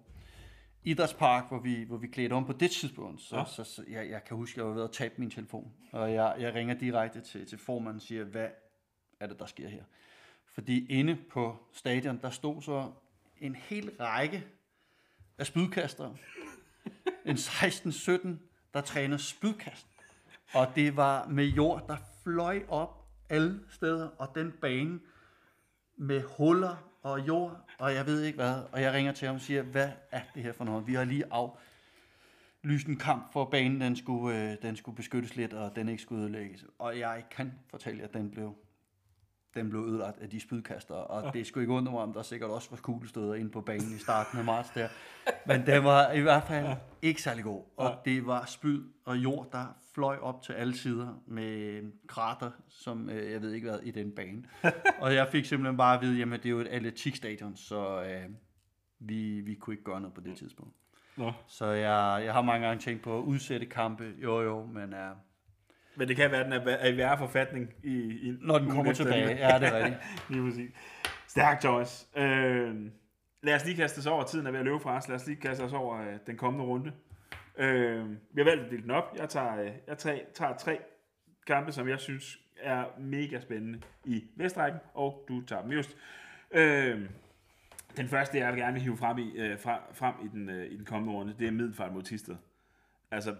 Idrætspark, 0.86 1.48
hvor 1.48 1.58
vi, 1.58 1.84
hvor 1.84 1.96
vi 1.96 2.06
klædte 2.06 2.32
om 2.34 2.44
på 2.46 2.52
det 2.52 2.70
tidspunkt, 2.70 3.20
så, 3.22 3.36
Ja. 3.36 3.44
så, 3.44 3.64
så 3.64 3.84
jeg, 3.88 4.10
jeg 4.10 4.24
kan 4.24 4.36
huske, 4.36 4.54
at 4.54 4.56
jeg 4.58 4.66
var 4.66 4.72
ved 4.74 4.84
at 4.84 4.92
tabe 4.92 5.14
min 5.18 5.30
telefon, 5.30 5.72
og 5.92 6.12
jeg, 6.14 6.36
jeg 6.38 6.54
ringer 6.54 6.74
direkte 6.74 7.20
til, 7.20 7.46
til 7.46 7.58
formanden 7.58 7.96
og 7.96 8.02
siger, 8.02 8.24
hvad 8.24 8.48
er 9.20 9.26
det, 9.26 9.38
der 9.38 9.46
sker 9.46 9.68
her? 9.68 9.84
Fordi 10.54 10.86
inde 10.86 11.18
på 11.30 11.56
stadion, 11.72 12.18
der 12.22 12.30
stod 12.30 12.62
så 12.62 12.92
en 13.38 13.54
hel 13.54 13.90
række 14.00 14.44
af 15.38 15.46
spydkastere. 15.46 16.16
En 17.24 17.36
16-17, 17.36 18.28
der 18.74 18.80
træner 18.80 19.16
spydkast. 19.16 19.86
Og 20.54 20.66
det 20.74 20.96
var 20.96 21.26
med 21.28 21.44
jord, 21.44 21.84
der 21.88 21.96
fløj 22.22 22.62
op 22.68 23.06
alle 23.28 23.60
steder, 23.70 24.08
og 24.08 24.28
den 24.34 24.52
bane 24.60 25.00
med 25.96 26.22
huller 26.22 26.76
og 27.06 27.26
jord, 27.26 27.60
og 27.78 27.94
jeg 27.94 28.06
ved 28.06 28.22
ikke 28.22 28.36
hvad. 28.36 28.62
Og 28.72 28.82
jeg 28.82 28.92
ringer 28.92 29.12
til 29.12 29.26
ham 29.26 29.34
og 29.34 29.40
siger, 29.40 29.62
hvad 29.62 29.88
er 30.10 30.20
det 30.34 30.42
her 30.42 30.52
for 30.52 30.64
noget? 30.64 30.86
Vi 30.86 30.94
har 30.94 31.04
lige 31.04 31.24
aflyst 31.30 32.86
en 32.86 32.96
kamp 32.96 33.32
for 33.32 33.44
banen, 33.44 33.80
den 33.80 33.96
skulle, 33.96 34.50
øh, 34.50 34.56
den 34.62 34.76
skulle 34.76 34.96
beskyttes 34.96 35.36
lidt, 35.36 35.52
og 35.52 35.76
den 35.76 35.88
ikke 35.88 36.02
skulle 36.02 36.22
ødelægges. 36.22 36.64
Og 36.78 36.98
jeg 36.98 37.24
kan 37.30 37.52
fortælle 37.70 37.98
jer, 37.98 38.08
at 38.08 38.14
den 38.14 38.30
blev, 38.30 38.54
den 39.56 39.70
blev 39.70 39.80
ødelagt 39.80 40.18
af 40.18 40.30
de 40.30 40.40
spydkaster, 40.40 40.94
og 40.94 41.24
ja. 41.24 41.30
det 41.30 41.46
skulle 41.46 41.62
ikke 41.62 41.72
undre 41.72 41.92
mig, 41.92 42.02
om 42.02 42.12
der 42.12 42.22
sikkert 42.22 42.50
også 42.50 42.70
var 42.70 42.76
kuglestøder 42.76 43.34
inde 43.34 43.50
på 43.50 43.60
banen 43.60 43.94
i 43.96 43.98
starten 43.98 44.38
af 44.38 44.44
marts 44.44 44.70
der. 44.70 44.88
Men 45.46 45.66
den 45.66 45.84
var 45.84 46.12
i 46.12 46.20
hvert 46.20 46.44
fald 46.44 46.66
ja. 46.66 46.76
ikke 47.02 47.22
særlig 47.22 47.44
god, 47.44 47.62
og 47.76 47.94
det 48.04 48.26
var 48.26 48.44
spyd 48.44 48.82
og 49.04 49.16
jord, 49.16 49.48
der 49.52 49.66
fløj 49.94 50.16
op 50.16 50.42
til 50.42 50.52
alle 50.52 50.76
sider 50.76 51.22
med 51.26 51.82
krater, 52.06 52.50
som 52.68 53.10
øh, 53.10 53.32
jeg 53.32 53.42
ved 53.42 53.52
ikke 53.52 53.68
hvad, 53.68 53.80
i 53.80 53.90
den 53.90 54.12
bane. 54.12 54.44
og 55.02 55.14
jeg 55.14 55.28
fik 55.28 55.44
simpelthen 55.44 55.76
bare 55.76 55.96
at 55.96 56.02
vide, 56.02 56.18
jamen 56.18 56.38
det 56.38 56.46
er 56.46 56.50
jo 56.50 56.60
et 56.60 56.68
atletikstadion, 56.68 57.56
så 57.56 58.02
øh, 58.02 58.30
vi, 58.98 59.40
vi 59.40 59.54
kunne 59.54 59.74
ikke 59.74 59.84
gøre 59.84 60.00
noget 60.00 60.14
på 60.14 60.20
det 60.20 60.36
tidspunkt. 60.36 60.76
Nå. 61.16 61.32
Så 61.46 61.66
jeg, 61.66 62.22
jeg 62.24 62.32
har 62.32 62.42
mange 62.42 62.66
gange 62.66 62.80
tænkt 62.80 63.02
på 63.02 63.18
at 63.18 63.22
udsætte 63.22 63.66
kampe, 63.66 64.12
jo 64.22 64.40
jo, 64.40 64.66
men 64.66 64.92
uh, 64.92 64.98
Men 65.96 66.08
det 66.08 66.16
kan 66.16 66.30
være, 66.30 66.40
at 66.40 66.46
den 66.46 66.52
er, 66.52 66.72
er 66.72 66.88
i 66.88 66.96
værre 66.96 67.18
forfatning 67.18 67.74
i, 67.82 67.94
i 67.98 68.36
når 68.40 68.58
den 68.58 68.70
kommer 68.70 68.92
tilbage, 68.92 69.48
ja 69.48 69.58
det 69.58 69.68
er 69.68 69.76
rigtigt. 69.76 69.96
Lige 70.30 70.42
præcis. 70.42 70.70
Stærkt, 71.26 71.62
Thomas. 71.62 72.08
Øh, 72.16 72.74
lad 73.42 73.54
os 73.54 73.64
lige 73.64 73.76
kaste 73.76 73.98
os 73.98 74.06
over. 74.06 74.24
Tiden 74.24 74.46
er 74.46 74.50
ved 74.50 74.58
at 74.58 74.64
løbe 74.64 74.80
fra 74.80 74.96
os. 74.96 75.08
Lad 75.08 75.16
os 75.16 75.26
lige 75.26 75.40
kaste 75.40 75.62
os 75.62 75.72
over 75.72 76.00
øh, 76.00 76.14
den 76.26 76.36
kommende 76.36 76.66
runde. 76.66 76.92
Øh, 77.58 78.10
vi 78.10 78.40
har 78.40 78.44
valgt 78.44 78.64
at 78.64 78.70
dele 78.70 78.82
den 78.82 78.90
op. 78.90 79.16
Jeg 79.18 79.28
tager, 79.28 79.60
øh, 79.60 79.70
jeg 79.86 79.98
tager, 79.98 80.18
tager 80.34 80.56
tre 80.56 80.78
kampe, 81.46 81.72
som 81.72 81.88
jeg 81.88 82.00
synes 82.00 82.38
er 82.56 82.84
mega 82.98 83.40
spændende 83.40 83.80
i 84.04 84.24
Vestrækken, 84.36 84.80
og 84.94 85.24
du 85.28 85.42
tager 85.46 85.62
dem 85.62 85.70
just. 85.70 85.96
Øh, 86.50 87.00
den 87.96 88.08
første, 88.08 88.38
jeg 88.38 88.52
vil 88.52 88.60
gerne 88.60 88.72
vil 88.72 88.82
hive 88.82 88.96
frem 88.96 89.18
i, 89.18 89.32
øh, 89.36 89.58
fra, 89.58 89.80
frem 89.92 90.14
i, 90.24 90.28
den, 90.28 90.48
øh, 90.48 90.72
i 90.72 90.76
den 90.76 90.84
kommende 90.84 91.14
runde, 91.14 91.34
det 91.38 91.46
er 91.46 91.52
Middelfart 91.52 91.92
mod 91.92 92.02
Tisted. 92.02 92.36
Altså, 93.10 93.34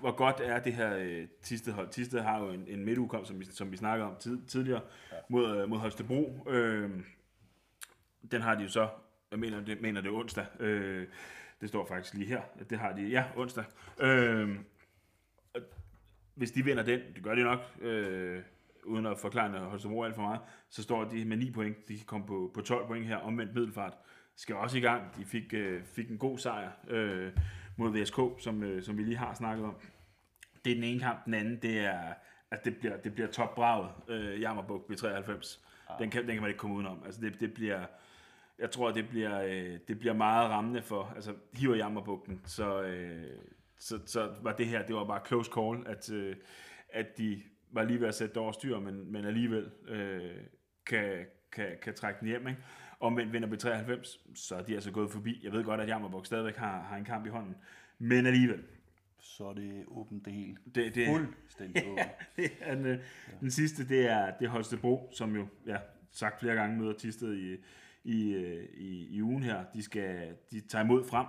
hvor 0.00 0.16
godt 0.16 0.40
er 0.40 0.60
det 0.60 0.72
her 0.72 0.96
øh, 0.96 1.26
Tisted 1.42 1.72
hold? 1.72 1.88
Tisted 1.88 2.20
har 2.20 2.38
jo 2.44 2.50
en, 2.50 2.64
en 2.68 2.84
midtudkom, 2.84 3.24
som 3.24 3.40
vi, 3.40 3.44
som 3.44 3.72
vi 3.72 3.76
snakkede 3.76 4.08
om 4.08 4.16
tid, 4.20 4.46
tidligere, 4.46 4.80
ja. 5.12 5.16
mod, 5.28 5.56
øh, 5.56 5.68
mod 5.68 5.78
Holstebro. 5.78 6.46
Øh, 6.48 6.90
den 8.30 8.42
har 8.42 8.54
de 8.54 8.62
jo 8.62 8.68
så, 8.68 8.88
jeg 9.30 9.38
mener 9.38 9.64
det, 9.64 9.80
mener 9.80 10.00
det 10.00 10.08
er 10.08 10.12
onsdag. 10.12 10.46
Øh, 10.60 11.06
det 11.60 11.68
står 11.68 11.86
faktisk 11.86 12.14
lige 12.14 12.26
her. 12.28 12.42
Det 12.70 12.78
har 12.78 12.92
de, 12.92 13.02
ja, 13.02 13.24
onsdag. 13.36 13.64
Øh, 14.00 14.56
hvis 16.34 16.50
de 16.50 16.64
vinder 16.64 16.82
den, 16.82 17.00
det 17.14 17.22
gør 17.22 17.34
de 17.34 17.42
nok, 17.42 17.60
øh, 17.80 18.42
uden 18.84 19.06
at 19.06 19.18
forklare 19.18 19.58
Holstebro 19.58 20.02
alt 20.04 20.14
for 20.14 20.22
meget, 20.22 20.40
så 20.70 20.82
står 20.82 21.04
de 21.04 21.24
med 21.24 21.36
9 21.36 21.50
point. 21.50 21.88
De 21.88 21.96
kan 21.96 22.06
komme 22.06 22.26
på, 22.26 22.50
på 22.54 22.60
12 22.60 22.86
point 22.86 23.06
her, 23.06 23.16
omvendt 23.16 23.54
middelfart. 23.54 23.94
Skal 24.36 24.56
også 24.56 24.78
i 24.78 24.80
gang. 24.80 25.16
De 25.16 25.24
fik, 25.24 25.54
øh, 25.54 25.84
fik 25.84 26.10
en 26.10 26.18
god 26.18 26.38
sejr 26.38 26.70
øh, 26.88 27.32
mod 27.78 28.00
VSK, 28.00 28.18
som, 28.38 28.62
øh, 28.62 28.82
som 28.82 28.98
vi 28.98 29.02
lige 29.02 29.16
har 29.16 29.34
snakket 29.34 29.66
om. 29.66 29.74
Det 30.64 30.70
er 30.70 30.74
den 30.74 30.84
ene 30.84 31.00
kamp. 31.00 31.24
Den 31.24 31.34
anden, 31.34 31.58
det 31.62 31.78
er, 31.78 32.14
at 32.50 32.64
det 32.64 32.76
bliver, 32.76 32.96
det 32.96 33.14
bliver 33.14 33.28
topbraget. 33.28 33.90
Øh, 34.08 34.40
Jammerbuk 34.40 34.86
bliver 34.86 34.98
93. 34.98 35.64
Den 35.98 36.10
kan, 36.10 36.26
den 36.26 36.32
kan 36.32 36.42
man 36.42 36.48
ikke 36.48 36.58
komme 36.58 36.76
udenom. 36.76 37.02
Altså 37.04 37.20
det, 37.20 37.40
det 37.40 37.54
bliver, 37.54 37.86
jeg 38.58 38.70
tror, 38.70 38.90
det 38.90 39.08
bliver, 39.08 39.42
øh, 39.42 39.78
det 39.88 39.98
bliver 39.98 40.14
meget 40.14 40.50
rammende 40.50 40.82
for, 40.82 41.12
altså 41.14 41.34
hiver 41.52 41.76
Jammerbugten, 41.76 42.40
så, 42.44 42.82
øh, 42.82 43.38
så, 43.78 43.98
så 44.06 44.34
var 44.42 44.52
det 44.52 44.66
her, 44.66 44.86
det 44.86 44.94
var 44.94 45.04
bare 45.04 45.26
close 45.26 45.50
call, 45.54 45.86
at, 45.86 46.10
øh, 46.12 46.36
at 46.88 47.18
de 47.18 47.42
var 47.70 47.84
lige 47.84 48.00
ved 48.00 48.08
at 48.08 48.14
sætte 48.14 48.38
over 48.38 48.52
styr, 48.52 48.78
men, 48.78 49.12
men 49.12 49.24
alligevel 49.24 49.70
øh, 49.88 50.36
kan, 50.86 51.26
kan, 51.52 51.76
kan 51.82 51.94
trække 51.94 52.20
den 52.20 52.28
hjem, 52.28 52.48
ikke? 52.48 52.60
Men 53.02 53.32
vinder 53.32 53.48
ved 53.48 53.58
93, 53.58 54.20
så 54.34 54.56
er 54.56 54.62
de 54.62 54.74
altså 54.74 54.90
gået 54.90 55.10
forbi. 55.10 55.40
Jeg 55.42 55.52
ved 55.52 55.64
godt, 55.64 55.80
at 55.80 55.88
Jammerbuk 55.88 56.26
stadigvæk 56.26 56.56
har, 56.56 56.82
har 56.82 56.96
en 56.96 57.04
kamp 57.04 57.26
i 57.26 57.28
hånden, 57.28 57.56
men 57.98 58.26
alligevel. 58.26 58.62
Så 59.18 59.44
er 59.44 59.54
det 59.54 59.84
åbent 59.88 60.24
det 60.24 60.32
hele. 60.32 60.56
Det, 60.74 60.94
det, 60.94 61.06
Fuldstændig 61.06 61.86
åbent. 61.90 62.08
det 62.36 62.50
er 62.60 62.74
den, 62.74 62.86
øh, 62.86 62.98
den 63.40 63.50
sidste, 63.50 63.88
det 63.88 64.10
er, 64.10 64.30
det 64.38 64.46
er 64.46 64.50
Holstebro, 64.50 65.10
som 65.12 65.36
jo, 65.36 65.46
ja, 65.66 65.76
sagt 66.12 66.40
flere 66.40 66.54
gange, 66.54 66.78
møder 66.78 66.92
Tisted 66.92 67.34
i, 67.34 67.56
i, 68.04 68.32
øh, 68.34 68.64
i, 68.74 69.16
i 69.16 69.22
ugen 69.22 69.42
her. 69.42 69.64
De, 69.74 69.82
skal, 69.82 70.36
de 70.50 70.60
tager 70.60 70.84
imod 70.84 71.04
frem. 71.04 71.26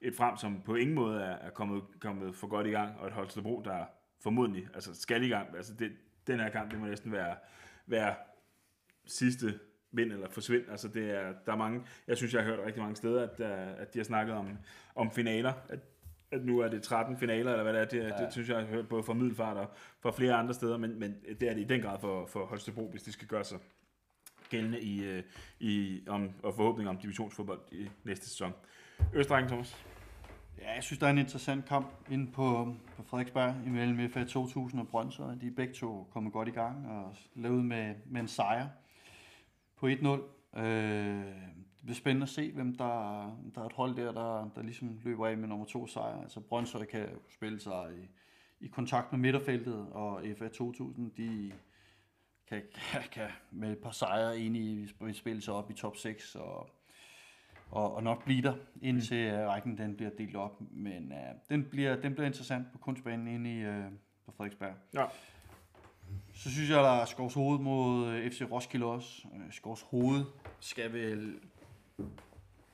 Et 0.00 0.14
frem, 0.14 0.36
som 0.36 0.62
på 0.64 0.74
ingen 0.74 0.94
måde 0.94 1.22
er, 1.22 1.36
er 1.36 1.50
kommet, 1.50 1.82
kommet 2.00 2.34
for 2.34 2.46
godt 2.46 2.66
i 2.66 2.70
gang, 2.70 2.98
og 2.98 3.06
et 3.06 3.12
Holstebro, 3.12 3.62
der 3.64 3.84
formodentlig 4.20 4.68
altså 4.74 4.94
skal 4.94 5.22
i 5.22 5.28
gang. 5.28 5.56
Altså 5.56 5.74
det, 5.74 5.92
den 6.26 6.40
her 6.40 6.48
kamp, 6.48 6.70
det 6.70 6.80
må 6.80 6.86
næsten 6.86 7.12
være, 7.12 7.36
være 7.86 8.14
sidste 9.06 9.58
vind 9.96 10.12
eller 10.12 10.28
forsvind. 10.28 10.64
Altså 10.70 10.88
det 10.88 11.10
er, 11.10 11.32
der 11.46 11.52
er 11.52 11.56
mange, 11.56 11.82
jeg 12.08 12.16
synes, 12.16 12.34
jeg 12.34 12.42
har 12.42 12.50
hørt 12.50 12.66
rigtig 12.66 12.82
mange 12.82 12.96
steder, 12.96 13.22
at, 13.22 13.40
øh, 13.40 13.80
at 13.82 13.94
de 13.94 13.98
har 13.98 14.04
snakket 14.04 14.34
om, 14.34 14.48
om 14.94 15.10
finaler, 15.10 15.52
at, 15.68 15.78
at 16.30 16.44
nu 16.44 16.58
er 16.58 16.68
det 16.68 16.82
13 16.82 17.18
finaler, 17.18 17.50
eller 17.50 17.62
hvad 17.62 17.72
det 17.72 17.80
er, 17.80 17.84
det, 17.84 17.98
ja. 17.98 18.24
det 18.24 18.32
synes 18.32 18.48
jeg, 18.48 18.56
jeg 18.56 18.66
har 18.66 18.74
hørt 18.74 18.88
både 18.88 19.02
fra 19.02 19.14
Middelfart 19.14 19.56
og 19.56 19.70
fra 20.00 20.10
flere 20.10 20.34
andre 20.34 20.54
steder, 20.54 20.76
men, 20.76 20.98
men 20.98 21.16
det 21.40 21.48
er 21.48 21.54
det 21.54 21.60
i 21.60 21.64
den 21.64 21.80
grad 21.80 21.98
for, 22.00 22.26
for 22.26 22.46
Holstebro, 22.46 22.90
hvis 22.90 23.02
de 23.02 23.12
skal 23.12 23.28
gøre 23.28 23.44
sig 23.44 23.58
gældende 24.50 24.80
i, 24.80 25.04
øh, 25.04 25.22
i 25.60 26.02
om, 26.08 26.30
og 26.42 26.54
forhåbning 26.54 26.88
om 26.88 26.96
divisionsfodbold 26.96 27.60
i 27.72 27.90
næste 28.04 28.26
sæson. 28.26 28.52
Østrækken, 29.14 29.48
Thomas. 29.48 29.84
Ja, 30.58 30.74
jeg 30.74 30.82
synes, 30.82 30.98
der 30.98 31.06
er 31.06 31.10
en 31.10 31.18
interessant 31.18 31.64
kamp 31.64 31.86
inde 32.10 32.32
på, 32.32 32.76
på 32.96 33.02
Frederiksberg 33.02 33.54
imellem 33.66 34.10
FA 34.10 34.24
2000 34.24 34.80
og 34.80 34.88
Brøndshøj. 34.88 35.34
De 35.34 35.46
er 35.46 35.50
begge 35.56 35.74
to 35.74 36.08
kommet 36.12 36.32
godt 36.32 36.48
i 36.48 36.50
gang 36.50 36.88
og 36.88 37.16
lavet 37.34 37.64
med, 37.64 37.94
med 38.06 38.20
en 38.20 38.28
sejr 38.28 38.68
på 39.84 39.88
1-0. 39.88 40.60
Øh, 40.60 41.24
det 41.76 41.82
bliver 41.82 41.94
spændende 41.94 42.24
at 42.24 42.28
se, 42.28 42.52
hvem 42.52 42.74
der, 42.74 42.84
der 43.54 43.60
er 43.60 43.66
et 43.66 43.72
hold 43.72 43.96
der, 43.96 44.12
der, 44.12 44.50
der 44.54 44.62
ligesom 44.62 45.00
løber 45.02 45.26
af 45.26 45.36
med 45.36 45.48
nummer 45.48 45.66
to 45.66 45.86
sejr. 45.86 46.22
Altså 46.22 46.40
Brøndshøj 46.40 46.84
kan 46.84 47.00
jo 47.00 47.18
spille 47.34 47.60
sig 47.60 47.90
i, 48.02 48.08
i 48.64 48.68
kontakt 48.68 49.12
med 49.12 49.20
midterfeltet, 49.20 49.86
og 49.90 50.22
FA 50.38 50.48
2000, 50.48 51.10
de 51.16 51.52
kan, 52.48 52.62
kan, 52.74 53.02
kan 53.12 53.28
med 53.50 53.72
et 53.72 53.78
par 53.78 53.90
sejre 53.90 54.38
ind 54.38 54.56
i 54.56 54.88
spille 55.12 55.42
sig 55.42 55.54
op 55.54 55.70
i 55.70 55.74
top 55.74 55.96
6 55.96 56.34
og, 56.34 56.70
og, 57.70 57.94
og 57.94 58.02
nok 58.02 58.24
blive 58.24 58.42
der, 58.42 58.54
indtil 58.82 59.32
mm. 59.32 59.38
rækken 59.38 59.78
den 59.78 59.96
bliver 59.96 60.10
delt 60.18 60.36
op. 60.36 60.60
Men 60.70 61.12
uh, 61.12 61.18
den, 61.48 61.64
bliver, 61.64 62.00
den 62.00 62.14
bliver 62.14 62.26
interessant 62.26 62.66
på 62.72 62.78
kunstbanen 62.78 63.28
inde 63.28 63.60
i, 63.60 63.66
uh, 63.66 63.84
på 64.26 64.32
Frederiksberg. 64.36 64.74
Ja. 64.94 65.04
Så 66.44 66.50
synes 66.50 66.70
jeg, 66.70 66.78
der 66.78 67.00
er 67.00 67.04
Skovs 67.04 67.34
Hoved 67.34 67.58
mod 67.58 68.08
øh, 68.08 68.30
FC 68.30 68.42
Roskilde 68.50 68.86
også. 68.86 69.28
Øh, 69.34 69.52
Skovs 69.52 69.82
Hoved 69.82 70.24
skal 70.60 70.92
vel 70.92 71.34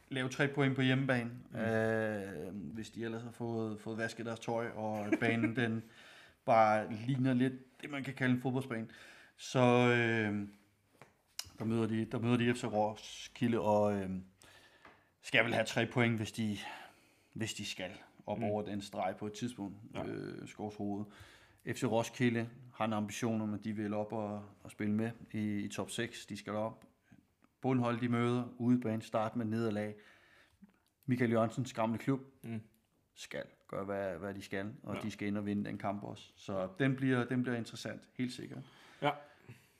lave 0.09 0.29
tre 0.29 0.49
point 0.49 0.77
på 0.77 0.83
hjemmebane, 0.83 1.31
mm. 1.51 1.59
øh, 1.59 2.55
hvis 2.55 2.91
de 2.91 3.05
ellers 3.05 3.23
har 3.23 3.31
fået, 3.31 3.81
fået 3.81 3.99
vasket 3.99 4.27
deres 4.27 4.41
tøj, 4.41 4.69
og 4.69 5.07
banen 5.21 5.57
den 5.57 5.83
bare 6.45 6.93
ligner 6.93 7.35
lidt 7.35 7.81
det, 7.83 7.91
man 7.91 8.05
kan 8.05 8.15
kalde 8.15 8.35
en 8.35 8.41
fodboldsbane. 8.41 8.89
Så 9.37 9.61
øh, 9.61 10.49
der, 11.59 11.65
møder 11.65 11.87
de, 11.87 12.05
der 12.05 12.19
møder 12.19 12.37
de 12.37 12.55
FC 12.55 12.65
Roskilde, 12.65 13.61
og 13.61 13.95
øh, 13.95 14.11
skal 15.23 15.45
vel 15.45 15.55
have 15.55 15.67
tre 15.67 15.87
point, 15.87 16.17
hvis 16.17 16.33
de, 16.33 16.59
hvis 17.33 17.55
de 17.55 17.67
skal 17.67 17.91
op 18.27 18.39
mm. 18.39 18.45
over 18.45 18.63
den 18.63 18.81
streg 18.81 19.15
på 19.19 19.27
et 19.27 19.33
tidspunkt, 19.33 19.77
ja. 19.95 20.05
øh, 20.05 20.49
Skovs 20.49 20.77
Hoved. 20.77 21.05
FC 21.67 21.85
Roskilde 21.85 22.49
har 22.75 22.85
en 22.85 22.93
ambition 22.93 23.41
om, 23.41 23.55
at 23.55 23.65
de 23.65 23.73
vil 23.73 23.95
op 23.95 24.13
og, 24.13 24.45
og 24.63 24.71
spille 24.71 24.95
med 24.95 25.11
i, 25.33 25.59
i 25.59 25.69
top 25.69 25.91
6. 25.91 26.27
De 26.27 26.37
skal 26.37 26.53
op. 26.53 26.85
Bundhold 27.61 28.01
de 28.01 28.09
møder, 28.09 28.45
udebane, 28.59 29.03
start 29.03 29.37
med 29.37 29.47
nederlag. 29.47 29.95
Michael 31.07 31.31
Jørgensens 31.31 31.73
gamle 31.73 31.99
klub 31.99 32.21
mm. 32.43 32.61
skal 33.15 33.43
gøre, 33.69 33.85
hvad, 33.85 34.19
hvad 34.19 34.35
de 34.35 34.43
skal, 34.43 34.73
og 34.83 34.95
ja. 34.95 35.01
de 35.01 35.11
skal 35.11 35.29
ind 35.29 35.39
og 35.39 35.47
vinde 35.47 35.65
den 35.65 35.79
kamp 35.79 36.03
også. 36.03 36.33
Så 36.37 36.69
den 36.79 36.97
bliver, 36.97 37.25
den 37.25 37.43
bliver 37.43 37.57
interessant, 37.57 38.03
helt 38.19 38.33
sikkert. 38.33 38.63
Ja. 39.03 39.11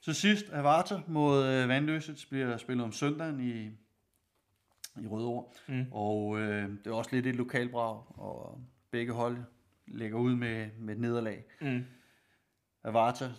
Så 0.01 0.13
sidst, 0.13 0.53
Avarta 0.53 1.01
mod 1.07 1.47
øh, 1.47 1.69
Vandløset 1.69 2.27
bliver 2.31 2.57
spillet 2.57 2.85
om 2.85 2.93
søndagen 2.93 3.41
i, 3.41 3.67
i 5.03 5.07
Rødovre. 5.07 5.45
Mm. 5.69 5.87
Og 5.93 6.39
øh, 6.39 6.71
det 6.71 6.87
er 6.87 6.93
også 6.93 7.11
lidt 7.13 7.27
et 7.27 7.37
lokalbrag, 7.37 8.19
og 8.19 8.61
begge 8.91 9.13
hold 9.13 9.37
lægger 9.91 10.19
ud 10.19 10.37
med, 10.37 10.71
med 10.79 10.95
et 10.95 11.01
nederlag. 11.01 11.45
Mm. 11.61 11.85
Avarta 12.85 13.31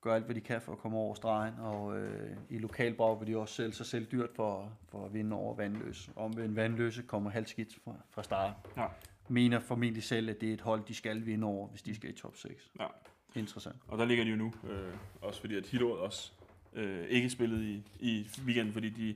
gør 0.00 0.14
alt, 0.14 0.24
hvad 0.24 0.34
de 0.34 0.40
kan 0.40 0.60
for 0.60 0.72
at 0.72 0.78
komme 0.78 0.96
over 0.96 1.14
stregen, 1.14 1.54
og 1.58 1.98
øh, 1.98 2.36
i 2.50 2.58
lokalbrag 2.58 3.20
vil 3.20 3.28
de 3.28 3.36
også 3.36 3.54
sælge 3.54 3.72
sig 3.72 3.86
selv 3.86 4.06
dyrt 4.06 4.30
for, 4.36 4.78
for 4.88 5.06
at 5.06 5.14
vinde 5.14 5.36
over 5.36 5.54
Vandløs. 5.54 6.10
Om 6.16 6.40
en 6.40 6.56
Vandløse 6.56 7.02
kommer 7.02 7.30
halvskidt 7.30 7.78
fra, 7.84 7.94
fra 8.10 8.22
start. 8.22 8.52
Ja. 8.76 8.86
Mener 9.28 9.60
formentlig 9.60 10.02
selv, 10.02 10.30
at 10.30 10.40
det 10.40 10.48
er 10.48 10.54
et 10.54 10.60
hold, 10.60 10.84
de 10.88 10.94
skal 10.94 11.26
vinde 11.26 11.46
over, 11.46 11.68
hvis 11.68 11.82
de 11.82 11.94
skal 11.94 12.10
i 12.10 12.12
top 12.12 12.36
6. 12.36 12.70
Ja. 12.80 12.86
Interessant. 13.34 13.76
Og 13.88 13.98
der 13.98 14.04
ligger 14.04 14.24
de 14.24 14.30
jo 14.30 14.36
nu, 14.36 14.52
øh, 14.68 14.94
også 15.20 15.40
fordi 15.40 15.56
at 15.56 15.66
Hillerød 15.66 15.98
også 15.98 16.32
øh, 16.74 17.06
ikke 17.08 17.30
spillede 17.30 17.70
i, 17.70 17.82
i 18.00 18.28
weekenden, 18.44 18.72
fordi 18.72 18.88
de, 18.88 19.14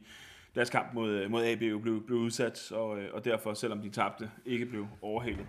deres 0.55 0.71
kamp 0.71 0.95
mod, 0.95 1.29
mod 1.29 1.45
AB 1.45 1.59
blev, 1.59 2.07
blev 2.07 2.19
udsat, 2.19 2.73
og, 2.73 3.01
øh, 3.01 3.15
og 3.15 3.25
derfor, 3.25 3.55
selvom 3.55 3.83
de 3.83 3.91
tabte, 3.91 4.31
ikke 4.45 4.67
blev 4.67 4.87
overhalet. 5.03 5.47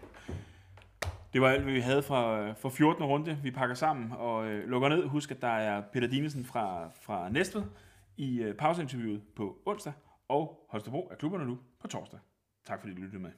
Det 1.34 1.42
var 1.42 1.50
alt, 1.50 1.64
hvad 1.64 1.74
vi 1.74 1.80
havde 1.80 2.04
fra, 2.04 2.42
øh, 2.42 2.58
fra 2.58 2.70
14. 2.70 3.04
runde. 3.04 3.40
Vi 3.44 3.52
pakker 3.52 3.76
sammen 3.76 4.12
og 4.12 4.48
øh, 4.48 4.70
lukker 4.70 4.90
ned. 4.90 5.08
Husk, 5.08 5.32
at 5.32 5.42
der 5.42 5.48
er 5.48 5.82
Peter 5.94 6.08
Dinesen 6.08 6.46
fra, 6.46 6.90
fra 7.02 7.30
Næstved 7.30 7.64
i 8.18 8.42
øh, 8.42 8.56
pauseinterviewet 8.56 9.22
på 9.36 9.58
onsdag, 9.66 9.94
og 10.28 10.66
Holstebro 10.70 11.08
er 11.12 11.16
klubberne 11.16 11.46
nu 11.46 11.60
på 11.82 11.88
torsdag. 11.88 12.20
Tak 12.66 12.80
fordi 12.80 12.94
du 12.94 13.02
lyttede 13.02 13.22
med. 13.22 13.32